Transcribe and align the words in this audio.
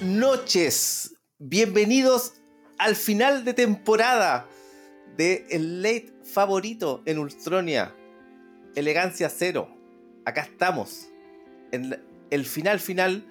noches. 0.00 1.14
Bienvenidos 1.38 2.34
al 2.78 2.96
final 2.96 3.44
de 3.44 3.54
temporada 3.54 4.48
de 5.16 5.46
el 5.50 5.82
late 5.82 6.12
favorito 6.24 7.02
en 7.04 7.18
Ultronia. 7.18 7.94
Elegancia 8.74 9.28
cero. 9.28 9.68
Acá 10.24 10.42
estamos. 10.42 11.08
En 11.72 12.02
el 12.30 12.46
final 12.46 12.80
final. 12.80 13.26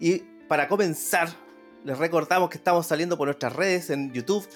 Y 0.00 0.18
para 0.48 0.68
comenzar, 0.68 1.28
les 1.84 1.96
recordamos 1.96 2.50
que 2.50 2.58
estamos 2.58 2.86
saliendo 2.86 3.16
por 3.16 3.28
nuestras 3.28 3.54
redes 3.54 3.90
en 3.90 4.12
YouTube, 4.12 4.46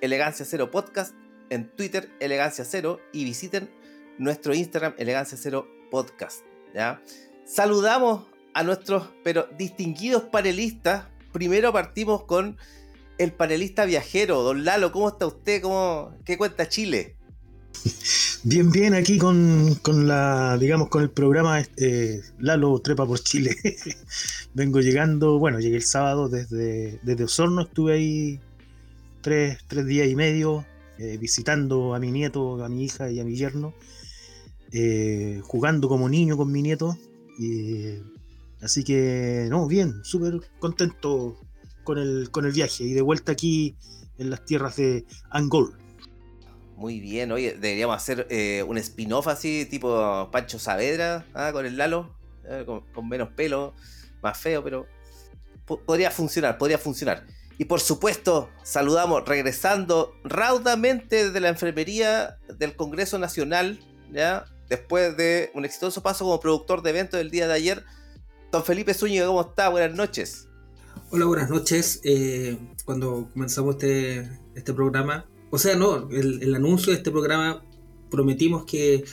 Elegancia 0.00 0.44
Cero 0.44 0.70
Podcast, 0.70 1.14
en 1.48 1.74
Twitter, 1.74 2.10
Elegancia 2.20 2.64
Cero, 2.64 3.00
y 3.12 3.24
visiten 3.24 3.70
nuestro 4.18 4.54
Instagram, 4.54 4.94
Elegancia 4.98 5.38
Cero 5.40 5.66
Podcast. 5.90 6.44
¿ya? 6.74 7.00
Saludamos 7.44 8.26
a 8.58 8.64
nuestros 8.64 9.04
pero 9.22 9.46
distinguidos 9.56 10.24
panelistas. 10.24 11.04
Primero 11.32 11.72
partimos 11.72 12.24
con 12.24 12.56
el 13.16 13.32
panelista 13.32 13.84
viajero, 13.84 14.42
don 14.42 14.64
Lalo. 14.64 14.90
¿Cómo 14.90 15.10
está 15.10 15.28
usted? 15.28 15.62
¿Cómo, 15.62 16.12
¿Qué 16.24 16.36
cuenta 16.36 16.68
Chile? 16.68 17.14
Bien, 18.42 18.72
bien, 18.72 18.94
aquí 18.94 19.16
con, 19.16 19.76
con 19.76 20.08
la, 20.08 20.58
digamos, 20.58 20.88
con 20.88 21.02
el 21.02 21.10
programa 21.10 21.60
eh, 21.76 22.20
Lalo 22.40 22.80
Trepa 22.80 23.06
por 23.06 23.20
Chile. 23.20 23.56
Vengo 24.54 24.80
llegando, 24.80 25.38
bueno, 25.38 25.60
llegué 25.60 25.76
el 25.76 25.84
sábado 25.84 26.28
desde, 26.28 26.98
desde 27.04 27.24
Osorno, 27.24 27.62
estuve 27.62 27.92
ahí 27.92 28.40
tres, 29.20 29.58
tres 29.68 29.86
días 29.86 30.08
y 30.08 30.16
medio 30.16 30.66
eh, 30.98 31.16
visitando 31.16 31.94
a 31.94 32.00
mi 32.00 32.10
nieto, 32.10 32.64
a 32.64 32.68
mi 32.68 32.84
hija 32.84 33.08
y 33.08 33.20
a 33.20 33.24
mi 33.24 33.36
yerno, 33.36 33.72
eh, 34.72 35.40
jugando 35.44 35.88
como 35.88 36.08
niño 36.08 36.36
con 36.36 36.50
mi 36.50 36.60
nieto. 36.62 36.98
Así 38.62 38.84
que, 38.84 39.46
no, 39.50 39.66
bien, 39.66 40.04
súper 40.04 40.40
contento 40.58 41.40
con 41.84 41.98
el, 41.98 42.30
con 42.30 42.44
el 42.44 42.52
viaje 42.52 42.84
y 42.84 42.92
de 42.92 43.02
vuelta 43.02 43.32
aquí 43.32 43.76
en 44.18 44.30
las 44.30 44.44
tierras 44.44 44.76
de 44.76 45.06
Angol. 45.30 45.78
Muy 46.76 47.00
bien, 47.00 47.32
oye, 47.32 47.54
deberíamos 47.54 47.96
hacer 47.96 48.26
eh, 48.30 48.64
un 48.66 48.78
spin-off 48.78 49.26
así, 49.26 49.66
tipo 49.66 50.28
Pancho 50.30 50.58
Saavedra, 50.58 51.26
¿ah? 51.34 51.50
con 51.52 51.66
el 51.66 51.76
Lalo, 51.76 52.16
¿eh? 52.44 52.64
con, 52.66 53.08
menos 53.08 53.30
pelo, 53.30 53.74
más 54.22 54.38
feo, 54.38 54.62
pero 54.62 54.86
podría 55.64 56.10
funcionar, 56.10 56.56
podría 56.56 56.78
funcionar. 56.78 57.26
Y 57.58 57.64
por 57.64 57.80
supuesto, 57.80 58.50
saludamos 58.62 59.24
regresando 59.26 60.14
raudamente 60.22 61.30
de 61.30 61.40
la 61.40 61.48
enfermería 61.48 62.38
del 62.58 62.76
Congreso 62.76 63.18
Nacional, 63.18 63.80
¿ya? 64.12 64.44
Después 64.68 65.16
de 65.16 65.50
un 65.54 65.64
exitoso 65.64 66.02
paso 66.02 66.24
como 66.24 66.38
productor 66.38 66.82
de 66.82 66.90
eventos 66.90 67.18
del 67.18 67.30
día 67.30 67.48
de 67.48 67.54
ayer, 67.54 67.84
Don 68.50 68.64
Felipe 68.64 68.94
Zúñiga, 68.94 69.26
¿cómo 69.26 69.42
está? 69.42 69.68
Buenas 69.68 69.94
noches. 69.94 70.48
Hola, 71.10 71.26
buenas 71.26 71.50
noches. 71.50 72.00
Eh, 72.02 72.56
cuando 72.86 73.28
comenzamos 73.34 73.74
este, 73.74 74.30
este 74.54 74.72
programa, 74.72 75.26
o 75.50 75.58
sea, 75.58 75.76
no, 75.76 76.08
el, 76.10 76.54
anuncio 76.54 76.92
de 76.92 76.98
este 76.98 77.10
programa 77.10 77.62
prometimos 78.10 78.64
que 78.64 79.04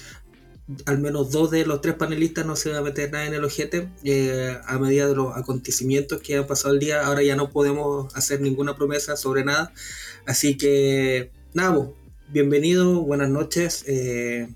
al 0.86 1.00
menos 1.00 1.32
dos 1.32 1.52
de 1.52 1.66
los 1.66 1.82
tres 1.82 1.96
panelistas 1.96 2.46
no 2.46 2.56
se 2.56 2.70
iban 2.70 2.82
a 2.82 2.86
meter 2.86 3.12
nada 3.12 3.26
en 3.26 3.34
el 3.34 3.44
ojete 3.44 3.90
eh, 4.04 4.58
a 4.66 4.80
medida 4.80 5.08
de 5.08 5.16
los 5.16 5.36
acontecimientos 5.36 6.22
que 6.22 6.38
han 6.38 6.48
pasado 6.48 6.74
el 6.74 6.80
día. 6.80 7.06
Ahora 7.06 7.22
ya 7.22 7.36
no 7.36 7.50
podemos 7.50 8.16
hacer 8.16 8.40
ninguna 8.40 8.78
promesa 8.78 9.18
sobre 9.18 9.44
nada. 9.44 9.74
Así 10.26 10.58
que, 10.58 11.32
nada, 11.54 11.90
bienvenido, 12.30 13.02
buenas 13.02 13.30
noches. 13.30 13.84
Eh, 13.86 14.48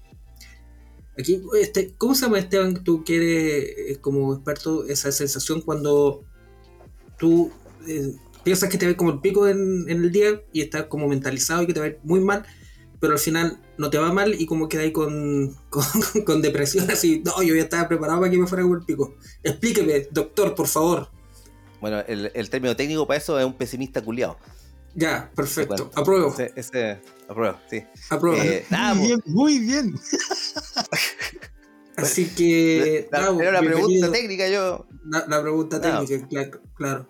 Aquí, 1.19 1.41
este, 1.59 1.93
¿cómo 1.97 2.15
se 2.15 2.25
llama 2.25 2.39
Esteban? 2.39 2.81
Tú 2.81 3.03
que 3.03 3.15
eres 3.17 3.75
eh, 3.77 3.97
como 3.99 4.33
experto 4.33 4.85
esa 4.85 5.11
sensación 5.11 5.61
cuando 5.61 6.23
tú 7.17 7.51
eh, 7.87 8.15
piensas 8.43 8.69
que 8.69 8.77
te 8.77 8.85
ves 8.85 8.95
como 8.95 9.11
el 9.11 9.19
pico 9.19 9.45
en, 9.47 9.85
el 9.89 10.11
día 10.13 10.41
y 10.53 10.61
estás 10.61 10.85
como 10.85 11.09
mentalizado 11.09 11.63
y 11.63 11.67
que 11.67 11.73
te 11.73 11.81
va 11.81 11.87
muy 12.03 12.21
mal, 12.21 12.45
pero 13.01 13.13
al 13.13 13.19
final 13.19 13.59
no 13.77 13.89
te 13.89 13.97
va 13.97 14.13
mal 14.13 14.33
y 14.39 14.45
como 14.45 14.69
quedas 14.69 14.85
ahí 14.85 14.91
con, 14.93 15.57
con, 16.25 16.41
depresión, 16.41 16.89
así, 16.89 17.21
no, 17.25 17.43
yo 17.43 17.53
ya 17.53 17.63
estaba 17.63 17.89
preparado 17.89 18.21
para 18.21 18.31
que 18.31 18.37
me 18.37 18.47
fuera 18.47 18.63
como 18.63 18.75
el 18.75 18.85
pico. 18.85 19.15
Explíqueme, 19.43 20.07
doctor, 20.11 20.55
por 20.55 20.67
favor. 20.67 21.09
Bueno, 21.81 21.99
el, 22.07 22.49
término 22.49 22.75
técnico 22.77 23.05
para 23.05 23.17
eso 23.17 23.37
es 23.37 23.45
un 23.45 23.53
pesimista 23.53 24.01
culiado. 24.01 24.37
Ya, 24.95 25.29
perfecto. 25.35 25.91
Apruebo. 25.95 26.35
Ese, 26.55 26.99
apruebo, 27.27 27.57
sí. 27.69 27.83
Apruebo. 28.09 28.41
Eh, 28.41 28.65
muy 28.69 29.07
bien, 29.07 29.23
muy 29.25 29.59
bien. 29.59 29.95
Así 31.95 32.29
que. 32.29 33.07
La, 33.11 33.31
la 33.31 33.59
pregunta 33.59 34.11
técnica, 34.11 34.47
yo. 34.47 34.85
La, 35.05 35.41
pregunta 35.41 35.81
técnica, 35.81 36.59
claro, 36.75 37.07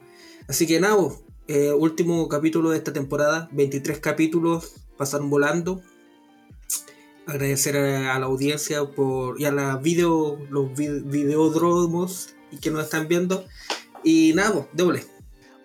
Así 0.47 0.65
que, 0.65 0.79
Nabo, 0.79 1.23
eh, 1.47 1.71
último 1.71 2.27
capítulo 2.27 2.71
de 2.71 2.77
esta 2.77 2.93
temporada. 2.93 3.49
23 3.51 3.99
capítulos 3.99 4.73
pasaron 4.97 5.29
volando. 5.29 5.81
Agradecer 7.25 7.77
a, 7.77 8.17
la 8.17 8.25
audiencia 8.25 8.83
por, 8.85 9.39
y 9.39 9.45
a 9.45 9.51
la 9.51 9.77
video, 9.77 10.39
los 10.49 10.75
videodromos 10.75 12.33
y 12.51 12.57
que 12.57 12.71
nos 12.71 12.85
están 12.85 13.07
viendo. 13.07 13.45
Y 14.03 14.33
nada, 14.33 14.67
doble. 14.73 15.05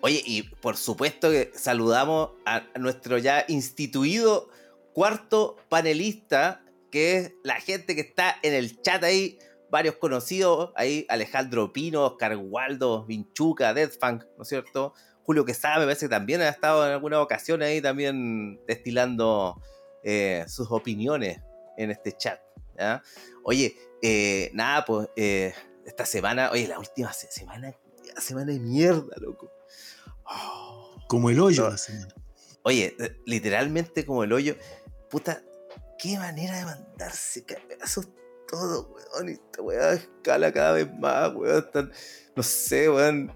Oye, 0.05 0.21
y 0.23 0.43
por 0.43 0.77
supuesto 0.77 1.31
que 1.31 1.49
saludamos 1.55 2.29
a 2.45 2.61
nuestro 2.77 3.17
ya 3.17 3.43
instituido 3.47 4.49
cuarto 4.93 5.57
panelista, 5.67 6.63
que 6.91 7.17
es 7.17 7.33
la 7.43 7.55
gente 7.55 7.95
que 7.95 8.01
está 8.01 8.35
en 8.43 8.53
el 8.53 8.79
chat 8.83 9.03
ahí, 9.03 9.39
varios 9.71 9.95
conocidos, 9.95 10.71
ahí 10.75 11.07
Alejandro 11.09 11.73
Pino, 11.73 12.05
Oscar 12.05 12.37
Waldo, 12.37 13.03
Vinchuca, 13.07 13.73
Deathfunk, 13.73 14.25
¿no 14.37 14.43
es 14.43 14.47
cierto? 14.47 14.93
Julio 15.23 15.43
Quesada 15.43 15.79
me 15.79 15.85
parece 15.85 16.05
que 16.05 16.11
también 16.11 16.39
ha 16.41 16.49
estado 16.49 16.85
en 16.85 16.91
alguna 16.91 17.19
ocasión 17.19 17.63
ahí 17.63 17.81
también 17.81 18.63
destilando 18.67 19.59
eh, 20.03 20.45
sus 20.47 20.67
opiniones 20.69 21.41
en 21.77 21.89
este 21.89 22.11
chat. 22.11 22.39
Oye, 23.43 23.75
eh, 24.03 24.51
nada, 24.53 24.85
pues 24.85 25.09
eh, 25.15 25.55
esta 25.83 26.05
semana, 26.05 26.51
oye, 26.51 26.67
la 26.67 26.77
última 26.77 27.11
semana, 27.11 27.73
semana 28.19 28.51
de 28.53 28.59
mierda, 28.59 29.15
loco. 29.17 29.54
Como 31.07 31.29
el 31.29 31.39
hoyo 31.39 31.69
Oye, 32.63 32.95
eh, 32.99 33.21
literalmente 33.25 34.05
como 34.05 34.23
el 34.23 34.33
hoyo. 34.33 34.55
Puta, 35.09 35.43
qué 35.99 36.17
manera 36.17 36.57
de 36.57 36.65
mandarse 36.65 37.41
pedazos 37.41 38.09
todo, 38.47 38.89
weón. 38.93 39.29
Y 39.29 39.33
esta 39.33 39.61
weá 39.61 39.93
escala 39.93 40.51
cada 40.51 40.73
vez 40.73 40.91
más, 40.97 41.33
weón. 41.35 41.91
no 42.35 42.43
sé, 42.43 42.89
weón. 42.89 43.31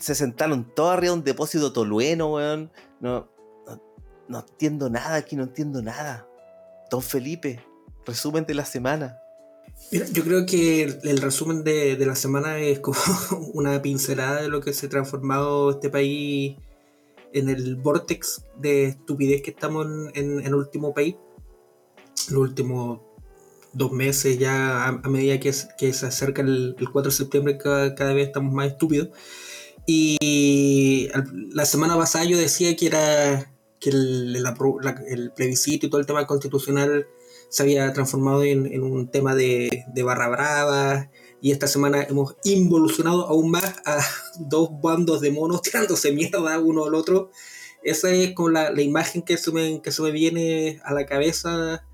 se 0.00 0.14
sentaron 0.14 0.74
todos 0.74 0.92
arriba 0.94 1.12
de 1.12 1.18
un 1.18 1.24
depósito 1.24 1.72
tolueno, 1.72 2.34
weón. 2.34 2.72
No, 3.00 3.28
no, 4.28 4.40
entiendo 4.40 4.90
nada 4.90 5.14
aquí, 5.14 5.36
no 5.36 5.44
entiendo 5.44 5.80
nada. 5.82 6.26
Don 6.90 7.02
Felipe, 7.02 7.64
resumen 8.04 8.44
de 8.44 8.54
la 8.54 8.64
semana. 8.64 9.20
Mira, 9.92 10.06
yo 10.12 10.24
creo 10.24 10.46
que 10.46 10.82
el, 10.82 11.18
resumen 11.18 11.62
de, 11.62 11.96
la 12.04 12.16
semana 12.16 12.58
es 12.58 12.80
como 12.80 12.98
una 13.54 13.80
pincelada 13.82 14.42
de 14.42 14.48
lo 14.48 14.60
que 14.60 14.72
se 14.72 14.86
ha 14.86 14.88
transformado 14.88 15.70
este 15.70 15.90
país 15.90 16.56
en 17.32 17.48
el 17.48 17.76
vortex 17.76 18.42
de 18.56 18.86
estupidez 18.86 19.42
que 19.42 19.50
estamos 19.50 19.86
en, 20.14 20.40
el 20.40 20.54
último 20.54 20.92
país. 20.92 21.16
Los 22.30 22.40
últimos 22.40 23.00
dos 23.72 23.92
meses 23.92 24.38
ya 24.38 24.86
a, 24.86 25.08
medida 25.08 25.38
que, 25.38 25.52
se 25.52 26.06
acerca 26.06 26.42
el, 26.42 26.74
4 26.92 27.10
de 27.10 27.16
septiembre 27.16 27.58
cada, 27.58 28.14
vez 28.14 28.26
estamos 28.26 28.52
más 28.52 28.68
estúpidos. 28.68 29.10
Y 29.86 31.08
la 31.52 31.64
semana 31.64 31.96
pasada 31.96 32.24
yo 32.24 32.36
decía 32.36 32.74
que 32.74 32.86
era 32.86 33.52
que 33.78 33.90
el, 33.90 34.44
el 35.06 35.32
plebiscito 35.32 35.86
y 35.86 35.90
todo 35.90 36.00
el 36.00 36.06
tema 36.06 36.26
constitucional 36.26 37.06
se 37.48 37.62
había 37.62 37.92
transformado 37.92 38.42
en, 38.44 38.82
un 38.82 39.08
tema 39.10 39.34
de, 39.34 39.84
barra 40.04 40.28
brava. 40.28 41.10
Y 41.40 41.52
esta 41.52 41.66
semana 41.66 42.02
hemos 42.02 42.36
involucionado 42.44 43.26
aún 43.26 43.50
más 43.50 43.76
a 43.84 44.00
dos 44.40 44.70
bandos 44.82 45.20
de 45.20 45.30
monos 45.30 45.62
tirándose 45.62 46.12
mierda 46.12 46.58
uno 46.58 46.84
al 46.84 46.94
otro. 46.94 47.30
Esa 47.82 48.10
es 48.10 48.34
como 48.34 48.50
la, 48.50 48.80
imagen 48.80 49.22
que 49.22 49.36
se, 49.36 49.52
me, 49.52 49.80
que 49.80 49.92
se 49.92 50.02
me 50.02 50.10
viene 50.10 50.80
a 50.84 50.92
la 50.92 51.06
cabeza, 51.06 51.84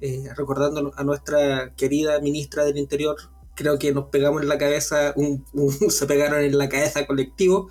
eh, 0.00 0.24
recordando 0.36 0.92
a 0.96 1.04
nuestra 1.04 1.74
querida 1.76 2.20
ministra 2.20 2.64
del 2.64 2.78
Interior, 2.78 3.16
creo 3.54 3.78
que 3.78 3.92
nos 3.92 4.06
pegamos 4.06 4.42
en 4.42 4.48
la 4.48 4.58
cabeza, 4.58 5.14
se 5.88 6.06
pegaron 6.06 6.42
en 6.42 6.56
la 6.56 6.68
cabeza 6.68 7.06
colectivo. 7.06 7.68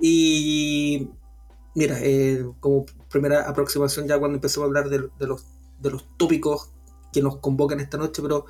Y 0.00 1.08
mira, 1.74 1.98
eh, 2.00 2.44
como 2.60 2.86
primera 3.10 3.48
aproximación 3.48 4.08
ya 4.08 4.18
cuando 4.18 4.36
empezamos 4.36 4.66
a 4.66 4.68
hablar 4.68 4.88
de, 4.88 5.26
los, 5.26 5.44
de 5.78 5.90
los 5.90 6.04
tópicos 6.16 6.72
que 7.12 7.22
nos 7.22 7.38
convocan 7.38 7.80
esta 7.80 7.96
noche, 7.96 8.22
pero 8.22 8.46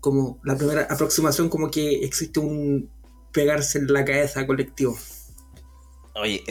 como 0.00 0.40
la 0.44 0.56
primera 0.56 0.86
aproximación 0.90 1.48
como 1.48 1.70
que 1.70 2.04
existe 2.04 2.40
un 2.40 2.90
pegarse 3.32 3.78
en 3.78 3.92
la 3.92 4.04
cabeza 4.04 4.46
colectivo. 4.46 4.96
Oye, 6.14 6.42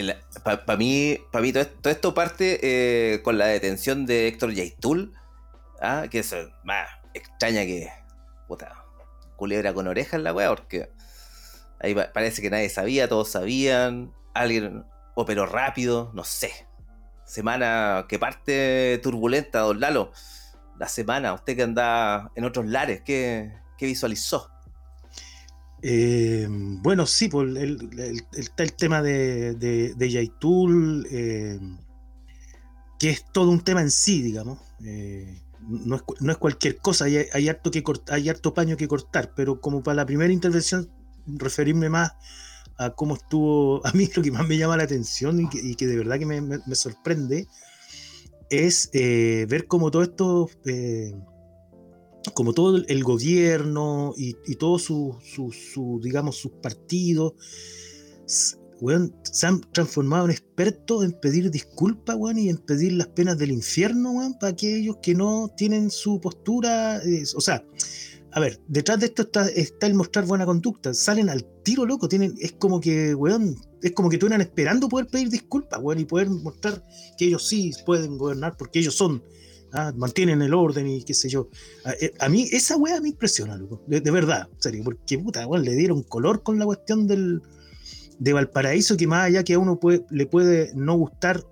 para 0.42 0.76
mí, 0.76 1.18
para 1.30 1.42
mí 1.42 1.52
todo, 1.52 1.66
esto 1.84 2.14
parte 2.14 2.58
eh, 2.62 3.22
con 3.22 3.38
la 3.38 3.46
detención 3.46 4.06
de 4.06 4.28
Héctor 4.28 4.52
Yaitul, 4.52 5.14
¿ah? 5.80 6.06
que 6.10 6.20
es 6.20 6.34
más 6.64 6.88
extraña 7.12 7.64
que 7.64 7.88
puta, 8.48 8.84
culebra 9.36 9.72
con 9.74 9.86
orejas 9.86 10.20
la 10.20 10.32
weá, 10.32 10.48
porque 10.48 10.90
ahí 11.78 11.94
parece 11.94 12.42
que 12.42 12.50
nadie 12.50 12.68
sabía, 12.68 13.08
todos 13.08 13.30
sabían, 13.30 14.12
alguien 14.34 14.84
operó 15.14 15.46
rápido, 15.46 16.10
no 16.14 16.24
sé. 16.24 16.50
Semana 17.30 18.06
que 18.08 18.18
parte 18.18 18.98
turbulenta, 19.04 19.60
don 19.60 19.78
Lalo. 19.78 20.10
La 20.80 20.88
semana, 20.88 21.32
usted 21.32 21.54
que 21.54 21.62
anda 21.62 22.32
en 22.34 22.42
otros 22.44 22.66
lares, 22.66 23.02
¿qué, 23.02 23.52
visualizó? 23.80 24.50
Eh, 25.80 26.48
bueno, 26.50 27.06
sí, 27.06 27.28
pues, 27.28 27.56
está 28.32 28.64
el, 28.64 28.72
tema 28.72 29.00
de, 29.00 29.54
de, 29.54 30.10
Yaitul, 30.10 31.06
eh, 31.08 31.60
que 32.98 33.10
es 33.10 33.24
todo 33.30 33.50
un 33.50 33.60
tema 33.60 33.80
en 33.80 33.92
sí, 33.92 34.22
digamos. 34.22 34.58
Eh, 34.84 35.40
no, 35.60 35.94
es, 35.94 36.36
cualquier 36.36 36.78
cosa, 36.78 37.04
hay, 37.04 37.28
hay, 37.32 37.48
harto 37.48 37.70
que 37.70 37.84
hay 38.08 38.28
harto 38.28 38.54
paño 38.54 38.76
que 38.76 38.88
cortar, 38.88 39.34
pero 39.36 39.60
como 39.60 39.84
para 39.84 39.94
la 39.94 40.06
primera 40.06 40.32
intervención, 40.32 40.90
referirme 41.28 41.90
más 41.90 42.12
a 42.80 42.90
cómo 42.90 43.14
estuvo, 43.14 43.80
a 43.86 43.92
mí 43.92 44.08
lo 44.14 44.22
que 44.22 44.32
más 44.32 44.48
me 44.48 44.58
llama 44.58 44.76
la 44.76 44.84
atención 44.84 45.40
y 45.40 45.74
que, 45.76 45.86
de 45.86 45.96
verdad 45.96 46.18
que 46.18 46.26
me, 46.26 46.74
sorprende, 46.74 47.46
es 48.48 48.90
ver 48.92 49.66
cómo 49.68 49.90
todo 49.90 50.02
esto 50.02 50.48
como 52.34 52.52
todo 52.52 52.76
el 52.76 53.04
gobierno 53.04 54.12
y, 54.16 54.34
todo 54.56 54.78
su, 54.78 55.16
su, 55.22 56.00
digamos, 56.02 56.36
sus 56.36 56.52
partidos, 56.62 57.34
se 58.26 59.46
han 59.46 59.60
transformado 59.72 60.26
en 60.26 60.30
expertos 60.30 61.04
en 61.04 61.12
pedir 61.12 61.50
disculpas, 61.50 62.16
y 62.36 62.48
en 62.48 62.58
pedir 62.58 62.92
las 62.92 63.08
penas 63.08 63.38
del 63.38 63.50
infierno, 63.50 64.14
para 64.38 64.52
aquellos 64.52 64.98
que 65.02 65.14
no 65.14 65.50
tienen 65.56 65.90
su 65.90 66.20
postura, 66.20 67.00
o 67.36 67.40
sea, 67.40 67.64
a 68.32 68.40
ver, 68.40 68.60
detrás 68.68 69.00
de 69.00 69.06
esto 69.06 69.22
está, 69.22 69.48
el 69.48 69.94
mostrar 69.94 70.24
buena 70.24 70.46
conducta, 70.46 70.94
salen 70.94 71.28
al 71.28 71.44
tiro 71.62 71.84
loco, 71.84 72.08
tienen, 72.08 72.34
es 72.40 72.52
como 72.52 72.80
que, 72.80 73.14
weón, 73.14 73.56
es 73.82 73.92
como 73.92 74.08
que 74.08 74.16
estuvieran 74.16 74.40
esperando 74.40 74.88
poder 74.88 75.06
pedir 75.06 75.30
disculpas, 75.30 75.80
weón, 75.82 76.00
y 76.00 76.04
poder 76.04 76.30
mostrar 76.30 76.84
que 77.18 77.26
ellos 77.26 77.46
sí 77.46 77.72
pueden 77.84 78.18
gobernar 78.18 78.56
porque 78.56 78.78
ellos 78.78 78.94
son 78.94 79.22
¿ah? 79.72 79.92
mantienen 79.96 80.42
el 80.42 80.54
orden 80.54 80.86
y 80.86 81.02
qué 81.02 81.14
sé 81.14 81.28
yo. 81.28 81.48
A, 81.84 81.92
eh, 81.92 82.12
mí 82.28 82.48
esa 82.52 82.76
weá 82.76 83.00
me 83.00 83.08
impresiona, 83.08 83.56
loco, 83.56 83.82
de, 83.86 84.00
verdad, 84.10 84.48
serio, 84.58 84.82
porque 84.84 85.18
puta, 85.18 85.46
le 85.46 85.74
dieron 85.74 86.02
color 86.02 86.42
con 86.42 86.58
la 86.58 86.64
cuestión 86.64 87.06
del, 87.06 87.42
de 88.18 88.32
Valparaíso, 88.32 88.96
que 88.96 89.06
más 89.06 89.26
allá 89.26 89.44
que 89.44 89.54
a 89.54 89.58
uno 89.58 89.80
puede, 89.80 90.04
le 90.10 90.26
puede 90.26 90.72
no 90.74 90.96
gustar 90.96 91.44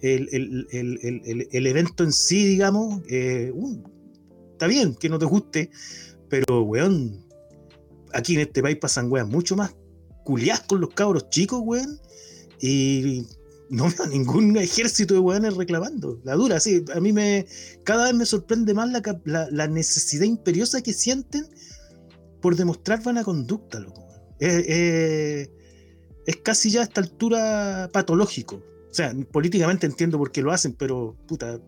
el, 0.00 1.66
evento 1.66 2.04
en 2.04 2.12
sí, 2.12 2.44
digamos, 2.46 3.02
eh, 3.08 3.52
está 4.58 4.66
bien 4.66 4.96
que 4.96 5.08
no 5.08 5.20
te 5.20 5.24
guste, 5.24 5.70
pero 6.28 6.62
weón, 6.62 7.24
aquí 8.12 8.34
en 8.34 8.40
este 8.40 8.60
país 8.60 8.76
pasan 8.76 9.10
weas 9.10 9.28
mucho 9.28 9.54
más 9.54 9.74
culiás 10.24 10.60
con 10.60 10.80
los 10.80 10.90
cabros 10.90 11.30
chicos, 11.30 11.62
weón, 11.64 12.00
y 12.60 13.24
no 13.70 13.84
veo 13.84 14.06
ningún 14.10 14.56
ejército 14.56 15.14
de 15.14 15.20
weones 15.20 15.56
reclamando. 15.56 16.20
La 16.24 16.34
dura, 16.34 16.60
sí. 16.60 16.84
A 16.94 17.00
mí 17.00 17.12
me. 17.12 17.46
Cada 17.84 18.06
vez 18.06 18.14
me 18.14 18.26
sorprende 18.26 18.74
más 18.74 18.90
la, 19.24 19.66
necesidad 19.68 20.24
imperiosa 20.24 20.82
que 20.82 20.92
sienten 20.92 21.46
por 22.42 22.56
demostrar 22.56 23.02
buena 23.02 23.24
conducta, 23.24 23.80
loco. 23.80 24.04
es 24.38 25.48
casi 26.42 26.70
ya 26.70 26.80
a 26.80 26.84
esta 26.84 27.00
altura 27.00 27.88
patológico. 27.92 28.56
O 28.90 28.94
sea, 28.94 29.14
políticamente 29.32 29.86
entiendo 29.86 30.18
por 30.18 30.30
qué 30.30 30.42
lo 30.42 30.52
hacen, 30.52 30.74
pero 30.74 31.16
puta. 31.26 31.60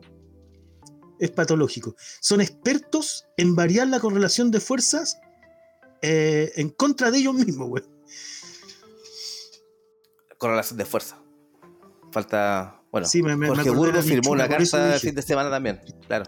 Es 1.20 1.30
patológico. 1.30 1.94
Son 2.20 2.40
expertos 2.40 3.26
en 3.36 3.54
variar 3.54 3.86
la 3.86 4.00
correlación 4.00 4.50
de 4.50 4.58
fuerzas 4.58 5.20
eh, 6.02 6.50
en 6.56 6.70
contra 6.70 7.10
de 7.10 7.18
ellos 7.18 7.34
mismos, 7.34 7.68
weón. 7.68 7.88
Correlación 10.38 10.78
de 10.78 10.84
fuerza. 10.86 11.22
Falta. 12.10 12.82
Bueno, 12.90 13.06
Jorge 13.06 13.70
Burgos 13.70 14.04
firmó 14.04 14.32
una 14.32 14.48
carta 14.48 14.94
el 14.94 15.00
fin 15.00 15.14
de 15.14 15.22
semana 15.22 15.48
también, 15.50 15.80
claro. 16.08 16.24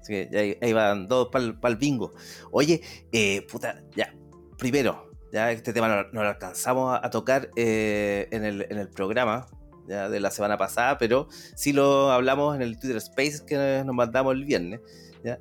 Así 0.00 0.12
que 0.12 0.58
ahí, 0.62 0.72
van 0.72 1.08
dos 1.08 1.28
para 1.30 1.44
el 1.44 1.76
bingo. 1.76 2.12
Oye, 2.52 2.80
eh, 3.12 3.46
puta, 3.50 3.82
ya. 3.94 4.14
Primero, 4.56 5.10
ya 5.32 5.50
este 5.52 5.72
tema 5.72 5.88
no, 5.88 6.22
lo 6.22 6.28
alcanzamos 6.28 6.98
a, 7.02 7.10
tocar 7.10 7.50
eh, 7.56 8.28
en, 8.30 8.44
el, 8.44 8.66
en, 8.70 8.78
el, 8.78 8.88
programa 8.88 9.46
de 9.90 10.20
la 10.20 10.30
semana 10.30 10.56
pasada, 10.56 10.98
pero 10.98 11.28
sí 11.56 11.72
lo 11.72 12.10
hablamos 12.10 12.54
en 12.56 12.62
el 12.62 12.78
Twitter 12.78 12.96
Space 12.98 13.44
que 13.46 13.82
nos 13.84 13.94
mandamos 13.94 14.34
el 14.34 14.44
viernes. 14.44 14.80
¿ya? 15.24 15.38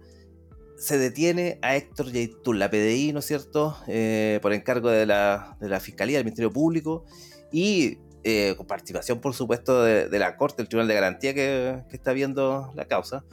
Se 0.78 0.98
detiene 0.98 1.60
a 1.62 1.76
Héctor 1.76 2.12
Yaitul, 2.12 2.58
la 2.58 2.70
PDI, 2.70 3.14
¿no 3.14 3.20
es 3.20 3.26
cierto?, 3.26 3.78
eh, 3.88 4.40
por 4.42 4.54
encargo 4.54 4.90
de 4.90 5.06
la, 5.06 5.58
de 5.60 5.70
la 5.70 5.80
Fiscalía, 5.80 6.18
del 6.18 6.26
Ministerio 6.26 6.52
Público, 6.52 7.06
y 7.52 8.00
eh, 8.24 8.54
con 8.58 8.68
participación, 8.68 9.22
por 9.22 9.34
supuesto, 9.34 9.82
de, 9.84 10.20
la 10.20 10.36
Corte, 10.36 10.62
el 10.62 10.68
Tribunal 10.68 10.90
de 10.90 10.94
Garantía 10.94 11.34
que, 11.34 11.84
está 11.92 12.12
viendo 12.12 12.70
la 12.76 12.86
causa, 12.86 13.24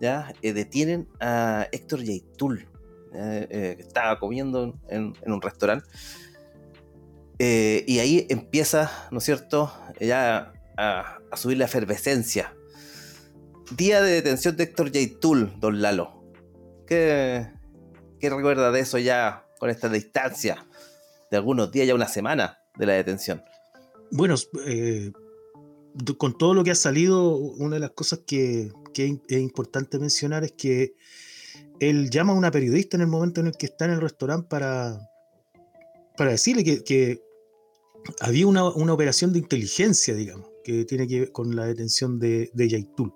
ya 0.00 0.32
eh, 0.42 0.52
detienen 0.52 1.08
a 1.20 1.68
Héctor 1.70 2.02
Yaitul, 2.02 2.66
eh, 3.14 3.74
que 3.76 3.82
estaba 3.82 4.18
comiendo 4.18 4.74
en, 4.88 5.14
un 5.24 5.40
restaurante. 5.40 5.86
y 7.38 7.98
ahí 8.00 8.26
empieza, 8.30 8.90
¿no 9.12 9.18
es 9.18 9.24
cierto?, 9.24 9.72
ya 10.00 10.52
a, 10.76 11.18
subir 11.34 11.58
la 11.58 11.64
efervescencia. 11.64 12.54
Día 13.76 14.02
de 14.02 14.12
detención 14.12 14.56
de 14.56 14.64
Héctor 14.64 14.90
Yaitul, 14.90 15.58
don 15.58 15.80
Lalo. 15.80 16.22
¿Qué, 16.86 17.48
¿Qué 18.18 18.30
recuerda 18.30 18.70
de 18.70 18.80
eso 18.80 18.98
ya 18.98 19.46
con 19.58 19.70
esta 19.70 19.88
distancia 19.88 20.66
de 21.30 21.36
algunos 21.36 21.72
días, 21.72 21.86
ya 21.86 21.94
una 21.94 22.08
semana 22.08 22.58
de 22.76 22.86
la 22.86 22.92
detención? 22.92 23.42
Bueno, 24.10 24.34
eh, 24.66 25.10
con 26.18 26.36
todo 26.36 26.54
lo 26.54 26.64
que 26.64 26.70
ha 26.70 26.76
salido, 26.76 27.36
una 27.36 27.76
de 27.76 27.80
las 27.80 27.90
cosas 27.90 28.20
que, 28.26 28.70
es 28.94 29.40
importante 29.40 29.98
mencionar 29.98 30.44
es 30.44 30.52
que 30.52 30.94
él 31.80 32.10
llama 32.10 32.32
a 32.32 32.36
una 32.36 32.50
periodista 32.50 32.96
en 32.96 33.00
el 33.00 33.06
momento 33.06 33.40
en 33.40 33.48
el 33.48 33.56
que 33.56 33.66
está 33.66 33.86
en 33.86 33.92
el 33.92 34.00
restaurante 34.00 34.48
para, 34.48 34.98
para 36.16 36.30
decirle 36.30 36.62
que, 36.84 37.22
había 38.20 38.46
una, 38.46 38.64
operación 38.64 39.32
de 39.32 39.38
inteligencia, 39.38 40.14
digamos, 40.14 40.50
que 40.62 40.84
tiene 40.84 41.06
que 41.06 41.20
ver 41.20 41.32
con 41.32 41.54
la 41.54 41.66
detención 41.66 42.18
de, 42.18 42.50
de 42.54 42.68
Yaitul. 42.68 43.12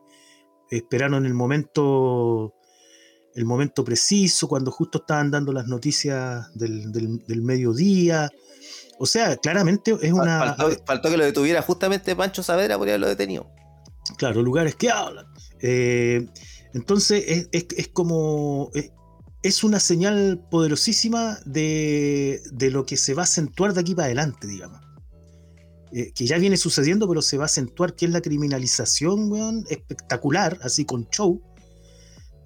Esperaron 0.70 1.26
el 1.26 1.34
momento, 1.34 2.54
el 3.34 3.44
momento 3.44 3.84
preciso, 3.84 4.48
cuando 4.48 4.70
justo 4.70 4.98
estaban 4.98 5.30
dando 5.30 5.52
las 5.52 5.66
noticias 5.66 6.52
del, 6.54 6.90
del 6.92 7.42
mediodía 7.42 8.30
o 8.98 9.06
sea, 9.06 9.36
claramente 9.36 9.96
es 10.00 10.12
una. 10.12 10.56
Faltó, 10.86 11.10
que 11.10 11.16
lo 11.16 11.24
detuviera 11.24 11.62
justamente 11.62 12.16
Pancho 12.16 12.42
Saavedra 12.42 12.78
por 12.78 12.88
haberlo 12.88 13.08
detenido. 13.08 13.50
Claro, 14.16 14.42
lugares 14.42 14.76
que 14.76 14.90
hablan. 14.90 15.26
Eh, 15.60 16.26
entonces 16.72 17.48
es, 17.52 17.88
como. 17.88 18.70
Es, 19.42 19.64
una 19.64 19.80
señal 19.80 20.44
poderosísima 20.50 21.38
de, 21.44 22.40
lo 22.72 22.86
que 22.86 22.96
se 22.96 23.14
va 23.14 23.22
a 23.22 23.24
acentuar 23.24 23.74
de 23.74 23.80
aquí 23.80 23.94
para 23.94 24.06
adelante, 24.06 24.46
digamos. 24.46 24.80
Eh, 25.92 26.12
que 26.14 26.26
ya 26.26 26.38
viene 26.38 26.56
sucediendo, 26.56 27.08
pero 27.08 27.22
se 27.22 27.38
va 27.38 27.44
a 27.44 27.46
acentuar, 27.46 27.94
que 27.94 28.06
es 28.06 28.10
la 28.10 28.20
criminalización, 28.20 29.30
weón, 29.30 29.64
espectacular, 29.68 30.58
así 30.62 30.84
con 30.84 31.08
show. 31.10 31.40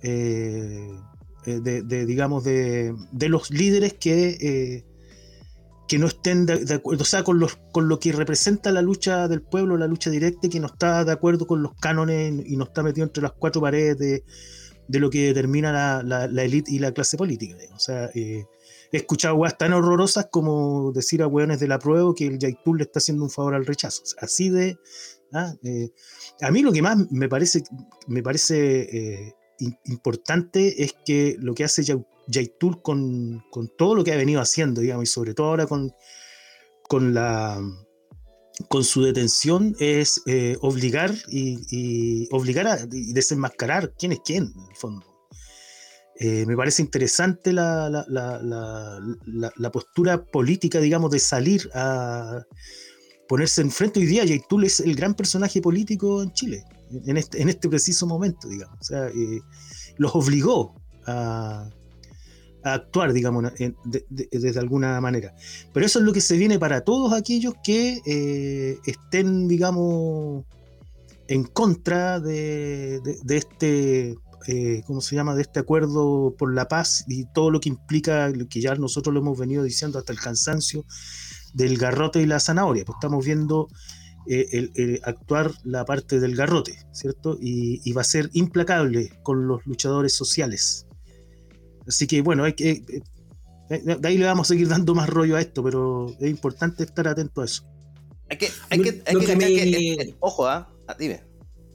Eh, 0.02 0.88
de, 1.46 2.06
digamos, 2.06 2.44
de, 2.44 2.94
de, 3.12 3.28
los 3.28 3.50
líderes 3.50 3.94
que 3.94 4.84
que 5.90 5.98
no 5.98 6.06
estén 6.06 6.46
de, 6.46 6.72
acuerdo, 6.72 7.02
o 7.02 7.04
sea, 7.04 7.24
con, 7.24 7.40
los, 7.40 7.58
con 7.72 7.88
lo 7.88 7.98
que 7.98 8.12
representa 8.12 8.70
la 8.70 8.80
lucha 8.80 9.26
del 9.26 9.42
pueblo, 9.42 9.76
la 9.76 9.88
lucha 9.88 10.08
directa, 10.08 10.48
que 10.48 10.60
no 10.60 10.68
está 10.68 11.04
de 11.04 11.10
acuerdo 11.10 11.48
con 11.48 11.64
los 11.64 11.74
cánones 11.74 12.44
y 12.46 12.56
no 12.56 12.62
está 12.62 12.84
metido 12.84 13.04
entre 13.04 13.24
las 13.24 13.32
cuatro 13.32 13.60
paredes 13.60 13.98
de, 13.98 15.00
lo 15.00 15.10
que 15.10 15.26
determina 15.26 15.72
la, 16.04 16.28
la, 16.28 16.44
élite 16.44 16.70
y 16.70 16.78
la 16.78 16.92
clase 16.92 17.16
política. 17.16 17.56
O 17.74 17.80
sea, 17.80 18.08
eh, 18.14 18.44
he 18.92 18.98
escuchado 18.98 19.36
weas 19.36 19.56
tan 19.56 19.72
horrorosas 19.72 20.28
como 20.30 20.92
decir 20.92 21.22
a 21.22 21.26
weones 21.26 21.60
de 21.60 21.68
la 21.68 21.78
prueba 21.78 22.12
que 22.14 22.26
el 22.26 22.38
Yaitul 22.38 22.78
le 22.78 22.84
está 22.84 22.98
haciendo 22.98 23.24
un 23.24 23.30
favor 23.30 23.54
al 23.54 23.66
rechazo. 23.66 24.02
así 24.18 24.50
de. 24.50 24.78
¿ah? 25.32 25.54
Eh, 25.62 25.90
a 26.40 26.50
mí 26.50 26.62
lo 26.62 26.72
que 26.72 26.82
más 26.82 26.98
me 27.10 27.28
parece, 27.28 27.62
me 28.06 28.22
parece 28.22 29.26
eh, 29.26 29.34
importante 29.84 30.82
es 30.82 30.94
que 31.04 31.36
lo 31.38 31.54
que 31.54 31.64
hace 31.64 31.84
Yaitul 32.26 32.82
con, 32.82 33.44
con 33.50 33.68
todo 33.76 33.94
lo 33.94 34.04
que 34.04 34.12
ha 34.12 34.16
venido 34.16 34.40
haciendo, 34.40 34.80
digamos, 34.80 35.04
y 35.04 35.12
sobre 35.12 35.34
todo 35.34 35.48
ahora 35.48 35.66
con, 35.66 35.92
con 36.88 37.14
la 37.14 37.60
con 38.68 38.84
su 38.84 39.02
detención 39.02 39.74
es 39.78 40.22
eh, 40.26 40.56
obligar 40.60 41.14
y, 41.28 42.28
obligar 42.30 42.66
a 42.66 42.86
desenmascarar 42.86 43.94
quién 43.98 44.12
es 44.12 44.20
quién, 44.24 44.52
en 44.54 44.70
el 44.70 44.76
fondo. 44.76 45.09
Eh, 46.22 46.44
me 46.44 46.54
parece 46.54 46.82
interesante 46.82 47.50
la, 47.50 47.88
la, 47.88 49.70
postura 49.72 50.22
política, 50.22 50.78
digamos, 50.78 51.10
de 51.10 51.18
salir 51.18 51.70
a 51.72 52.42
ponerse 53.26 53.62
enfrente. 53.62 54.00
Hoy 54.00 54.06
día 54.06 54.26
Yaitul 54.26 54.64
es 54.64 54.80
el 54.80 54.94
gran 54.94 55.14
personaje 55.14 55.62
político 55.62 56.22
en 56.22 56.30
Chile, 56.32 56.62
en 57.06 57.16
este, 57.16 57.40
en 57.40 57.48
este 57.48 57.70
preciso 57.70 58.06
momento, 58.06 58.48
digamos. 58.48 58.78
O 58.78 58.84
sea, 58.84 59.06
eh, 59.06 59.40
los 59.96 60.14
obligó 60.14 60.74
a, 61.06 61.70
actuar, 62.64 63.14
digamos, 63.14 63.44
desde 64.10 64.60
alguna 64.60 65.00
manera. 65.00 65.34
Pero 65.72 65.86
eso 65.86 66.00
es 66.00 66.04
lo 66.04 66.12
que 66.12 66.20
se 66.20 66.36
viene 66.36 66.58
para 66.58 66.82
todos 66.82 67.14
aquellos 67.14 67.54
que 67.64 68.02
eh, 68.04 68.78
estén, 68.84 69.48
digamos, 69.48 70.44
en 71.28 71.44
contra 71.44 72.20
de, 72.20 73.00
este, 73.30 74.16
eh, 74.46 74.82
¿cómo 74.86 75.00
se 75.00 75.16
llama?, 75.16 75.34
de 75.34 75.42
este 75.42 75.60
acuerdo 75.60 76.34
por 76.38 76.54
la 76.54 76.68
paz 76.68 77.04
y 77.08 77.26
todo 77.32 77.50
lo 77.50 77.60
que 77.60 77.68
implica, 77.68 78.32
que 78.48 78.60
ya 78.60 78.74
nosotros 78.74 79.12
lo 79.12 79.20
hemos 79.20 79.38
venido 79.38 79.62
diciendo 79.62 79.98
hasta 79.98 80.12
el 80.12 80.20
cansancio, 80.20 80.84
del 81.54 81.78
garrote 81.78 82.20
y 82.20 82.26
la 82.26 82.40
zanahoria. 82.40 82.84
Pues 82.84 82.96
estamos 82.96 83.24
viendo 83.24 83.68
eh, 84.26 84.70
el, 84.74 85.00
actuar 85.04 85.52
la 85.64 85.84
parte 85.84 86.20
del 86.20 86.36
garrote, 86.36 86.78
¿cierto? 86.92 87.36
y 87.40 87.92
va 87.92 88.02
a 88.02 88.04
ser 88.04 88.30
implacable 88.32 89.10
con 89.22 89.46
los 89.46 89.64
luchadores 89.66 90.14
sociales. 90.14 90.86
Así 91.86 92.06
que 92.06 92.22
bueno, 92.22 92.44
hay 92.44 92.52
que, 92.52 92.70
eh, 92.70 93.02
eh, 93.70 93.96
de 93.98 94.08
ahí 94.08 94.18
le 94.18 94.26
vamos 94.26 94.46
a 94.46 94.54
seguir 94.54 94.68
dando 94.68 94.94
más 94.94 95.08
rollo 95.08 95.36
a 95.36 95.40
esto, 95.40 95.62
pero 95.62 96.06
es 96.20 96.30
importante 96.30 96.84
estar 96.84 97.08
atento 97.08 97.42
a 97.42 97.44
eso. 97.44 97.64
Hay 98.28 98.38
que, 98.38 98.48
hay 98.70 98.80
que, 98.80 99.02
hay 99.06 99.16
que, 99.16 100.16
ojo, 100.20 100.46
¿ah? 100.46 100.72
¿ah? 100.86 100.96
dime. 100.98 101.24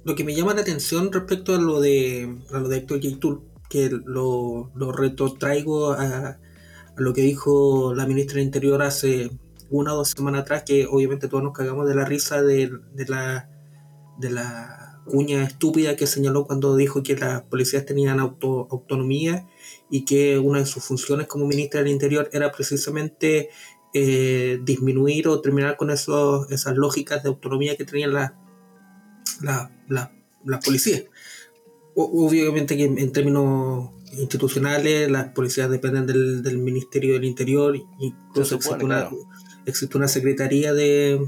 Lo 0.05 0.15
que 0.15 0.23
me 0.23 0.35
llama 0.35 0.53
la 0.53 0.61
atención 0.61 1.11
respecto 1.11 1.55
a 1.55 1.57
lo 1.57 1.81
de, 1.81 2.37
a 2.53 2.59
lo 2.59 2.69
de 2.69 2.77
Héctor 2.77 3.01
J. 3.01 3.41
que 3.69 3.89
lo, 3.89 4.71
lo 4.75 4.91
retrotraigo 4.91 5.93
a, 5.93 6.37
lo 6.95 7.13
que 7.13 7.21
dijo 7.21 7.93
la 7.95 8.05
ministra 8.05 8.35
del 8.35 8.45
Interior 8.45 8.83
hace 8.83 9.31
una 9.71 9.93
o 9.93 9.97
dos 9.97 10.09
semanas 10.09 10.41
atrás, 10.41 10.61
que 10.63 10.85
obviamente 10.85 11.27
todos 11.27 11.43
nos 11.43 11.53
cagamos 11.53 11.87
de 11.87 11.95
la 11.95 12.05
risa 12.05 12.43
de, 12.43 12.71
de 12.93 13.05
la 13.07 13.49
de 14.19 14.29
la 14.29 15.01
cuña 15.05 15.43
estúpida 15.43 15.95
que 15.95 16.05
señaló 16.05 16.45
cuando 16.45 16.75
dijo 16.75 17.01
que 17.01 17.17
las 17.17 17.41
policías 17.41 17.85
tenían 17.85 18.19
auto, 18.19 18.67
autonomía 18.71 19.47
y 19.89 20.05
que 20.05 20.37
una 20.37 20.59
de 20.59 20.65
sus 20.67 20.83
funciones 20.83 21.25
como 21.27 21.47
ministra 21.47 21.81
del 21.81 21.91
Interior 21.91 22.29
era 22.31 22.51
precisamente 22.51 23.49
eh, 23.93 24.59
disminuir 24.63 25.27
o 25.27 25.41
terminar 25.41 25.77
con 25.77 25.89
esos, 25.89 26.49
esas 26.51 26.75
lógicas 26.75 27.23
de 27.23 27.29
autonomía 27.29 27.75
que 27.75 27.85
tenían 27.85 28.13
las 28.13 28.33
la, 29.41 29.71
la, 29.87 30.59
policías. 30.59 31.03
obviamente 31.95 32.77
que 32.77 32.85
en 32.85 33.11
términos 33.11 33.91
institucionales 34.13 35.09
las 35.11 35.29
policías 35.29 35.69
dependen 35.69 36.05
del, 36.05 36.41
del 36.43 36.57
Ministerio 36.57 37.13
del 37.13 37.25
Interior, 37.25 37.75
incluso 37.99 38.59
existe 39.65 39.97
una 39.97 40.07
secretaría 40.07 40.73
de, 40.73 41.19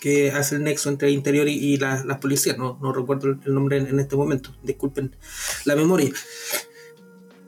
que 0.00 0.30
hace 0.30 0.56
el 0.56 0.64
nexo 0.64 0.88
entre 0.88 1.10
interior 1.10 1.48
y, 1.48 1.76
la, 1.76 2.04
las 2.04 2.18
policías. 2.18 2.58
No, 2.58 2.78
no 2.80 2.92
recuerdo 2.92 3.28
el 3.28 3.54
nombre 3.54 3.78
en, 3.78 3.98
este 3.98 4.16
momento, 4.16 4.54
disculpen 4.62 5.16
la 5.64 5.76
memoria. 5.76 6.10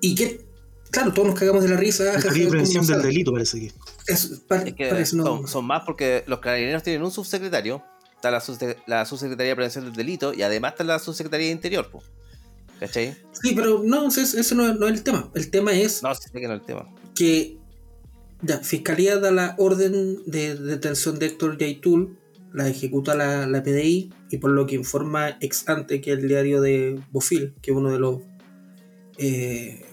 Y 0.01 0.15
que, 0.15 0.45
claro, 0.91 1.13
todos 1.13 1.29
nos 1.29 1.39
cagamos 1.39 1.63
de 1.63 1.71
la 1.71 1.77
risa. 1.77 2.05
La 2.05 2.21
prevención 2.21 2.87
del 2.87 3.03
delito 3.03 3.33
parece 3.33 3.61
que. 3.61 3.73
Es, 4.07 4.43
que 4.77 5.07
son, 5.07 5.67
más 5.67 5.83
porque 5.85 6.25
los 6.27 6.39
carabineros 6.39 6.83
tienen 6.83 7.03
un 7.03 7.11
subsecretario, 7.11 7.83
está 8.19 8.31
la, 8.31 8.43
la, 8.87 9.05
subsecretaría 9.05 9.51
de 9.51 9.57
prevención 9.57 9.85
del 9.85 9.95
delito 9.95 10.35
y 10.35 10.43
además 10.43 10.73
está 10.73 10.85
la 10.85 10.99
subsecretaría 10.99 11.47
de 11.47 11.53
interior. 11.53 11.89
¿Cachai? 12.81 13.17
Sí, 13.33 13.55
pero 13.55 13.83
no, 13.85 14.07
eso, 14.09 14.55
no, 14.55 14.75
no, 14.75 14.87
es 14.87 14.95
el 14.95 15.03
tema. 15.03 15.31
El 15.35 15.51
tema 15.51 15.73
es. 15.73 16.03
No, 16.03 16.11
que 16.11 16.47
no 16.47 16.55
es 16.55 16.61
el 16.61 16.67
tema. 16.67 16.89
Que. 17.15 17.59
Ya, 18.41 18.59
Fiscalía 18.59 19.19
da 19.19 19.33
la 19.33 19.57
orden 19.59 20.23
de 20.27 20.55
detención 20.55 21.19
de 21.19 21.27
Héctor 21.27 21.59
Yaitul 21.59 22.17
la 22.53 22.69
ejecuta 22.69 23.15
la, 23.15 23.47
la, 23.47 23.63
PDI 23.63 24.11
y 24.31 24.39
por 24.39 24.51
lo 24.51 24.67
que 24.67 24.75
informa 24.75 25.37
ex 25.41 25.69
ante 25.69 26.01
que 26.01 26.13
el 26.13 26.29
diario 26.29 26.61
de 26.61 27.01
Bofil, 27.11 27.55
que 27.61 27.73
es 27.73 27.77
uno 27.77 27.91
de 27.93 27.99
los 27.99 28.21
eh, 29.19 29.85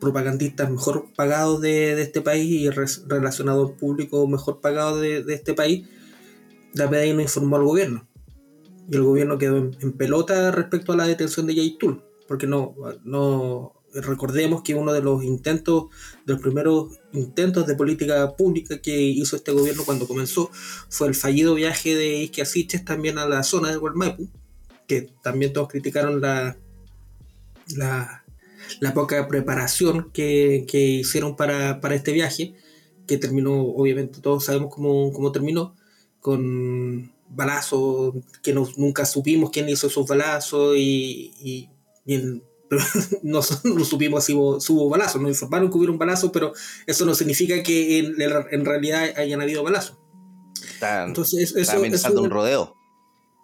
propagandistas 0.00 0.70
mejor 0.70 1.06
pagados 1.14 1.60
de, 1.60 2.00
este 2.00 2.20
país 2.20 2.50
y 2.50 2.70
relacionador 2.70 3.76
público 3.76 4.26
mejor 4.26 4.60
pagado 4.60 5.00
de, 5.00 5.24
este 5.28 5.54
país, 5.54 5.88
la 6.74 6.90
PDI 6.90 7.14
no 7.14 7.22
informó 7.22 7.56
al 7.56 7.64
gobierno. 7.64 8.06
Y 8.90 8.96
el 8.96 9.02
gobierno 9.02 9.38
quedó 9.38 9.56
en, 9.56 9.92
pelota 9.92 10.50
respecto 10.50 10.92
a 10.92 10.96
la 10.96 11.06
detención 11.06 11.46
de 11.46 11.54
Yaitul, 11.54 12.02
porque 12.28 12.46
no, 12.46 12.74
no 13.04 13.72
recordemos 13.94 14.62
que 14.62 14.74
uno 14.74 14.92
de 14.92 15.00
los 15.00 15.22
intentos, 15.24 15.84
de 16.26 16.32
los 16.34 16.42
primeros 16.42 16.98
intentos 17.12 17.66
de 17.66 17.76
política 17.76 18.36
pública 18.36 18.80
que 18.80 19.00
hizo 19.00 19.36
este 19.36 19.52
gobierno 19.52 19.84
cuando 19.84 20.06
comenzó 20.06 20.50
fue 20.88 21.08
el 21.08 21.14
fallido 21.14 21.54
viaje 21.54 21.94
de 21.94 22.16
Isque 22.16 22.78
también 22.84 23.18
a 23.18 23.26
la 23.26 23.42
zona 23.42 23.70
de 23.70 23.76
Gualmaipu, 23.76 24.28
que 24.86 25.02
también 25.22 25.52
todos 25.52 25.68
criticaron 25.68 26.20
la, 26.20 26.56
la, 27.76 28.94
poca 28.94 29.26
preparación 29.28 30.10
que, 30.12 30.66
hicieron 30.72 31.36
para, 31.36 31.78
este 31.94 32.12
viaje, 32.12 32.54
que 33.06 33.18
terminó, 33.18 33.60
obviamente 33.60 34.20
todos 34.20 34.44
sabemos 34.44 34.74
cómo, 34.74 35.32
terminó, 35.32 35.74
con 36.24 37.12
balazos, 37.28 38.14
que 38.42 38.54
nunca 38.54 39.04
supimos 39.04 39.50
quién 39.50 39.68
hizo 39.68 39.88
esos 39.88 40.06
balazos 40.06 40.74
y, 40.74 41.34
y, 41.38 41.68
y 42.06 42.40
no, 43.22 43.42
supimos 43.42 44.24
si 44.24 44.32
hubo, 44.32 44.58
si 44.58 44.72
balazo. 44.74 45.18
Nos 45.18 45.32
informaron 45.32 45.70
que 45.70 45.76
hubo 45.76 45.92
un 45.92 45.98
balazo, 45.98 46.32
pero 46.32 46.54
eso 46.86 47.04
no 47.04 47.14
significa 47.14 47.62
que 47.62 47.98
en, 47.98 48.64
realidad 48.64 49.04
hayan 49.18 49.42
habido 49.42 49.62
balazos. 49.62 49.98
Entonces, 50.80 51.54
eso, 51.54 51.84
es 51.84 52.04
un 52.06 52.30
rodeo. 52.30 52.74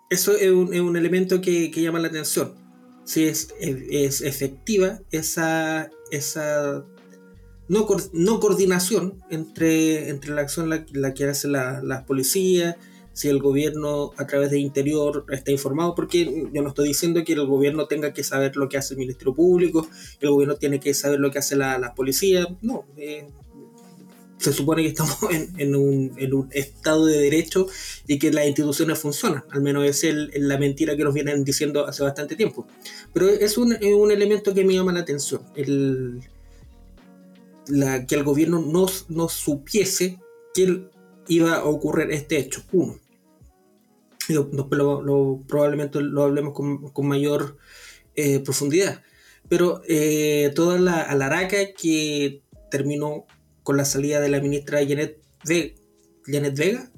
Eso 0.08 0.34
es 0.34 0.50
un, 0.50 0.96
elemento 0.96 1.42
que, 1.42 1.70
llama 1.70 1.98
la 1.98 2.08
atención. 2.08 2.54
Si 3.04 3.24
es, 3.24 3.52
es 3.60 4.22
efectiva 4.22 5.00
esa, 5.10 5.90
esa 6.10 6.82
no, 7.70 7.86
no 8.12 8.40
coordinación 8.40 9.22
entre, 9.30 10.08
entre 10.08 10.34
la 10.34 10.40
acción 10.40 10.68
la, 10.68 10.84
la 10.92 11.14
que 11.14 11.24
hace 11.26 11.46
la, 11.46 11.80
la 11.82 12.04
policía, 12.04 12.76
si 13.12 13.28
el 13.28 13.38
gobierno 13.38 14.10
a 14.16 14.26
través 14.26 14.50
de 14.50 14.58
Interior 14.58 15.24
está 15.30 15.52
informado, 15.52 15.94
porque 15.94 16.48
yo 16.52 16.62
no 16.62 16.70
estoy 16.70 16.88
diciendo 16.88 17.22
que 17.24 17.34
el 17.34 17.46
gobierno 17.46 17.86
tenga 17.86 18.12
que 18.12 18.24
saber 18.24 18.56
lo 18.56 18.68
que 18.68 18.76
hace 18.76 18.94
el 18.94 18.98
Ministerio 18.98 19.34
Público, 19.36 19.88
el 20.20 20.30
gobierno 20.30 20.56
tiene 20.56 20.80
que 20.80 20.94
saber 20.94 21.20
lo 21.20 21.30
que 21.30 21.38
hace 21.38 21.54
la, 21.54 21.94
policía, 21.94 22.44
no. 22.60 22.86
Eh, 22.96 23.28
se 24.38 24.52
supone 24.52 24.82
que 24.82 24.88
estamos 24.88 25.18
en, 25.30 25.76
un, 25.76 26.12
en, 26.16 26.34
un, 26.34 26.48
estado 26.50 27.06
de 27.06 27.18
derecho 27.18 27.68
y 28.08 28.18
que 28.18 28.32
las 28.32 28.46
instituciones 28.46 28.98
funcionan, 28.98 29.44
al 29.50 29.62
menos 29.62 29.84
es 29.84 30.02
el, 30.02 30.32
la 30.34 30.58
mentira 30.58 30.96
que 30.96 31.04
nos 31.04 31.14
vienen 31.14 31.44
diciendo 31.44 31.86
hace 31.86 32.02
bastante 32.02 32.34
tiempo. 32.34 32.66
Pero 33.12 33.28
es 33.28 33.56
un, 33.58 33.76
un 33.80 34.10
elemento 34.10 34.54
que 34.54 34.64
me 34.64 34.74
llama 34.74 34.92
la 34.92 35.00
atención, 35.00 35.42
el, 35.54 36.20
la, 37.68 38.06
que 38.06 38.14
el 38.14 38.24
gobierno 38.24 38.60
no, 38.60 38.86
no 39.08 39.28
supiese 39.28 40.18
que 40.54 40.88
iba 41.28 41.56
a 41.56 41.64
ocurrir 41.64 42.10
este 42.10 42.38
hecho. 42.38 42.62
Uno. 42.72 42.98
Y 44.28 44.34
después 44.34 44.78
lo, 44.78 45.40
probablemente 45.48 46.00
lo 46.00 46.22
hablemos 46.22 46.54
con, 46.54 47.06
mayor 47.06 47.56
eh, 48.14 48.40
profundidad. 48.40 49.02
Pero 49.48 49.82
eh, 49.88 50.52
toda 50.54 50.78
la 50.78 51.02
alaraca 51.02 51.72
que 51.72 52.42
terminó 52.70 53.26
con 53.62 53.76
la 53.76 53.84
salida 53.84 54.20
de 54.20 54.28
la 54.28 54.40
ministra 54.40 54.80
Janet, 54.86 55.18
Janet 56.26 56.56
Vega. 56.56 56.90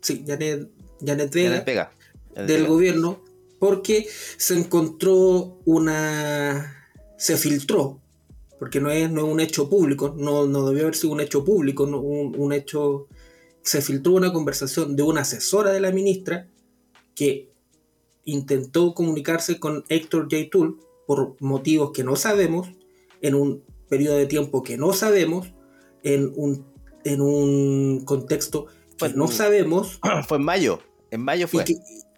Sí, 0.00 0.24
Janet, 0.26 0.68
Janet 1.04 1.32
Vega. 1.32 1.92
del 2.34 2.66
gobierno. 2.66 3.22
Porque 3.60 4.08
se 4.36 4.58
encontró 4.58 5.60
una. 5.64 6.88
Se 7.16 7.36
filtró 7.36 8.01
porque 8.62 8.80
no 8.80 8.92
es, 8.92 9.10
no 9.10 9.26
es 9.26 9.32
un 9.32 9.40
hecho 9.40 9.68
público, 9.68 10.14
no, 10.16 10.46
no 10.46 10.64
debió 10.68 10.84
haber 10.84 10.94
sido 10.94 11.12
un 11.12 11.20
hecho 11.20 11.44
público, 11.44 11.82
un, 11.82 12.32
un, 12.38 12.52
hecho 12.52 13.08
se 13.60 13.82
filtró 13.82 14.12
una 14.12 14.32
conversación 14.32 14.94
de 14.94 15.02
una 15.02 15.22
asesora 15.22 15.72
de 15.72 15.80
la 15.80 15.90
ministra 15.90 16.46
que 17.16 17.50
intentó 18.24 18.94
comunicarse 18.94 19.58
con 19.58 19.84
Héctor 19.88 20.28
J. 20.30 20.44
Tool 20.48 20.78
por 21.08 21.34
motivos 21.40 21.90
que 21.90 22.04
no 22.04 22.14
sabemos, 22.14 22.68
en 23.20 23.34
un 23.34 23.64
periodo 23.88 24.16
de 24.16 24.26
tiempo 24.26 24.62
que 24.62 24.76
no 24.76 24.92
sabemos, 24.92 25.52
en 26.04 26.32
un, 26.36 26.64
en 27.02 27.20
un 27.20 28.04
contexto 28.04 28.66
que 28.96 29.08
no 29.08 29.26
sabemos. 29.26 29.98
Fue 30.28 30.36
en 30.36 30.44
mayo, 30.44 30.78
en 31.10 31.24
mayo 31.24 31.48
fue. 31.48 31.64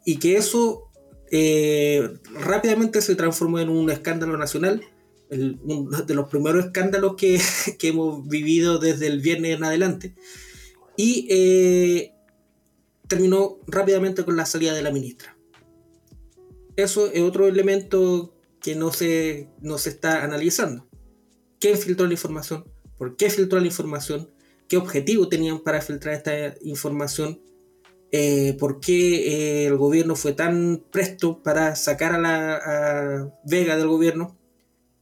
Y 0.04 0.18
que, 0.18 0.36
eso 0.36 0.90
eh, 1.30 2.06
rápidamente 2.34 3.00
se 3.00 3.14
transformó 3.14 3.60
en 3.60 3.70
un 3.70 3.88
escándalo 3.88 4.36
nacional 4.36 4.82
uno 5.30 6.02
de 6.02 6.14
los 6.14 6.28
primeros 6.28 6.66
escándalos 6.66 7.14
que, 7.16 7.40
hemos 7.82 8.26
vivido 8.28 8.78
desde 8.78 9.06
el 9.06 9.20
viernes 9.20 9.56
en 9.56 9.64
adelante. 9.64 10.14
Y 10.96 11.26
eh, 11.30 12.14
terminó 13.08 13.58
rápidamente 13.66 14.24
con 14.24 14.36
la 14.36 14.46
salida 14.46 14.74
de 14.74 14.82
la 14.82 14.92
ministra. 14.92 15.36
Eso 16.76 17.10
es 17.12 17.22
otro 17.22 17.46
elemento 17.46 18.34
que 18.60 18.74
no 18.74 18.92
se, 18.92 19.48
no 19.60 19.78
se 19.78 19.90
está 19.90 20.24
analizando. 20.24 20.88
¿Quién 21.60 21.78
filtró 21.78 22.06
la 22.06 22.14
información? 22.14 22.64
¿Por 22.96 23.16
qué 23.16 23.30
filtró 23.30 23.60
la 23.60 23.66
información? 23.66 24.30
¿Qué 24.68 24.76
objetivo 24.76 25.28
tenían 25.28 25.60
para 25.60 25.80
filtrar 25.80 26.14
esta 26.14 26.54
información? 26.62 27.40
Eh, 28.10 28.56
¿Por 28.58 28.80
qué 28.80 29.28
eh, 29.28 29.66
el 29.66 29.76
gobierno 29.76 30.14
fue 30.14 30.32
tan 30.32 30.84
presto 30.90 31.42
para 31.42 31.76
sacar 31.76 32.12
a 32.14 32.18
la 32.18 33.32
Vega 33.44 33.76
del 33.76 33.88
gobierno? 33.88 34.36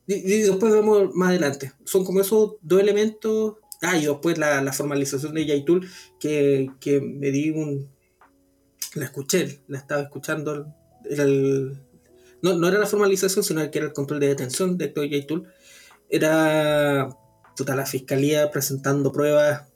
Y, 0.06 0.42
después 0.42 0.73
vemos 0.73 1.14
más 1.14 1.30
adelante. 1.30 1.73
Son 1.85 2.04
como 2.04 2.21
esos 2.21 2.56
dos 2.61 2.80
elementos. 2.80 3.56
Ah, 3.80 3.97
y 3.97 4.06
después 4.06 4.38
la, 4.38 4.73
formalización 4.73 5.35
de 5.35 5.47
Yaitul, 5.47 5.88
que, 6.21 6.71
que 6.80 7.00
me 7.00 7.30
di 7.30 7.50
un, 7.50 7.90
la 8.94 9.06
escuché, 9.06 9.61
la 9.68 9.78
estaba 9.78 10.02
escuchando. 10.02 10.75
Era 11.09 11.25
no, 12.42 12.54
no, 12.54 12.68
era 12.68 12.78
la 12.78 12.87
formalización, 12.87 13.44
sino 13.44 13.68
que 13.71 13.78
era 13.78 13.87
el 13.87 13.92
control 13.92 14.18
de 14.21 14.28
detención 14.28 14.76
de 14.76 14.87
Héctor 14.87 15.09
Yaitul. 15.09 15.49
Era 16.11 17.09
toda 17.56 17.76
la 17.76 17.87
fiscalía 17.87 18.50
presentando 18.50 19.12
pruebas, 19.12 19.68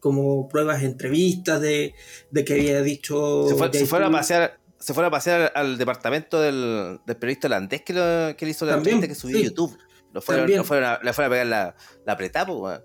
como 0.00 0.48
pruebas, 0.48 0.82
entrevistas 0.82 1.60
de, 1.60 1.94
de 2.30 2.44
que 2.44 2.54
había 2.54 2.82
dicho. 2.82 3.48
Se, 3.48 3.86
fue, 3.86 4.04
a 4.04 4.10
pasear. 4.10 4.58
Se 4.86 4.94
fueron 4.94 5.08
a 5.08 5.10
pasear 5.10 5.50
al 5.56 5.78
departamento 5.78 6.40
del, 6.40 7.00
del 7.04 7.16
periodista 7.16 7.48
holandés 7.48 7.82
que, 7.82 7.92
lo, 7.92 8.36
que 8.36 8.44
le 8.44 8.52
hizo 8.52 8.64
la 8.66 8.76
entrevista 8.76 9.08
que 9.08 9.16
subió 9.16 9.36
a 9.36 9.40
YouTube. 9.40 9.76
Lo 10.12 10.22
fueron, 10.22 10.48
lo 10.48 10.62
fueron 10.62 10.88
a, 10.88 11.00
le 11.02 11.12
fueron 11.12 11.32
a 11.32 11.34
pegar 11.34 11.46
la, 11.48 11.76
la 12.06 12.16
pues, 12.46 12.80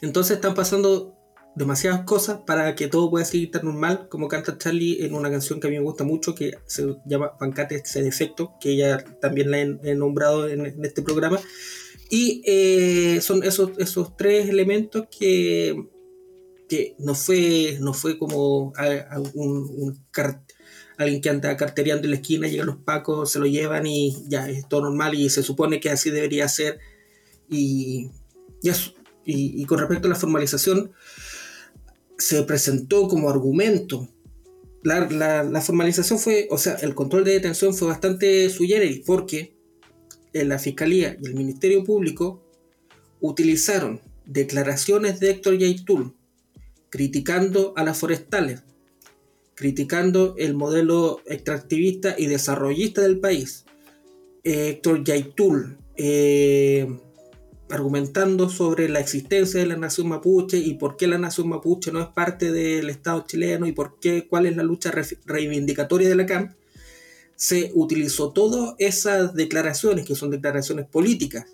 Entonces 0.00 0.36
están 0.36 0.54
pasando 0.54 1.18
demasiadas 1.54 2.04
cosas 2.04 2.38
para 2.46 2.74
que 2.74 2.88
todo 2.88 3.10
pueda 3.10 3.26
seguir 3.26 3.50
tan 3.50 3.66
normal, 3.66 4.08
como 4.08 4.26
canta 4.26 4.56
Charlie 4.56 5.04
en 5.04 5.14
una 5.14 5.30
canción 5.30 5.60
que 5.60 5.66
a 5.66 5.70
mí 5.70 5.76
me 5.76 5.82
gusta 5.82 6.02
mucho, 6.02 6.34
que 6.34 6.52
se 6.64 6.96
llama 7.04 7.36
Pancate 7.36 7.74
ese 7.74 8.02
defecto, 8.02 8.54
que 8.58 8.70
ella 8.70 9.04
también 9.20 9.50
la 9.50 9.58
he, 9.60 9.94
nombrado 9.94 10.48
en, 10.48 10.82
este 10.82 11.02
programa. 11.02 11.38
Y 12.08 12.42
eh, 12.46 13.20
son 13.20 13.44
esos, 13.44 13.72
esos 13.76 14.16
tres 14.16 14.48
elementos 14.48 15.08
que, 15.10 15.76
que 16.70 16.96
no, 16.98 17.14
fue, 17.14 17.76
no 17.80 17.92
fue 17.92 18.18
como 18.18 18.72
un, 19.34 20.06
alguien 20.98 21.20
que 21.20 21.30
anda 21.30 21.56
cartereando 21.56 22.04
en 22.04 22.10
la 22.10 22.16
esquina, 22.16 22.48
llegan 22.48 22.66
los 22.66 22.76
pacos, 22.76 23.30
se 23.32 23.38
lo 23.38 23.46
llevan 23.46 23.86
y 23.86 24.16
ya 24.28 24.48
es 24.48 24.68
todo 24.68 24.82
normal 24.82 25.14
y 25.14 25.30
se 25.30 25.42
supone 25.42 25.80
que 25.80 25.90
así 25.90 26.10
debería 26.10 26.48
ser. 26.48 26.80
Y, 27.48 28.10
y, 28.62 29.62
y 29.62 29.64
con 29.64 29.78
respecto 29.78 30.08
a 30.08 30.10
la 30.10 30.16
formalización, 30.16 30.92
se 32.18 32.42
presentó 32.42 33.08
como 33.08 33.30
argumento. 33.30 34.08
La, 34.82 35.60
formalización 35.60 36.18
fue, 36.18 36.48
o 36.50 36.58
sea, 36.58 36.74
el 36.74 36.94
control 36.94 37.24
de 37.24 37.32
detención 37.32 37.74
fue 37.74 37.88
bastante 37.88 38.48
suyere 38.50 39.02
porque 39.06 39.54
la 40.32 40.58
Fiscalía 40.58 41.16
y 41.20 41.26
el 41.26 41.34
Ministerio 41.34 41.84
Público 41.84 42.44
utilizaron 43.20 44.00
declaraciones 44.24 45.20
de 45.20 45.30
Héctor 45.30 45.58
Yaitul 45.58 46.14
criticando 46.90 47.72
a 47.76 47.84
las 47.84 47.98
forestales, 47.98 48.62
criticando 49.58 50.36
el 50.38 50.54
modelo 50.54 51.20
extractivista 51.26 52.14
y 52.16 52.26
desarrollista 52.26 53.02
del 53.02 53.18
país. 53.18 53.64
Héctor 54.44 55.02
Yaitul 55.02 55.78
eh, 55.96 56.86
argumentando 57.68 58.50
sobre 58.50 58.88
la 58.88 59.00
existencia 59.00 59.58
de 59.58 59.66
la 59.66 59.76
nación 59.76 60.10
mapuche 60.10 60.58
y 60.58 60.74
por 60.74 60.96
qué 60.96 61.08
la 61.08 61.18
nación 61.18 61.48
mapuche 61.48 61.90
no 61.90 62.00
es 62.00 62.06
parte 62.06 62.52
del 62.52 62.88
Estado 62.88 63.24
chileno 63.26 63.66
y 63.66 63.72
por 63.72 63.98
qué, 63.98 64.28
cuál 64.28 64.46
es 64.46 64.56
la 64.56 64.62
lucha 64.62 64.92
reivindicatoria 65.26 66.08
de 66.08 66.14
la 66.14 66.26
CAM, 66.26 66.54
se 67.34 67.72
utilizó 67.74 68.30
todas 68.30 68.76
esas 68.78 69.34
declaraciones, 69.34 70.06
que 70.06 70.14
son 70.14 70.30
declaraciones 70.30 70.86
políticas, 70.86 71.46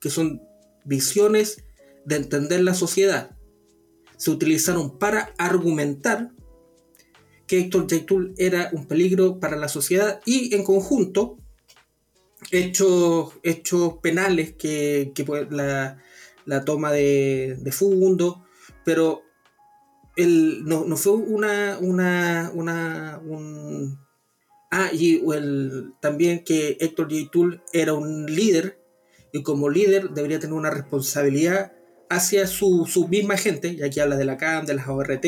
que 0.00 0.10
son 0.10 0.42
visiones 0.84 1.62
de 2.04 2.16
entender 2.16 2.62
la 2.62 2.74
sociedad, 2.74 3.36
se 4.16 4.32
utilizaron 4.32 4.98
para 4.98 5.32
argumentar 5.38 6.32
que 7.50 7.58
Héctor 7.58 7.88
Yaitul 7.88 8.32
era 8.38 8.70
un 8.72 8.86
peligro 8.86 9.40
para 9.40 9.56
la 9.56 9.66
sociedad 9.66 10.20
y 10.24 10.54
en 10.54 10.62
conjunto 10.62 11.36
hechos, 12.52 13.32
hechos 13.42 13.94
penales 14.00 14.52
que, 14.52 15.10
que 15.16 15.26
la, 15.50 15.98
la, 16.46 16.64
toma 16.64 16.92
de, 16.92 17.56
de 17.60 17.72
fondo, 17.72 18.44
pero 18.84 19.22
el, 20.14 20.62
no, 20.64 20.84
no, 20.84 20.96
fue 20.96 21.14
una, 21.14 21.78
una, 21.80 22.52
una 22.54 23.20
un, 23.26 23.98
ah, 24.70 24.90
y 24.92 25.20
el, 25.34 25.94
también 25.98 26.44
que 26.44 26.76
Héctor 26.78 27.08
J. 27.10 27.64
era 27.72 27.94
un 27.94 28.26
líder 28.26 28.80
y 29.32 29.42
como 29.42 29.68
líder 29.68 30.10
debería 30.10 30.38
tener 30.38 30.54
una 30.54 30.70
responsabilidad 30.70 31.72
hacia 32.08 32.46
su, 32.46 32.86
su 32.86 33.08
misma 33.08 33.36
gente, 33.36 33.74
y 33.76 33.82
aquí 33.82 33.98
habla 33.98 34.16
de 34.16 34.24
la 34.24 34.36
CAM, 34.36 34.66
de 34.66 34.74
las 34.74 34.86
ORT, 34.86 35.26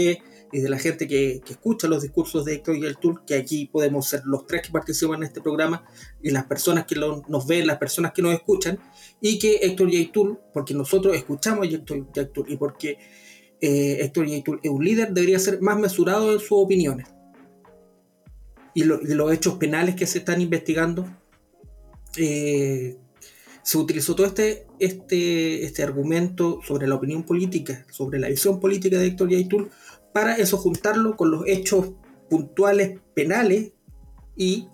y 0.52 0.60
de 0.60 0.68
la 0.68 0.78
gente 0.78 1.08
que, 1.08 1.40
escucha 1.48 1.88
los 1.88 2.02
discursos 2.02 2.44
de 2.44 2.54
Héctor 2.54 2.76
y 2.76 2.84
el 2.84 2.96
que 3.26 3.34
aquí 3.34 3.66
podemos 3.66 4.06
ser 4.06 4.22
los 4.26 4.46
tres 4.46 4.62
que 4.62 4.70
participan 4.70 5.16
en 5.16 5.24
este 5.24 5.40
programa, 5.40 5.84
y 6.22 6.30
las 6.30 6.44
personas 6.44 6.84
que 6.84 6.94
nos 6.94 7.46
ven, 7.46 7.66
las 7.66 7.78
personas 7.78 8.12
que 8.12 8.22
nos 8.22 8.34
escuchan, 8.34 8.78
y 9.20 9.38
que 9.38 9.56
Héctor 9.62 9.92
y 9.92 10.12
porque 10.52 10.74
nosotros 10.74 11.16
escuchamos 11.16 11.66
a 11.66 11.70
Héctor 11.70 12.46
y 12.46 12.52
y 12.52 12.56
porque 12.56 12.98
eh, 13.60 13.98
Héctor 14.00 14.28
y 14.28 14.34
es 14.34 14.70
un 14.70 14.84
líder, 14.84 15.12
debería 15.12 15.38
ser 15.38 15.60
más 15.62 15.78
mesurado 15.78 16.32
en 16.32 16.40
sus 16.40 16.52
opiniones. 16.52 17.06
Y, 18.74 18.84
los 18.84 19.32
hechos 19.32 19.54
penales 19.54 19.94
que 19.94 20.06
se 20.06 20.18
están 20.18 20.40
investigando, 20.40 21.06
eh, 22.16 22.96
se 23.62 23.78
utilizó 23.78 24.16
todo 24.16 24.26
este, 24.26 24.66
este, 24.80 25.64
este 25.64 25.82
argumento 25.84 26.58
sobre 26.66 26.88
la 26.88 26.96
opinión 26.96 27.22
política, 27.22 27.86
sobre 27.90 28.18
la 28.18 28.28
visión 28.28 28.58
política 28.58 28.98
de 28.98 29.06
Héctor 29.06 29.30
Yaitul, 29.30 29.70
para 30.12 30.37
eso 30.37 30.57
juntarlo 30.57 31.16
con 31.16 31.31
los 31.31 31.44
hechos 31.46 31.92
puntuales 32.29 32.98
penales 33.14 33.72
y, 34.37 34.68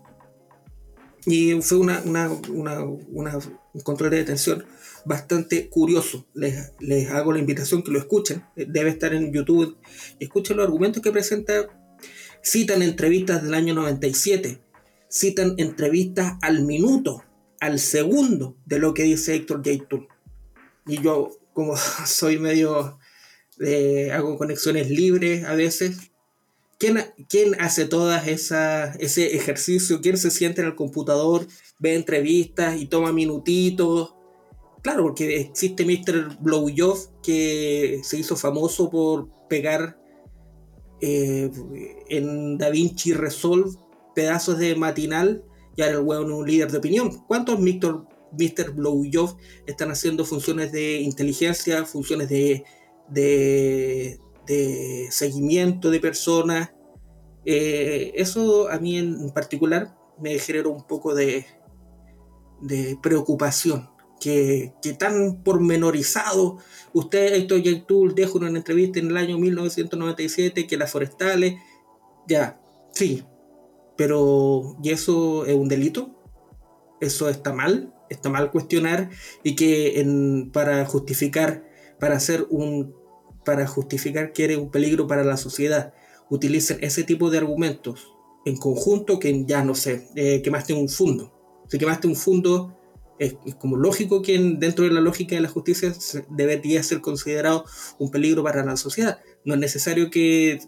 fue 1.61 1.79
una, 1.79 2.01
un 2.01 3.81
control 3.83 4.11
de 4.11 4.17
detención 4.19 4.65
bastante 5.05 5.69
curioso. 5.69 6.27
Les, 6.35 6.73
les, 6.81 7.11
hago 7.11 7.33
la 7.33 7.39
invitación 7.39 7.83
que 7.83 7.91
lo 7.91 7.99
escuchen. 7.99 8.45
Debe 8.57 8.91
estar 8.91 9.13
en 9.15 9.33
YouTube. 9.33 9.77
Escuchen 10.21 10.57
los 10.57 10.67
argumentos 10.67 11.03
que 11.03 11.13
presenta. 11.13 11.69
Citan 12.43 12.83
entrevistas 12.83 13.43
del 13.43 13.55
año 13.55 13.75
97. 13.75 14.61
Citan 15.11 15.55
entrevistas 15.57 16.35
al 16.43 16.65
minuto, 16.65 17.25
al 17.61 17.79
segundo 17.79 18.57
de 18.67 18.79
lo 18.79 18.95
que 18.95 19.05
dice 19.05 19.35
Héctor 19.35 19.63
J. 19.65 20.07
Y 20.87 21.03
yo, 21.03 21.31
como 21.53 21.77
soy 22.07 22.39
medio 22.39 22.99
hago 24.13 24.39
conexiones 24.39 24.91
libres 24.91 25.45
a 25.45 25.55
veces. 25.55 26.11
¿Quién, 26.79 26.99
quién 27.29 27.61
hace 27.61 27.87
todas 27.87 28.29
esa, 28.29 28.95
ese 28.95 29.35
ejercicio? 29.35 30.01
¿Quién 30.01 30.17
se 30.17 30.31
siente 30.31 30.61
en 30.61 30.69
el 30.69 30.77
computador, 30.77 31.47
ve 31.81 31.97
entrevistas 31.97 32.81
y 32.81 32.87
toma 32.87 33.13
minutitos? 33.13 34.15
Claro, 34.83 35.03
porque 35.03 35.41
existe 35.41 35.85
Mr. 35.85 36.39
Blowjob 36.41 37.21
que 37.21 38.01
se 38.05 38.19
hizo 38.19 38.37
famoso 38.37 38.89
por 38.91 39.29
pegar 39.49 39.99
eh, 41.01 41.51
en 42.09 42.59
DaVinci 42.59 43.13
Resolve 43.13 43.77
pedazos 44.15 44.59
de 44.59 44.75
matinal 44.75 45.45
y 45.77 45.83
ahora 45.83 45.95
el 45.95 46.01
hueón 46.01 46.27
es 46.27 46.39
un 46.39 46.47
líder 46.47 46.73
de 46.73 46.79
opinión. 46.79 47.25
¿Cuántos 47.29 47.61
Mr. 47.61 48.05
Mr. 48.33 48.73
Blowjob 48.73 49.37
están 49.67 49.93
haciendo 49.93 50.25
funciones 50.25 50.73
de 50.73 51.01
inteligencia, 51.01 51.85
funciones 51.85 52.29
de 52.29 52.65
de, 53.11 54.19
seguimiento 55.11 55.91
de 55.91 56.01
personas. 56.01 56.73
Eh, 57.45 58.13
eso 58.17 58.69
a 58.69 58.79
mí 58.79 58.99
en 58.99 59.31
particular 59.31 59.97
me 60.21 60.39
generó 60.39 60.71
un 60.71 60.87
poco 60.87 61.15
de, 61.15 61.47
preocupación. 63.03 63.91
Que, 64.21 64.73
que, 64.83 64.95
tan 64.95 65.45
pormenorizado, 65.45 66.59
usted, 66.93 67.35
Héctor 67.35 67.63
Yaitul, 67.63 68.17
dejó 68.17 68.39
una 68.39 68.49
entrevista 68.49 68.99
en 68.99 69.11
el 69.11 69.17
año 69.17 69.39
1997 69.39 70.67
que 70.67 70.77
las 70.77 70.91
forestales, 70.91 71.55
ya, 72.27 72.61
sí, 72.91 73.23
pero 73.97 74.77
¿y 74.83 74.91
eso 74.91 75.47
es 75.47 75.55
un 75.55 75.69
delito? 75.69 76.15
¿Eso 77.01 77.29
está 77.29 77.53
mal? 77.53 77.95
¿Está 78.09 78.29
mal 78.29 78.51
cuestionar? 78.51 79.11
Y 79.43 79.57
que 79.57 80.01
en, 80.01 80.51
para 80.53 80.85
justificar, 80.85 81.65
para 81.99 82.17
hacer 82.17 82.47
un 82.51 82.95
para 83.49 83.67
justificar 83.67 84.35
que 84.35 84.45
eres 84.45 84.59
un 84.59 84.71
peligro 84.71 85.07
para 85.07 85.25
la 85.25 85.39
sociedad. 85.39 85.95
Utilicen 86.29 86.77
ese 86.83 87.03
tipo 87.03 87.31
de 87.31 87.39
argumentos 87.39 88.13
en 88.45 88.59
conjunto 88.59 89.19
que 89.19 89.47
ya 89.47 89.65
no 89.65 89.75
sé, 89.75 90.07
eh, 90.17 90.43
quemaste 90.43 90.75
un 90.75 90.91
fondo. 90.91 91.33
Si 91.67 91.79
quemaste 91.79 92.07
un 92.09 92.15
fondo, 92.15 92.77
es, 93.19 93.37
como 93.59 93.79
lógico 93.79 94.21
que 94.21 94.39
dentro 94.59 94.85
de 94.85 94.91
la 94.91 95.01
lógica 95.01 95.35
de 95.35 95.41
la 95.41 95.49
justicia 95.49 95.95
debería 96.29 96.83
ser 96.83 97.01
considerado 97.01 97.65
un 97.99 98.11
peligro 98.11 98.45
para 98.45 98.63
la 98.63 98.77
sociedad. 98.77 99.19
No 99.47 99.55
es 99.55 99.61
necesario 99.61 100.11
que, 100.11 100.61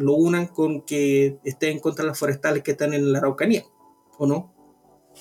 lo 0.00 0.14
unan 0.14 0.48
con 0.48 0.82
que 0.82 1.38
esté 1.44 1.70
en 1.70 1.78
contra 1.78 2.02
de 2.02 2.08
las 2.08 2.18
forestales 2.18 2.64
que 2.64 2.72
están 2.72 2.94
en 2.94 3.12
la 3.12 3.18
Araucanía, 3.18 3.62
¿o 4.18 4.26
no? 4.26 4.52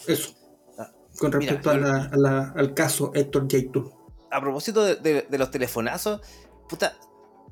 Eso. 0.07 0.33
Ah, 0.79 0.91
con 1.19 1.31
respecto 1.31 1.69
al 1.69 2.73
caso 2.73 3.11
Héctor 3.13 3.43
J. 3.43 4.03
A 4.31 4.41
propósito 4.41 4.83
de, 4.83 5.27
los 5.29 5.51
telefonazos, 5.51 6.21
puta, 6.67 6.95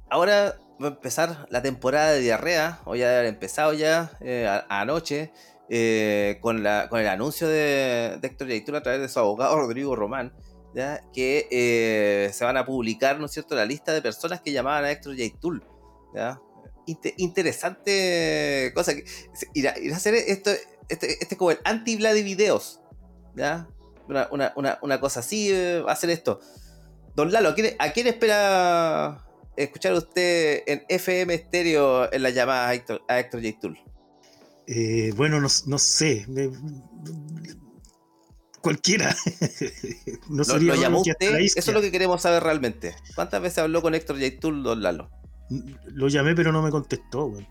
ahora 0.10 0.60
va 0.82 0.88
a 0.88 0.92
empezar 0.92 1.48
la 1.50 1.62
temporada 1.62 2.12
de 2.12 2.22
diarrea, 2.22 2.80
o 2.86 2.96
ya 2.96 3.08
ha 3.08 3.28
empezado 3.28 3.74
ya 3.74 4.18
eh, 4.22 4.48
anoche. 4.70 5.32
Eh, 5.74 6.40
con, 6.42 6.64
la, 6.64 6.90
con 6.90 7.00
el 7.00 7.08
anuncio 7.08 7.48
de, 7.48 8.20
Héctor 8.22 8.50
Yaitul 8.50 8.76
a 8.76 8.84
través 8.84 9.00
de 9.00 9.08
su 9.08 9.20
abogado 9.20 9.56
Rodrigo 9.62 9.96
Román, 9.96 10.34
que 11.14 11.48
eh, 11.50 12.30
se 12.34 12.44
van 12.44 12.58
a 12.58 12.66
publicar, 12.66 13.20
¿no 13.22 13.28
es 13.28 13.32
cierto?, 13.32 13.56
la 13.56 13.64
lista 13.64 13.94
de 13.94 14.02
personas 14.02 14.42
que 14.42 14.52
llamaban 14.52 14.84
a 14.84 14.92
Héctor 14.92 15.16
Yaitul. 15.16 15.64
interesante 17.18 18.74
cosa. 18.76 18.94
Que, 18.94 19.06
ir, 19.54 19.70
a, 19.70 19.76
hacer 19.96 20.14
esto, 20.16 20.52
este, 20.90 21.14
este, 21.14 21.34
es 21.34 21.38
como 21.38 21.52
el 21.52 21.60
anti 21.64 21.96
de 21.96 22.22
videos. 22.22 22.82
¿ya? 23.36 23.70
Una, 24.08 25.00
cosa 25.00 25.22
así 25.22 25.52
eh, 25.52 25.82
va 25.82 25.94
a 25.94 25.96
ser 25.96 26.10
esto. 26.10 26.42
Don 27.16 27.32
Lalo, 27.32 27.50
¿a 27.50 27.54
quién, 27.92 28.08
espera 28.08 29.26
escuchar 29.58 29.94
usted 29.94 30.64
en 30.66 30.84
FM 30.88 31.34
estéreo 31.34 32.12
en 32.12 32.24
la 32.24 32.30
llamada 32.30 32.70
a 32.70 32.74
Héctor, 32.74 33.04
a 33.08 33.20
Héctor 33.20 33.42
eh, 34.68 35.12
bueno, 35.18 35.42
no, 35.42 35.50
sé. 35.50 36.26
cualquiera. 38.62 39.14
no 40.30 40.44
¿Lo, 40.44 40.58
¿Lo, 40.60 40.76
llamó 40.76 41.02
usted? 41.02 41.40
Eso 41.40 41.60
es 41.60 41.74
lo 41.74 41.82
que 41.82 41.92
queremos 41.92 42.22
saber 42.22 42.44
realmente. 42.44 42.96
¿Cuántas 43.16 43.42
veces 43.42 43.58
habló 43.58 43.82
con 43.82 43.96
Héctor 43.96 44.18
Yaitul, 44.18 44.64
don 44.64 44.82
Lalo? 44.82 45.10
Lo 45.88 46.08
llamé, 46.08 46.36
pero 46.36 46.54
no 46.54 46.62
me 46.62 46.72
contestó, 46.72 47.28
güey. 47.28 47.48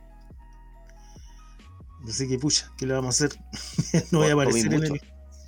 Así 2.08 2.26
que, 2.26 2.38
pucha, 2.38 2.72
¿qué 2.78 2.86
le 2.86 2.94
vamos 2.94 3.20
a 3.20 3.26
hacer? 3.26 3.38
no 4.10 4.20
voy 4.20 4.30
a 4.30 4.32
aparecer 4.32 4.72
en 4.72 4.84
el. 4.84 5.00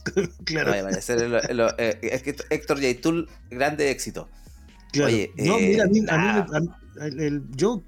claro. 0.44 0.72
A 0.72 1.74
eh, 1.78 1.98
es 2.02 2.22
que 2.22 2.36
Héctor 2.50 2.80
Yaitul, 2.80 3.28
grande 3.50 3.90
éxito. 3.90 4.28
Claro. 4.92 5.08
Oye, 5.08 5.30
no, 5.36 5.58
mira, 5.58 5.84
a 5.84 5.86
mí, 5.86 6.00
a 6.08 6.60
mí 6.60 6.68
yo 7.56 7.82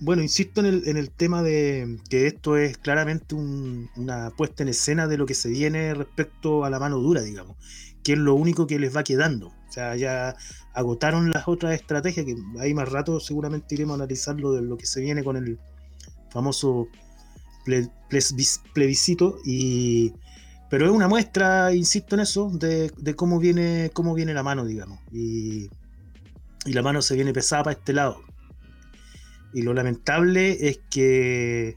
bueno, 0.00 0.22
insisto 0.22 0.60
en 0.60 0.66
el, 0.66 0.88
en 0.88 0.96
el, 0.96 1.10
tema 1.10 1.42
de 1.42 1.98
que 2.08 2.26
esto 2.26 2.56
es 2.56 2.78
claramente 2.78 3.34
una 3.34 4.30
puesta 4.30 4.62
en 4.62 4.70
escena 4.70 5.06
de 5.06 5.18
lo 5.18 5.26
que 5.26 5.34
se 5.34 5.50
viene 5.50 5.92
respecto 5.92 6.64
a 6.64 6.70
la 6.70 6.80
mano 6.80 6.98
dura, 6.98 7.20
digamos, 7.20 7.58
que 8.02 8.14
es 8.14 8.18
lo 8.18 8.34
único 8.34 8.66
que 8.66 8.78
les 8.78 8.96
va 8.96 9.04
quedando. 9.04 9.48
O 9.48 9.72
sea, 9.72 9.96
ya 9.96 10.34
agotaron 10.72 11.30
las 11.30 11.46
otras 11.48 11.74
estrategias, 11.74 12.24
que 12.24 12.34
ahí 12.60 12.72
más 12.72 12.90
rato 12.90 13.20
seguramente 13.20 13.74
iremos 13.74 13.92
a 13.92 13.96
analizar 13.96 14.40
lo 14.40 14.52
de 14.52 14.62
lo 14.62 14.78
que 14.78 14.86
se 14.86 15.02
viene 15.02 15.22
con 15.22 15.36
el 15.36 15.58
famoso 16.30 16.88
plebiscito, 18.72 19.38
y, 19.44 20.14
pero 20.70 20.86
es 20.86 20.92
una 20.92 21.08
muestra, 21.08 21.74
insisto 21.74 22.14
en 22.14 22.22
eso, 22.22 22.50
de, 22.50 23.14
cómo, 23.16 23.38
viene, 23.38 23.90
cómo 23.92 24.14
viene 24.14 24.32
la 24.32 24.42
mano, 24.42 24.64
digamos. 24.64 24.98
Y, 25.12 25.68
y 26.64 26.72
la 26.72 26.82
mano 26.82 27.02
se 27.02 27.14
viene 27.14 27.32
pesada 27.32 27.64
para 27.64 27.76
este 27.76 27.92
lado 27.92 28.22
y 29.52 29.62
lo 29.62 29.74
lamentable 29.74 30.68
es 30.68 30.80
que 30.90 31.76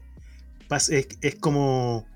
es, 1.20 1.34
como 1.36 2.06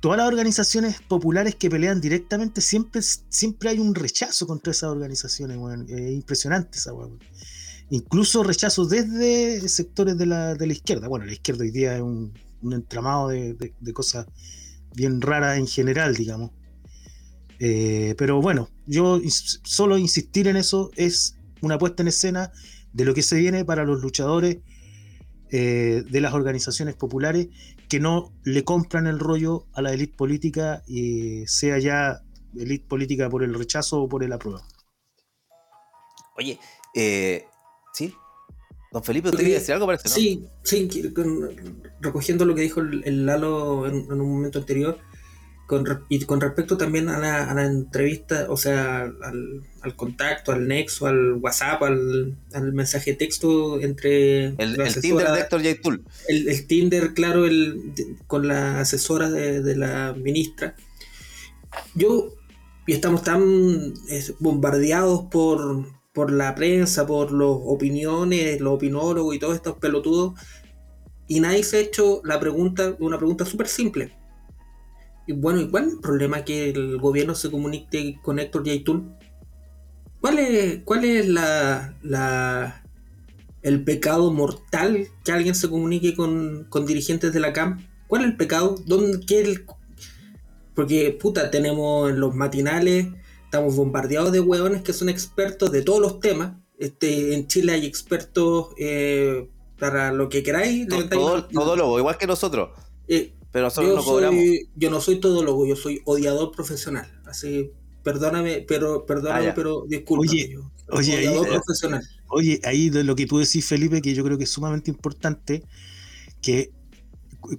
todas 0.00 0.18
las 0.18 0.28
organizaciones 0.28 1.00
populares 1.02 1.54
que 1.54 1.70
pelean 1.70 2.00
directamente 2.00 2.60
siempre, 2.60 3.00
siempre 3.02 3.70
hay 3.70 3.78
un 3.78 3.94
rechazo 3.94 4.46
contra 4.46 4.70
esas 4.70 4.90
organizaciones, 4.90 5.58
es 5.88 6.10
impresionante 6.12 6.78
esa 6.78 6.92
Incluso 7.90 8.42
rechazo 8.42 8.84
desde 8.86 9.68
sectores 9.68 10.18
de 10.18 10.26
la, 10.26 10.54
de 10.56 10.66
la, 10.66 10.72
izquierda. 10.72 11.06
Bueno, 11.06 11.24
la 11.24 11.32
izquierda 11.32 11.62
hoy 11.62 11.70
día 11.70 11.94
es 11.94 12.02
un, 12.02 12.32
entramado 12.72 13.28
de, 13.28 13.56
cosas 13.94 14.26
bien 14.96 15.20
raras 15.20 15.58
en 15.58 15.66
general, 15.66 16.16
digamos. 16.16 16.50
Eh, 17.58 18.14
pero 18.18 18.40
bueno, 18.40 18.70
yo 18.86 19.20
solo 19.62 19.98
insistir 19.98 20.48
en 20.48 20.56
eso 20.56 20.90
es 20.96 21.36
una 21.60 21.78
puesta 21.78 22.02
en 22.02 22.08
escena 22.08 22.50
de 22.92 23.04
lo 23.04 23.14
que 23.14 23.22
se 23.22 23.36
viene 23.36 23.64
para 23.64 23.84
los 23.84 24.00
luchadores 24.00 24.58
eh, 25.50 26.02
de 26.10 26.20
las 26.20 26.34
organizaciones 26.34 26.96
populares 26.96 27.48
que 27.88 28.00
no 28.00 28.32
le 28.42 28.64
compran 28.64 29.06
el 29.06 29.18
rollo 29.18 29.66
a 29.74 29.82
la 29.82 29.92
élite 29.92 30.16
política, 30.16 30.82
y 30.86 31.46
sea 31.46 31.78
ya 31.78 32.22
élite 32.58 32.86
política 32.86 33.30
por 33.30 33.44
el 33.44 33.54
rechazo 33.54 34.02
o 34.02 34.08
por 34.08 34.24
el 34.24 34.32
apruebo. 34.32 34.62
Oye, 36.36 36.58
eh, 36.94 37.44
¿sí? 37.92 38.14
Don 38.92 39.02
Felipe, 39.02 39.28
¿usted 39.28 39.40
quería 39.40 39.58
decir 39.58 39.74
algo 39.74 39.86
para 39.86 39.98
Sí, 39.98 40.44
sí, 40.62 40.88
recogiendo 42.00 42.44
lo 42.44 42.54
que 42.54 42.62
dijo 42.62 42.80
el, 42.80 43.26
Lalo 43.26 43.86
en, 43.86 44.10
un 44.10 44.30
momento 44.30 44.58
anterior, 44.60 44.98
y 46.08 46.20
con 46.24 46.40
respecto 46.40 46.76
también 46.76 47.08
a 47.08 47.18
la, 47.18 47.66
entrevista, 47.66 48.46
o 48.48 48.56
sea, 48.56 49.02
al, 49.02 49.96
contacto, 49.96 50.52
al 50.52 50.68
nexo, 50.68 51.06
al 51.06 51.34
WhatsApp, 51.34 51.82
al, 51.82 52.36
mensaje 52.72 53.12
de 53.12 53.16
texto 53.16 53.80
entre... 53.80 54.54
El, 54.58 54.76
Tinder 55.00 55.32
de 55.32 55.40
Héctor 55.40 55.62
J. 55.64 56.00
El, 56.28 56.66
Tinder, 56.68 57.14
claro, 57.14 57.46
el, 57.46 57.94
con 58.28 58.46
la 58.46 58.80
asesora 58.80 59.28
de, 59.28 59.76
la 59.76 60.14
ministra. 60.16 60.76
Yo, 61.96 62.32
y 62.86 62.92
estamos 62.92 63.24
tan 63.24 63.92
bombardeados 64.38 65.24
por, 65.32 65.84
por 66.16 66.32
la 66.32 66.56
prensa, 66.56 67.06
por 67.06 67.30
las 67.30 67.46
opiniones, 67.48 68.60
los 68.60 68.74
opinólogos 68.74 69.36
y 69.36 69.38
todos 69.38 69.54
estos 69.54 69.76
pelotudos, 69.76 70.32
y 71.28 71.38
nadie 71.38 71.62
se 71.62 71.76
ha 71.76 71.80
hecho 71.80 72.20
la 72.24 72.40
pregunta, 72.40 72.96
una 72.98 73.18
pregunta 73.18 73.44
súper 73.44 73.68
simple 73.68 74.16
y 75.26 75.32
bueno, 75.32 75.60
¿y 75.60 75.68
cuál 75.68 75.86
es 75.86 75.94
el 75.94 76.00
problema 76.00 76.44
que 76.44 76.70
el 76.70 76.98
gobierno 76.98 77.34
se 77.34 77.50
comunique 77.50 78.18
con 78.22 78.38
Héctor 78.38 78.64
Yaitul? 78.64 79.12
¿Cuál 80.20 80.38
es, 80.38 80.80
cuál 80.84 81.04
es 81.04 81.28
la, 81.28 81.96
la, 82.02 82.84
el 83.62 83.82
pecado 83.82 84.32
mortal 84.32 85.08
que 85.24 85.32
alguien 85.32 85.54
se 85.56 85.68
comunique 85.68 86.14
con, 86.14 86.68
dirigentes 86.86 87.32
de 87.32 87.40
la 87.40 87.52
CAM? 87.52 87.84
¿Cuál 88.06 88.22
es 88.22 88.28
el 88.28 88.36
pecado? 88.36 88.76
¿Dónde, 88.86 89.18
qué 89.26 89.64
Porque, 90.74 91.16
puta, 91.20 91.50
tenemos 91.50 92.08
en 92.10 92.20
los 92.20 92.34
matinales, 92.34 93.08
estamos 93.46 93.76
bombardeados 93.76 94.32
de 94.32 94.40
hueones 94.40 94.82
que 94.82 94.92
son 94.92 95.08
expertos 95.08 95.70
de 95.70 95.82
todos 95.82 96.00
los 96.00 96.20
temas. 96.20 96.56
Este, 96.78 97.34
en 97.34 97.46
Chile 97.46 97.72
hay 97.72 97.86
expertos 97.86 98.68
eh, 98.76 99.48
para 99.78 100.12
lo 100.12 100.28
que 100.28 100.42
queráis. 100.42 100.86
Todo, 100.88 101.44
todo, 101.46 101.98
igual 101.98 102.18
que 102.18 102.26
nosotros. 102.26 102.70
Eh, 103.08 103.32
pero 103.52 103.70
yo 103.70 103.94
no 103.94 104.02
soy, 104.02 104.68
Yo 104.74 104.90
no 104.90 105.00
soy 105.00 105.20
todólogo, 105.20 105.64
yo 105.66 105.76
soy 105.76 106.02
odiador 106.04 106.50
profesional. 106.50 107.06
Así, 107.24 107.70
perdóname, 108.02 108.64
pero 108.68 109.06
perdóname, 109.06 109.48
ah, 109.48 109.54
pero 109.54 109.84
disculpe. 109.88 110.28
Oye, 110.28 110.58
oye, 110.90 111.16
ahí, 111.16 111.40
profesional. 111.48 112.02
oye, 112.28 112.60
ahí 112.64 112.90
de 112.90 113.04
lo 113.04 113.16
que 113.16 113.26
tú 113.26 113.38
decís, 113.38 113.64
Felipe, 113.64 114.02
que 114.02 114.14
yo 114.14 114.24
creo 114.24 114.36
que 114.36 114.44
es 114.44 114.50
sumamente 114.50 114.90
importante, 114.90 115.62
que 116.42 116.72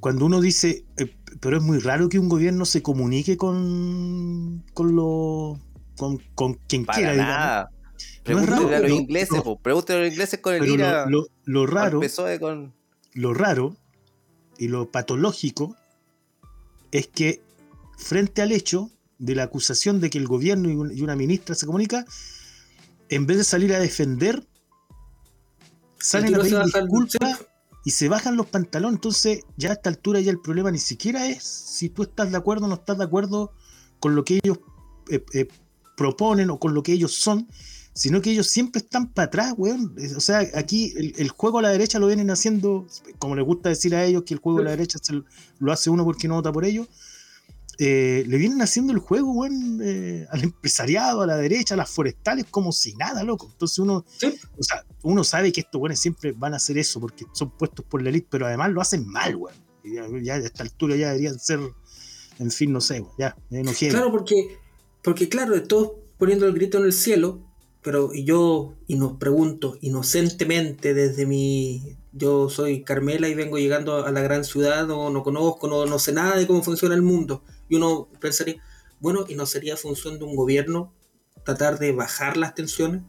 cuando 0.01 0.25
uno 0.25 0.41
dice, 0.41 0.85
eh, 0.97 1.15
pero 1.39 1.57
es 1.57 1.63
muy 1.63 1.79
raro 1.79 2.09
que 2.09 2.19
un 2.19 2.29
gobierno 2.29 2.65
se 2.65 2.83
comunique 2.83 3.37
con, 3.37 4.63
con 4.73 4.95
lo 4.95 5.59
con, 5.97 6.17
con 6.35 6.55
quien 6.67 6.85
quiera, 6.85 7.15
nada. 7.15 7.71
Pregúntale 8.23 8.75
a 8.75 8.79
los 8.79 8.91
ingleses, 8.91 9.41
pregúntale 9.61 9.99
a 9.99 10.03
los 10.03 10.11
ingleses 10.11 10.39
con 10.39 10.53
el 10.53 10.67
IRA. 10.67 11.05
Lo, 11.09 11.27
lo, 11.45 11.65
raro, 11.65 12.01
lo 13.13 13.33
raro 13.33 13.75
y 14.57 14.67
lo 14.67 14.91
patológico 14.91 15.75
es 16.91 17.07
que 17.07 17.41
frente 17.97 18.41
al 18.41 18.51
hecho 18.51 18.91
de 19.17 19.35
la 19.35 19.43
acusación 19.43 19.99
de 19.99 20.09
que 20.09 20.17
el 20.17 20.27
gobierno 20.27 20.69
y 20.91 21.01
una 21.01 21.15
ministra 21.15 21.55
se 21.55 21.65
comunica, 21.65 22.05
en 23.09 23.25
vez 23.25 23.37
de 23.37 23.43
salir 23.43 23.73
a 23.73 23.79
defender, 23.79 24.45
salen 25.99 26.35
a 26.35 26.39
pedir 26.39 26.59
disculpas 26.63 27.45
y 27.83 27.91
se 27.91 28.09
bajan 28.09 28.35
los 28.35 28.47
pantalones. 28.47 28.97
Entonces, 28.97 29.45
ya 29.55 29.69
a 29.69 29.73
esta 29.73 29.89
altura 29.89 30.19
ya 30.19 30.31
el 30.31 30.39
problema 30.39 30.69
ni 30.71 30.77
siquiera 30.77 31.27
es 31.27 31.43
si 31.43 31.89
tú 31.89 32.03
estás 32.03 32.31
de 32.31 32.37
acuerdo 32.37 32.65
o 32.65 32.67
no 32.67 32.75
estás 32.75 32.97
de 32.97 33.05
acuerdo 33.05 33.53
con 33.99 34.15
lo 34.15 34.23
que 34.23 34.39
ellos 34.43 34.59
eh, 35.09 35.23
eh, 35.33 35.47
proponen 35.97 36.51
o 36.51 36.59
con 36.59 36.73
lo 36.73 36.83
que 36.83 36.93
ellos 36.93 37.13
son, 37.13 37.47
sino 37.93 38.21
que 38.21 38.31
ellos 38.31 38.47
siempre 38.47 38.79
están 38.79 39.11
para 39.11 39.25
atrás, 39.25 39.53
weón. 39.57 39.95
O 40.15 40.21
sea, 40.21 40.47
aquí 40.53 40.93
el, 40.95 41.29
juego 41.29 41.57
a 41.57 41.63
la 41.63 41.69
derecha 41.69 41.97
lo 41.97 42.05
vienen 42.05 42.29
haciendo, 42.29 42.87
como 43.17 43.35
les 43.35 43.43
gusta 43.43 43.69
decir 43.69 43.95
a 43.95 44.05
ellos 44.05 44.23
que 44.23 44.35
el 44.35 44.39
juego 44.39 44.59
a 44.59 44.63
la 44.63 44.69
derecha 44.69 44.99
lo 45.57 45.71
hace 45.71 45.89
uno 45.89 46.05
porque 46.05 46.27
no 46.27 46.35
vota 46.35 46.53
por 46.53 46.63
ellos. 46.63 46.87
Eh, 47.79 48.23
le 48.27 48.37
vienen 48.37 48.61
haciendo 48.61 48.93
el 48.93 48.99
juego, 48.99 49.31
weón, 49.31 49.79
eh, 49.83 50.27
al 50.29 50.43
empresariado, 50.43 51.21
a 51.21 51.27
la 51.27 51.37
derecha, 51.37 51.73
a 51.73 51.77
las 51.77 51.89
forestales, 51.89 52.45
como 52.49 52.71
si 52.71 52.95
nada, 52.95 53.23
loco. 53.23 53.49
Entonces 53.51 53.79
uno, 53.79 54.05
o 54.57 54.63
sea, 54.63 54.85
uno 55.01 55.23
sabe 55.23 55.51
que 55.51 55.61
estos 55.61 55.81
weones 55.81 55.99
siempre 55.99 56.33
van 56.33 56.53
a 56.53 56.57
hacer 56.57 56.77
eso 56.77 56.99
porque 56.99 57.25
son 57.33 57.49
puestos 57.49 57.83
por 57.83 58.03
la 58.03 58.09
élite, 58.09 58.27
pero 58.29 58.45
además 58.45 58.71
lo 58.71 58.81
hacen 58.81 59.07
mal, 59.07 59.35
weón. 59.35 59.55
Ya, 60.23 60.35
a 60.35 60.37
esta 60.37 60.63
altura 60.63 60.95
ya 60.95 61.07
deberían 61.07 61.39
ser, 61.39 61.59
en 62.37 62.51
fin, 62.51 62.71
no 62.71 62.81
sé, 62.81 63.01
weón, 63.01 63.13
ya, 63.17 63.35
Claro, 63.89 64.11
porque 64.11 64.57
Porque 65.07 65.29
claro, 65.29 65.63
todos 65.63 65.91
poniendo 66.17 66.47
el 66.47 66.53
grito 66.53 66.79
en 66.79 66.83
el 66.83 66.91
cielo, 66.91 67.39
pero 67.81 68.11
yo, 68.13 68.73
y 68.87 68.97
nos 68.97 69.13
pregunto 69.13 69.77
inocentemente 69.79 70.93
desde 70.93 71.25
mi... 71.25 71.95
Yo 72.11 72.49
soy 72.49 72.83
Carmela 72.83 73.29
y 73.29 73.33
vengo 73.33 73.57
llegando 73.57 74.05
a 74.05 74.11
la 74.11 74.19
gran 74.19 74.43
ciudad, 74.43 74.85
no, 74.85 75.09
no 75.09 75.23
conozco, 75.23 75.69
no, 75.69 75.85
no 75.85 75.97
sé 75.97 76.11
nada 76.11 76.35
de 76.35 76.45
cómo 76.45 76.61
funciona 76.61 76.93
el 76.93 77.03
mundo. 77.03 77.41
Y 77.69 77.77
uno 77.77 78.09
pensaría, 78.19 78.61
bueno, 78.99 79.23
¿y 79.29 79.35
no 79.35 79.45
sería 79.45 79.77
función 79.77 80.19
de 80.19 80.25
un 80.25 80.35
gobierno 80.35 80.93
tratar 81.45 81.79
de 81.79 81.93
bajar 81.93 82.35
las 82.35 82.53
tensiones, 82.53 83.03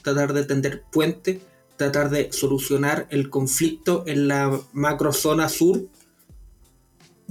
tratar 0.00 0.32
de 0.32 0.46
tender 0.46 0.84
puentes, 0.90 1.42
tratar 1.76 2.08
de 2.08 2.32
solucionar 2.32 3.06
el 3.10 3.28
conflicto 3.28 4.04
en 4.06 4.26
la 4.26 4.58
macrozona 4.72 5.50
sur? 5.50 5.86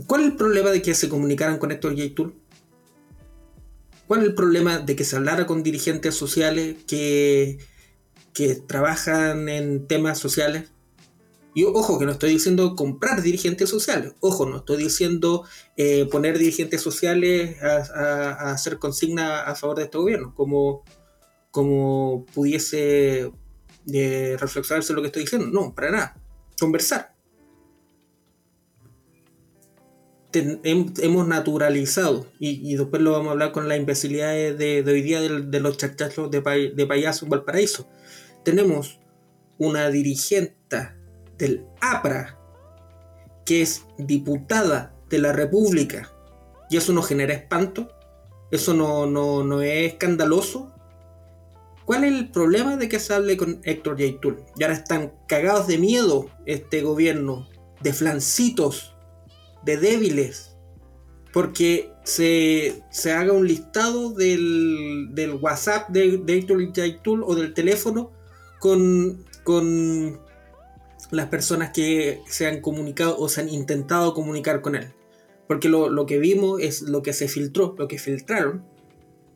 ¿Cuál 0.06 0.22
es 0.22 0.28
el 0.28 0.36
problema 0.36 0.70
de 0.70 0.84
que 0.84 0.94
se 0.94 1.10
comunicaran 1.10 1.58
con 1.58 1.72
Héctor 1.72 1.96
Yaitul? 1.96 2.36
¿Cuál 4.12 4.24
es 4.24 4.28
el 4.28 4.36
problema 4.36 4.80
de 4.80 4.98
que 4.98 5.06
se 5.06 5.16
hablara 5.16 5.48
con 5.48 5.64
dirigentes 5.64 6.16
sociales 6.16 6.76
que, 6.86 7.60
que 8.34 8.56
trabajan 8.56 9.48
en 9.48 9.88
temas 9.88 10.20
sociales? 10.20 10.70
Y 11.56 11.64
ojo, 11.64 11.98
que 11.98 12.04
no 12.04 12.12
estoy 12.12 12.32
diciendo 12.32 12.76
comprar 12.76 13.22
dirigentes 13.22 13.70
sociales. 13.70 14.12
Ojo, 14.20 14.46
no 14.46 14.58
estoy 14.58 14.84
diciendo 14.84 15.46
eh, 15.78 16.10
poner 16.12 16.38
dirigentes 16.38 16.82
sociales 16.82 17.56
a, 17.64 18.52
hacer 18.52 18.80
consigna 18.80 19.44
a 19.44 19.56
favor 19.56 19.78
de 19.78 19.84
este 19.84 19.98
gobierno, 19.98 20.36
como, 20.36 20.84
como 21.50 22.26
pudiese 22.34 23.32
eh, 23.94 24.36
reflexionarse 24.38 24.92
lo 24.92 25.00
que 25.00 25.08
estoy 25.08 25.22
diciendo. 25.22 25.48
No, 25.48 25.74
para 25.74 25.90
nada. 25.90 26.18
Conversar. 26.60 27.16
Hemos 30.34 31.28
naturalizado, 31.28 32.28
y, 32.40 32.76
después 32.76 33.02
lo 33.02 33.12
vamos 33.12 33.30
a 33.30 33.32
hablar 33.32 33.52
con 33.52 33.68
las 33.68 33.78
imbecilidades 33.78 34.58
de, 34.58 34.84
hoy 34.86 35.02
día 35.02 35.22
de, 35.22 35.60
los 35.60 35.78
chachachos 35.78 36.32
de, 36.32 36.42
de 36.76 36.86
payaso 36.86 37.26
en 37.26 37.32
Valparaíso. 37.32 37.88
Tenemos 38.44 39.00
una 39.58 39.90
dirigente 39.90 40.90
del 41.38 41.66
APRA, 41.82 42.40
que 43.46 43.62
es 43.62 43.84
diputada 43.98 44.96
de 45.10 45.20
la 45.20 45.34
República, 45.34 46.12
y 46.70 46.78
eso 46.78 46.94
no 46.94 47.02
genera 47.02 47.34
espanto, 47.34 47.90
eso 48.52 48.74
no, 48.74 49.06
no, 49.06 49.44
no 49.44 49.62
es 49.62 49.94
escandaloso. 49.94 50.74
¿Cuál 51.86 52.04
es 52.04 52.14
el 52.14 52.32
problema 52.32 52.78
de 52.78 52.88
que 52.88 53.00
se 53.00 53.14
hable 53.14 53.38
con 53.38 53.60
Héctor 53.64 53.98
Yaitul? 53.98 54.44
Y 54.58 54.64
ahora 54.64 54.76
están 54.76 55.14
cagados 55.28 55.68
de 55.68 55.78
miedo 55.78 56.30
este 56.46 56.82
gobierno, 56.82 57.50
de 57.82 57.92
flancitos, 57.94 58.96
de 59.64 59.78
débiles, 59.78 60.56
porque 61.34 61.92
se, 62.04 62.84
se 62.90 63.14
haga 63.14 63.34
un 63.34 63.48
listado 63.48 64.12
del, 64.12 65.10
del 65.12 65.36
WhatsApp 65.36 65.90
de, 65.90 66.18
de 66.18 66.72
Yaitul 66.74 67.24
o 67.24 67.36
del 67.36 67.54
teléfono 67.54 68.12
con, 68.60 69.26
con 69.44 70.20
las 71.12 71.28
personas 71.28 71.72
que 71.72 72.22
se 72.28 72.48
han 72.48 72.62
comunicado 72.62 73.18
o 73.18 73.30
se 73.30 73.42
han 73.42 73.50
intentado 73.50 74.14
comunicar 74.14 74.62
con 74.62 74.76
él. 74.76 74.94
Porque 75.48 75.68
lo, 75.68 76.06
que 76.06 76.18
vimos 76.18 76.62
es 76.62 76.82
lo 76.84 77.02
que 77.02 77.14
se 77.14 77.28
filtró, 77.28 77.76
lo 77.78 77.88
que 77.88 78.00
filtraron. 78.00 78.64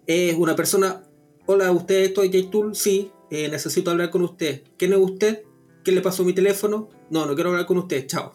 Es 0.07 0.35
una 0.35 0.55
persona, 0.55 1.03
hola, 1.45 1.71
¿usted 1.71 2.03
estoy 2.05 2.31
J-Tool? 2.31 2.75
Sí, 2.75 3.11
eh, 3.29 3.49
necesito 3.49 3.91
hablar 3.91 4.11
con 4.11 4.21
usted. 4.21 4.63
¿Quién 4.77 4.93
es 4.93 4.99
usted? 4.99 5.43
¿Qué 5.83 5.91
le 5.91 6.01
pasó 6.01 6.23
mi 6.23 6.33
teléfono? 6.33 6.89
No, 7.09 7.25
no 7.25 7.35
quiero 7.35 7.49
hablar 7.49 7.65
con 7.65 7.77
usted, 7.77 8.07
chao. 8.07 8.33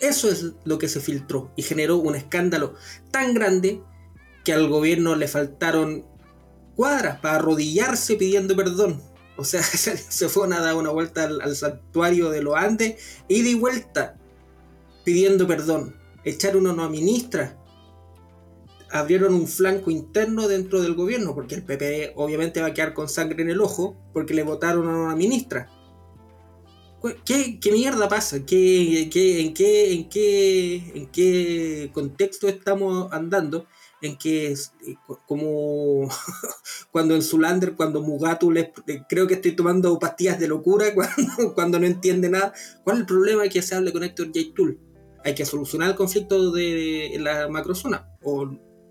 Eso 0.00 0.30
es 0.30 0.52
lo 0.64 0.78
que 0.78 0.88
se 0.88 1.00
filtró 1.00 1.52
y 1.56 1.62
generó 1.62 1.98
un 1.98 2.16
escándalo 2.16 2.74
tan 3.10 3.34
grande 3.34 3.82
que 4.44 4.54
al 4.54 4.68
gobierno 4.68 5.14
le 5.14 5.28
faltaron 5.28 6.06
cuadras 6.74 7.20
para 7.20 7.36
arrodillarse 7.36 8.16
pidiendo 8.16 8.56
perdón. 8.56 9.02
O 9.36 9.44
sea, 9.44 9.62
se 9.62 10.28
fue 10.28 10.54
a 10.54 10.60
dar 10.60 10.74
una 10.74 10.90
vuelta 10.90 11.24
al, 11.24 11.54
santuario 11.54 12.30
de 12.30 12.42
los 12.42 12.56
Andes, 12.56 13.22
y 13.28 13.46
y 13.46 13.54
vuelta, 13.54 14.16
pidiendo 15.04 15.46
perdón. 15.46 15.96
Echaron 16.24 16.66
una 16.66 16.88
ministra. 16.88 17.56
Abrieron 18.90 19.34
un 19.34 19.46
flanco 19.46 19.90
interno 19.90 20.48
dentro 20.48 20.82
del 20.82 20.94
gobierno, 20.94 21.34
porque 21.34 21.54
el 21.54 21.62
PP 21.62 22.14
obviamente 22.16 22.60
va 22.60 22.68
a 22.68 22.74
quedar 22.74 22.92
con 22.92 23.08
sangre 23.08 23.42
en 23.42 23.50
el 23.50 23.60
ojo, 23.60 23.96
porque 24.12 24.34
le 24.34 24.42
votaron 24.42 24.88
a 24.88 24.96
una 24.96 25.16
ministra. 25.16 25.70
¿Qué, 27.24 27.58
mierda 27.72 28.08
pasa? 28.08 28.44
¿Qué, 28.44 29.02
en, 29.02 29.10
qué, 29.10 29.40
en, 29.40 29.54
qué, 30.08 30.92
¿En 30.94 31.06
qué 31.06 31.90
contexto 31.92 32.48
estamos 32.48 33.12
andando? 33.12 33.66
en 34.02 34.16
que 34.16 34.52
eh, 34.52 34.96
como 35.26 36.08
cuando 36.90 37.14
en 37.14 37.22
Zulander, 37.22 37.74
cuando 37.74 38.00
Mugatu 38.00 38.50
le 38.50 38.72
eh, 38.86 39.02
creo 39.08 39.26
que 39.26 39.34
estoy 39.34 39.52
tomando 39.52 39.98
pastillas 39.98 40.38
de 40.38 40.48
locura 40.48 40.86
cuando, 40.94 41.54
cuando 41.54 41.78
no 41.78 41.86
entiende 41.86 42.30
nada. 42.30 42.52
¿Cuál 42.82 42.96
es 42.96 43.00
el 43.00 43.06
problema 43.06 43.48
que 43.48 43.62
se 43.62 43.74
hable 43.74 43.92
con 43.92 44.02
Héctor 44.02 44.28
J. 44.28 44.40
Tool? 44.54 44.78
¿Hay 45.24 45.34
que 45.34 45.44
solucionar 45.44 45.90
el 45.90 45.96
conflicto 45.96 46.50
de 46.50 47.16
la 47.20 47.48
macrozona? 47.48 48.08
¿O, 48.22 48.50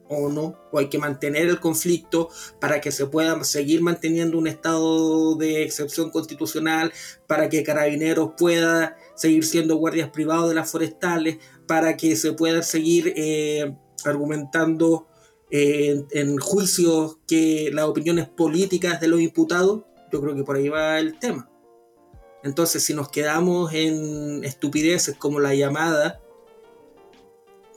¿O 0.10 0.30
no? 0.30 0.60
¿O 0.72 0.80
hay 0.80 0.90
que 0.90 0.98
mantener 0.98 1.48
el 1.48 1.60
conflicto 1.60 2.30
para 2.60 2.82
que 2.82 2.92
se 2.92 3.06
pueda 3.06 3.44
seguir 3.44 3.82
manteniendo 3.82 4.38
un 4.38 4.48
estado 4.48 5.36
de 5.36 5.64
excepción 5.64 6.10
constitucional, 6.10 6.92
para 7.28 7.48
que 7.48 7.64
Carabineros 7.64 8.32
pueda 8.38 8.98
seguir 9.16 9.46
siendo 9.46 9.76
guardias 9.76 10.10
privados 10.10 10.50
de 10.50 10.56
las 10.56 10.72
forestales, 10.72 11.38
para 11.68 11.96
que 11.96 12.16
se 12.16 12.34
pueda 12.34 12.64
seguir... 12.64 13.14
Eh, 13.16 13.76
argumentando 14.06 15.08
eh, 15.52 16.06
en 16.12 16.38
juicios 16.38 17.18
que 17.28 17.72
las 17.74 17.86
opiniones 17.86 18.28
políticas 18.28 19.02
de 19.02 19.08
los 19.08 19.22
imputados, 19.22 19.84
yo 20.12 20.22
creo 20.22 20.36
que 20.36 20.44
por 20.44 20.58
ahí 20.58 20.70
va 20.70 21.00
el 21.00 21.20
tema. 21.20 21.50
Entonces, 22.44 22.84
si 22.84 22.94
nos 22.94 23.10
quedamos 23.10 23.74
en 23.74 24.44
estupideces 24.44 25.16
como 25.18 25.40
la 25.40 25.56
llamada, 25.56 26.22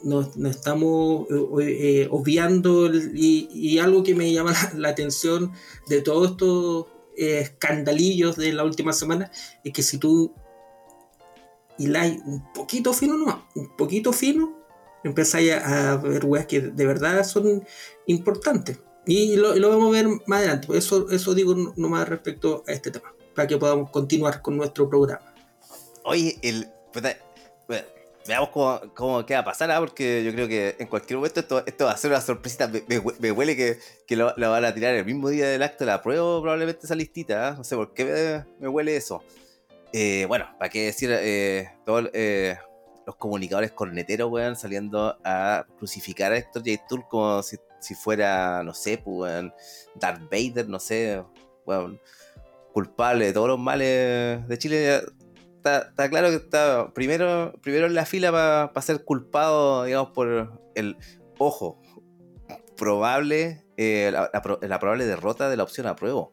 nos, 0.05 0.37
estamos 0.37 1.27
eh, 1.31 2.03
eh, 2.03 2.09
obviando 2.11 2.93
y, 2.95 3.79
algo 3.79 4.03
que 4.03 4.15
me 4.15 4.33
llama 4.33 4.55
la, 4.77 4.89
atención 4.89 5.53
de 5.89 6.01
todos 6.03 6.33
estos 6.33 6.87
escandalillos 7.17 8.37
de 8.37 8.53
la 8.53 8.65
última 8.65 8.93
semana 8.93 9.31
es 9.65 9.73
que 9.73 9.83
si 9.83 9.99
tú 9.99 10.33
hiláis 11.79 12.21
un 12.25 12.53
poquito 12.53 12.93
fino, 12.93 13.17
no, 13.17 13.47
un 13.55 13.77
poquito 13.77 14.13
fino, 14.13 14.57
empezáis 15.05 15.53
a, 15.53 15.97
ver 15.97 16.25
weas 16.25 16.47
que 16.47 16.61
de 16.61 16.87
verdad 16.87 17.25
son 17.25 17.65
importantes. 18.07 18.79
Y 19.05 19.37
lo, 19.37 19.55
vamos 19.69 19.89
a 19.89 20.03
ver 20.03 20.09
más 20.27 20.39
adelante. 20.39 20.69
Eso, 20.77 21.11
eso 21.11 21.35
digo 21.35 21.55
nomás 21.77 22.09
respecto 22.09 22.63
a 22.69 22.73
este 22.73 22.91
tema, 22.93 23.13
para 23.35 23.49
que 23.49 23.59
podamos 23.59 23.91
continuar 23.91 24.43
con 24.43 24.57
nuestro 24.57 24.89
programa. 24.89 25.35
Oye, 26.05 26.39
el, 26.43 26.69
veamos 28.27 28.51
cómo, 28.51 28.81
cómo 28.95 29.27
qué 29.27 29.35
va 29.35 29.41
a 29.41 29.45
pasar, 29.45 29.71
¿ah? 29.71 29.79
porque 29.81 30.23
yo 30.25 30.33
creo 30.33 30.49
que 30.49 30.77
en 30.79 30.87
cualquier 30.87 31.17
momento 31.19 31.41
esto, 31.41 31.85
va 31.85 31.93
a 31.93 31.97
ser 31.97 32.11
una 32.11 32.21
sorpresita. 32.21 32.71
Me, 33.19 33.33
huele 33.33 33.57
que, 33.57 33.79
que 34.07 34.17
lo, 34.17 34.35
van 34.37 34.65
a 34.65 34.75
tirar 34.75 34.95
el 34.95 35.05
mismo 35.05 35.29
día 35.29 35.49
del 35.49 35.63
acto 35.63 35.85
de 35.85 35.91
la 35.91 36.03
prueba, 36.03 36.41
probablemente 36.41 36.87
esa 36.87 36.95
listita. 36.95 37.49
¿ah? 37.49 37.55
No 37.57 37.65
sé 37.65 37.77
por 37.77 37.93
qué 37.93 38.45
me, 38.59 38.69
huele 38.69 38.97
eso. 38.97 39.23
Eh, 39.93 40.25
bueno, 40.27 40.47
para 40.59 40.71
qué 40.71 40.87
decir, 40.87 41.11
eh, 41.13 41.71
todo, 41.85 42.09
eh, 42.15 42.57
los 43.07 43.17
comunicadores 43.17 43.73
corneteros, 43.73 44.31
weón, 44.31 44.57
saliendo 44.57 45.19
a 45.25 45.67
crucificar 45.79 46.33
a 46.33 46.37
Héctor 46.37 46.63
J. 46.65 46.83
Tool 46.89 47.07
como 47.09 47.43
si, 47.43 47.59
fuera, 47.95 48.63
no 48.63 48.75
sé, 48.75 48.99
pues, 48.99 49.33
weón, 49.33 49.55
Darth 49.97 50.23
Vader, 50.31 50.69
no 50.69 50.79
sé, 50.79 51.23
weón, 51.67 52.01
culpable 52.73 53.27
de 53.27 53.33
todos 53.33 53.49
los 53.49 53.59
males 53.59 54.47
de 54.49 54.59
Chile. 54.59 55.03
Está, 55.65 56.09
claro 56.09 56.31
que 56.31 56.37
está 56.37 56.93
primero, 56.93 57.53
primero 57.63 57.87
en 57.87 57.95
la 57.95 58.05
fila 58.05 58.33
para 58.33 58.83
ser 58.83 59.05
culpado, 59.05 59.85
digamos, 59.85 60.11
por 60.11 60.61
el 60.75 60.97
ojo 61.39 61.81
probable, 62.77 63.65
eh, 63.77 64.11
la, 64.13 64.79
probable 64.81 65.07
derrota 65.07 65.49
de 65.49 65.57
la 65.57 65.63
opción 65.63 65.87
a 65.87 65.95
prueba, 65.95 66.29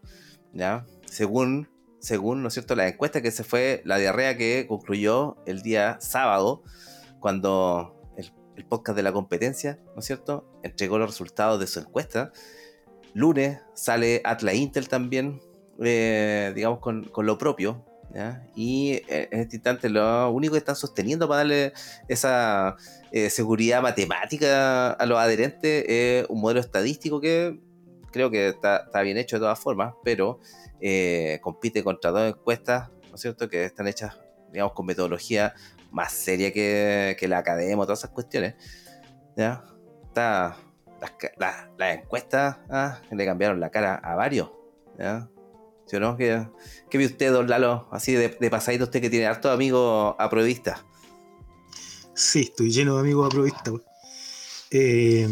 ¿ya? 0.53 0.85
Según 1.05 1.69
según, 1.99 2.41
¿no 2.41 2.47
es 2.47 2.53
cierto?, 2.53 2.75
la 2.75 2.87
encuesta 2.87 3.21
que 3.21 3.31
se 3.31 3.43
fue, 3.43 3.81
la 3.85 3.97
diarrea 3.97 4.37
que 4.37 4.65
concluyó 4.67 5.37
el 5.45 5.61
día 5.61 5.97
sábado, 5.99 6.63
cuando 7.19 7.95
el, 8.17 8.65
podcast 8.65 8.95
de 8.95 9.03
la 9.03 9.11
competencia, 9.11 9.79
¿no 9.93 9.99
es 9.99 10.05
cierto?, 10.05 10.49
entregó 10.63 10.97
los 10.97 11.09
resultados 11.09 11.59
de 11.59 11.67
su 11.67 11.79
encuesta. 11.79 12.31
Lunes 13.13 13.61
sale 13.73 14.21
Atla 14.23 14.53
Intel 14.53 14.87
también, 14.87 15.41
eh, 15.81 16.51
digamos, 16.55 16.79
con, 16.79 17.09
lo 17.15 17.37
propio. 17.37 17.85
Y 18.55 18.93
eh, 19.07 19.29
en 19.31 19.41
este 19.41 19.57
instante 19.57 19.89
lo 19.89 20.31
único 20.31 20.53
que 20.53 20.59
están 20.59 20.75
sosteniendo 20.75 21.27
para 21.27 21.39
darle 21.39 21.73
esa 22.07 22.75
eh, 23.11 23.29
seguridad 23.29 23.81
matemática 23.81 24.91
a 24.91 25.05
los 25.05 25.19
adherentes 25.19 25.85
es 25.87 26.25
un 26.29 26.41
modelo 26.41 26.59
estadístico 26.59 27.21
que 27.21 27.59
creo 28.11 28.31
que 28.31 28.49
está, 28.49 28.89
bien 29.03 29.17
hecho 29.17 29.35
de 29.35 29.41
todas 29.41 29.59
formas, 29.59 29.93
pero 30.03 30.39
eh, 30.81 31.39
compite 31.41 31.83
contra 31.83 32.11
dos 32.11 32.29
encuestas, 32.29 32.89
¿no 33.09 33.15
es 33.15 33.21
cierto?, 33.21 33.47
que 33.49 33.65
están 33.65 33.87
hechas, 33.87 34.17
digamos, 34.51 34.73
con 34.73 34.85
metodología 34.85 35.53
más 35.91 36.11
seria 36.11 36.51
que, 36.51 37.17
la 37.27 37.37
academia, 37.37 37.75
todas 37.77 37.99
esas 37.99 38.11
cuestiones. 38.11 38.55
¿Ya? 39.35 39.63
Está, 40.07 40.57
las, 41.37 41.97
encuestas 41.97 42.57
ah, 42.69 42.99
le 43.11 43.25
cambiaron 43.25 43.59
la 43.59 43.69
cara 43.69 43.95
a 43.95 44.15
varios. 44.15 44.49
¿Sí 45.89 45.99
no? 45.99 46.15
¿Qué, 46.17 46.97
vio 46.97 47.07
usted, 47.07 47.31
don 47.31 47.49
Lalo? 47.49 47.87
Así 47.91 48.13
de, 48.13 48.37
de 48.39 48.49
pasadito, 48.49 48.83
usted 48.83 49.01
que 49.01 49.09
tiene 49.09 49.25
hartos 49.25 49.51
amigos 49.51 50.15
aprovistas. 50.19 50.85
Sí, 52.13 52.41
estoy 52.41 52.69
lleno 52.69 52.95
de 52.95 53.01
amigos 53.01 53.25
aprovistas. 53.25 53.73
Eh, 54.69 55.27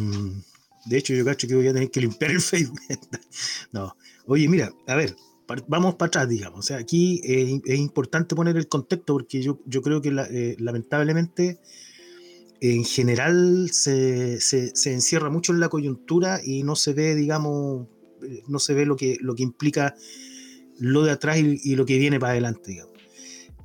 de 0.85 0.97
hecho, 0.97 1.13
yo 1.13 1.23
cacho 1.25 1.47
que 1.47 1.55
voy 1.55 1.67
a 1.67 1.73
tener 1.73 1.91
que 1.91 2.01
limpiar 2.01 2.31
el 2.31 2.41
Facebook. 2.41 2.79
no. 3.71 3.95
Oye, 4.25 4.47
mira, 4.47 4.73
a 4.87 4.95
ver, 4.95 5.15
vamos 5.67 5.95
para 5.95 6.07
atrás, 6.07 6.29
digamos. 6.29 6.59
O 6.59 6.63
sea, 6.63 6.77
aquí 6.77 7.21
es 7.23 7.77
importante 7.77 8.35
poner 8.35 8.57
el 8.57 8.67
contexto 8.67 9.13
porque 9.13 9.41
yo, 9.41 9.59
yo 9.65 9.81
creo 9.81 10.01
que 10.01 10.09
eh, 10.09 10.55
lamentablemente 10.59 11.59
en 12.59 12.83
general 12.83 13.69
se, 13.71 14.41
se, 14.41 14.71
encierra 14.91 15.29
mucho 15.29 15.53
en 15.53 15.59
la 15.59 15.69
coyuntura 15.69 16.41
y 16.43 16.63
no 16.63 16.75
se 16.75 16.93
ve, 16.93 17.15
digamos, 17.15 17.87
eh, 18.23 18.43
no 18.47 18.59
se 18.59 18.73
ve 18.73 18.85
lo 18.85 18.95
que, 18.95 19.17
lo 19.21 19.35
que 19.35 19.43
implica 19.43 19.95
lo 20.79 21.03
de 21.03 21.11
atrás 21.11 21.37
y, 21.37 21.75
lo 21.75 21.85
que 21.85 21.97
viene 21.97 22.19
para 22.19 22.31
adelante, 22.31 22.71
digamos. 22.71 22.93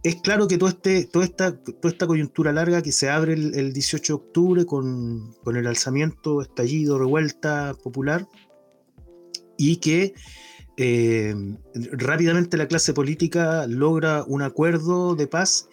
Es 0.02 0.16
claro 0.16 0.48
que 0.48 0.58
todo 0.58 0.68
este, 0.68 1.04
toda, 1.04 1.24
esta, 1.24 1.56
toda 1.56 1.92
esta 1.92 2.06
coyuntura 2.06 2.52
larga 2.52 2.82
que 2.82 2.90
se 2.90 3.08
abre 3.08 3.34
el, 3.34 3.72
18 3.72 4.12
de 4.12 4.16
octubre 4.16 4.66
con, 4.66 5.32
con, 5.44 5.56
el 5.56 5.66
alzamiento, 5.66 6.42
estallido, 6.42 6.98
revuelta 6.98 7.74
popular 7.82 8.26
y 9.56 9.76
que 9.76 10.14
eh, 10.76 11.34
rápidamente 11.92 12.56
la 12.56 12.66
clase 12.66 12.94
política 12.94 13.66
logra 13.68 14.24
un 14.26 14.42
acuerdo 14.42 15.14
de 15.14 15.26
paz 15.26 15.68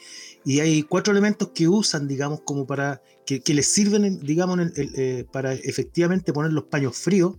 y 0.46 0.60
hay 0.60 0.84
cuatro 0.84 1.12
elementos 1.12 1.50
que 1.54 1.68
usan, 1.68 2.08
digamos, 2.08 2.42
como 2.42 2.68
para 2.68 3.02
que, 3.26 3.42
les 3.54 3.68
sirven, 3.68 4.20
digamos, 4.20 4.60
eh, 4.76 5.26
para 5.32 5.54
efectivamente 5.54 6.34
poner 6.34 6.52
los 6.52 6.66
paños 6.66 6.98
fríos 6.98 7.36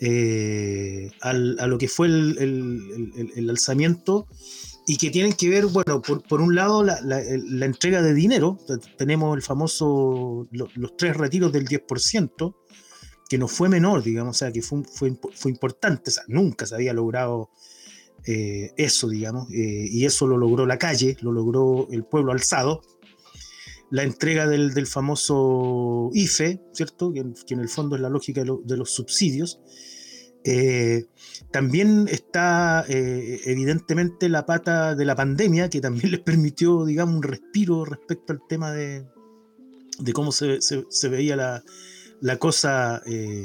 eh, 0.00 1.10
a 1.20 1.32
lo 1.32 1.78
que 1.78 1.88
fue 1.88 2.06
el, 2.06 3.46
alzamiento 3.50 4.26
y 4.86 4.96
que 4.96 5.10
tienen 5.10 5.34
que 5.34 5.48
ver, 5.48 5.66
bueno, 5.66 6.00
por, 6.02 6.40
un 6.40 6.54
lado 6.54 6.82
la, 6.82 7.64
entrega 7.64 8.02
de 8.02 8.14
dinero, 8.14 8.58
tenemos 8.96 9.36
el 9.36 9.42
famoso, 9.42 10.48
los 10.50 10.96
tres 10.96 11.16
retiros 11.16 11.52
del 11.52 11.68
10%, 11.68 12.54
que 13.28 13.38
no 13.38 13.46
fue 13.46 13.68
menor, 13.68 14.02
digamos, 14.02 14.36
o 14.36 14.38
sea, 14.38 14.50
que 14.50 14.62
fue, 14.62 14.82
fue, 14.84 15.16
fue 15.34 15.50
importante, 15.52 16.10
o 16.10 16.12
sea, 16.12 16.24
nunca 16.26 16.66
se 16.66 16.74
había 16.74 16.92
logrado 16.92 17.50
eh, 18.26 18.72
eso, 18.76 19.08
digamos, 19.08 19.50
eh, 19.50 19.86
y 19.90 20.04
eso 20.04 20.26
lo 20.26 20.36
logró 20.36 20.66
la 20.66 20.78
calle, 20.78 21.16
lo 21.20 21.32
logró 21.32 21.88
el 21.90 22.04
pueblo 22.04 22.32
alzado. 22.32 22.82
La 23.90 24.04
entrega 24.04 24.46
del, 24.46 24.72
del 24.72 24.86
famoso 24.86 26.10
IFE, 26.12 26.62
¿cierto? 26.72 27.12
Que, 27.12 27.20
en 27.20 27.60
el 27.60 27.68
fondo 27.68 27.96
es 27.96 28.02
la 28.02 28.08
lógica 28.08 28.42
de, 28.42 28.76
los 28.76 28.90
subsidios. 28.90 29.60
Eh, 30.44 31.06
también 31.50 32.06
está 32.08 32.84
evidentemente 32.88 34.28
la 34.28 34.46
pata 34.46 34.94
de 34.94 35.04
la 35.04 35.16
pandemia, 35.16 35.68
que 35.68 35.80
también 35.80 36.10
les 36.12 36.20
permitió, 36.20 36.84
digamos, 36.84 37.16
un 37.16 37.22
respiro 37.22 37.84
respecto 37.84 38.32
al 38.32 38.40
tema 38.48 38.72
de, 38.72 39.04
de 39.98 40.12
cómo 40.12 40.32
se, 40.32 40.60
se, 40.62 40.86
se 40.88 41.08
veía 41.08 41.36
la, 41.36 41.62
la 42.20 42.38
cosa 42.38 43.02
eh, 43.06 43.44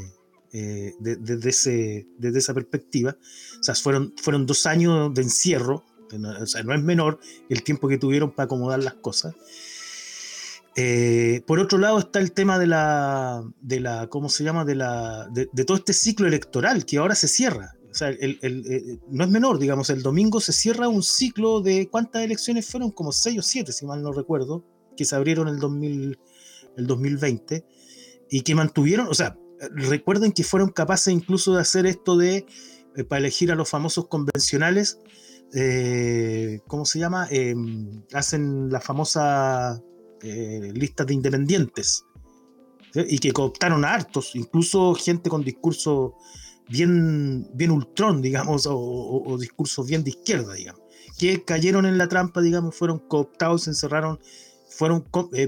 eh, 0.54 0.94
desde, 1.00 2.06
esa 2.38 2.54
perspectiva. 2.54 3.18
O 3.60 3.64
sea, 3.64 3.76
fueron, 3.76 4.14
fueron 4.22 4.46
dos 4.46 4.66
años 4.66 5.14
de 5.14 5.22
encierro, 5.22 5.84
o 6.42 6.46
sea, 6.46 6.64
no 6.64 6.74
es 6.74 6.84
menor 6.84 7.20
el 7.50 7.64
tiempo 7.64 7.88
que 7.88 7.98
tuvieron 7.98 8.32
para 8.32 8.46
acomodar 8.46 8.84
las 8.84 8.96
cosas. 8.96 9.36
Eh, 10.78 11.42
por 11.48 11.60
otro 11.60 11.78
lado 11.78 12.00
está 12.00 12.20
el 12.20 12.34
tema 12.34 12.60
de 12.60 12.68
la, 12.68 13.44
de 13.62 13.80
la 13.80 14.08
¿cómo 14.08 14.28
se 14.28 14.44
llama? 14.44 14.66
De, 14.66 14.76
la, 14.76 15.28
de, 15.32 15.48
todo 15.64 15.78
este 15.78 15.94
ciclo 15.94 16.28
electoral 16.28 16.86
que 16.86 16.98
ahora 16.98 17.16
se 17.16 17.28
cierra. 17.28 17.76
O 17.90 17.98
sea, 17.98 18.10
no 19.10 19.24
es 19.24 19.30
menor, 19.30 19.58
digamos, 19.58 19.90
el 19.90 20.04
domingo 20.04 20.42
se 20.42 20.52
cierra 20.52 20.90
un 20.90 21.02
ciclo 21.02 21.62
de 21.62 21.88
cuántas 21.90 22.24
elecciones 22.24 22.70
fueron, 22.70 22.92
como 22.92 23.14
seis 23.14 23.40
o 23.40 23.42
siete, 23.42 23.72
si 23.72 23.86
mal 23.86 24.04
no 24.04 24.12
recuerdo, 24.12 24.66
que 24.98 25.06
se 25.06 25.16
abrieron 25.16 25.48
el, 25.48 25.60
2000, 25.60 26.20
el 26.76 26.88
2020 26.88 27.66
y 28.30 28.42
que 28.42 28.54
mantuvieron, 28.54 29.08
o 29.08 29.14
sea, 29.14 29.38
recuerden 29.72 30.34
que 30.34 30.44
fueron 30.44 30.70
capaces 30.70 31.14
incluso 31.14 31.54
de 31.56 31.62
hacer 31.62 31.86
esto 31.86 32.18
de, 32.18 32.46
eh, 32.98 33.04
para 33.06 33.20
elegir 33.20 33.50
a 33.52 33.56
los 33.56 33.70
famosos 33.70 34.10
convencionales, 34.10 35.00
eh, 35.54 36.60
¿cómo 36.68 36.84
se 36.84 37.00
llama? 37.00 37.28
Em, 37.32 38.04
hacen 38.12 38.70
la 38.70 38.82
famosa 38.82 39.82
eh, 40.26 40.72
lista 40.74 41.06
de 41.06 41.14
independientes 41.14 42.06
y 42.94 43.20
que 43.20 43.34
cooptaron 43.34 43.84
a 43.84 43.94
hartos, 43.94 44.36
incluso 44.36 44.96
gente 44.96 45.30
con 45.30 45.44
discurso 45.44 46.16
bien, 46.70 47.46
bien 47.54 47.72
ultrón, 47.72 48.22
digamos, 48.22 48.68
o, 48.70 49.38
discursos 49.38 49.86
bien 49.86 50.04
de 50.04 50.12
izquierda, 50.12 50.54
digamos, 50.54 50.82
que 51.18 51.44
cayeron 51.44 51.86
en 51.86 51.98
la 51.98 52.08
trampa, 52.08 52.42
digamos, 52.42 52.74
fueron 52.74 53.00
cooptados, 53.00 53.64
se 53.64 53.72
encerraron, 53.72 54.20
fueron 54.70 55.06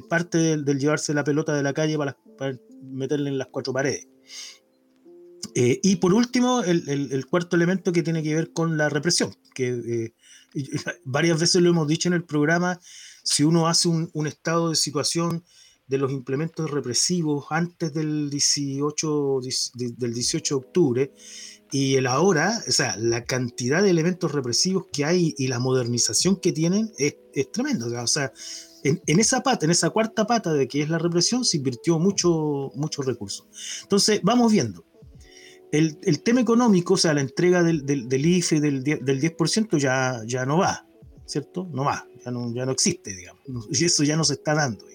parte 0.10 0.38
del, 0.38 0.78
llevarse 0.78 1.14
la 1.14 1.24
pelota 1.24 1.54
de 1.56 1.64
la 1.64 1.74
calle 1.74 1.98
para, 1.98 2.18
para 2.38 2.58
meterle 2.84 3.30
en 3.30 3.38
las 3.38 3.48
cuatro 3.48 3.72
paredes. 3.72 4.08
Eh, 5.56 5.80
y 5.82 5.96
por 5.96 6.14
último, 6.14 6.62
el, 6.62 7.26
cuarto 7.26 7.56
elemento 7.56 7.92
que 7.92 8.04
tiene 8.04 8.22
que 8.22 8.36
ver 8.36 8.54
con 8.54 8.78
la 8.78 8.90
represión, 8.90 9.34
que 9.56 9.70
eh, 9.70 10.14
varias 11.04 11.40
veces 11.40 11.62
lo 11.62 11.70
hemos 11.70 11.88
dicho 11.88 12.08
en 12.08 12.14
el 12.14 12.24
programa, 12.24 12.80
si 13.28 13.44
uno 13.44 13.68
hace 13.68 13.90
un, 13.90 14.26
estado 14.26 14.70
de 14.70 14.78
situación 14.78 15.44
de 15.86 15.98
los 15.98 16.14
implementos 16.14 16.72
represivos 16.72 17.48
antes 17.50 17.94
del 17.94 18.30
18, 18.30 19.42
del 19.76 20.14
18 20.14 20.56
de 20.56 20.66
octubre 20.66 21.14
y 21.70 21.96
el 21.96 22.08
ahora, 22.08 22.64
o 22.66 22.72
sea, 22.72 22.96
la 22.96 23.26
cantidad 23.26 23.84
de 23.84 23.90
elementos 23.90 24.32
represivos 24.32 24.86
que 24.94 25.04
hay 25.04 25.36
y 25.38 25.48
la 25.48 25.60
modernización 25.60 26.38
que 26.38 26.54
tienen 26.54 26.90
es, 26.98 27.18
es 27.34 27.52
tremenda. 27.52 28.02
O 28.02 28.08
sea, 28.08 28.32
en, 28.84 29.20
esa 29.20 29.44
pata, 29.44 29.66
en 29.66 29.72
esa 29.72 29.90
cuarta 29.90 30.26
pata 30.26 30.54
de 30.54 30.66
que 30.70 30.82
es 30.82 30.90
la 30.90 30.98
represión, 30.98 31.44
se 31.44 31.58
invirtió 31.58 32.00
mucho, 32.00 32.72
mucho 32.76 33.02
recursos. 33.02 33.46
Entonces, 33.82 34.22
vamos 34.24 34.54
viendo. 34.54 34.86
El, 35.74 35.98
tema 36.24 36.40
económico, 36.40 36.94
o 36.94 36.98
sea, 36.98 37.14
la 37.14 37.20
entrega 37.20 37.62
del, 37.62 37.86
del, 37.86 38.26
IFE 38.26 38.62
del, 38.62 38.84
del 38.84 39.22
10% 39.22 39.78
ya, 39.78 40.22
ya 40.26 40.46
no 40.46 40.60
va, 40.60 40.87
¿cierto? 41.28 41.68
No 41.72 41.84
va, 41.84 42.08
ya 42.26 42.32
no, 42.32 42.52
ya 42.54 42.66
no 42.66 42.72
existe, 42.72 43.16
digamos. 43.16 43.44
Y 43.70 43.86
eso 43.86 44.04
ya 44.04 44.18
no 44.18 44.24
se 44.24 44.34
está 44.34 44.56
dando. 44.56 44.86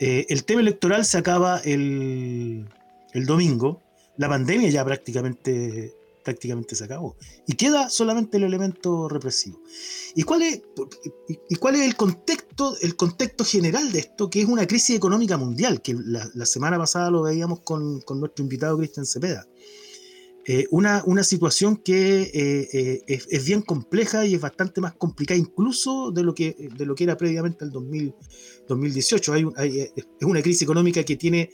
Eh, 0.00 0.26
el 0.28 0.44
tema 0.44 0.60
electoral 0.60 1.04
se 1.04 1.18
acaba 1.18 1.58
el, 1.58 2.66
el 3.12 3.26
domingo. 3.26 3.82
La 4.16 4.28
pandemia 4.28 4.68
ya 4.68 4.84
prácticamente 4.84 5.94
prácticamente 6.28 6.74
se 6.74 6.84
acabó. 6.84 7.16
Y 7.46 7.54
queda 7.54 7.88
solamente 7.88 8.36
el 8.36 8.44
elemento 8.44 9.08
represivo. 9.08 9.60
¿Y 10.14 10.24
cuál 10.24 10.42
es, 10.42 10.60
y 11.48 11.54
cuál 11.54 11.76
es 11.76 11.82
el, 11.82 11.96
contexto, 11.96 12.76
el 12.82 12.96
contexto 12.96 13.44
general 13.44 13.90
de 13.92 14.00
esto? 14.00 14.28
Que 14.28 14.42
es 14.42 14.46
una 14.46 14.66
crisis 14.66 14.94
económica 14.94 15.38
mundial, 15.38 15.80
que 15.80 15.96
la, 15.98 16.44
semana 16.44 16.76
pasada 16.76 17.10
lo 17.10 17.22
veíamos 17.22 17.60
con, 17.60 18.02
con 18.02 18.20
nuestro 18.20 18.42
invitado 18.42 18.76
Cristian 18.76 19.06
Cepeda. 19.06 19.46
Eh, 20.50 20.66
una, 20.70 21.02
una, 21.04 21.22
situación 21.24 21.76
que 21.76 22.22
eh, 22.22 22.68
eh, 22.72 23.02
es, 23.06 23.44
bien 23.44 23.60
compleja 23.60 24.24
y 24.24 24.34
es 24.34 24.40
bastante 24.40 24.80
más 24.80 24.94
complicada 24.94 25.38
incluso 25.38 26.10
de 26.10 26.22
lo 26.22 26.34
que, 26.34 26.70
de 26.74 26.86
lo 26.86 26.94
que 26.94 27.04
era 27.04 27.18
previamente 27.18 27.66
el 27.66 27.70
2000, 27.70 28.14
2018. 28.66 29.32
Hay, 29.34 29.44
hay, 29.56 29.80
es 29.94 30.06
una 30.22 30.40
crisis 30.40 30.62
económica 30.62 31.04
que 31.04 31.16
tiene 31.16 31.50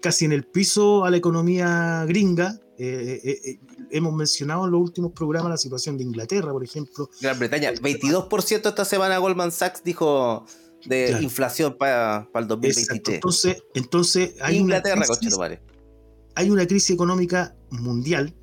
casi 0.00 0.26
en 0.26 0.32
el 0.32 0.44
piso 0.44 1.04
a 1.04 1.10
la 1.10 1.16
economía 1.16 2.04
gringa. 2.06 2.60
Hemos 2.78 4.14
mencionado 4.14 4.66
en 4.66 4.70
los 4.70 4.80
últimos 4.80 5.10
programas 5.10 5.50
la 5.50 5.56
situación 5.56 5.98
de 5.98 6.04
Inglaterra, 6.04 6.52
por 6.52 6.62
ejemplo. 6.62 7.10
Gran 7.20 7.40
Bretaña, 7.40 7.72
22% 7.72 8.68
esta 8.68 8.84
semana 8.84 9.18
Goldman 9.18 9.50
Sachs 9.50 9.82
dijo 9.82 10.46
de 10.84 11.18
inflación 11.20 11.76
para, 11.76 12.28
el 12.32 12.46
2023. 12.46 13.16
Entonces, 13.16 13.64
entonces 13.74 14.34
hay, 14.40 14.58
Inglaterra, 14.58 15.04
una 15.04 15.06
crisis, 15.06 15.36
hay 16.36 16.50
una 16.50 16.66
crisis 16.66 16.90
económica 16.90 17.56
mundial 17.70 18.34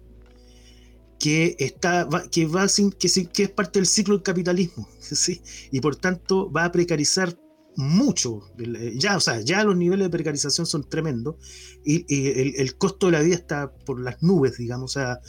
que 1.20 1.56
está 1.60 2.10
que 2.30 2.48
va 2.48 2.68
sin, 2.68 2.92
que, 2.92 3.08
es 3.08 3.50
parte 3.50 3.80
del 3.80 3.86
ciclo 3.86 4.16
del 4.16 4.24
capitalismo 4.24 4.90
y 5.72 5.80
por 5.80 5.96
tanto 5.96 6.52
va 6.52 6.66
a 6.66 6.72
precarizar 6.72 7.38
mucho. 7.76 8.42
Eh, 8.58 8.94
ya, 8.98 9.16
o 9.16 9.20
sea, 9.20 9.40
ya 9.42 9.64
los 9.64 9.78
niveles 9.78 10.08
de 10.08 10.10
precarización 10.10 10.68
son 10.68 10.84
tremendos 10.90 11.36
y, 11.86 12.06
el, 12.60 12.76
costo 12.78 13.06
de 13.08 13.14
la 13.14 13.22
vida 13.22 13.36
está 13.36 13.74
por 13.74 14.02
las 14.02 14.22
nubes, 14.22 14.58
digamos. 14.58 14.92
O 14.92 14.94
sea, 14.94 15.22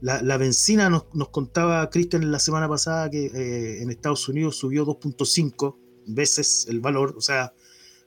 la, 0.00 0.36
benzina 0.36 0.90
nos, 0.90 1.04
contaba 1.30 1.88
Cristian 1.90 2.30
la 2.30 2.38
semana 2.38 2.68
pasada 2.68 3.10
que 3.10 3.26
eh, 3.26 3.82
en 3.82 3.90
Estados 3.90 4.28
Unidos 4.28 4.56
subió 4.56 4.84
2.5 4.84 5.76
veces 6.06 6.66
el 6.68 6.80
valor, 6.80 7.14
o 7.16 7.20
sea, 7.20 7.52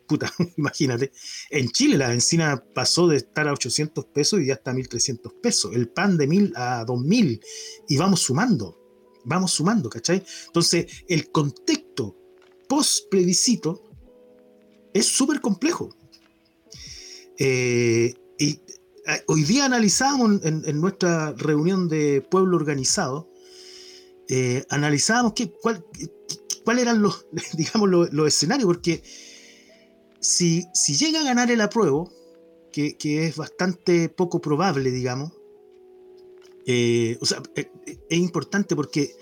puta, 0.10 0.34
imagínate. 0.57 1.12
En 1.49 1.70
Chile 1.70 1.97
la 1.97 2.10
benzina 2.10 2.62
pasó 2.74 3.07
de 3.07 3.18
estar 3.18 3.47
a 3.47 3.53
800 3.53 4.05
pesos 4.07 4.41
y 4.41 4.47
ya 4.47 4.55
está 4.55 4.72
a 4.72 4.74
1300 4.74 5.34
pesos. 5.41 5.74
El 5.74 5.88
pan 5.89 6.18
de 6.18 6.28
1000 6.28 6.53
a 6.55 6.84
2000 6.84 7.39
y 7.88 7.97
vamos 7.97 8.22
sumando, 8.22 8.78
vamos 9.24 9.51
sumando, 9.51 9.89
¿cachai? 9.89 10.24
Entonces, 10.47 10.88
el 11.07 11.32
contexto 11.32 12.18
post-plebiscito 12.68 13.84
es 14.93 15.05
súper 15.05 15.39
complejo. 15.39 15.95
Eh, 17.38 18.14
y 18.38 18.60
hoy 19.28 19.43
día 19.43 19.66
analizábamos 19.66 20.43
en, 20.43 20.82
nuestra 20.82 21.34
reunión 21.34 21.88
de 21.88 22.22
pueblo 22.22 22.57
organizado, 22.57 23.30
eh, 24.28 24.66
analizábamos 24.70 25.34
qué, 25.34 25.51
cuál, 25.51 25.86
cuáles 26.64 26.84
eran 26.84 27.01
los, 27.01 27.26
digamos, 27.53 27.89
los, 27.89 28.28
escenarios, 28.28 28.68
porque 28.68 29.01
si, 30.20 30.67
llega 30.97 31.22
a 31.22 31.24
ganar 31.24 31.51
el 31.51 31.61
apruebo, 31.61 32.11
que, 32.72 32.95
es 33.01 33.36
bastante 33.36 34.09
poco 34.09 34.39
probable, 34.39 34.91
digamos, 34.91 35.34
eh, 36.65 37.17
o 37.20 37.26
sea, 37.26 37.41
es 37.55 38.17
importante 38.17 38.76
porque 38.76 39.15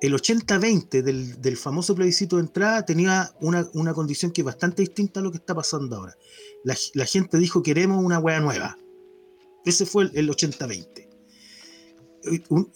el 0.00 0.14
80-20 0.14 1.02
del, 1.02 1.56
famoso 1.56 1.94
plebiscito 1.94 2.36
de 2.36 2.42
entrada 2.42 2.84
tenía 2.84 3.34
una, 3.40 3.94
condición 3.94 4.32
que 4.32 4.42
es 4.42 4.44
bastante 4.44 4.82
distinta 4.82 5.20
a 5.20 5.22
lo 5.22 5.30
que 5.30 5.38
está 5.38 5.54
pasando 5.54 5.96
ahora. 5.96 6.16
La, 6.64 7.04
gente 7.04 7.38
dijo 7.38 7.62
queremos 7.62 8.04
una 8.04 8.18
hueá 8.18 8.40
nueva. 8.40 8.78
Ese 9.64 9.86
fue 9.86 10.10
el, 10.14 10.28
80-20. 10.30 11.08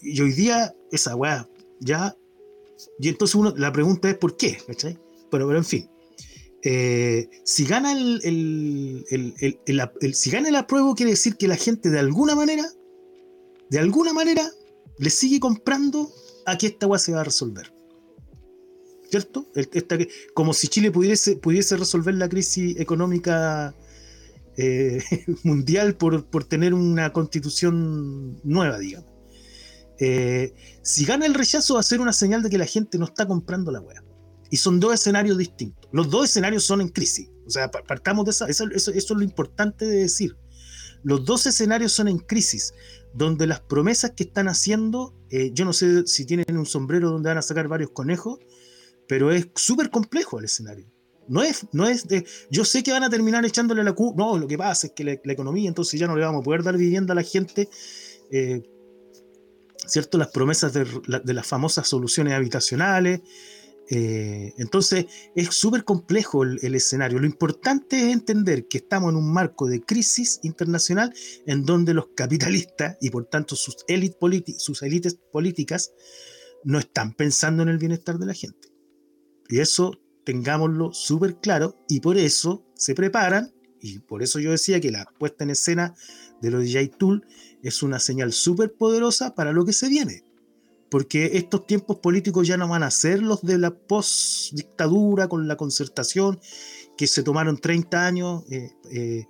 Y 0.01 0.21
hoy 0.21 0.33
día 0.33 0.75
esa 0.91 1.15
hueá 1.15 1.49
ya... 1.79 2.15
Y 2.99 3.07
entonces 3.07 3.39
la 3.55 3.71
pregunta 3.71 4.09
es 4.09 4.17
¿por 4.17 4.35
qué? 4.35 4.57
Pero, 4.67 4.99
pero 5.31 5.57
en 5.57 5.65
fin. 5.65 5.89
Eh, 6.65 7.29
si 7.43 7.65
gana 7.65 7.91
el, 7.91 9.03
si 10.13 10.31
gana 10.31 10.47
el 10.47 10.55
apruebo 10.55 10.95
quiere 10.95 11.11
decir 11.11 11.35
que 11.35 11.49
la 11.49 11.57
gente 11.57 11.89
de 11.89 11.99
alguna 11.99 12.35
manera, 12.35 12.65
de 13.69 13.79
alguna 13.79 14.13
manera, 14.13 14.49
le 14.97 15.09
sigue 15.09 15.41
comprando 15.41 16.09
aquí 16.45 16.67
esta 16.67 16.85
agua 16.85 16.99
se 16.99 17.11
va 17.11 17.21
a 17.21 17.25
resolver. 17.25 17.73
¿Cierto? 19.09 19.45
como 20.33 20.53
si 20.53 20.67
Chile 20.69 20.89
pudiese, 20.89 21.35
pudiese 21.35 21.77
resolver 21.77 22.15
la 22.15 22.27
crisis 22.27 22.79
económica 22.79 23.75
eh, 24.57 25.03
mundial 25.43 25.95
por, 25.95 26.23
tener 26.45 26.73
una 26.73 27.11
constitución 27.13 28.39
nueva, 28.43 28.79
digamos. 28.79 29.11
Eh, 29.99 30.53
si 30.81 31.05
gana 31.05 31.27
el 31.27 31.35
rechazo 31.35 31.75
va 31.75 31.81
a 31.81 31.83
ser 31.83 32.01
una 32.01 32.13
señal 32.13 32.41
de 32.41 32.49
que 32.49 32.57
la 32.57 32.65
gente 32.65 32.97
no 32.97 33.05
está 33.05 33.27
comprando 33.27 33.71
la 33.71 33.81
wea. 33.81 34.03
Y 34.49 34.57
son 34.57 34.79
dos 34.79 34.93
escenarios 34.93 35.37
distintos. 35.37 35.89
Los 35.91 36.09
dos 36.09 36.25
escenarios 36.25 36.63
son 36.63 36.81
en 36.81 36.89
crisis. 36.89 37.29
O 37.45 37.49
sea, 37.49 37.69
partamos 37.69 38.25
de 38.25 38.31
esa. 38.31 38.47
Eso, 38.47 38.65
eso 38.71 38.91
es 38.91 39.09
lo 39.09 39.23
importante 39.23 39.85
de 39.85 39.97
decir. 39.97 40.37
Los 41.03 41.25
dos 41.25 41.45
escenarios 41.45 41.91
son 41.91 42.07
en 42.07 42.17
crisis 42.17 42.73
donde 43.13 43.45
las 43.45 43.61
promesas 43.61 44.11
que 44.11 44.23
están 44.23 44.47
haciendo, 44.47 45.13
eh, 45.29 45.51
yo 45.53 45.65
no 45.65 45.73
sé 45.73 46.07
si 46.07 46.25
tienen 46.25 46.57
un 46.57 46.65
sombrero 46.65 47.11
donde 47.11 47.29
van 47.29 47.37
a 47.37 47.41
sacar 47.41 47.67
varios 47.67 47.91
conejos, 47.91 48.39
pero 49.07 49.31
es 49.31 49.49
súper 49.55 49.89
complejo 49.89 50.39
el 50.39 50.45
escenario. 50.45 50.87
No 51.27 51.43
es, 51.43 51.67
no 51.71 51.87
es 51.87 52.07
de, 52.07 52.25
yo 52.49 52.65
sé 52.65 52.83
que 52.83 52.91
van 52.91 53.03
a 53.03 53.09
terminar 53.09 53.45
echándole 53.45 53.83
la 53.83 53.93
culpa, 53.93 54.23
no, 54.23 54.37
lo 54.37 54.47
que 54.47 54.57
pasa 54.57 54.87
es 54.87 54.93
que 54.93 55.03
la, 55.03 55.13
economía, 55.31 55.69
entonces 55.69 55.99
ya 55.99 56.07
no 56.07 56.15
le 56.15 56.25
vamos 56.25 56.41
a 56.41 56.43
poder 56.43 56.63
dar 56.63 56.75
vivienda 56.75 57.13
a 57.13 57.15
la 57.15 57.23
gente, 57.23 57.69
eh, 58.31 58.63
¿cierto? 59.85 60.17
Las 60.17 60.29
promesas 60.29 60.73
de, 60.73 60.85
de 61.23 61.33
las 61.33 61.47
famosas 61.47 61.87
soluciones 61.87 62.33
habitacionales, 62.33 63.21
eh, 63.95 64.55
entonces 64.57 65.05
es 65.35 65.53
súper 65.53 65.83
complejo 65.83 66.41
el, 66.41 66.73
escenario. 66.73 67.19
Lo 67.19 67.27
importante 67.27 67.95
es 67.97 68.11
entender 68.11 68.67
que 68.67 68.79
estamos 68.79 69.11
en 69.11 69.17
un 69.17 69.31
marco 69.31 69.67
de 69.67 69.81
crisis 69.83 70.39
internacional 70.41 71.13
en 71.45 71.63
donde 71.63 71.93
los 71.93 72.07
capitalistas 72.15 72.97
y 73.01 73.11
por 73.11 73.25
tanto 73.25 73.55
sus, 73.55 73.85
sus 74.57 74.81
élites 74.81 75.19
políticas 75.31 75.91
no 76.63 76.79
están 76.79 77.13
pensando 77.13 77.61
en 77.61 77.69
el 77.69 77.77
bienestar 77.77 78.17
de 78.17 78.25
la 78.25 78.33
gente. 78.33 78.69
Y 79.47 79.59
eso 79.59 80.01
tengámoslo 80.25 80.91
súper 80.91 81.35
claro 81.35 81.77
y 81.87 81.99
por 81.99 82.17
eso 82.17 82.65
se 82.73 82.95
preparan 82.95 83.53
y 83.79 83.99
por 83.99 84.23
eso 84.23 84.39
yo 84.39 84.49
decía 84.49 84.81
que 84.81 84.89
la 84.89 85.05
puesta 85.19 85.43
en 85.43 85.51
escena 85.51 85.93
de 86.41 86.49
los 86.49 86.63
DJ 86.63 86.87
Tool 86.97 87.27
es 87.61 87.83
una 87.83 87.99
señal 87.99 88.33
súper 88.33 88.73
poderosa 88.73 89.35
para 89.35 89.51
lo 89.51 89.65
que 89.65 89.73
se 89.73 89.87
viene 89.87 90.23
porque 90.93 91.31
estos 91.33 91.65
tiempos 91.65 91.97
políticos 91.97 92.47
ya 92.47 92.55
no 92.55 92.67
van 92.67 92.83
a 92.83 92.91
ser 92.91 93.19
los 93.19 93.41
de 93.41 93.57
la 93.57 93.71
post-dictadura 93.73 95.27
con 95.27 95.47
la 95.47 95.57
concertación, 95.57 96.39
que 96.95 97.07
se 97.07 97.23
tomaron 97.23 97.57
30 97.57 98.05
años 98.05 98.43
eh, 98.51 98.69
eh, 98.91 99.25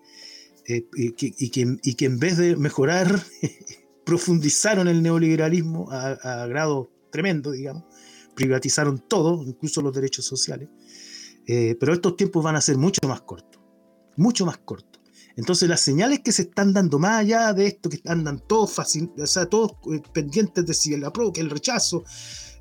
eh, 0.67 0.85
y, 0.93 1.49
que, 1.95 2.05
en 2.05 2.19
vez 2.19 2.35
de 2.35 2.57
mejorar, 2.57 3.17
profundizaron 4.05 4.89
el 4.89 5.01
neoliberalismo 5.01 5.89
a, 5.89 6.45
grado 6.47 6.91
tremendo, 7.09 7.51
digamos, 7.51 7.85
privatizaron 8.35 8.99
todo, 8.99 9.41
incluso 9.47 9.81
los 9.81 9.95
derechos 9.95 10.25
sociales, 10.25 10.67
pero 11.47 11.93
estos 11.93 12.17
tiempos 12.17 12.43
van 12.43 12.57
a 12.57 12.61
ser 12.61 12.75
mucho 12.75 13.07
más 13.07 13.21
cortos, 13.21 13.61
mucho 14.17 14.45
más 14.45 14.57
cortos. 14.57 14.92
Entonces 15.35 15.67
las 15.67 15.81
señales 15.81 16.19
que 16.19 16.31
se 16.31 16.43
están 16.43 16.73
dando 16.73 16.99
más 16.99 17.21
allá 17.21 17.53
de 17.53 17.67
esto, 17.67 17.89
que 17.89 18.01
andan 18.05 18.39
todos, 18.47 18.77
o 18.77 19.27
sea, 19.27 19.45
todos 19.47 19.71
eh, 19.91 20.01
pendientes 20.13 20.65
de 20.65 20.73
si 20.73 20.93
el 20.93 21.03
apruebo, 21.03 21.33
que 21.33 21.41
el 21.41 21.49
rechazo, 21.49 22.03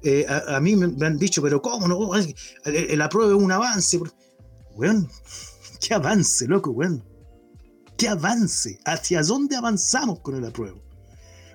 eh, 0.03 0.27
a, 0.29 0.59
mí 0.61 0.75
me, 0.75 1.07
han 1.07 1.19
dicho, 1.19 1.43
pero 1.43 1.61
¿cómo 1.61 1.87
no? 1.87 2.15
El, 2.15 2.35
el 2.65 3.01
apruebo 3.03 3.37
es 3.37 3.43
un 3.45 3.53
avance. 3.53 4.01
Weón, 4.75 5.09
qué 5.81 5.95
avance, 5.95 6.47
loco, 6.49 6.71
weón. 6.71 7.05
Qué 7.97 8.09
avance. 8.09 8.79
¿Hacia 8.85 9.23
dónde 9.23 9.55
avanzamos 9.55 10.21
con 10.21 10.35
el 10.35 10.45
apruebo? 10.45 10.83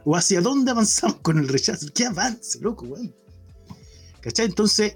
¿O 0.05 0.15
hacia 0.15 0.39
dónde 0.39 0.71
avanzamos 0.71 1.17
con 1.17 1.39
el 1.39 1.47
rechazo? 1.47 1.87
Qué 1.93 2.05
avance, 2.05 2.59
loco, 2.61 2.85
weón. 2.85 3.13
¿Cachai? 4.21 4.45
Entonces, 4.45 4.95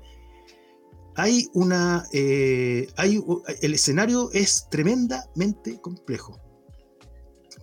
hay 1.16 1.50
una. 1.54 2.06
Eh, 2.14 2.88
hay, 2.98 3.24
el 3.62 3.74
escenario 3.74 4.30
es 4.34 4.68
tremendamente 4.70 5.80
complejo. 5.82 6.40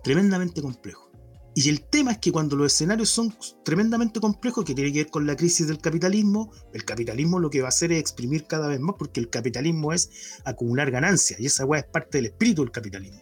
Tremendamente 0.03 0.61
complejo. 0.61 1.09
Y 1.55 1.67
el 1.67 1.81
tema 1.81 2.11
es 2.11 2.17
que 2.19 2.31
cuando 2.31 2.55
los 2.55 2.71
escenarios 2.71 3.09
son 3.09 3.35
tremendamente 3.65 4.19
complejos, 4.19 4.63
que 4.63 4.75
tiene 4.75 4.93
que 4.93 4.99
ver 4.99 5.11
con 5.11 5.25
la 5.25 5.35
crisis 5.35 5.67
del 5.67 5.79
capitalismo, 5.79 6.53
el 6.73 6.85
capitalismo 6.85 7.39
lo 7.39 7.49
que 7.49 7.59
va 7.59 7.67
a 7.67 7.69
hacer 7.69 7.91
es 7.91 7.99
exprimir 7.99 8.45
cada 8.45 8.67
vez 8.67 8.79
más, 8.79 8.95
porque 8.97 9.19
el 9.19 9.29
capitalismo 9.29 9.91
es 9.91 10.39
acumular 10.45 10.91
ganancias, 10.91 11.39
y 11.39 11.47
esa 11.47 11.65
weá 11.65 11.81
es 11.81 11.87
parte 11.87 12.19
del 12.19 12.27
espíritu 12.27 12.61
del 12.61 12.71
capitalismo. 12.71 13.21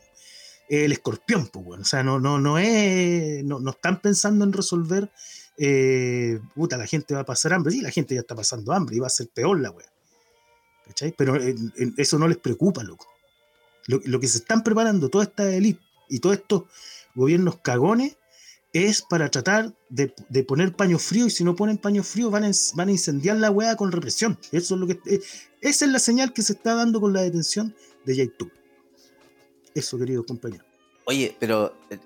El 0.70 0.92
escorpión, 0.92 1.48
pues 1.48 1.66
bueno, 1.66 1.82
o 1.82 1.86
sea, 1.86 2.04
no, 2.04 2.20
no, 2.20 2.38
no 2.40 2.60
es. 2.60 3.44
No, 3.46 3.60
no 3.60 3.72
están 3.72 4.02
pensando 4.02 4.44
en 4.44 4.52
resolver. 4.52 5.10
Eh, 5.58 6.40
puta, 6.54 6.78
la 6.78 6.86
gente 6.86 7.16
va 7.16 7.22
a 7.22 7.26
pasar 7.26 7.54
hambre. 7.54 7.72
Sí, 7.72 7.82
la 7.82 7.90
gente 7.90 8.14
ya 8.14 8.22
está 8.22 8.36
pasando 8.36 8.74
hambre 8.74 8.98
y 8.98 9.00
va 9.00 9.08
a 9.08 9.10
ser 9.10 9.30
peor 9.34 9.60
la 9.60 9.72
weá. 9.72 9.88
Pero 11.18 11.38
eso 11.98 12.20
no 12.20 12.28
les 12.28 12.38
preocupa, 12.38 12.84
loco. 12.84 13.08
Lo, 13.88 14.20
que 14.20 14.28
se 14.28 14.40
están 14.40 14.64
preparando 14.64 15.10
toda 15.10 15.24
esta 15.24 15.50
élite 15.50 15.80
y 16.10 16.20
todos 16.20 16.36
estos 16.36 16.64
gobiernos 17.16 17.60
cagones 17.60 18.18
es 18.74 19.02
para 19.02 19.30
tratar 19.30 19.74
de, 19.90 20.10
poner 20.44 20.74
paño 20.74 21.00
frío 21.00 21.28
y 21.28 21.30
si 21.30 21.44
no 21.44 21.56
ponen 21.56 21.78
paño 21.78 22.04
frío 22.04 22.30
van 22.30 22.44
a, 22.44 22.92
incendiar 22.92 23.38
la 23.38 23.50
weá 23.50 23.76
con 23.76 23.92
represión. 23.92 24.38
Eso 24.52 24.76
es 24.76 24.82
lo 24.82 24.88
que 24.88 25.00
eh, 25.06 25.22
esa 25.62 25.86
es 25.86 25.92
la 25.92 26.00
señal 26.00 26.34
que 26.34 26.42
se 26.42 26.54
está 26.54 26.76
dando 26.76 27.00
con 27.00 27.14
la 27.14 27.22
detención 27.22 27.74
de 28.06 28.16
Yaitu. 28.16 28.52
Eso, 29.74 29.98
querido 29.98 30.26
compañero. 30.26 30.66
Oye, 31.06 31.36
pero 31.40 31.74
eh, 31.90 32.00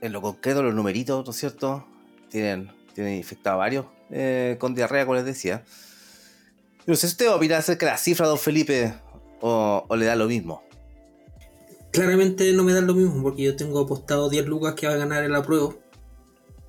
en 0.00 0.12
lo 0.12 0.22
concreto 0.22 0.62
los 0.62 0.74
numeritos, 0.74 1.24
¿no 1.24 1.30
es 1.30 1.36
cierto? 1.36 1.84
Tienen, 2.28 2.70
tienen 2.94 3.16
infectado 3.16 3.58
varios 3.58 3.86
eh, 4.10 4.56
con 4.58 4.74
diarrea, 4.74 5.04
como 5.04 5.16
les 5.16 5.24
decía. 5.24 5.64
No 6.86 6.96
sé 6.96 7.06
si 7.06 7.12
usted 7.12 7.30
opina 7.30 7.58
acerca 7.58 7.86
de 7.86 7.92
la 7.92 7.98
cifra, 7.98 8.26
don 8.26 8.38
Felipe, 8.38 8.94
o, 9.40 9.86
le 9.96 10.06
da 10.06 10.16
lo 10.16 10.26
mismo. 10.26 10.62
Claramente 11.92 12.52
no 12.54 12.64
me 12.64 12.72
da 12.72 12.80
lo 12.80 12.94
mismo, 12.94 13.22
porque 13.22 13.42
yo 13.44 13.54
tengo 13.54 13.80
apostado 13.80 14.28
10 14.28 14.46
lucas 14.46 14.74
que 14.74 14.88
va 14.88 14.94
a 14.94 14.96
ganar 14.96 15.22
el 15.22 15.34
apruebo, 15.34 15.78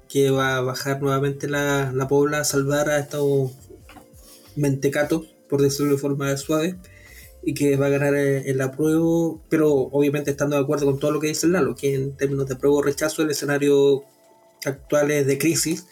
que 0.08 0.30
va 0.30 0.58
a 0.58 0.62
bajar 0.62 1.02
nuevamente 1.02 1.48
la, 1.48 1.92
la 1.94 2.08
pobla, 2.08 2.40
a 2.40 2.44
salvar 2.44 2.90
a 2.90 3.00
estos 3.00 3.52
mentecatos, 4.56 5.26
por 5.50 5.62
decirlo 5.62 5.94
de 5.94 5.98
forma 5.98 6.36
suave, 6.38 6.78
y 7.42 7.56
que 7.56 7.76
va 7.76 7.88
a 7.88 7.90
ganar 7.90 8.14
el, 8.14 8.62
apruebo, 8.62 9.42
pero 9.50 9.72
obviamente 9.72 10.32
estando 10.32 10.56
de 10.56 10.62
acuerdo 10.62 10.86
con 10.86 11.00
todo 11.00 11.12
lo 11.12 11.20
que 11.20 11.28
dice 11.28 11.48
el 11.48 11.54
Lalo, 11.54 11.76
que 11.76 11.96
en 11.96 12.16
términos 12.16 12.48
de 12.48 12.54
apruebo 12.54 12.84
rechazo 12.84 13.24
el 13.24 13.32
escenario 13.32 14.04
actual 14.64 15.12
es 15.12 15.26
de 15.26 15.38
crisis 15.38 15.88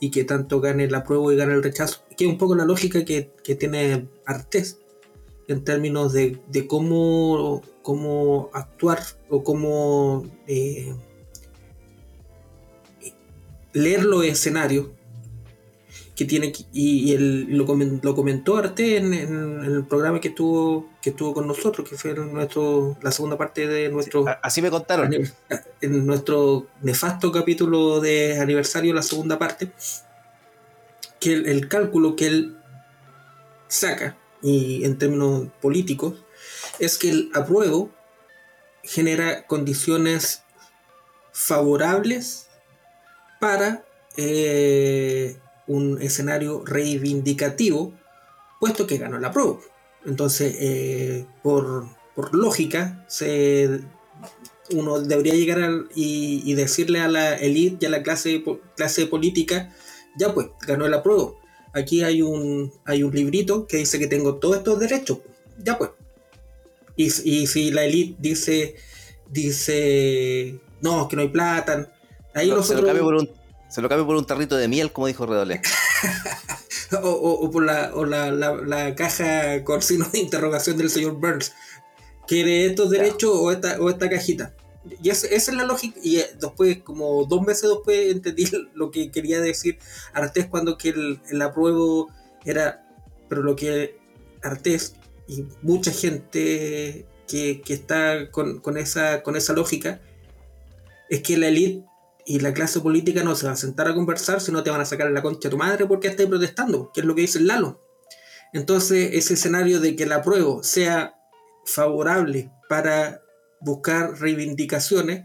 y 0.00 0.10
que 0.10 0.24
tanto 0.24 0.60
gane 0.60 0.84
el 0.84 0.94
apruebo 0.94 1.32
y 1.32 1.36
gane 1.36 1.54
el 1.54 1.62
rechazo, 1.62 2.02
que 2.16 2.24
es 2.24 2.30
un 2.30 2.38
poco 2.38 2.54
la 2.54 2.64
lógica 2.64 3.04
que, 3.04 3.30
tiene 3.58 4.08
Artés 4.26 4.78
en 5.48 5.64
términos 5.64 6.12
de, 6.12 6.40
cómo, 6.68 7.62
cómo 7.82 8.50
actuar 8.52 9.00
o 9.28 9.44
cómo 9.44 10.24
eh, 10.46 10.94
leer 13.72 14.04
los 14.04 14.24
escenarios 14.24 14.88
que 16.16 16.24
tiene 16.24 16.52
y, 16.72 17.12
él 17.12 17.46
lo, 17.50 17.66
comentó, 17.66 18.56
Arte 18.56 18.96
en, 18.96 19.14
el 19.14 19.84
programa 19.84 20.20
que 20.20 20.28
estuvo 20.28 20.90
que 21.02 21.10
estuvo 21.10 21.34
con 21.34 21.46
nosotros 21.46 21.88
que 21.88 21.96
fue 21.96 22.14
nuestro 22.14 22.96
la 23.02 23.10
segunda 23.10 23.36
parte 23.36 23.66
de 23.66 23.88
nuestro 23.88 24.24
así 24.42 24.62
me 24.62 24.70
contaron. 24.70 25.12
en 25.80 26.06
nuestro 26.06 26.68
nefasto 26.82 27.32
capítulo 27.32 28.00
de 28.00 28.38
aniversario 28.38 28.94
la 28.94 29.02
segunda 29.02 29.38
parte 29.38 29.72
que 31.18 31.32
el, 31.32 31.68
cálculo 31.68 32.14
que 32.16 32.26
él 32.26 32.56
saca 33.66 34.16
y 34.42 34.84
en 34.84 34.98
términos 34.98 35.48
políticos 35.60 36.22
es 36.78 36.98
que 36.98 37.10
el 37.10 37.30
apruebo 37.34 37.90
genera 38.82 39.46
condiciones 39.46 40.42
favorables 41.32 42.48
para 43.40 43.84
eh, 44.16 45.38
un 45.66 46.00
escenario 46.00 46.62
reivindicativo, 46.64 47.92
puesto 48.60 48.86
que 48.86 48.98
ganó 48.98 49.18
la 49.18 49.32
prueba. 49.32 49.58
Entonces, 50.06 50.56
eh, 50.58 51.26
por, 51.42 51.88
lógica, 52.32 53.04
se, 53.08 53.80
uno 54.70 55.00
debería 55.00 55.34
llegar 55.34 55.86
y, 55.94 56.52
decirle 56.54 57.00
a 57.00 57.08
la 57.08 57.34
élite 57.34 57.78
y 57.80 57.86
a 57.86 57.90
la 57.90 58.02
clase, 58.02 58.44
clase 58.76 59.06
política, 59.06 59.74
ya 60.18 60.34
pues, 60.34 60.48
ganó 60.66 60.86
la 60.88 61.02
prueba. 61.02 61.32
Aquí 61.72 62.04
hay 62.04 62.22
un, 62.22 62.72
hay 62.84 63.02
un 63.02 63.14
librito 63.14 63.66
que 63.66 63.78
dice 63.78 63.98
que 63.98 64.06
tengo 64.06 64.36
todos 64.36 64.58
estos 64.58 64.78
derechos. 64.78 65.18
Ya 65.58 65.76
pues. 65.76 65.90
Y, 66.96 67.06
y 67.06 67.46
si 67.48 67.72
la 67.72 67.84
élite 67.84 68.16
dice, 68.20 68.76
dice, 69.28 70.60
no, 70.80 71.08
que 71.08 71.16
no 71.16 71.22
hay 71.22 71.28
plata, 71.28 71.92
ahí 72.34 72.48
nosotros... 72.50 72.68
Se 72.68 72.74
lo 72.82 72.86
cambio 72.86 73.04
por 73.04 73.14
un, 73.14 73.43
se 73.74 73.82
lo 73.82 73.88
por 73.88 74.14
un 74.14 74.24
tarrito 74.24 74.56
de 74.56 74.68
miel, 74.68 74.92
como 74.92 75.08
dijo 75.08 75.26
Redolé. 75.26 75.60
o, 77.02 77.50
por 77.50 77.64
la, 77.64 77.90
o 77.92 78.04
la, 78.04 78.30
la, 78.30 78.94
caja 78.94 79.64
con 79.64 79.82
signo 79.82 80.06
de 80.12 80.20
interrogación 80.20 80.76
del 80.76 80.90
señor 80.90 81.14
Burns. 81.14 81.52
¿Quiere 82.28 82.66
estos 82.66 82.88
derechos 82.88 83.32
o 83.34 83.50
esta, 83.50 83.80
o 83.80 83.90
esta 83.90 84.08
cajita? 84.08 84.54
Y 85.02 85.10
esa, 85.10 85.26
es 85.26 85.52
la 85.52 85.64
lógica. 85.64 85.98
Y 86.04 86.18
eh, 86.18 86.30
después, 86.40 86.84
como 86.84 87.24
dos 87.24 87.42
meses 87.42 87.68
después, 87.68 88.12
entendí 88.12 88.48
lo 88.74 88.92
que 88.92 89.10
quería 89.10 89.40
decir 89.40 89.80
Artés 90.12 90.46
cuando 90.46 90.78
que 90.78 90.90
el, 90.90 91.20
el 91.28 91.42
apruebo 91.42 92.12
era. 92.44 92.86
Pero 93.28 93.42
lo 93.42 93.56
que 93.56 93.98
Artés 94.40 94.94
y 95.26 95.46
mucha 95.62 95.90
gente 95.90 97.06
que, 97.26 97.60
está 97.66 98.30
con, 98.30 98.60
con, 98.60 98.76
esa, 98.76 99.24
con 99.24 99.34
esa 99.34 99.52
lógica 99.52 100.00
es 101.10 101.22
que 101.22 101.36
la 101.38 101.48
élite 101.48 101.84
y 102.26 102.40
la 102.40 102.54
clase 102.54 102.80
política 102.80 103.22
no 103.22 103.34
se 103.34 103.46
va 103.46 103.52
a 103.52 103.56
sentar 103.56 103.88
a 103.88 103.94
conversar, 103.94 104.40
sino 104.40 104.62
te 104.62 104.70
van 104.70 104.80
a 104.80 104.86
sacar 104.86 105.10
la 105.10 105.22
concha 105.22 105.48
a 105.48 105.50
tu 105.50 105.58
madre 105.58 105.86
porque 105.86 106.08
estás 106.08 106.26
protestando, 106.26 106.90
que 106.92 107.00
es 107.00 107.06
lo 107.06 107.14
que 107.14 107.22
dice 107.22 107.38
el 107.38 107.46
Lalo. 107.46 107.80
Entonces, 108.52 109.10
ese 109.12 109.34
escenario 109.34 109.80
de 109.80 109.96
que 109.96 110.04
el 110.04 110.12
apruebo 110.12 110.62
sea 110.62 111.16
favorable 111.66 112.50
para 112.68 113.22
buscar 113.60 114.20
reivindicaciones 114.20 115.22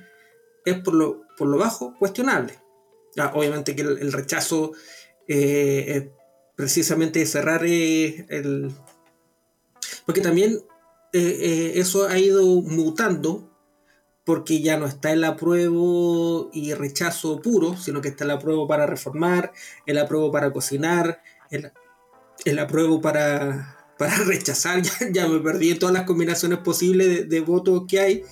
es 0.66 0.80
por 0.80 0.94
lo, 0.94 1.22
por 1.38 1.48
lo 1.48 1.58
bajo 1.58 1.96
cuestionable. 1.98 2.60
obviamente 3.34 3.76
que 3.76 3.84
el, 3.84 4.12
rechazo 4.12 4.72
eh, 5.28 5.86
es 5.88 6.04
precisamente 6.56 7.26
cerrar 7.26 7.64
eh, 7.66 8.26
el... 8.30 8.72
Porque 10.06 10.22
también 10.22 10.60
eh, 11.14 11.74
eso 11.76 12.08
ha 12.08 12.18
ido 12.18 12.44
mutando 12.62 13.49
porque 14.30 14.62
ya 14.62 14.78
no 14.78 14.86
está 14.86 15.12
el 15.12 15.24
apruebo 15.24 16.52
y 16.54 16.76
rechazo 16.76 17.42
puro, 17.42 17.76
sino 17.76 18.00
que 18.00 18.10
está 18.10 18.26
el 18.26 18.30
apruebo 18.30 18.68
para 18.68 18.86
reformar, 18.86 19.54
el 19.88 19.98
apruebo 19.98 20.32
para 20.32 20.54
cocinar, 20.54 21.24
el, 21.50 21.72
el 22.46 22.60
apruebo 22.60 23.02
para, 23.02 23.88
para 23.98 24.16
rechazar, 24.26 24.84
ya, 25.12 25.28
me 25.28 25.40
perdí 25.40 25.74
todas 25.74 25.96
las 25.96 26.04
combinaciones 26.04 26.60
posibles 26.60 27.28
de, 27.28 27.40
votos 27.40 27.86
que 27.88 28.00
hay. 28.00 28.24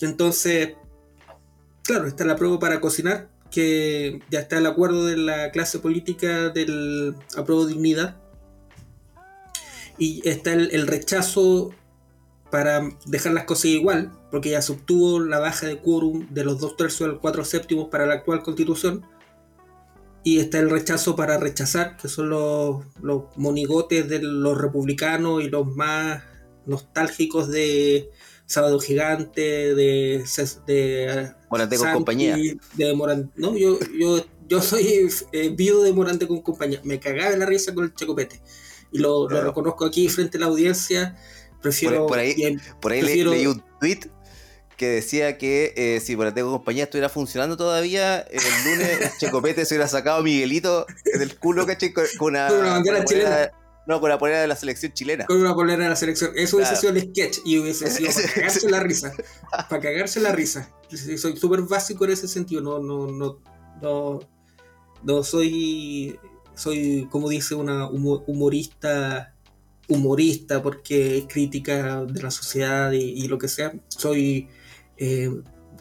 Entonces, 0.00 0.76
claro, 1.82 2.06
está 2.06 2.24
el 2.24 2.30
apruebo 2.30 2.58
para 2.58 2.80
cocinar, 2.80 3.28
que 3.50 4.22
ya 4.30 4.40
está 4.40 4.56
el 4.56 4.64
acuerdo 4.64 5.04
de 5.04 5.18
la 5.18 5.50
clase 5.50 5.78
política 5.78 6.48
del 6.48 7.16
apruebo 7.36 7.66
dignidad. 7.66 8.16
Y 9.98 10.26
está 10.26 10.54
el, 10.54 10.70
el 10.72 10.86
rechazo 10.86 11.74
para 12.52 12.86
dejar 13.06 13.32
las 13.32 13.44
cosas 13.44 13.64
igual, 13.64 14.12
porque 14.30 14.50
ya 14.50 14.60
se 14.60 14.72
obtuvo 14.72 15.20
la 15.20 15.38
baja 15.38 15.66
de 15.66 15.78
quórum 15.78 16.28
de 16.28 16.44
los 16.44 16.60
dos 16.60 16.76
tercios 16.76 17.08
al 17.08 17.18
cuatro 17.18 17.46
séptimos 17.46 17.88
para 17.88 18.04
la 18.04 18.12
actual 18.12 18.42
constitución, 18.42 19.06
y 20.22 20.38
está 20.38 20.58
el 20.58 20.68
rechazo 20.68 21.16
para 21.16 21.38
rechazar, 21.38 21.96
que 21.96 22.08
son 22.08 22.28
los, 22.28 22.84
los 23.00 23.22
monigotes 23.36 24.06
de 24.06 24.20
los 24.22 24.58
republicanos 24.58 25.42
y 25.42 25.48
los 25.48 25.66
más 25.66 26.24
nostálgicos 26.66 27.48
de 27.48 28.10
Sábado 28.44 28.78
Gigante, 28.80 29.74
de, 29.74 30.22
de 30.66 31.32
Morante 31.50 31.78
con 31.78 31.92
compañía. 31.94 32.36
De 32.36 32.94
no, 33.34 33.56
yo, 33.56 33.78
yo, 33.98 34.26
yo 34.46 34.60
soy 34.60 35.08
eh, 35.32 35.48
viudo 35.56 35.84
de 35.84 35.92
Morante 35.94 36.28
con 36.28 36.42
compañía. 36.42 36.80
Me 36.84 37.00
cagaba 37.00 37.32
en 37.32 37.38
la 37.38 37.46
risa 37.46 37.74
con 37.74 37.84
el 37.84 37.94
checopete. 37.94 38.42
Y 38.92 38.98
lo, 38.98 39.26
lo 39.26 39.40
reconozco 39.40 39.86
aquí 39.86 40.08
frente 40.10 40.36
a 40.36 40.40
la 40.40 40.46
audiencia 40.46 41.16
Prefiero. 41.62 42.06
Por, 42.06 42.18
ahí, 42.18 42.58
por 42.80 42.92
ahí 42.92 43.02
leí 43.02 43.46
un 43.46 43.62
tweet 43.80 44.00
que 44.76 44.88
decía 44.88 45.38
que 45.38 45.72
eh, 45.76 46.00
si 46.00 46.16
por 46.16 46.26
la 46.26 46.34
compañía 46.34 46.84
estuviera 46.84 47.08
funcionando 47.08 47.56
todavía, 47.56 48.18
el 48.20 48.42
lunes 48.64 48.98
Checopete 49.18 49.64
se 49.64 49.74
hubiera 49.74 49.88
sacado 49.88 50.18
a 50.18 50.22
Miguelito 50.22 50.86
del 51.18 51.38
culo, 51.38 51.66
¿cachai? 51.66 51.92
Con, 51.92 52.04
una, 52.20 52.48
con 52.48 52.58
una 52.58 52.70
bandera 52.70 53.04
chilena. 53.04 53.52
No, 53.86 54.00
con 54.00 54.10
la 54.10 54.18
polera 54.18 54.40
de 54.40 54.46
la 54.46 54.56
selección 54.56 54.92
chilena. 54.92 55.26
Con 55.26 55.40
una 55.40 55.54
polera 55.54 55.84
de 55.84 55.90
la 55.90 55.96
selección. 55.96 56.32
Eso 56.36 56.56
hubiese 56.56 56.76
sido 56.76 56.92
el 56.92 57.00
sketch 57.00 57.38
y 57.44 57.58
hubiese 57.58 57.90
sido 57.90 58.10
para 58.14 58.32
cagarse 58.32 58.70
la 58.70 58.80
risa. 58.80 59.12
Para 59.68 59.82
cagarse 59.82 60.20
la 60.20 60.32
risa. 60.32 60.68
Soy 60.88 61.36
súper 61.36 61.62
básico 61.62 62.04
en 62.04 62.12
ese 62.12 62.28
sentido. 62.28 62.60
No, 62.60 62.78
no, 62.78 63.06
no, 63.06 63.40
no, 63.80 64.20
no 65.02 65.24
soy, 65.24 66.18
soy, 66.54 67.08
como 67.10 67.28
dice 67.28 67.54
una 67.54 67.88
humorista 67.88 69.31
humorista 69.88 70.62
porque 70.62 71.18
es 71.18 71.24
crítica 71.28 72.04
de 72.04 72.22
la 72.22 72.30
sociedad 72.30 72.92
y, 72.92 73.26
lo 73.28 73.38
que 73.38 73.48
sea. 73.48 73.72
Soy. 73.88 74.48
Eh, 74.96 75.30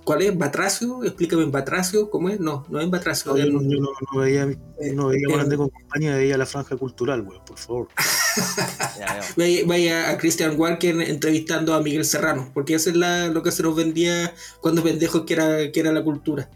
¿Cuál 0.04 0.24
es? 0.24 0.36
¿Batracio? 0.36 1.04
Explícame 1.04 1.44
en 1.44 1.52
Batracio, 1.52 2.10
¿cómo 2.10 2.30
es? 2.30 2.40
No, 2.40 2.66
no 2.70 2.80
es 2.80 2.86
en 2.86 2.92
Batracio. 2.92 3.38
yo, 3.38 3.46
no, 3.46 3.62
no, 3.62 4.20
veía, 4.20 4.48
no 4.94 5.08
veía 5.08 5.28
eh, 5.28 5.56
con 5.56 5.70
compañía, 5.70 6.16
veía 6.16 6.38
la 6.38 6.48
franja 6.48 6.76
cultural, 6.76 7.22
güey, 7.22 7.40
por 7.46 7.58
favor. 7.60 7.88
vaya, 9.68 10.10
a 10.10 10.18
Christian 10.18 10.60
Walker 10.60 11.00
entrevistando 11.02 11.76
a 11.76 11.82
Miguel 11.82 12.06
Serrano, 12.06 12.50
porque 12.52 12.74
eso 12.74 12.90
es 12.90 12.96
la, 12.96 13.28
lo 13.28 13.44
que 13.44 13.52
se 13.52 13.62
nos 13.62 13.76
vendía 13.76 14.34
cuando 14.60 14.82
pendejos 14.82 15.24
que 15.26 15.34
era, 15.34 15.72
que 15.72 15.80
era 15.80 15.92
la 15.92 16.04
cultura. 16.04 16.50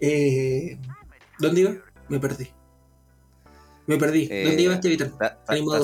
Eh, 0.00 0.76
¿Dónde 1.38 1.60
iba? 1.60 1.74
Me 2.08 2.18
perdí. 2.18 2.48
Me 3.86 3.96
perdí. 3.96 4.22
¿Dónde 4.26 4.56
eh, 4.56 4.62
iba 4.62 4.74
este 4.74 4.88
Vital? 4.88 5.12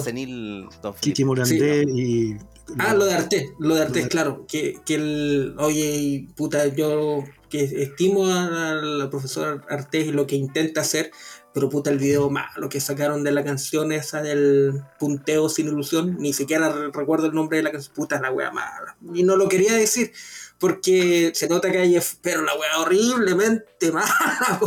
senil 0.02 0.68
Kiki 1.00 1.24
Morandé 1.24 1.84
y. 1.88 2.36
Ah, 2.78 2.94
lo 2.94 3.06
de 3.06 3.14
Arte, 3.14 3.54
lo 3.58 3.74
de 3.74 3.82
Arte, 3.82 4.08
claro. 4.08 4.46
Que, 4.46 4.78
que 4.84 4.94
el. 4.94 5.54
Oye, 5.58 6.28
puta, 6.36 6.66
yo 6.68 7.24
que 7.48 7.64
estimo 7.64 8.26
al 8.26 9.08
profesor 9.10 9.64
Artés 9.68 10.06
y 10.06 10.12
lo 10.12 10.26
que 10.26 10.36
intenta 10.36 10.82
hacer, 10.82 11.10
pero 11.54 11.68
puta 11.68 11.90
el 11.90 11.98
video 11.98 12.30
malo 12.30 12.68
que 12.68 12.80
sacaron 12.80 13.24
de 13.24 13.32
la 13.32 13.44
canción 13.44 13.92
esa 13.92 14.22
del 14.22 14.82
punteo 14.98 15.48
sin 15.48 15.68
ilusión, 15.68 16.16
ni 16.18 16.32
siquiera 16.32 16.70
recuerdo 16.92 17.26
el 17.26 17.34
nombre 17.34 17.58
de 17.58 17.64
la 17.64 17.72
canción, 17.72 17.94
puta 17.94 18.20
la 18.20 18.30
wea 18.30 18.50
mala. 18.50 18.96
Y 19.14 19.22
no 19.22 19.36
lo 19.36 19.48
quería 19.48 19.72
decir, 19.74 20.12
porque 20.58 21.32
se 21.34 21.48
nota 21.48 21.70
que 21.70 21.78
hay, 21.78 21.98
pero 22.22 22.42
la 22.42 22.54
wea 22.54 22.80
horriblemente 22.80 23.92
mala. 23.92 24.60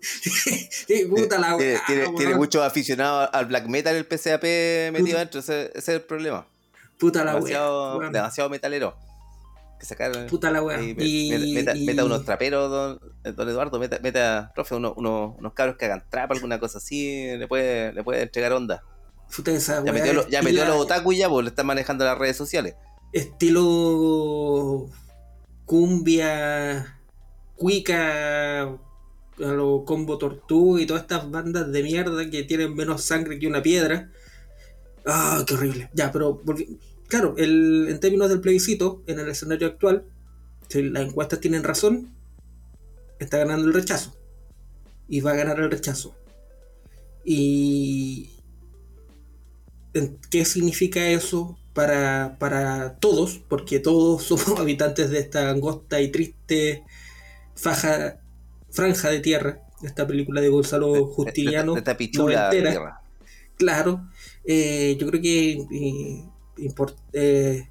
Puta 1.10 1.38
la 1.38 1.56
tiene, 1.56 1.80
tiene, 1.86 2.12
tiene 2.16 2.34
muchos 2.36 2.62
aficionados 2.62 3.30
al 3.32 3.46
black 3.46 3.66
metal 3.66 3.96
el 3.96 4.06
PCAP 4.06 4.42
metido 4.92 5.18
dentro, 5.18 5.40
ese, 5.40 5.72
es 5.74 5.88
el 5.88 6.02
problema. 6.02 6.46
Puta 6.98 7.24
la 7.24 7.34
demasiado, 7.34 8.00
demasiado 8.10 8.50
metalero. 8.50 8.96
Que 9.78 9.86
sacar, 9.86 10.26
Puta 10.26 10.50
la 10.50 10.62
wea. 10.62 10.80
Y, 10.82 11.54
meta, 11.54 11.74
meta, 11.74 12.04
unos 12.04 12.24
traperos, 12.24 12.68
don, 12.68 13.36
don 13.36 13.48
Eduardo, 13.48 13.78
meta, 13.78 13.98
meta 14.00 14.50
profe, 14.54 14.74
unos, 14.74 14.94
unos, 14.96 15.36
unos 15.38 15.52
cabros 15.52 15.76
que 15.76 15.84
hagan 15.84 16.04
trap, 16.10 16.32
alguna 16.32 16.58
cosa 16.58 16.78
así, 16.78 17.36
le 17.36 17.46
puede, 17.46 17.92
le 17.92 18.02
puede 18.02 18.22
entregar 18.22 18.52
onda. 18.52 18.82
Puta 19.34 19.52
esa 19.52 19.84
ya 19.84 19.92
metió, 19.92 20.28
ya 20.28 20.42
metió 20.42 20.64
los 20.64 20.76
otaku 20.76 21.12
y 21.12 21.18
ya, 21.18 21.28
pues 21.28 21.44
le 21.44 21.50
están 21.50 21.66
manejando 21.66 22.04
las 22.04 22.18
redes 22.18 22.36
sociales. 22.36 22.74
Estilo 23.12 24.88
cumbia, 25.64 26.98
cuica, 27.54 28.78
a 29.44 29.52
lo 29.52 29.84
combo 29.84 30.18
tortuga 30.18 30.80
y 30.80 30.86
todas 30.86 31.02
estas 31.02 31.30
bandas 31.30 31.70
de 31.70 31.82
mierda 31.82 32.28
que 32.30 32.42
tienen 32.44 32.74
menos 32.74 33.04
sangre 33.04 33.38
que 33.38 33.46
una 33.46 33.62
piedra. 33.62 34.10
Ah, 35.06 35.44
qué 35.46 35.54
horrible. 35.54 35.90
Ya, 35.94 36.12
pero 36.12 36.42
claro, 37.08 37.34
el, 37.38 37.86
en 37.88 38.00
términos 38.00 38.28
del 38.28 38.40
plebiscito, 38.40 39.02
en 39.06 39.18
el 39.18 39.28
escenario 39.28 39.68
actual, 39.68 40.04
si 40.68 40.82
las 40.82 41.06
encuestas 41.06 41.40
tienen 41.40 41.64
razón, 41.64 42.14
está 43.18 43.38
ganando 43.38 43.66
el 43.66 43.74
rechazo. 43.74 44.14
Y 45.08 45.20
va 45.20 45.32
a 45.32 45.36
ganar 45.36 45.58
el 45.60 45.70
rechazo. 45.70 46.14
Y 47.24 48.30
¿qué 50.30 50.44
significa 50.44 51.08
eso 51.08 51.58
para, 51.72 52.96
todos, 53.00 53.40
porque 53.48 53.78
todos 53.78 54.22
somos 54.24 54.58
habitantes 54.58 55.10
de 55.10 55.20
esta 55.20 55.50
angosta 55.50 56.00
y 56.00 56.10
triste 56.10 56.84
faja, 57.54 58.20
franja 58.70 59.10
de 59.10 59.20
tierra, 59.20 59.60
esta 59.82 60.06
película 60.06 60.40
de 60.40 60.48
Gonzalo 60.48 61.06
Justiniano. 61.06 61.74
De, 61.74 61.82
de, 61.82 62.78
Claro, 63.56 64.08
eh, 64.44 64.96
yo 65.00 65.08
creo 65.08 65.20
que 65.20 65.66
eh, 65.72 66.24
eh, 67.12 67.68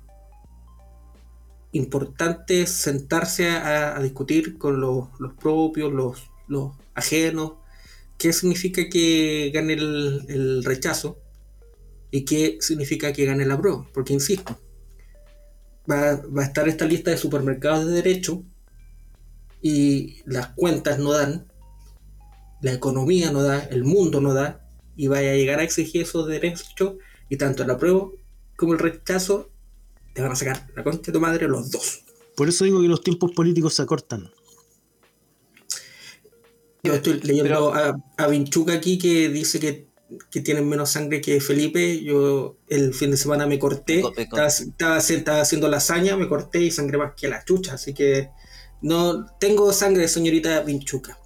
importante 1.72 2.68
sentarse 2.68 3.50
a, 3.50 4.00
discutir 4.02 4.58
con 4.58 4.82
los, 4.82 5.08
propios, 5.39 5.93
los, 5.93 6.30
los, 6.48 6.72
ajenos, 6.93 7.54
qué 8.18 8.34
significa 8.34 8.89
que 8.89 9.50
gane 9.54 9.74
el, 9.74 10.64
rechazo 10.66 11.20
y 12.12 12.26
qué 12.26 12.58
significa 12.60 13.14
que 13.14 13.26
gane 13.26 13.45
la 13.45 13.58
prueba. 13.58 13.88
Porque, 13.93 14.14
insisto, 14.14 14.60
va, 15.89 16.16
va, 16.16 16.41
a 16.41 16.45
estar 16.45 16.68
esta 16.68 16.86
lista 16.86 17.12
de 17.12 17.18
supermercados 17.18 17.86
de 17.86 17.93
derecho 17.93 18.43
y 19.62 20.22
las 20.26 20.47
cuentas 20.49 20.99
no 20.99 21.14
dan, 21.14 21.47
la 22.62 22.74
economía 22.74 23.32
no 23.32 23.43
da, 23.43 23.60
el 23.60 23.84
mundo 23.84 24.22
no 24.22 24.34
da, 24.34 24.68
y 24.95 25.08
vaya 25.08 25.32
a 25.32 25.36
llegar 25.36 25.60
a 25.60 25.64
exigir 25.64 26.01
esos 26.01 26.28
derechos 26.28 26.74
y 27.30 27.38
tanto 27.38 27.64
el 27.64 27.70
apruebo 27.70 28.16
como 28.55 28.74
el 28.74 28.80
rechazo 28.80 29.51
te 30.14 30.22
van 30.22 30.32
a 30.32 30.36
sacar 30.36 30.68
la 30.76 30.84
concha 30.84 31.03
de 31.08 31.12
tu 31.12 31.20
madre 31.20 31.47
los 31.47 31.70
dos. 31.72 32.03
Por 32.36 32.49
eso 32.49 32.66
digo 32.66 32.82
que 32.82 32.88
los 32.88 33.03
tiempos 33.03 33.32
políticos 33.32 33.76
se 33.76 33.84
acortan. 33.84 34.32
Yo 36.84 36.93
estoy 36.93 37.20
leyendo 37.22 37.74
a, 37.74 37.97
a 38.18 38.28
Vinchuca 38.28 38.74
aquí 38.74 38.97
que 38.97 39.30
dice 39.30 39.60
que, 39.60 39.88
que, 40.32 40.41
tienen 40.41 40.68
menos 40.68 40.91
sangre 40.91 41.22
que 41.22 41.41
Felipe. 41.41 42.01
Yo 42.03 42.58
el 42.68 42.93
fin 42.93 43.12
de 43.12 43.18
semana 43.18 43.45
me 43.45 43.60
corté, 43.60 44.03
estaba, 44.16 44.47
estaba, 44.97 45.41
haciendo 45.41 45.68
lasaña, 45.68 46.16
me 46.16 46.28
corté 46.28 46.62
y 46.62 46.72
sangre 46.72 46.97
más 46.97 47.14
que 47.16 47.28
la 47.28 47.43
chucha. 47.43 47.74
Así 47.74 47.93
que 47.93 48.30
no 48.82 49.26
tengo 49.40 49.72
sangre, 49.74 50.08
señorita 50.08 50.62
Vinchuca. 50.62 51.18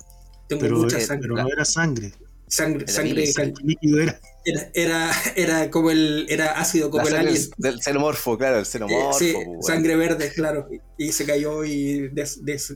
Tengo 0.48 0.70
mucha 0.78 1.00
sangre. 1.00 1.30
Pero 1.30 1.44
no 1.44 1.50
era 1.50 1.66
sangre. 1.66 2.14
Sangre, 2.48 2.86
sangre, 2.88 3.26
líquido 3.64 4.02
era. 4.02 4.20
Era, 4.74 5.12
era, 5.36 5.70
como 5.70 5.92
el 5.92 6.26
era 6.28 6.60
ácido 6.60 6.90
como 6.90 7.08
el 7.08 7.16
alien. 7.16 7.42
Del 7.58 7.82
xenomorfo, 7.82 8.38
claro, 8.38 8.60
el 8.60 8.66
xenomorfo. 8.66 9.18
Sí, 9.18 9.34
pues, 9.34 9.68
sangre 9.68 9.96
verde, 9.96 10.32
claro. 10.34 10.68
Y 10.98 11.12
se 11.12 11.26
cayó 11.26 11.64
y 11.64 12.10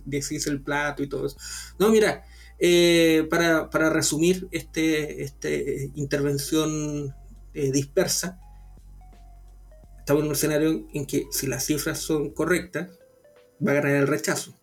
deshizo 0.05 0.51
el 0.51 0.61
plato 0.61 1.03
y 1.03 1.09
todo 1.09 1.25
eso. 1.25 1.35
No, 1.77 1.89
mira, 1.89 2.23
eh, 2.59 3.27
para, 3.29 3.69
para, 3.69 3.89
resumir 3.89 4.47
este, 4.51 5.23
este 5.23 5.91
intervención 5.95 7.13
eh, 7.53 7.71
dispersa, 7.71 8.39
estamos 9.99 10.21
en 10.21 10.27
un 10.27 10.35
escenario 10.35 10.87
en 10.93 11.05
que 11.05 11.25
si 11.31 11.47
las 11.47 11.65
cifras 11.65 11.99
son 11.99 12.29
correctas, 12.29 12.91
va 13.65 13.71
a 13.71 13.75
ganar 13.75 13.95
el 13.95 14.07
rechazo. 14.07 14.55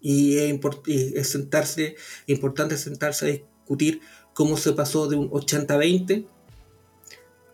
Y 0.00 0.38
es, 0.38 0.58
es 0.86 1.28
sentarse, 1.28 1.96
importante 2.26 2.76
sentarse 2.76 3.26
a 3.26 3.28
discutir 3.28 4.00
cómo 4.34 4.56
se 4.56 4.72
pasó 4.72 5.08
de 5.08 5.16
un 5.16 5.30
80-20 5.30 6.26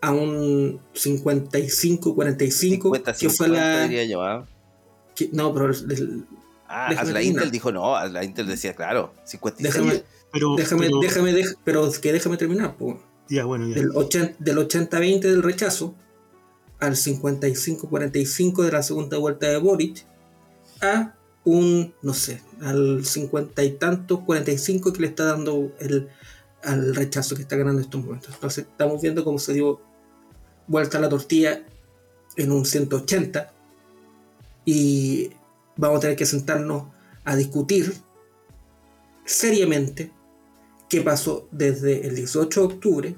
a 0.03 0.13
un 0.13 0.81
55-45, 0.95 3.19
que 3.19 3.31
fue 3.31 3.49
la... 3.49 3.85
¿ah? 3.85 4.45
no, 5.31 5.55
pero... 5.55 5.73
ah, 6.69 7.05
la 7.05 7.23
Intel 7.23 7.53
dijo 7.53 7.71
no, 7.71 8.05
la 8.09 8.25
Intel 8.25 8.49
decía, 8.49 8.75
claro, 8.75 9.15
56. 9.25 9.73
Déjame, 9.73 10.03
pero, 10.33 10.57
déjame, 10.57 10.89
déjame, 11.01 11.45
pero 11.63 11.89
que 11.93 12.13
déjame 12.13 12.37
terminar. 12.37 12.75
Ya, 13.29 13.45
bueno, 13.45 13.69
ya. 13.69 13.77
Del 13.77 13.93
80-20 13.93 15.21
del 15.21 15.45
rechazo 15.45 15.95
al 16.81 16.97
55-45 16.97 18.65
de 18.65 18.73
la 18.73 18.83
segunda 18.83 19.19
vuelta 19.19 19.47
de 19.47 19.59
Boric 19.59 20.05
a 20.81 21.15
un, 21.45 21.95
no 22.03 22.15
sé, 22.15 22.41
al 22.61 23.05
50 23.05 23.65
y 23.65 23.73
tantos, 23.73 24.21
45 24.21 24.93
que 24.93 25.01
le 25.01 25.09
está 25.09 25.25
dando 25.25 25.73
el 25.81 26.09
al 26.65 26.95
rechazo 26.95 27.35
que 27.35 27.43
está 27.43 27.57
ganando 27.57 27.81
en 27.81 27.85
estos 27.85 28.05
momentos. 28.05 28.35
Entonces 28.35 28.67
estamos 28.71 29.03
viendo 29.03 29.25
cómo 29.25 29.39
se 29.39 29.53
dio 29.53 29.81
vuelta 30.67 31.01
la 31.01 31.09
tortilla 31.09 31.65
en 32.37 32.53
un 32.53 32.65
180 32.65 33.53
y 34.65 35.31
vamos 35.77 35.99
a 35.99 36.01
tener 36.01 36.17
que 36.17 36.27
sentarnos 36.27 36.85
a 37.25 37.37
discutir 37.37 37.95
seriamente 39.25 40.13
qué 40.89 41.01
pasó 41.01 41.49
desde 41.51 42.07
el 42.07 42.15
18 42.15 42.61
de 42.61 42.75
octubre 42.75 43.17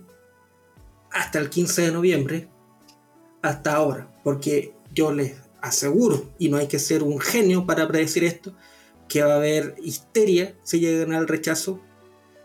hasta 1.11 1.39
el 1.39 1.51
15 1.51 1.83
de 1.83 1.93
noviembre 1.93 2.49
hasta 3.43 3.75
ahora, 3.75 4.20
porque 4.25 4.75
yo 4.93 5.12
les 5.12 5.37
aseguro, 5.64 6.30
y 6.38 6.48
no 6.48 6.58
hay 6.58 6.68
que 6.68 6.78
ser 6.78 7.02
un 7.02 7.18
genio 7.18 7.66
para 7.66 7.88
predecir 7.88 8.24
esto, 8.24 8.54
que 9.08 9.22
va 9.22 9.34
a 9.34 9.36
haber 9.36 9.74
histeria 9.82 10.54
si 10.62 10.80
llegan 10.80 11.12
al 11.12 11.28
rechazo 11.28 11.80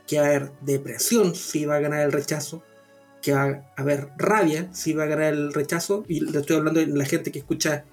que 0.09 0.19
va 0.19 0.25
a 0.25 0.29
haber 0.29 0.51
depresión 0.61 1.35
si 1.35 1.65
va 1.65 1.75
a 1.75 1.79
ganar 1.79 2.01
el 2.01 2.11
rechazo, 2.11 2.63
que 3.21 3.31
va 3.31 3.43
a 3.43 3.81
haber 3.81 4.09
rabia 4.17 4.67
si 4.73 4.93
va 4.93 5.03
a 5.03 5.05
ganar 5.05 5.33
el 5.33 5.53
rechazo, 5.53 6.03
y 6.07 6.21
le 6.21 6.39
estoy 6.39 6.55
hablando 6.55 6.79
de 6.79 6.87
la 6.87 7.05
gente 7.05 7.31
que 7.31 7.39
escucha 7.39 7.85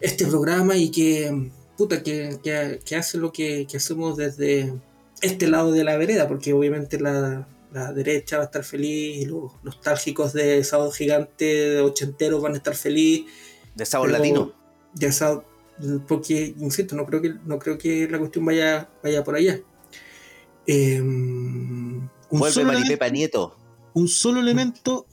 este 0.00 0.26
programa 0.26 0.76
y 0.76 0.90
que, 0.90 1.50
puta, 1.78 2.02
que, 2.02 2.38
que, 2.84 2.96
hace 2.96 3.16
lo 3.16 3.32
que, 3.32 3.66
hacemos 3.74 4.18
desde 4.18 4.74
este 5.22 5.48
lado 5.48 5.72
de 5.72 5.84
la 5.84 5.96
vereda, 5.96 6.28
porque 6.28 6.52
obviamente 6.52 7.00
la, 7.00 7.48
derecha 7.94 8.36
va 8.36 8.42
a 8.42 8.46
estar 8.46 8.64
feliz, 8.64 9.26
los 9.26 9.52
nostálgicos 9.62 10.34
de 10.34 10.62
Sábado 10.64 10.92
Gigante, 10.92 11.44
de 11.46 11.80
ochenteros 11.80 12.42
van 12.42 12.52
a 12.52 12.58
estar 12.58 12.74
feliz. 12.74 13.24
De 13.74 13.86
Sábado 13.86 14.10
Latino. 14.10 14.52
De 14.94 15.10
Sábado, 15.12 15.44
porque, 16.06 16.54
insisto, 16.58 16.94
no 16.94 17.06
creo 17.06 17.22
que, 17.22 17.34
no 17.44 17.58
creo 17.58 17.78
que 17.78 18.08
la 18.08 18.18
cuestión 18.18 18.44
vaya, 18.44 18.90
vaya 19.02 19.24
por 19.24 19.34
allá. 19.34 19.60
Em, 20.66 22.08
un, 22.30 22.50
solo 22.50 22.72
elemento, 22.72 23.10
Nieto. 23.10 23.56
un 23.94 24.08
solo 24.08 24.40
elemento 24.40 25.06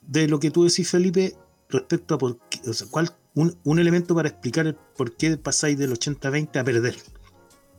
de 0.00 0.28
lo 0.28 0.40
que 0.40 0.50
tú 0.50 0.64
decís, 0.64 0.88
Felipe, 0.88 1.36
respecto 1.68 2.14
a 2.14 2.18
por 2.18 2.38
qué, 2.48 2.60
o 2.68 2.72
sea, 2.72 2.86
cuál, 2.90 3.10
un, 3.34 3.78
elemento 3.78 4.14
para 4.14 4.28
explicar 4.28 4.66
el 4.66 4.74
por 4.74 5.16
qué 5.16 5.36
pasáis 5.36 5.78
del 5.78 5.92
80-20 5.92 6.58
a 6.58 6.64
perder. 6.64 6.96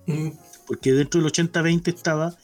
Mm. 0.05 0.29
Porque 0.67 0.93
dentro 0.93 1.21
del 1.21 1.31
80-20 1.31 1.87
estaba 1.87 2.35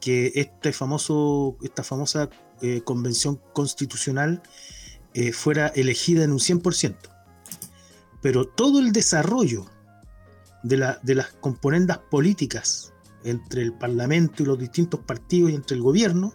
que 0.00 0.32
este 0.34 0.72
famoso, 0.72 1.56
esta 1.62 1.82
famosa 1.82 2.28
eh, 2.62 2.82
convención 2.82 3.40
constitucional 3.52 4.42
eh, 5.18 5.32
fuera 5.32 5.68
elegida 5.68 6.24
en 6.24 6.32
un 6.32 6.40
100%. 6.40 6.94
Pero 8.20 8.46
todo 8.46 8.80
el 8.80 8.92
desarrollo 8.92 9.64
de, 10.62 10.76
la, 10.76 11.00
de 11.02 11.14
las 11.14 11.28
componendas 11.32 11.96
políticas 12.10 12.92
entre 13.24 13.62
el 13.62 13.72
Parlamento 13.72 14.42
y 14.42 14.46
los 14.46 14.58
distintos 14.58 15.00
partidos 15.00 15.50
y 15.50 15.54
entre 15.54 15.74
el 15.74 15.82
gobierno, 15.82 16.34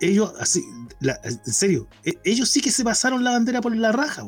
ellos, 0.00 0.32
así, 0.40 0.64
en 1.00 1.52
serio, 1.54 1.86
e, 2.02 2.18
ellos 2.24 2.48
sí 2.48 2.60
que 2.60 2.72
se 2.72 2.82
pasaron 2.82 3.22
la 3.22 3.30
bandera 3.30 3.60
por 3.60 3.76
la 3.76 3.92
raja, 3.92 4.24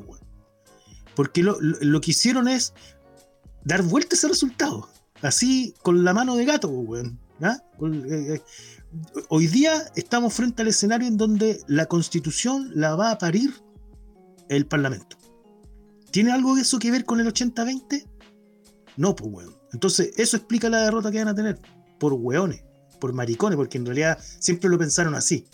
Porque 1.16 1.42
lo, 1.42 2.00
que 2.00 2.12
hicieron 2.12 2.46
es 2.46 2.72
dar 3.64 3.82
vuelta 3.82 4.14
ese 4.14 4.28
resultado. 4.28 4.88
Así, 5.22 5.74
con 5.82 6.04
la 6.04 6.14
mano 6.14 6.36
de 6.36 6.44
gato, 6.44 6.70
¿ah? 7.42 7.58
eh, 7.82 8.34
eh, 8.34 8.42
hoy 9.28 9.46
día 9.46 9.84
estamos 9.96 10.34
frente 10.34 10.62
al 10.62 10.68
escenario 10.68 11.08
en 11.08 11.16
donde 11.16 11.60
la 11.66 11.86
constitución 11.86 12.70
la 12.74 12.94
va 12.94 13.10
a 13.10 13.18
parir 13.18 13.54
el 14.48 14.66
Parlamento. 14.66 15.16
¿Tiene 16.10 16.32
algo 16.32 16.54
de 16.54 16.62
eso 16.62 16.78
que 16.78 16.90
ver 16.90 17.04
con 17.04 17.20
el 17.20 17.26
80-20? 17.26 18.06
No, 18.96 19.16
pues, 19.16 19.30
weón. 19.32 19.56
Entonces, 19.72 20.12
eso 20.16 20.36
explica 20.36 20.68
la 20.68 20.82
derrota 20.82 21.10
que 21.10 21.18
van 21.18 21.28
a 21.28 21.34
tener. 21.34 21.58
Por 21.98 22.12
hueones, 22.12 22.62
por 23.00 23.12
maricones, 23.12 23.56
porque 23.56 23.78
en 23.78 23.86
realidad 23.86 24.18
siempre 24.38 24.70
lo 24.70 24.78
pensaron 24.78 25.14
así. 25.14 25.46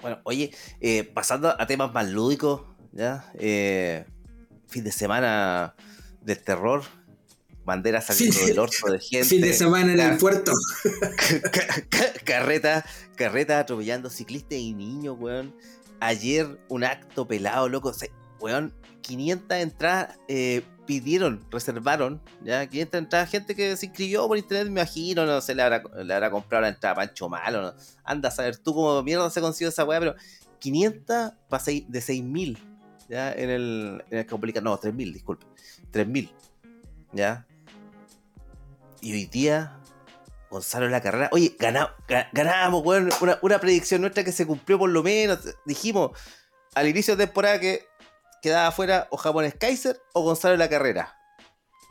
Bueno, 0.00 0.20
oye, 0.24 0.52
eh, 0.80 1.02
pasando 1.02 1.60
a 1.60 1.66
temas 1.66 1.92
más 1.92 2.08
lúdicos, 2.10 2.62
¿ya? 2.92 3.30
Eh, 3.34 4.04
fin 4.68 4.84
de 4.84 4.92
semana 4.92 5.74
del 6.20 6.38
terror, 6.42 6.82
banderas 7.64 8.06
saliendo 8.06 8.40
del 8.46 8.58
orto 8.58 8.92
de 8.92 9.00
gente. 9.00 9.24
Fin 9.28 9.40
de 9.40 9.52
semana 9.52 9.92
en 9.92 10.00
el 10.00 10.18
puerto. 10.18 10.52
carreta, 12.24 12.84
carreta 13.16 13.60
atropellando 13.60 14.10
ciclistas 14.10 14.58
y 14.58 14.72
niños, 14.72 15.16
weón. 15.18 15.54
Ayer 16.00 16.58
un 16.68 16.84
acto 16.84 17.26
pelado, 17.26 17.68
loco. 17.68 17.92
weón, 18.40 18.74
500 19.02 19.58
entradas 19.58 20.18
eh, 20.28 20.62
pidieron, 20.86 21.44
reservaron, 21.50 22.20
ya 22.42 22.66
500 22.66 22.98
entradas, 22.98 23.30
gente 23.30 23.54
que 23.54 23.76
se 23.76 23.86
inscribió 23.86 24.26
por 24.28 24.38
internet, 24.38 24.66
me 24.66 24.80
imagino, 24.80 25.26
no 25.26 25.40
sé, 25.40 25.54
le 25.54 25.62
habrá, 25.62 25.82
le 26.02 26.14
habrá 26.14 26.30
comprado 26.30 26.62
la 26.62 26.68
entrada 26.68 26.92
a 26.92 26.96
Pancho 26.96 27.28
Malo, 27.28 27.62
no. 27.62 27.74
anda 28.04 28.28
a 28.28 28.32
saber 28.32 28.56
tú 28.58 28.74
cómo 28.74 29.02
mierda 29.02 29.28
se 29.30 29.40
consiguió 29.40 29.68
esa 29.68 29.84
weá, 29.84 29.98
pero 29.98 30.14
500 30.58 31.32
para 31.48 31.64
de 31.64 32.00
6000, 32.00 32.58
ya, 33.08 33.32
en 33.32 33.50
el, 33.50 34.04
en 34.10 34.18
el 34.18 34.64
no, 34.64 34.76
3000, 34.76 35.12
disculpe, 35.12 35.46
3000, 35.90 36.30
ya. 37.12 37.46
Y 39.04 39.12
hoy 39.12 39.26
día, 39.26 39.78
Gonzalo 40.48 40.88
la 40.88 41.02
carrera, 41.02 41.28
oye, 41.30 41.54
ganamos, 41.58 41.90
ganamos, 42.32 42.82
weón, 42.82 43.10
una, 43.42 43.60
predicción 43.60 44.00
nuestra 44.00 44.24
que 44.24 44.32
se 44.32 44.46
cumplió 44.46 44.78
por 44.78 44.88
lo 44.88 45.02
menos, 45.02 45.40
dijimos 45.66 46.18
al 46.74 46.88
inicio 46.88 47.14
de 47.14 47.26
temporada 47.26 47.60
que 47.60 47.86
quedaba 48.40 48.68
afuera 48.68 49.06
o 49.10 49.18
Japones 49.18 49.56
Kaiser 49.56 50.00
o 50.14 50.22
Gonzalo 50.22 50.56
la 50.56 50.70
Carrera. 50.70 51.18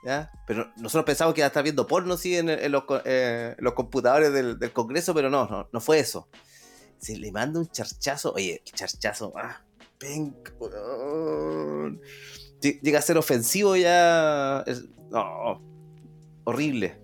¿Ya? 0.04 0.32
Pero 0.48 0.74
nosotros 0.78 1.06
pensamos 1.06 1.36
que 1.36 1.42
iba 1.42 1.46
a 1.46 1.50
estar 1.50 1.62
viendo 1.62 1.86
porno 1.86 2.18
sí, 2.18 2.36
en, 2.36 2.50
eh, 2.50 2.68
los, 2.68 3.74
computadores 3.76 4.34
del, 4.34 4.74
Congreso, 4.74 5.14
pero 5.14 5.30
no, 5.30 5.70
no, 5.72 5.82
fue 5.82 6.00
eso. 6.00 6.28
Se 6.98 7.16
le 7.16 7.32
manda 7.32 7.60
un 7.60 7.70
charchazo, 7.70 8.34
oye, 8.34 8.64
el 8.66 8.74
charchazo, 8.74 9.34
ah, 9.38 9.62
llega 12.60 12.98
a 12.98 13.04
ser 13.04 13.20
ofensivo 13.20 13.76
ya. 13.76 14.66
no, 15.12 15.62
horrible. 16.46 17.03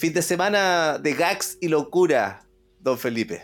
Fin 0.00 0.14
de 0.14 0.22
semana 0.22 0.96
de 0.96 1.12
gags 1.12 1.58
y 1.60 1.68
locura, 1.68 2.48
don 2.80 2.98
Felipe. 2.98 3.42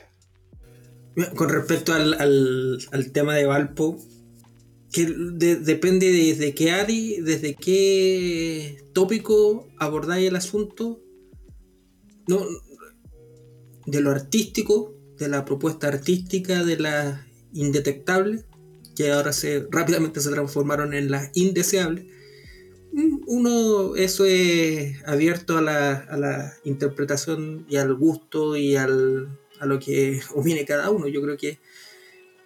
Con 1.34 1.50
respecto 1.50 1.92
al, 1.92 2.14
al, 2.14 3.12
tema 3.12 3.34
de 3.34 3.44
Valpo, 3.44 3.98
que 4.90 5.04
depende 5.04 6.10
desde 6.10 6.54
qué 6.54 6.70
área, 6.70 7.22
desde 7.22 7.56
qué 7.56 8.82
tópico 8.94 9.68
abordáis 9.76 10.28
el 10.28 10.36
asunto, 10.36 11.02
no, 12.26 12.40
de 13.84 14.00
lo 14.00 14.10
artístico, 14.10 14.94
de 15.18 15.28
la 15.28 15.44
propuesta 15.44 15.88
artística, 15.88 16.64
de 16.64 16.78
la 16.78 17.26
indetectable, 17.52 18.46
que 18.96 19.12
ahora 19.12 19.34
se 19.34 19.66
rápidamente 19.70 20.22
se 20.22 20.30
transformaron 20.30 20.94
en 20.94 21.10
las 21.10 21.28
indeseables. 21.34 22.06
Uno, 23.26 23.94
eso 23.94 24.24
es 24.24 25.06
abierto 25.06 25.58
a 25.58 25.60
la, 25.60 25.92
a 25.92 26.16
la 26.16 26.54
interpretación 26.64 27.66
y 27.68 27.76
al 27.76 27.94
gusto 27.94 28.56
y 28.56 28.76
al, 28.76 29.38
a 29.60 29.66
lo 29.66 29.78
que 29.78 30.20
opine 30.34 30.64
cada 30.64 30.90
uno. 30.90 31.06
Yo 31.06 31.20
creo 31.20 31.36
que 31.36 31.58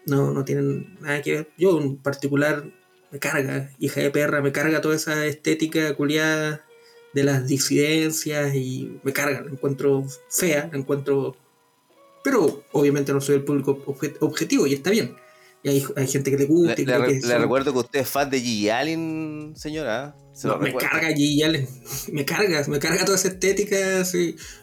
no, 0.07 0.33
no 0.33 0.45
tienen 0.45 0.99
nada 1.01 1.23
que 1.23 1.33
ver. 1.33 1.51
Yo 1.57 1.81
en 1.81 1.99
particular 1.99 2.65
me 3.13 3.21
carga, 3.21 3.71
hija 3.79 4.01
de 4.01 4.11
perra, 4.11 4.43
me 4.43 4.51
carga 4.51 4.81
toda 4.81 4.97
esa 4.97 5.25
estética 5.25 5.95
culiada 5.95 6.65
de 7.13 7.25
las 7.25 7.47
disidencias 7.47 8.53
y 8.55 8.99
me 9.05 9.13
carga, 9.13 9.43
la 9.43 9.51
encuentro 9.51 10.05
fea, 10.29 10.69
la 10.73 10.79
encuentro... 10.79 11.37
Pero 12.25 12.65
obviamente 12.73 13.13
no 13.13 13.21
soy 13.21 13.37
el 13.37 13.45
público 13.45 13.83
objetivo 14.21 14.67
y 14.67 14.75
está 14.75 14.91
bien. 14.91 15.17
Y 15.63 15.69
hay, 15.69 15.85
hay 15.97 16.07
gente 16.07 16.31
que 16.31 16.39
le 16.39 16.47
gusta. 16.47 16.75
Le, 16.75 16.83
y 16.83 17.21
le, 17.21 17.39
recuerdo 17.39 17.73
que 17.73 17.79
usted 17.81 18.01
es 18.01 18.09
fan 18.09 18.31
de 18.31 18.41
Gigi 18.41 18.71
Allen, 18.71 19.53
señora. 19.57 20.17
me 20.61 20.75
carga 20.75 21.09
Gigi 21.09 21.43
Allen. 21.43 21.69
Me 22.13 22.25
carga, 22.25 22.65
me 22.67 22.79
carga 22.79 23.05
toda 23.05 23.17
esa 23.17 23.29
estética. 23.29 23.77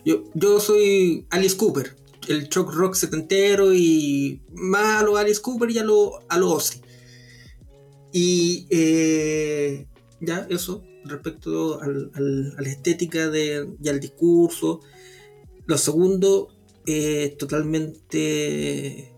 Yo, 0.03 0.23
yo 0.33 0.59
soy 0.59 1.25
Alice 1.29 1.55
Cooper 1.55 1.95
el 2.27 2.49
shock 2.49 2.73
rock 2.73 2.95
setentero 2.95 3.73
y 3.73 4.41
más 4.53 5.01
a 5.01 5.03
lo 5.03 5.17
Alice 5.17 5.41
Cooper 5.41 5.71
y 5.71 5.79
a 5.79 5.83
lo, 5.83 6.19
a 6.29 6.37
lo 6.37 6.51
Ozzy. 6.51 6.81
Y 8.11 8.67
eh, 8.69 9.87
ya, 10.19 10.47
eso, 10.49 10.83
respecto 11.05 11.81
al, 11.81 12.11
a 12.13 12.61
la 12.61 12.69
estética 12.69 13.29
de, 13.29 13.69
y 13.81 13.89
al 13.89 13.99
discurso. 13.99 14.81
Lo 15.65 15.77
segundo, 15.77 16.49
es 16.85 17.37
totalmente 17.37 19.11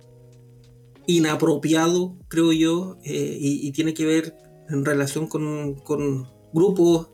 inapropiado, 1.18 2.18
creo 2.28 2.52
yo, 2.52 2.98
eh, 3.04 3.38
y, 3.40 3.72
tiene 3.72 3.94
que 3.94 4.06
ver 4.06 4.36
en 4.70 4.86
relación 4.86 5.28
con, 5.28 5.76
con 5.76 6.28
grupos 6.54 7.10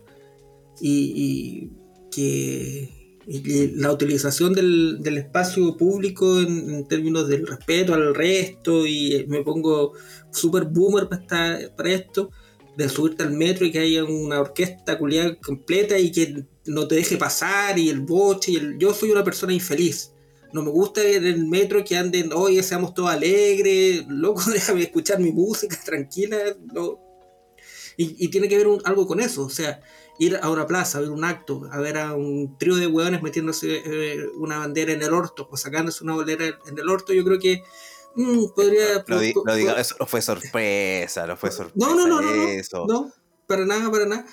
y 0.81 1.69
que 2.11 3.05
la 3.27 3.91
utilización 3.91 4.53
del, 4.53 5.17
espacio 5.17 5.75
público 5.77 6.39
en, 6.39 6.87
términos 6.87 7.27
del 7.27 7.47
respeto 7.47 7.93
al 7.93 8.13
resto 8.13 8.85
y 8.85 9.25
me 9.27 9.43
pongo 9.43 9.93
súper 10.31 10.65
boomer 10.65 11.07
para, 11.07 11.59
para 11.75 11.91
esto 11.91 12.31
de 12.77 12.89
subirte 12.89 13.23
al 13.23 13.31
metro 13.31 13.65
y 13.65 13.71
que 13.71 13.79
haya 13.79 14.03
una 14.03 14.41
orquesta 14.41 14.97
culiada 14.97 15.35
completa 15.35 15.97
y 15.97 16.11
que 16.11 16.45
no 16.65 16.87
te 16.87 16.95
deje 16.95 17.17
pasar 17.17 17.79
y 17.79 17.89
el 17.89 18.01
boche 18.01 18.51
y 18.51 18.55
el... 18.57 18.77
yo 18.77 18.93
soy 18.93 19.11
una 19.11 19.23
persona 19.23 19.53
infeliz 19.53 20.11
no 20.53 20.63
me 20.63 20.69
gusta 20.69 21.03
en 21.03 21.25
el 21.25 21.45
metro 21.47 21.83
que 21.83 21.97
anden 21.97 22.31
oye 22.33 22.61
seamos 22.63 22.93
todos 22.93 23.09
alegres 23.09 24.05
loco 24.07 24.41
déjame 24.51 24.83
escuchar 24.83 25.19
mi 25.19 25.31
música 25.31 25.77
tranquila 25.83 26.37
no. 26.73 26.99
y, 27.97 28.27
tiene 28.29 28.47
que 28.47 28.57
ver 28.57 28.67
algo 28.85 29.07
con 29.07 29.19
eso 29.19 29.43
o 29.43 29.49
sea 29.49 29.81
ir 30.17 30.39
a 30.41 30.49
una 30.49 30.65
plaza, 30.65 30.97
a 30.97 31.01
ver 31.01 31.09
un 31.09 31.23
acto, 31.23 31.67
a 31.71 31.79
ver 31.79 31.97
a 31.97 32.13
un 32.13 32.57
trío 32.57 32.75
de 32.75 32.87
hueones 32.87 33.21
metiéndose 33.21 33.81
eh, 33.85 34.25
una 34.37 34.59
bandera 34.59 34.93
en 34.93 35.01
el 35.01 35.13
orto 35.13 35.47
o 35.51 35.57
sacándose 35.57 36.03
una 36.03 36.15
bandera 36.15 36.45
en 36.45 36.77
el 36.77 36.89
orto, 36.89 37.13
yo 37.13 37.23
creo 37.23 37.39
que 37.39 37.63
mm, 38.15 38.45
podría... 38.55 39.03
Lo, 39.05 39.19
digo, 39.19 39.75
eso 39.75 39.95
no 39.99 40.05
fue 40.05 40.21
sorpresa, 40.21 41.27
no 41.27 41.35
fue 41.35 41.51
sorpresa. 41.51 41.87
No, 41.87 41.95
no, 41.95 42.07
no, 42.07 42.21
no, 42.21 42.85
no, 42.87 43.13
para 43.47 43.65
nada, 43.65 43.91
para 43.91 44.05
nada. 44.05 44.25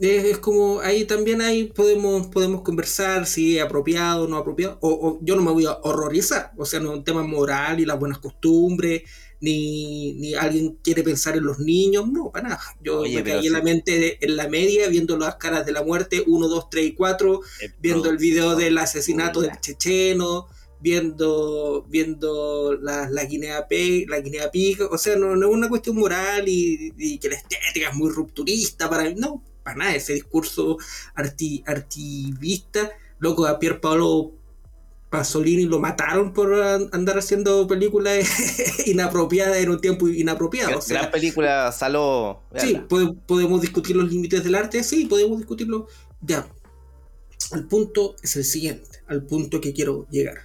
Es, 0.00 0.38
como 0.38 0.80
ahí 0.80 1.04
también 1.04 1.40
ahí 1.40 1.64
podemos 1.64 2.28
podemos 2.28 2.62
conversar 2.62 3.26
si 3.26 3.58
es 3.58 3.64
apropiado 3.64 4.24
o 4.24 4.28
no 4.28 4.36
apropiado 4.36 4.78
o, 4.80 4.90
o, 4.90 5.18
yo 5.22 5.34
no 5.34 5.42
me 5.42 5.50
voy 5.50 5.66
a 5.66 5.72
horrorizar 5.82 6.52
o 6.56 6.64
sea 6.64 6.78
no 6.78 6.92
es 6.92 6.98
un 6.98 7.04
tema 7.04 7.24
moral 7.24 7.80
y 7.80 7.84
las 7.84 7.98
buenas 7.98 8.18
costumbres 8.18 9.02
ni, 9.40 10.14
ni 10.14 10.34
alguien 10.34 10.78
quiere 10.82 11.02
pensar 11.02 11.36
en 11.36 11.44
los 11.44 11.58
niños, 11.58 12.08
no, 12.08 12.30
para 12.30 12.48
nada. 12.48 12.60
Yo 12.80 13.02
me 13.02 13.22
caí 13.22 13.46
en 13.46 13.52
la 13.52 13.62
mente 13.62 14.24
en 14.24 14.36
la 14.36 14.48
media, 14.48 14.88
viendo 14.88 15.16
las 15.16 15.36
caras 15.36 15.64
de 15.64 15.72
la 15.72 15.82
muerte, 15.82 16.24
1, 16.26 16.48
2, 16.48 16.70
3 16.70 16.86
y 16.86 16.92
4, 16.94 17.40
viendo 17.80 18.10
el 18.10 18.18
video 18.18 18.56
del 18.56 18.78
asesinato 18.78 19.40
del 19.40 19.58
checheno, 19.60 20.48
viendo 20.80 21.84
viendo 21.88 22.76
la, 22.80 23.08
la 23.10 23.24
Guinea 23.24 23.66
P, 23.68 24.06
la 24.08 24.20
Guinea 24.20 24.50
Pig, 24.50 24.80
o 24.82 24.98
sea, 24.98 25.16
no, 25.16 25.36
no, 25.36 25.48
es 25.48 25.52
una 25.52 25.68
cuestión 25.68 25.96
moral 25.96 26.44
y, 26.46 27.18
que 27.18 27.28
la 27.28 27.36
estética 27.36 27.90
es 27.90 27.94
muy 27.94 28.10
rupturista 28.10 28.88
para 28.88 29.04
mí, 29.04 29.14
no, 29.16 29.42
para 29.68 29.76
nada, 29.76 29.94
ese 29.94 30.14
discurso 30.14 30.78
arti, 31.14 31.62
artivista, 31.66 32.90
loco, 33.18 33.46
a 33.46 33.58
Pier 33.58 33.80
Paolo 33.80 34.32
Pasolini 35.10 35.64
lo 35.64 35.78
mataron 35.78 36.32
por 36.32 36.54
andar 36.54 37.18
haciendo 37.18 37.66
películas 37.66 38.26
inapropiadas 38.86 39.58
en 39.58 39.68
un 39.68 39.78
tiempo 39.78 40.08
inapropiado. 40.08 40.80
Gran, 40.88 41.10
película, 41.10 41.70
Saló. 41.70 42.42
Sí, 42.56 42.80
podemos 43.26 43.60
discutir 43.60 43.94
los 43.94 44.10
límites 44.10 44.42
del 44.42 44.54
arte, 44.54 44.82
sí, 44.82 45.04
podemos 45.04 45.36
discutirlo. 45.36 45.86
Ya. 46.22 46.48
El 47.52 47.66
punto 47.66 48.16
es 48.22 48.36
el 48.36 48.44
siguiente, 48.44 49.02
al 49.06 49.22
punto 49.22 49.60
que 49.60 49.74
quiero 49.74 50.06
llegar. 50.10 50.38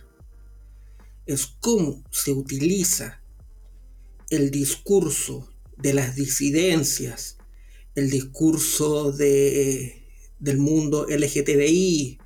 Es 1.26 1.45
cómo 1.61 2.03
se 2.11 2.32
utiliza 2.32 3.21
el 4.30 4.51
discurso 4.51 5.47
de 5.78 5.93
las 5.93 6.15
disidencias, 6.15 7.38
el 7.95 8.09
discurso 8.09 9.11
de, 9.11 10.03
del 10.39 10.57
mundo 10.57 11.05
LGTBI, 11.09 12.19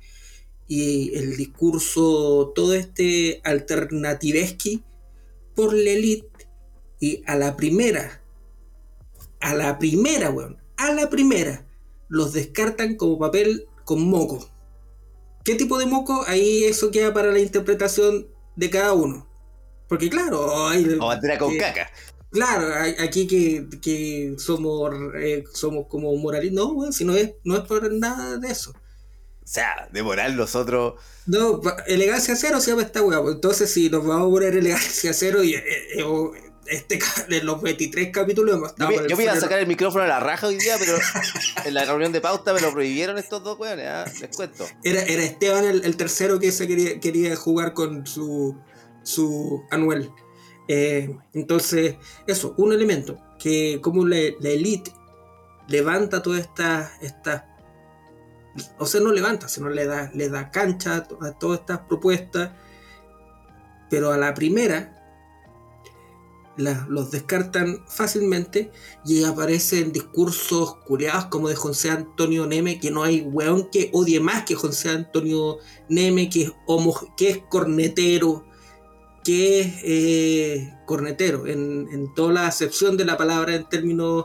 y 0.68 1.16
el 1.16 1.36
discurso, 1.36 2.52
todo 2.54 2.74
este 2.74 3.40
alternativeski 3.42 4.84
por 5.56 5.72
la 5.72 5.90
elite 5.90 6.46
y 7.00 7.22
a 7.26 7.36
la 7.36 7.56
primera, 7.56 8.22
a 9.40 9.54
la 9.54 9.78
primera, 9.78 10.30
weón, 10.30 10.58
a 10.76 10.92
la 10.92 11.08
primera, 11.08 11.66
los 12.08 12.34
descartan 12.34 12.96
como 12.96 13.18
papel 13.18 13.66
con 13.84 14.06
moco. 14.08 14.50
¿Qué 15.42 15.54
tipo 15.54 15.78
de 15.78 15.86
moco? 15.86 16.22
Ahí 16.26 16.64
eso 16.64 16.90
queda 16.90 17.14
para 17.14 17.32
la 17.32 17.40
interpretación 17.40 18.28
de 18.54 18.68
cada 18.68 18.92
uno. 18.92 19.26
Porque 19.88 20.10
claro, 20.10 20.68
hay... 20.68 20.84
O 21.00 21.06
bandera 21.06 21.38
con 21.38 21.56
caca. 21.56 21.90
Claro, 22.30 22.74
aquí 22.98 23.26
que, 23.26 24.34
somos, 24.38 24.92
eh, 25.16 25.44
somos 25.52 25.86
como 25.88 26.14
moralistas. 26.16 26.56
No, 26.56 26.92
si 26.92 27.04
no 27.04 27.16
es, 27.16 27.32
no 27.44 27.56
es 27.56 27.62
por 27.62 27.90
nada 27.92 28.36
de 28.36 28.50
eso. 28.50 28.70
O 28.70 29.50
sea, 29.50 29.88
de 29.90 30.02
moral 30.02 30.36
nosotros. 30.36 31.00
No, 31.26 31.62
elegancia 31.86 32.36
cero 32.36 32.60
se 32.60 32.70
llama 32.70 32.82
esta 32.82 33.02
weá. 33.02 33.22
Pues, 33.22 33.36
entonces, 33.36 33.72
si 33.72 33.88
nos 33.88 34.06
vamos 34.06 34.28
a 34.28 34.30
poner 34.30 34.54
elegancia 34.54 35.14
cero 35.14 35.42
y 35.42 35.54
eh, 35.54 35.64
eh, 35.96 36.04
este, 36.66 36.98
en 37.30 37.46
los 37.46 37.62
23 37.62 38.10
capítulos 38.12 38.56
hemos 38.56 38.70
estado. 38.72 39.06
Yo, 39.06 39.16
me 39.16 39.22
iba 39.22 39.32
a 39.32 39.40
sacar 39.40 39.58
el 39.58 39.66
micrófono 39.66 40.04
a 40.04 40.06
la 40.06 40.20
raja 40.20 40.48
hoy 40.48 40.56
día, 40.56 40.76
pero 40.78 40.98
en 41.64 41.72
la 41.72 41.86
reunión 41.86 42.12
de 42.12 42.20
pauta 42.20 42.52
me 42.52 42.60
lo 42.60 42.72
prohibieron 42.72 43.16
estos 43.16 43.42
dos 43.42 43.58
weones, 43.58 43.86
¿ah? 43.88 44.04
les 44.20 44.36
cuento. 44.36 44.66
Era, 44.84 45.02
era 45.02 45.22
Esteban 45.22 45.64
el, 45.64 45.96
tercero 45.96 46.38
que 46.38 46.52
se 46.52 46.68
quería, 46.68 47.00
quería 47.00 47.34
jugar 47.34 47.72
con 47.72 48.06
su, 48.06 48.54
su 49.02 49.64
Anuel. 49.70 50.10
Eh, 50.68 51.16
entonces, 51.32 51.96
eso, 52.26 52.54
un 52.58 52.72
elemento 52.72 53.18
que 53.38 53.80
como 53.80 54.06
la, 54.06 54.18
la 54.40 54.50
elite 54.50 54.92
levanta 55.66 56.22
todas 56.22 56.40
estas 56.40 56.90
estas 57.02 57.44
o 58.78 58.86
sea, 58.86 59.00
no 59.00 59.12
levanta, 59.12 59.48
sino 59.48 59.68
le 59.68 59.86
da, 59.86 60.10
le 60.14 60.28
da 60.28 60.50
cancha 60.50 61.06
a, 61.20 61.32
todas 61.32 61.60
estas 61.60 61.80
propuestas, 61.80 62.50
pero 63.90 64.12
a 64.12 64.18
la 64.18 64.34
primera 64.34 64.94
los 66.88 67.12
descartan 67.12 67.84
fácilmente 67.86 68.72
y 69.04 69.22
aparecen 69.22 69.92
discursos 69.92 70.74
curiados 70.86 71.26
como 71.26 71.48
de 71.48 71.54
José 71.54 71.90
Antonio 71.90 72.46
Neme, 72.46 72.80
que 72.80 72.90
no 72.90 73.04
hay 73.04 73.20
weón 73.20 73.70
que 73.70 73.90
odie 73.92 74.18
más 74.18 74.42
que 74.42 74.56
José 74.56 74.90
Antonio 74.90 75.58
Neme, 75.88 76.28
que 76.28 76.42
es, 76.42 76.52
que 77.16 77.30
es 77.30 77.38
cornetero, 77.48 78.44
que 79.28 79.60
es 79.60 79.74
eh, 79.84 80.74
cornetero, 80.86 81.46
en, 81.46 82.14
toda 82.14 82.32
la 82.32 82.46
acepción 82.46 82.96
de 82.96 83.04
la 83.04 83.18
palabra 83.18 83.54
en 83.54 83.68
términos 83.68 84.24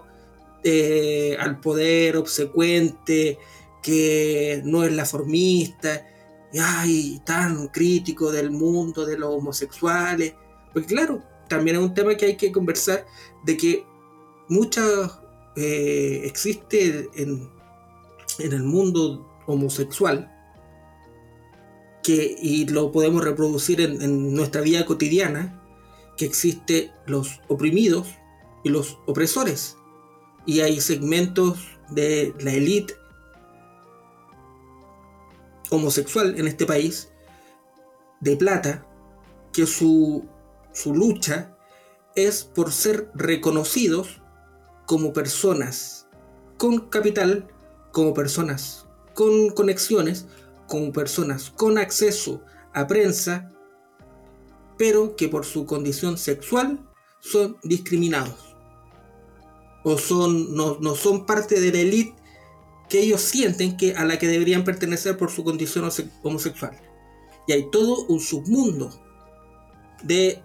eh, 0.63 1.35
al 1.41 1.59
poder, 1.59 2.15
obsecuente, 2.15 3.37
que 3.81 4.61
no 4.63 4.85
es 4.85 4.93
la 4.93 5.03
formista, 5.03 6.07
y 6.53 6.59
ay, 6.59 7.21
tan 7.25 7.67
crítico 7.67 8.31
del 8.31 8.49
mundo 8.51 9.05
de 9.05 9.17
los 9.17 9.35
homosexuales. 9.35 10.35
Porque 10.71 10.87
claro, 10.87 11.21
también 11.49 11.75
es 11.75 11.83
un 11.83 11.93
tema 11.93 12.15
que 12.15 12.27
hay 12.27 12.37
que 12.37 12.53
conversar 12.53 13.05
de 13.43 13.57
que 13.57 13.85
muchas 14.47 15.19
eh, 15.57 16.21
existe 16.23 17.09
en, 17.15 17.49
en 18.39 18.53
el 18.53 18.63
mundo 18.63 19.29
homosexual 19.47 20.32
que, 22.03 22.35
y 22.39 22.67
lo 22.67 22.91
podemos 22.91 23.23
reproducir 23.23 23.81
en, 23.81 24.01
en, 24.01 24.35
nuestra 24.35 24.61
vida 24.61 24.85
cotidiana, 24.85 25.59
que 26.17 26.25
existe 26.25 26.91
los 27.07 27.41
oprimidos 27.47 28.07
y 28.63 28.69
los 28.69 28.99
opresores. 29.07 29.77
Y 30.45 30.59
hay 30.59 30.81
segmentos 30.81 31.59
de 31.89 32.33
la 32.39 32.53
élite 32.53 32.95
homosexual 35.69 36.37
en 36.37 36.47
este 36.47 36.65
país, 36.65 37.09
de 38.19 38.37
plata, 38.37 38.85
que 39.51 39.65
su, 39.65 40.25
su 40.73 40.93
lucha 40.93 41.57
es 42.15 42.43
por 42.43 42.71
ser 42.71 43.09
reconocidos 43.13 44.21
como 44.85 45.13
personas 45.13 46.07
con 46.57 46.89
capital, 46.89 47.47
como 47.91 48.13
personas 48.13 48.85
con 49.13 49.49
conexiones, 49.51 50.25
como 50.73 50.91
personas 50.91 51.51
con 51.51 51.77
acceso 51.77 52.41
a 52.73 52.87
prensa, 52.87 53.51
pero 54.75 55.15
que 55.15 55.29
por 55.29 55.45
su 55.45 55.67
condición 55.67 56.17
sexual 56.17 56.79
son 57.19 57.57
discriminados. 57.61 58.55
O 59.83 59.99
son, 59.99 60.55
no, 60.55 60.79
no 60.81 60.95
son 60.95 61.27
parte 61.27 61.61
de 61.61 61.71
la 61.71 61.77
élite 61.77 62.15
que 62.89 63.01
ellos 63.01 63.21
sienten 63.21 63.77
que 63.77 63.93
a 63.93 64.03
la 64.03 64.17
que 64.17 64.25
deberían 64.25 64.63
pertenecer 64.63 65.15
por 65.15 65.29
su 65.29 65.43
condición 65.43 65.87
homosexual. 66.23 66.75
Y 67.47 67.51
hay 67.51 67.69
todo 67.69 68.07
un 68.07 68.19
submundo 68.19 68.89
de 70.01 70.41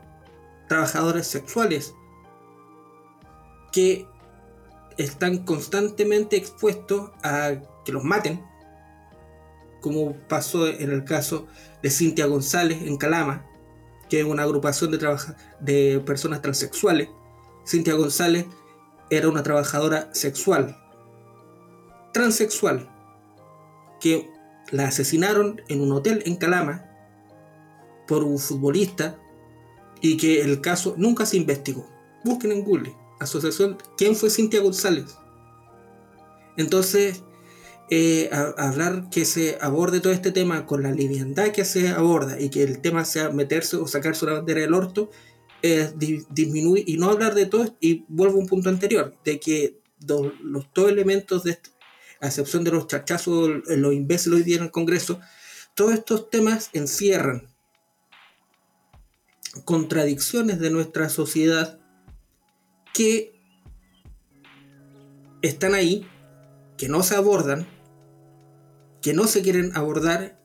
trabajadores 0.68 1.26
sexuales 1.26 1.94
que 3.72 4.06
están 4.98 5.38
constantemente 5.46 6.36
expuestos 6.36 7.12
a 7.22 7.54
que 7.86 7.92
los 7.92 8.04
maten, 8.04 8.44
como 9.88 10.12
pasó 10.28 10.66
en 10.68 10.90
el 10.90 11.04
caso 11.04 11.46
de 11.82 11.90
Cintia 11.90 12.26
González 12.26 12.82
en 12.82 12.98
Calama, 12.98 13.46
que 14.10 14.20
es 14.20 14.26
una 14.26 14.42
agrupación 14.42 14.90
de, 14.90 15.16
de 15.60 16.00
personas 16.00 16.42
transexuales. 16.42 17.08
Cintia 17.66 17.94
González 17.94 18.46
era 19.10 19.28
una 19.28 19.42
trabajadora 19.42 20.10
sexual, 20.12 20.76
transexual, 22.12 22.88
que 24.00 24.28
la 24.70 24.88
asesinaron 24.88 25.62
en 25.68 25.80
un 25.80 25.92
hotel 25.92 26.22
en 26.26 26.36
Calama 26.36 26.84
por 28.06 28.22
un 28.24 28.38
futbolista 28.38 29.18
y 30.02 30.18
que 30.18 30.42
el 30.42 30.60
caso 30.60 30.94
nunca 30.98 31.24
se 31.24 31.38
investigó. 31.38 31.88
Busquen 32.24 32.52
en 32.52 32.62
Google, 32.62 32.94
asociación, 33.20 33.78
¿quién 33.96 34.14
fue 34.14 34.28
Cintia 34.28 34.60
González? 34.60 35.16
Entonces, 36.58 37.22
eh, 37.90 38.28
hablar 38.32 39.08
que 39.10 39.24
se 39.24 39.58
aborde 39.60 40.00
todo 40.00 40.12
este 40.12 40.30
tema 40.30 40.66
con 40.66 40.82
la 40.82 40.92
liviandad 40.92 41.52
que 41.52 41.64
se 41.64 41.88
aborda 41.88 42.38
y 42.40 42.50
que 42.50 42.62
el 42.62 42.80
tema 42.80 43.04
sea 43.04 43.30
meterse 43.30 43.76
o 43.76 43.86
sacarse 43.86 44.24
una 44.26 44.34
bandera 44.34 44.60
del 44.60 44.74
orto, 44.74 45.10
es 45.62 45.94
disminuir 45.98 46.84
y 46.86 46.98
no 46.98 47.10
hablar 47.10 47.34
de 47.34 47.46
todo, 47.46 47.76
y 47.80 48.04
vuelvo 48.08 48.36
a 48.36 48.40
un 48.40 48.46
punto 48.46 48.68
anterior, 48.68 49.16
de 49.24 49.40
que 49.40 49.80
los 50.06 50.66
dos 50.74 50.90
elementos 50.90 51.44
de 51.44 51.58
a 52.20 52.26
excepción 52.26 52.64
de 52.64 52.72
los 52.72 52.88
chachazos, 52.88 53.50
los 53.68 53.94
imbéciles 53.94 54.38
hoy 54.38 54.44
día 54.44 54.56
en 54.56 54.64
el 54.64 54.70
Congreso, 54.70 55.20
todos 55.74 55.94
estos 55.94 56.30
temas 56.30 56.70
encierran 56.72 57.46
contradicciones 59.64 60.58
de 60.58 60.70
nuestra 60.70 61.08
sociedad 61.08 61.78
que 62.92 63.40
están 65.42 65.74
ahí, 65.74 66.06
que 66.76 66.88
no 66.88 67.02
se 67.02 67.14
abordan, 67.14 67.66
que 69.08 69.14
no 69.14 69.26
se 69.26 69.40
quieren 69.40 69.70
abordar 69.74 70.38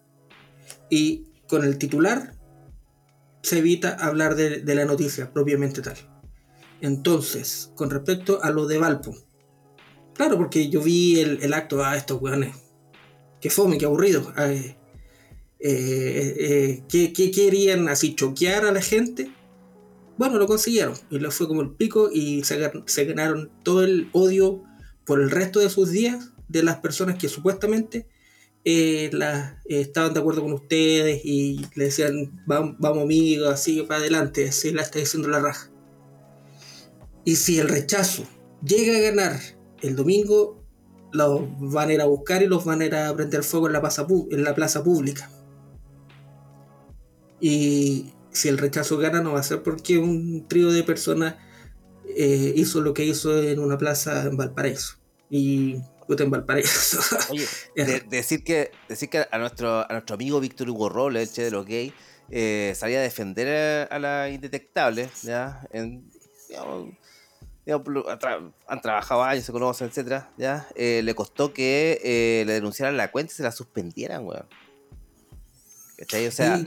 y 0.90 1.26
con 1.50 1.66
el 1.66 1.78
titular 1.78 2.34
se 3.42 3.58
evita 3.58 3.90
hablar 3.90 4.36
de, 4.36 4.64
la 4.74 4.86
noticia 4.86 5.34
propiamente 5.34 5.82
tal. 5.82 5.98
Entonces, 6.80 7.74
con 7.76 7.90
respecto 7.90 8.42
a 8.42 8.52
lo 8.52 8.66
de 8.66 8.78
Valpo, 8.78 9.18
claro, 10.14 10.38
porque 10.38 10.70
yo 10.70 10.82
vi 10.82 11.20
el, 11.20 11.54
acto, 11.54 11.84
a 11.84 11.92
ah, 11.92 11.98
estos 11.98 12.22
weones, 12.22 12.56
que 13.42 13.50
fome, 13.50 13.78
que 13.78 13.84
aburrido, 13.84 14.32
eh, 14.38 14.78
eh, 15.60 16.84
¿qué, 16.88 17.12
querían 17.12 17.90
así 17.90 18.16
choquear 18.16 18.64
a 18.64 18.72
la 18.72 18.82
gente? 18.82 19.30
Bueno, 20.18 20.38
lo 20.38 20.48
consiguieron 20.48 20.96
y 21.10 21.20
le 21.20 21.32
fue 21.32 21.50
como 21.50 21.64
el 21.64 21.72
pico 21.72 22.10
y 22.10 22.46
se 22.46 23.04
ganaron 23.04 23.52
todo 23.62 23.84
el 23.84 24.08
odio 24.14 24.64
por 25.06 25.20
el 25.20 25.32
resto 25.32 25.60
de 25.60 25.70
sus 25.70 25.90
días 25.92 26.30
de 26.48 26.64
las 26.64 26.78
personas 26.78 27.18
que 27.18 27.28
supuestamente 27.28 28.08
eh, 28.66 29.12
eh, 29.14 29.56
estaban 29.66 30.14
de 30.14 30.20
acuerdo 30.20 30.42
con 30.42 30.54
ustedes 30.54 31.22
y 31.24 31.66
le 31.76 31.86
decían, 31.86 32.44
vamos, 32.46 32.76
vamos 32.80 33.04
amigos, 33.04 33.60
sigue 33.60 33.84
para 33.84 34.00
adelante, 34.00 34.50
así 34.50 34.72
la 34.72 34.84
está 34.84 35.00
diciendo 35.00 35.28
la 35.28 35.40
raja. 35.40 35.70
Y 37.26 37.36
si 37.36 37.60
el 37.60 37.70
rechazo 37.70 38.24
llega 38.64 38.98
a 38.98 39.02
ganar 39.02 39.40
el 39.82 39.96
domingo, 39.96 40.64
los 41.12 41.42
van 41.60 41.90
a 41.90 41.94
ir 41.94 42.02
a 42.02 42.06
buscar 42.06 42.42
y 42.42 42.48
los 42.48 42.66
van 42.66 42.82
a 42.82 42.86
ir 42.86 42.96
a 42.96 43.16
prender 43.16 43.44
fuego 43.44 43.68
en 43.68 43.74
la 43.74 43.82
plaza, 43.82 44.08
en 44.32 44.44
la 44.44 44.56
plaza 44.56 44.84
pública. 44.84 45.30
Y 47.40 48.14
si 48.32 48.50
el 48.50 48.58
rechazo 48.58 48.98
gana, 48.98 49.22
no 49.22 49.34
va 49.34 49.40
a 49.42 49.44
ser 49.44 49.62
porque 49.62 49.98
un 50.00 50.48
trío 50.48 50.72
de 50.72 50.84
personas 50.84 51.36
eh, 52.16 52.54
hizo 52.56 52.82
lo 52.82 52.94
que 52.94 53.06
hizo 53.06 53.42
en 53.42 53.60
una 53.60 53.78
plaza 53.78 54.26
en 54.26 54.38
Valparaíso. 54.38 54.96
Y 55.30 55.78
en 56.08 56.32
Valparaíso. 56.32 57.00
Oye, 57.30 57.48
decir, 58.10 58.44
que, 58.44 58.72
decir 58.88 59.10
que 59.10 59.26
a 59.30 59.38
nuestro, 59.38 59.80
a 59.80 59.88
nuestro 59.92 60.16
amigo 60.16 60.40
Víctor 60.40 60.70
Hugo 60.70 60.90
Robles, 60.90 61.30
el 61.30 61.36
che 61.36 61.44
de 61.44 61.52
los 61.52 61.66
gays, 61.66 61.94
eh, 62.30 62.74
salía 62.76 63.00
a 63.00 63.02
defender 63.02 63.88
a, 63.92 64.00
la 64.00 64.30
indetectable, 64.30 65.10
¿ya? 65.24 65.68
En, 65.72 66.10
han 68.68 68.82
trabajado 68.82 69.24
años, 69.24 69.46
se 69.46 69.52
conocen, 69.52 69.88
etcétera, 69.88 70.32
¿ya? 70.38 70.68
Eh, 70.76 71.02
le 71.04 71.16
costó 71.16 71.54
que 71.54 72.00
eh, 72.04 72.44
le 72.46 72.54
denunciaran 72.54 72.98
la 72.98 73.12
cuenta 73.12 73.32
y 73.34 73.36
se 73.36 73.44
la 73.44 73.52
suspendieran, 73.52 74.26
weón. 74.26 74.48
O 76.02 76.32
sea, 76.32 76.60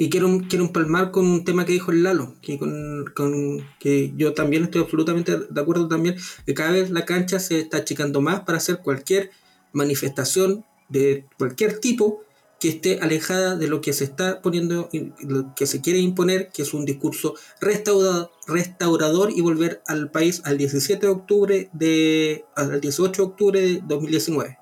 y 0.00 0.10
quiero, 0.10 0.40
quiero 0.48 0.64
empalmar 0.64 1.10
con 1.10 1.26
un 1.26 1.44
tema 1.44 1.66
que 1.66 1.72
dijo 1.72 1.90
el 1.90 2.04
Lalo, 2.04 2.36
que, 2.40 2.56
con, 2.56 3.66
que 3.80 4.12
yo 4.16 4.32
también 4.32 4.62
estoy 4.64 4.82
absolutamente 4.82 5.36
de 5.50 5.60
acuerdo 5.60 5.88
también, 5.88 6.16
que 6.46 6.54
cada 6.54 6.70
vez 6.70 6.90
la 6.90 7.04
cancha 7.04 7.40
se 7.40 7.58
está 7.58 7.78
achicando 7.78 8.20
más 8.20 8.40
para 8.42 8.58
hacer 8.58 8.78
cualquier 8.78 9.30
manifestación 9.72 10.64
de 10.88 11.26
cualquier 11.36 11.80
tipo 11.80 12.22
que 12.60 12.68
esté 12.68 13.00
alejada 13.00 13.56
de 13.56 13.66
lo 13.66 13.80
que 13.80 13.92
se 13.92 14.04
está 14.04 14.40
poniendo, 14.40 14.88
lo 15.20 15.54
que 15.54 15.66
se 15.66 15.80
quiere 15.80 15.98
imponer, 15.98 16.50
que 16.52 16.62
es 16.62 16.74
un 16.74 16.84
discurso 16.84 17.34
restaurador, 17.60 18.30
restaurador 18.46 19.32
y 19.32 19.40
volver 19.40 19.82
al 19.86 20.12
país 20.12 20.42
al 20.44 20.58
17 20.58 21.06
de 21.06 21.12
octubre 21.12 21.70
de, 21.72 22.44
al 22.54 22.80
18 22.80 23.22
de 23.22 23.28
octubre 23.28 23.60
de 23.60 23.82
2019. 23.86 24.58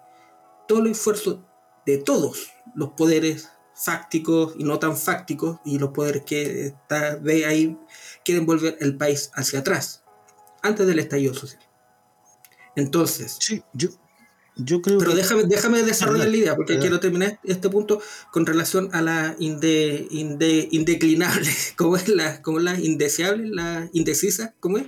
Todo 0.66 0.80
el 0.80 0.88
esfuerzo 0.88 1.44
de 1.84 1.98
todos 1.98 2.48
los 2.74 2.90
poderes 2.90 3.50
fácticos 3.76 4.54
y 4.58 4.64
no 4.64 4.78
tan 4.78 4.96
fácticos 4.96 5.58
y 5.64 5.78
los 5.78 5.90
poderes 5.90 6.22
que 6.24 6.66
está, 6.66 7.16
ve 7.16 7.44
ahí 7.44 7.76
quieren 8.24 8.46
volver 8.46 8.78
el 8.80 8.96
país 8.96 9.30
hacia 9.34 9.60
atrás, 9.60 10.02
antes 10.62 10.86
del 10.86 10.98
estallido 10.98 11.34
social. 11.34 11.62
Entonces, 12.74 13.36
sí, 13.38 13.62
yo, 13.74 13.90
yo 14.56 14.80
creo 14.80 14.98
pero 14.98 15.14
déjame, 15.14 15.44
déjame 15.44 15.82
desarrollar 15.82 16.28
la 16.28 16.36
idea, 16.36 16.56
porque 16.56 16.78
quiero 16.78 17.00
terminar 17.00 17.38
este 17.44 17.68
punto 17.68 18.00
con 18.32 18.46
relación 18.46 18.88
a 18.92 19.02
la 19.02 19.36
inde, 19.38 20.08
indeclinable, 20.10 21.50
¿cómo 21.76 21.96
es 21.96 22.08
la, 22.08 22.40
cómo 22.42 22.58
es 22.58 22.64
la 22.64 22.80
indeseable, 22.80 23.48
la 23.48 23.90
indecisa, 23.92 24.54
¿cómo 24.60 24.78
es? 24.78 24.86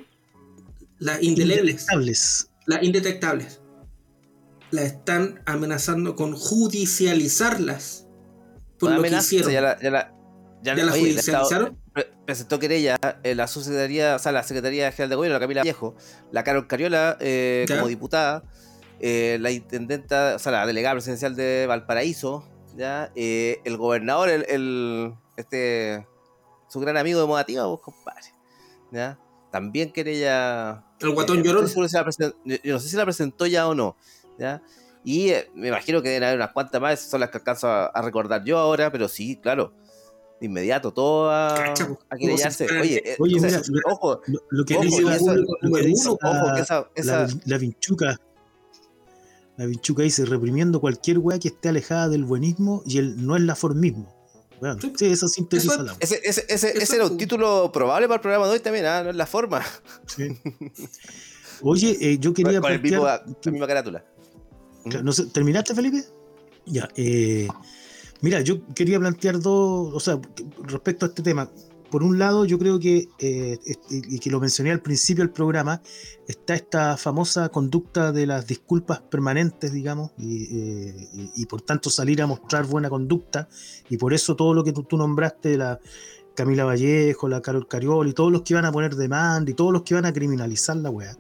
Las 0.99 1.23
indelebles. 1.23 1.87
Las 2.67 2.83
indetectables. 2.83 3.61
La 4.71 4.83
están 4.83 5.43
amenazando 5.47 6.17
con 6.17 6.35
judicializarlas 6.35 8.08
por 8.79 8.93
lo 8.93 9.03
que 9.03 9.09
hicieron. 9.09 9.51
Ya 9.51 9.61
la, 9.61 9.81
ya 9.81 9.91
la, 9.91 10.15
ya 10.63 10.75
la 10.75 10.93
judicializaron. 10.93 11.79
presentó 12.25 12.59
querella 12.59 12.97
en 13.23 13.37
la 13.37 13.47
Secretaría, 13.47 14.17
o 14.17 14.19
sea, 14.19 14.33
la 14.33 14.43
Secretaría 14.43 14.91
General 14.93 15.11
de 15.11 15.17
Gobierno, 15.17 15.35
la 15.35 15.41
Camila 15.41 15.63
Viejo, 15.63 15.95
la 16.33 16.45
Carol 16.45 16.67
Cariola 16.67 17.17
eh, 17.21 17.67
como 17.69 17.89
diputada, 17.89 18.45
eh, 19.01 19.39
la 19.41 19.51
intendenta, 19.51 20.35
o 20.37 20.39
sea, 20.39 20.53
la 20.53 20.67
delegada 20.67 20.95
presidencial 20.95 21.37
de 21.37 21.67
Valparaíso, 21.67 22.45
ya, 22.77 23.11
eh, 23.15 23.61
el 23.65 23.77
gobernador, 23.77 24.29
el, 24.29 24.47
el, 24.49 25.15
este, 25.37 26.07
su 26.69 26.81
gran 26.81 26.97
amigo 26.97 27.21
de 27.21 27.27
Modativa, 27.27 27.67
vos, 27.67 27.81
compadre, 27.81 28.33
ya, 28.91 29.19
también 29.51 29.93
querella. 29.93 30.85
El 31.01 31.11
guatón 31.11 31.43
lloró. 31.43 31.65
yo 31.67 31.81
no 31.83 32.81
sé 32.81 32.89
si 32.89 32.97
la 32.97 33.05
presentó 33.05 33.47
ya 33.47 33.69
o 33.69 33.75
no, 33.75 33.97
ya. 34.39 34.63
Y 35.11 35.31
eh, 35.31 35.49
me 35.55 35.69
imagino 35.69 36.03
que 36.03 36.11
deben 36.11 36.25
haber 36.25 36.37
unas 36.37 36.53
cuantas 36.53 36.83
más, 36.83 37.01
son 37.01 37.21
las 37.21 37.31
que 37.31 37.39
alcanzo 37.39 37.67
a, 37.67 38.03
recordar 38.03 38.45
yo 38.45 38.59
ahora, 38.59 38.93
pero 38.93 39.09
sí, 39.09 39.37
claro. 39.43 39.73
de 40.39 40.45
inmediato, 40.45 40.93
todo 40.93 41.31
a, 41.31 41.55
Cacha, 41.55 41.87
pues, 41.87 41.99
a 42.11 42.17
querellarse. 42.19 42.67
Oye, 42.79 43.03
eh, 43.13 43.17
Oye, 43.19 43.37
o 43.37 43.41
sea, 43.41 43.49
mira, 43.49 43.63
lo- 43.87 43.95
ojo, 43.95 44.21
Lo, 44.51 44.65
que 44.67 44.75
Ojo, 44.75 44.83
dice 44.85 45.03
la, 45.03 45.17
eso- 45.17 45.35
lo 45.35 45.73
que 45.75 45.83
dice 45.83 46.09
ojo, 46.11 46.19
la- 46.23 46.53
que 46.57 46.61
esa- 46.61 46.91
esa- 46.95 47.23
la, 47.27 47.29
la 47.47 47.57
vinchuca. 47.59 48.21
La 49.57 49.65
vinchuca 49.65 50.03
dice 50.03 50.27
reprimiendo 50.27 50.79
cualquier 50.79 51.19
weá 51.21 51.39
que 51.39 51.49
esté 51.49 51.71
alejada 51.71 52.11
del 52.11 52.25
buenismo 52.27 52.83
y 52.85 52.99
el 52.99 53.25
no 53.27 53.35
es 53.35 53.41
la 53.43 53.55
formismo. 53.57 54.15
Bueno, 54.61 54.77
Sí. 54.79 54.93
sí, 54.95 55.07
eso 55.07 55.27
sintetiza 55.27 55.73
Eso 55.73 55.83
la 55.85 55.97
ese, 56.01 56.21
ese, 56.23 56.45
ese, 56.51 56.69
Eso 56.69 56.79
ese 56.83 56.97
era 56.97 57.05
es 57.07 57.11
un 57.13 57.17
título 57.17 57.73
probable 57.73 58.09
para 58.09 58.17
el 58.17 58.21
programa 58.21 58.47
de 58.47 58.53
hoy 58.53 58.61
también, 58.61 58.85
¿ah? 58.85 59.03
no 59.05 59.09
es 59.09 59.17
la 59.17 59.25
forma. 59.27 59.63
Sí. 60.07 60.29
Oye, 61.63 61.97
eh, 61.99 62.19
yo 62.19 62.35
quería 62.35 62.61
con 62.61 62.71
el 62.73 62.83
mismo, 62.83 63.07
la 63.07 63.23
misma 63.51 63.67
carátula. 63.67 64.05
No 65.03 65.13
sé, 65.13 65.27
¿Terminaste, 65.27 65.75
Felipe? 65.75 66.05
Ya. 66.67 66.89
eh, 66.97 67.49
mira, 68.21 68.41
yo 68.41 68.67
quería 68.75 68.99
plantear 68.99 69.41
dos, 69.41 69.95
o 69.95 70.01
sea, 70.01 70.21
respecto 70.65 71.07
a 71.07 71.09
este 71.09 71.23
tema. 71.23 71.51
Por 71.91 72.03
un 72.03 72.19
lado, 72.19 72.45
yo 72.45 72.59
creo 72.59 72.79
que, 72.79 73.09
eh, 73.19 73.59
y 73.89 74.19
que 74.19 74.31
lo 74.31 74.41
mencioné 74.41 74.73
al 74.73 74.83
principio 74.83 75.25
del 75.25 75.33
programa, 75.33 75.81
está 76.27 76.55
esta 76.55 76.99
famosa 76.99 77.49
conducta 77.49 78.13
de 78.13 78.27
las 78.27 78.47
disculpas 78.47 79.01
permanentes, 79.01 79.73
digamos, 79.73 80.11
y, 80.19 80.49
eh, 80.53 81.47
por 81.49 81.63
tanto 81.63 81.89
salir 81.89 82.21
a 82.21 82.27
mostrar 82.27 82.67
buena 82.67 82.91
conducta, 82.91 83.49
y 83.89 83.97
por 83.97 84.13
eso 84.13 84.37
todo 84.37 84.53
lo 84.53 84.65
que 84.65 84.73
tú, 84.73 84.83
tú 84.83 84.99
nombraste, 84.99 85.57
la 85.57 85.81
Camila 86.35 86.67
Vallejo, 86.67 87.27
la 87.27 87.41
Carol 87.41 87.67
Cariol, 87.67 88.09
y 88.09 88.13
todos 88.13 88.31
los 88.31 88.43
que 88.43 88.53
van 88.53 88.67
a 88.67 88.73
poner 88.73 88.95
demanda, 88.95 89.51
y 89.51 89.55
todos 89.55 89.73
los 89.73 89.83
que 89.83 89.95
van 89.95 90.05
a 90.05 90.13
criminalizar 90.13 90.77
la 90.77 90.91
weá. 90.91 91.17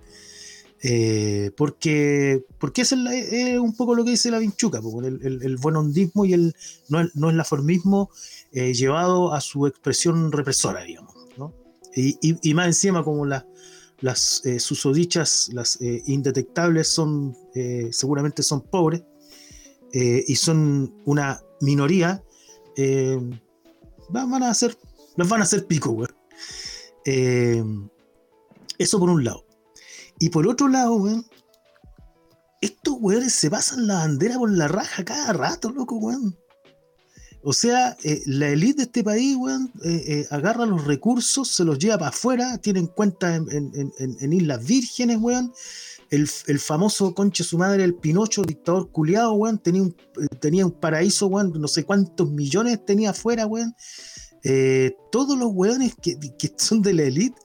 Eh, 0.82 1.50
porque 1.56 2.44
porque 2.58 2.82
eso 2.82 2.94
es, 2.94 3.00
la- 3.00 3.60
un 3.60 3.74
poco 3.74 3.96
lo 3.96 4.04
que 4.04 4.12
dice 4.12 4.30
la 4.30 4.38
Vinchuca, 4.38 4.80
el, 5.04 5.42
el, 5.42 5.56
buen 5.56 5.74
hondismo 5.74 6.24
y 6.24 6.34
el 6.34 6.54
no, 6.88 7.00
el- 7.00 7.10
no 7.14 7.30
es 7.30 7.36
la 7.36 7.42
formismo 7.44 8.10
eh, 8.52 8.72
llevado 8.74 9.32
a 9.34 9.40
su 9.40 9.66
expresión 9.66 10.30
represora, 10.30 10.82
digamos. 10.84 11.14
Y, 11.96 12.16
más 12.54 12.66
encima, 12.68 13.02
como 13.02 13.26
las 13.26 13.44
las 14.00 14.46
eh, 14.46 14.60
susodichas, 14.60 15.50
las 15.52 15.80
eh, 15.80 16.02
indetectables, 16.06 16.86
son 16.86 17.36
eh, 17.56 17.88
seguramente 17.90 18.44
son 18.44 18.60
pobres 18.60 19.02
eh, 19.92 20.24
y 20.28 20.36
son 20.36 20.94
una 21.04 21.42
minoría, 21.60 22.22
eh, 22.76 23.18
van, 24.10 24.42
a 24.44 24.50
hacer, 24.50 24.78
los 25.16 25.28
van 25.28 25.40
a 25.40 25.44
hacer 25.44 25.66
pico. 25.66 26.06
Eh, 27.04 27.64
eso 28.78 29.00
por 29.00 29.10
un 29.10 29.24
lado. 29.24 29.44
Y 30.18 30.30
por 30.30 30.48
otro 30.48 30.68
lado, 30.68 30.94
weón, 30.96 31.26
estos 32.60 32.96
weones 33.00 33.32
se 33.32 33.50
pasan 33.50 33.86
la 33.86 33.94
bandera 33.94 34.38
por 34.38 34.50
la 34.50 34.68
raja 34.68 35.04
cada 35.04 35.32
rato, 35.32 35.70
loco, 35.70 35.96
weón. 35.96 36.36
O 37.42 37.52
sea, 37.52 37.96
eh, 38.02 38.20
la 38.26 38.48
élite 38.48 38.78
de 38.78 38.82
este 38.84 39.04
país, 39.04 39.36
weón, 39.36 39.72
eh, 39.84 40.02
eh, 40.06 40.26
agarra 40.30 40.66
los 40.66 40.84
recursos, 40.84 41.48
se 41.48 41.64
los 41.64 41.78
lleva 41.78 41.98
para 41.98 42.08
afuera, 42.08 42.58
tienen 42.58 42.88
cuenta 42.88 43.36
en, 43.36 43.48
en- 43.50 44.32
Islas 44.32 44.64
Vírgenes, 44.64 45.18
weón. 45.18 45.52
El, 46.10 46.26
famoso 46.58 47.14
conche 47.14 47.44
su 47.44 47.58
madre, 47.58 47.84
el 47.84 47.94
Pinocho, 47.94 48.42
dictador 48.42 48.90
culiado, 48.90 49.34
weón, 49.34 49.58
tenía 49.58 49.82
un, 49.82 49.94
tenía 50.40 50.64
un 50.66 50.72
paraíso, 50.72 51.26
weón, 51.26 51.52
no 51.60 51.68
sé 51.68 51.84
cuántos 51.84 52.30
millones 52.30 52.84
tenía 52.84 53.10
afuera, 53.10 53.46
weón. 53.46 53.74
Todos 55.12 55.38
los 55.38 55.50
weones 55.52 55.94
que, 56.00 56.18
que 56.38 56.52
son 56.56 56.80
de 56.80 56.94
la 56.94 57.02
élite 57.02 57.38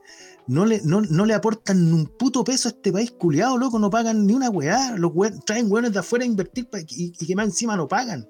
no 0.48 0.66
le, 0.66 0.82
no, 0.84 1.02
no 1.02 1.26
le 1.26 1.34
aportan 1.34 1.86
ni 1.86 1.91
un 1.94 2.06
puto 2.06 2.44
peso 2.44 2.68
a 2.68 2.72
este 2.72 2.91
país 2.91 3.12
culiado, 3.12 3.58
loco, 3.58 3.80
no 3.80 3.89
pagan 3.89 4.26
ni 4.26 4.34
una 4.34 4.50
weá. 4.50 4.96
Los 4.98 5.12
we- 5.14 5.32
traen 5.46 5.72
weones 5.72 5.94
de 5.94 6.00
afuera 6.00 6.24
a 6.24 6.28
invertir 6.28 6.68
y, 6.89 7.12
que 7.12 7.36
más 7.36 7.46
encima 7.46 7.76
no 7.78 7.88
pagan. 7.88 8.28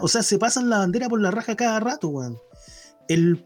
O 0.00 0.08
sea, 0.08 0.22
se 0.22 0.38
pasan 0.38 0.70
la 0.70 0.78
bandera 0.78 1.08
por 1.08 1.20
la 1.20 1.30
raja 1.30 1.56
cada 1.56 1.80
rato, 1.80 2.08
weón. 2.08 2.38
El 3.08 3.44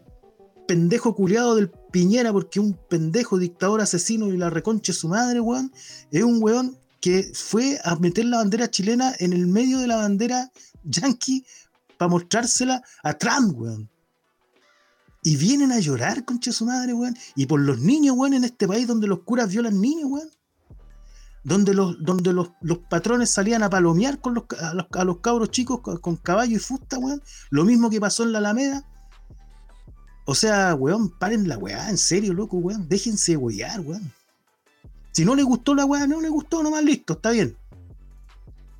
pendejo 0.67 1.15
culiado 1.15 1.55
del 1.55 1.69
Piñera, 1.91 2.31
porque 2.31 2.59
un 2.59 2.77
pendejo 2.89 3.37
dictador 3.37 3.81
asesino 3.81 4.27
y 4.27 4.37
la 4.37 4.49
reconche 4.49 4.93
su 4.93 5.07
madre, 5.07 5.39
weón, 5.39 5.71
es 6.11 6.23
un 6.23 6.41
weón 6.41 6.77
que 7.01 7.31
fue 7.33 7.79
a 7.83 7.95
meter 7.95 8.25
la 8.25 8.37
bandera 8.37 8.69
chilena 8.69 9.13
en 9.19 9.33
el 9.33 9.47
medio 9.47 9.79
de 9.79 9.87
la 9.87 9.95
bandera 9.95 10.51
yankee 10.83 11.45
para 11.97 12.09
mostrársela 12.09 12.83
a 13.03 13.13
Trump, 13.17 13.57
weón. 13.57 13.89
Y 15.21 15.35
vienen 15.35 15.71
a 15.71 15.79
llorar, 15.79 16.23
concha 16.23 16.51
su 16.51 16.65
madre, 16.65 16.93
weón. 16.93 17.17
Y 17.35 17.45
por 17.45 17.59
los 17.59 17.79
niños, 17.79 18.15
weón, 18.17 18.33
en 18.33 18.45
este 18.45 18.67
país 18.67 18.87
donde 18.87 19.07
los 19.07 19.23
curas 19.23 19.49
violan 19.49 19.79
niños, 19.79 20.09
weón. 20.09 20.29
Donde 21.43 21.73
los, 21.73 22.01
donde 22.03 22.33
los, 22.33 22.51
los 22.61 22.79
patrones 22.79 23.29
salían 23.29 23.63
a 23.63 23.69
palomear 23.69 24.19
con 24.19 24.33
los, 24.33 24.43
a, 24.61 24.73
los, 24.73 24.85
a 24.91 25.03
los 25.03 25.17
cabros 25.19 25.51
chicos 25.51 25.81
con, 25.81 26.15
caballo 26.17 26.55
y 26.55 26.59
fusta, 26.59 26.97
weón. 26.97 27.21
Lo 27.49 27.65
mismo 27.65 27.89
que 27.89 27.99
pasó 27.99 28.23
en 28.23 28.31
la 28.31 28.39
Alameda. 28.39 28.85
O 30.25 30.35
sea, 30.35 30.75
weón, 30.75 31.09
paren 31.17 31.47
la 31.47 31.57
weá, 31.57 31.89
en 31.89 31.97
serio, 31.97 32.33
loco, 32.33 32.57
weón. 32.57 32.87
Déjense 32.87 33.35
wear, 33.35 33.81
weón. 33.81 34.13
Si 35.11 35.25
no 35.25 35.35
le 35.35 35.43
gustó 35.43 35.75
la 35.75 35.85
weá, 35.85 36.07
no 36.07 36.21
le 36.21 36.29
gustó, 36.29 36.63
nomás 36.63 36.83
listo, 36.83 37.13
está 37.13 37.31
bien. 37.31 37.57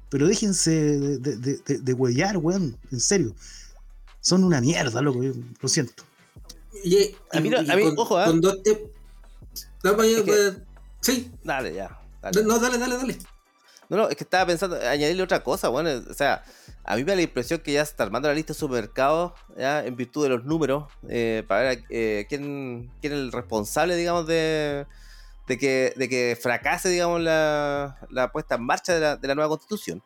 Pero 0.09 0.27
déjense 0.27 0.71
de, 0.71 1.17
de, 1.17 1.57
de, 1.57 1.79
de, 1.79 1.93
weón, 1.93 2.77
en 2.91 2.99
serio. 2.99 3.35
Son 4.21 4.43
una 4.43 4.61
mierda, 4.61 5.01
loco, 5.01 5.21
lo 5.59 5.69
siento. 5.69 6.03
Oye, 6.85 7.15
A 7.31 7.39
mí 7.39 7.47
y- 7.47 7.51
no- 7.51 7.61
y 7.61 7.69
a 7.71 7.75
mí, 7.75 7.83
con, 7.83 7.99
ojo, 7.99 8.17
¿ah? 8.17 8.25
con 8.25 8.41
dos 8.41 8.61
te- 8.63 8.91
No, 9.83 10.01
Es 10.03 10.21
que- 10.23 10.53
Sí, 11.01 11.31
Dale, 11.43 11.73
ya. 11.73 11.97
dale. 12.21 12.43
no, 12.43 12.59
dale, 12.59 12.77
dale, 12.77 12.97
dale. 12.97 13.17
No, 13.87 13.97
no, 13.97 14.09
es 14.09 14.15
que 14.15 14.23
estaba 14.23 14.45
pensando 14.45 14.75
añadirle 14.75 15.23
otra 15.23 15.41
cosa, 15.43 15.69
bueno, 15.69 15.89
o 16.09 16.13
sea, 16.13 16.43
a 16.83 16.95
mí 16.95 17.03
me 17.03 17.11
da 17.11 17.15
la 17.15 17.21
impresión 17.23 17.59
que 17.59 17.71
ya 17.71 17.83
se 17.85 17.91
está 17.91 18.03
armando 18.03 18.27
la 18.27 18.35
lista 18.35 18.53
de 18.53 18.59
supermercados, 18.59 19.31
ya, 19.57 19.83
en 19.83 19.95
virtud 19.95 20.23
de 20.23 20.29
los 20.29 20.45
números, 20.45 20.83
eh, 21.07 21.43
para 21.47 21.61
ver 21.61 21.83
eh, 21.89 22.25
quién, 22.29 22.91
quién 23.01 23.13
es 23.13 23.19
el 23.19 23.31
responsable, 23.31 23.95
digamos, 23.95 24.27
de, 24.27 24.85
de, 25.47 25.57
que, 25.57 25.93
de 25.95 26.07
que 26.07 26.37
fracase, 26.39 26.89
digamos, 26.89 27.19
la, 27.21 27.97
la 28.11 28.31
puesta 28.31 28.55
en 28.55 28.63
marcha 28.63 28.93
de 28.93 28.99
la, 28.99 29.15
de 29.15 29.27
la 29.27 29.33
nueva 29.35 29.49
constitución. 29.49 30.03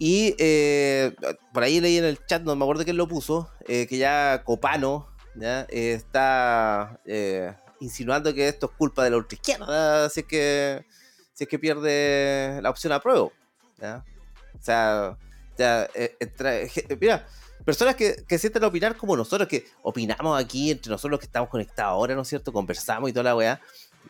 Y 0.00 0.34
eh, 0.38 1.14
por 1.52 1.62
ahí 1.62 1.78
leí 1.80 1.98
en 1.98 2.04
el 2.04 2.24
chat, 2.26 2.42
no 2.42 2.56
me 2.56 2.64
acuerdo 2.64 2.82
quién 2.84 2.96
lo 2.96 3.06
puso, 3.06 3.50
eh, 3.68 3.86
que 3.86 3.98
ya 3.98 4.42
Copano 4.44 5.06
eh, 5.38 5.92
está 5.94 7.00
eh, 7.04 7.54
insinuando 7.80 8.34
que 8.34 8.48
esto 8.48 8.66
es 8.66 8.76
culpa 8.76 9.04
de 9.04 9.10
la 9.10 9.16
ultraizquierda, 9.16 10.06
así 10.06 10.22
que 10.22 10.84
si 11.32 11.44
es 11.44 11.50
que 11.50 11.58
pierde 11.58 12.60
la 12.62 12.70
opción 12.70 12.92
a 12.92 13.00
prueba. 13.00 13.22
O 13.22 14.62
sea, 14.62 15.16
eh, 15.58 16.68
mira, 17.00 17.26
personas 17.64 17.94
que, 17.94 18.24
que 18.26 18.38
sienten 18.38 18.64
opinar 18.64 18.96
como 18.96 19.16
nosotros, 19.16 19.48
que 19.48 19.66
opinamos 19.82 20.38
aquí 20.38 20.70
entre 20.70 20.90
nosotros 20.90 21.20
que 21.20 21.26
estamos 21.26 21.48
conectados 21.48 21.92
ahora, 21.92 22.14
¿no 22.14 22.22
es 22.22 22.28
cierto? 22.28 22.52
Conversamos 22.52 23.08
y 23.08 23.12
toda 23.12 23.24
la 23.24 23.36
weá. 23.36 23.60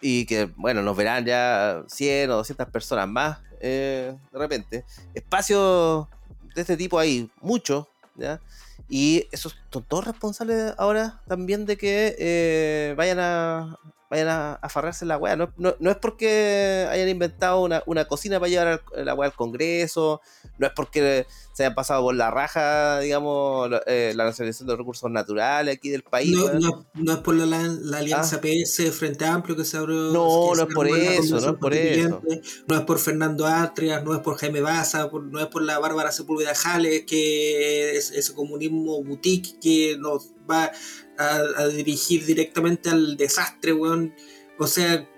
Y 0.00 0.24
que, 0.24 0.46
bueno, 0.56 0.82
nos 0.82 0.96
verán 0.96 1.24
ya 1.26 1.84
100 1.86 2.30
o 2.30 2.36
200 2.36 2.68
personas 2.68 3.08
más 3.08 3.38
de 3.60 4.16
repente. 4.32 4.84
Espacios 5.12 6.08
de 6.54 6.62
este 6.62 6.76
tipo 6.76 6.98
hay 6.98 7.30
muchos, 7.42 7.86
¿ya? 8.16 8.40
Y 8.88 9.28
esos 9.30 9.59
son 9.72 9.84
todos 9.84 10.04
responsables 10.06 10.74
ahora 10.78 11.22
también 11.28 11.64
de 11.66 11.76
que 11.76 12.16
eh, 12.18 12.94
vayan 12.96 13.18
a 13.20 13.78
vayan 14.10 14.26
a, 14.26 14.54
a 14.54 14.68
farrarse 14.68 15.06
la 15.06 15.16
weá. 15.18 15.36
No, 15.36 15.52
no, 15.56 15.76
no 15.78 15.88
es 15.88 15.96
porque 15.96 16.84
hayan 16.90 17.08
inventado 17.08 17.62
una, 17.62 17.80
una 17.86 18.06
cocina 18.06 18.40
para 18.40 18.50
llevar 18.50 18.82
la 18.96 19.14
weá 19.14 19.28
al 19.28 19.36
Congreso, 19.36 20.20
no 20.58 20.66
es 20.66 20.72
porque 20.74 21.26
se 21.52 21.62
hayan 21.62 21.76
pasado 21.76 22.02
por 22.02 22.16
la 22.16 22.28
raja, 22.32 22.98
digamos, 22.98 23.70
lo- 23.70 23.86
eh, 23.86 24.12
la 24.16 24.24
nacionalización 24.24 24.66
de 24.66 24.72
los 24.72 24.78
recursos 24.78 25.08
naturales 25.12 25.76
aquí 25.76 25.90
del 25.90 26.02
país. 26.02 26.32
No, 26.36 26.52
no, 26.54 26.86
no 26.94 27.12
es 27.12 27.18
por 27.18 27.36
la, 27.36 27.46
la- 27.46 27.62
la 27.68 27.98
alianza 27.98 28.40
PS 28.40 28.90
Frente 28.90 29.24
Amplio 29.26 29.54
que 29.54 29.64
se 29.64 29.76
abrió. 29.76 29.94
No, 30.12 30.56
no 30.56 30.62
es 30.68 30.74
por 30.74 30.88
eso, 30.88 31.40
no 31.40 31.50
es 31.52 31.58
por 31.58 31.72
eso. 31.74 32.20
No 32.66 32.76
es 32.78 32.82
por 32.82 32.98
Fernando 32.98 33.46
Atrias, 33.46 34.02
no 34.02 34.12
es 34.12 34.20
por 34.22 34.36
Jaime 34.38 34.60
Baza, 34.60 35.08
por- 35.08 35.22
no 35.22 35.38
es 35.38 35.46
por 35.46 35.62
la 35.62 35.78
Bárbara 35.78 36.10
Sepúlveda 36.10 36.56
Jales, 36.56 37.04
que 37.06 37.96
es 37.96 38.10
ese 38.10 38.34
comunismo 38.34 39.04
boutique 39.04 39.59
que 39.60 39.96
nos 39.98 40.32
va 40.50 40.72
a, 41.18 41.66
dirigir 41.68 42.24
directamente 42.24 42.90
al 42.90 43.16
desastre, 43.16 43.72
weón. 43.72 44.14
O 44.58 44.66
sea, 44.66 45.08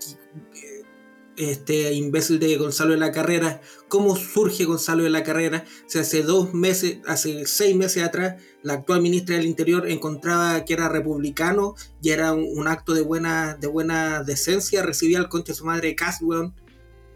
este 1.37 1.93
imbécil 1.93 2.39
de 2.39 2.57
Gonzalo 2.57 2.93
de 2.93 2.99
la 2.99 3.13
Carrera, 3.13 3.61
¿cómo 3.89 4.17
surge 4.17 4.65
Gonzalo 4.65 5.05
de 5.05 5.11
la 5.11 5.23
Carrera? 5.23 5.65
O 5.95 5.99
hace 5.99 6.23
dos 6.23 6.55
meses, 6.55 6.99
hace 7.07 7.47
seis 7.47 7.75
meses 7.75 8.03
atrás, 8.03 8.43
la 8.63 8.75
actual 8.75 9.01
ministra 9.01 9.37
del 9.37 9.47
Interior 9.47 9.89
encontraba 9.89 10.65
que 10.65 10.75
era 10.75 10.89
republicano 10.89 11.75
y 12.03 12.11
era 12.11 12.33
un, 12.33 12.47
un 12.55 12.69
acto 12.69 12.95
de 12.95 13.03
buena, 13.03 13.57
de 13.61 13.67
buena 13.67 14.23
decencia, 14.23 14.83
recibía 14.83 15.19
al 15.19 15.29
concha 15.29 15.53
de 15.53 15.59
su 15.59 15.65
madre 15.65 15.95
Cas, 15.95 16.19
weón. 16.21 16.55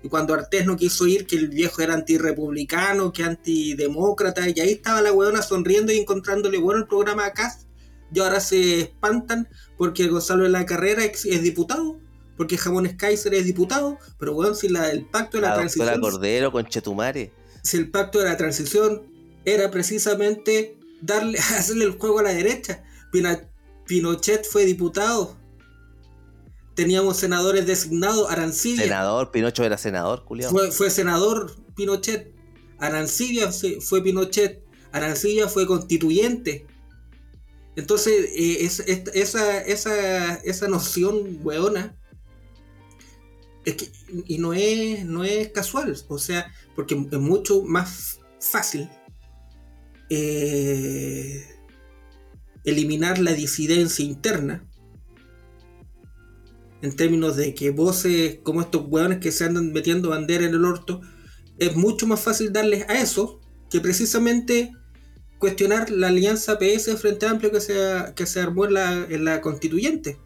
Y 0.02 0.08
cuando 0.08 0.34
Artés 0.34 0.66
no 0.66 0.76
quiso 0.76 1.06
ir, 1.06 1.26
que 1.26 1.36
el 1.36 1.48
viejo 1.48 1.82
era 1.82 1.94
antirrepublicano, 1.94 3.12
que 3.12 3.24
antidemócrata, 3.24 4.48
y 4.48 4.60
ahí 4.60 4.72
estaba 4.72 5.02
la 5.02 5.12
weona 5.12 5.42
sonriendo 5.42 5.92
y 5.92 5.98
encontrándole 5.98 6.58
bueno 6.58 6.80
el 6.80 6.86
programa 6.86 7.26
a 7.26 7.32
Cas. 7.32 7.66
Y 8.12 8.20
ahora 8.20 8.40
se 8.40 8.80
espantan 8.80 9.48
porque 9.76 10.06
Gonzalo 10.06 10.44
de 10.44 10.50
la 10.50 10.64
Carrera 10.64 11.04
es, 11.04 11.24
es 11.24 11.42
diputado, 11.42 11.98
porque 12.36 12.56
Jamones 12.56 12.94
Kaiser 12.96 13.34
es 13.34 13.44
diputado, 13.44 13.98
pero 14.18 14.34
weón, 14.34 14.54
si 14.54 14.68
la, 14.68 14.90
el 14.90 15.06
pacto 15.06 15.38
de 15.38 15.42
la, 15.42 15.48
La 15.50 15.56
transición 15.56 16.00
Cordero 16.00 16.52
con 16.52 16.66
Chetumare. 16.66 17.32
si 17.62 17.76
el 17.76 17.90
pacto 17.90 18.20
de 18.20 18.26
la 18.26 18.36
transición 18.36 19.02
era 19.44 19.70
precisamente 19.70 20.76
darle, 21.00 21.38
hacerle 21.58 21.84
el 21.84 21.98
juego 21.98 22.20
a 22.20 22.22
la 22.22 22.34
derecha. 22.34 22.84
Pinochet 23.86 24.46
fue 24.46 24.64
diputado. 24.64 25.36
Teníamos 26.76 27.16
senadores 27.16 27.66
designados, 27.66 28.30
Arancibia. 28.30 28.84
Senador, 28.84 29.30
Pinochet 29.30 29.64
era 29.64 29.78
senador, 29.78 30.26
culiado. 30.26 30.52
Fue, 30.52 30.70
fue 30.70 30.90
senador 30.90 31.56
Pinochet. 31.74 32.32
Arancibia 32.78 33.50
fue 33.50 34.02
Pinochet. 34.02 34.62
Arancibia 34.92 35.48
fue 35.48 35.66
constituyente. 35.66 36.66
Entonces, 37.76 38.30
eh, 38.36 38.70
esa, 39.14 39.58
esa, 39.62 40.34
esa 40.34 40.68
noción 40.68 41.40
weona 41.42 41.96
es 43.64 43.76
que, 43.76 43.90
y 44.26 44.36
no 44.36 44.52
es, 44.52 45.04
no 45.06 45.24
es 45.24 45.48
casual, 45.52 45.96
o 46.08 46.18
sea, 46.18 46.52
porque 46.74 46.94
es 46.94 47.18
mucho 47.18 47.62
más 47.62 48.20
fácil 48.38 48.88
eh, 50.10 51.42
eliminar 52.64 53.18
la 53.18 53.32
disidencia 53.32 54.04
interna 54.04 54.62
en 56.86 56.96
términos 56.96 57.36
de 57.36 57.54
que 57.54 57.70
voces 57.70 58.38
como 58.42 58.60
estos 58.60 58.84
hueones 58.86 59.18
que 59.18 59.32
se 59.32 59.44
andan 59.44 59.72
metiendo 59.72 60.10
bandera 60.10 60.44
en 60.44 60.54
el 60.54 60.64
orto, 60.64 61.00
es 61.58 61.74
mucho 61.74 62.06
más 62.06 62.20
fácil 62.20 62.52
darles 62.52 62.88
a 62.88 62.94
eso 63.00 63.40
que 63.70 63.80
precisamente 63.80 64.72
cuestionar 65.38 65.90
la 65.90 66.08
alianza 66.08 66.58
PS 66.58 66.96
Frente 67.00 67.26
Amplio 67.26 67.50
que 67.50 67.60
se, 67.60 67.74
que 68.14 68.26
se 68.26 68.40
armó 68.40 68.66
en 68.66 68.74
la, 68.74 69.06
en 69.08 69.24
la 69.24 69.40
constituyente. 69.40 70.18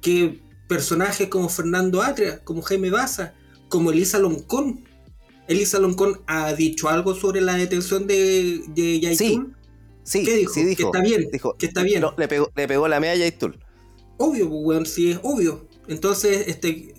Que 0.00 0.40
personajes 0.68 1.28
como 1.28 1.48
Fernando 1.48 2.02
Atria, 2.02 2.42
como 2.44 2.62
Jaime 2.62 2.90
Baza, 2.90 3.34
como 3.68 3.90
Elisa 3.90 4.18
Loncón. 4.18 4.84
Elisa 5.48 5.78
Loncón 5.78 6.20
ha 6.26 6.52
dicho 6.54 6.88
algo 6.88 7.14
sobre 7.14 7.40
la 7.40 7.54
detención 7.54 8.06
de, 8.06 8.62
de 8.68 9.00
Yaitul. 9.00 9.54
Sí, 10.02 10.24
¿Qué 10.24 10.36
dijo? 10.36 10.54
Sí 10.54 10.64
dijo, 10.64 10.90
que 10.90 10.98
está 10.98 11.06
bien. 11.06 11.28
Dijo, 11.30 11.56
que 11.58 11.66
está 11.66 11.82
bien. 11.82 12.00
No, 12.00 12.14
le, 12.16 12.28
pegó, 12.28 12.50
le 12.54 12.66
pegó 12.66 12.88
la 12.88 13.00
media 13.00 13.12
a 13.12 13.16
Yaitul. 13.16 13.58
Obvio, 14.18 14.48
pues, 14.48 14.60
weón, 14.62 14.86
sí, 14.86 15.12
es 15.12 15.20
obvio. 15.22 15.66
Entonces, 15.88 16.46
este. 16.48 16.94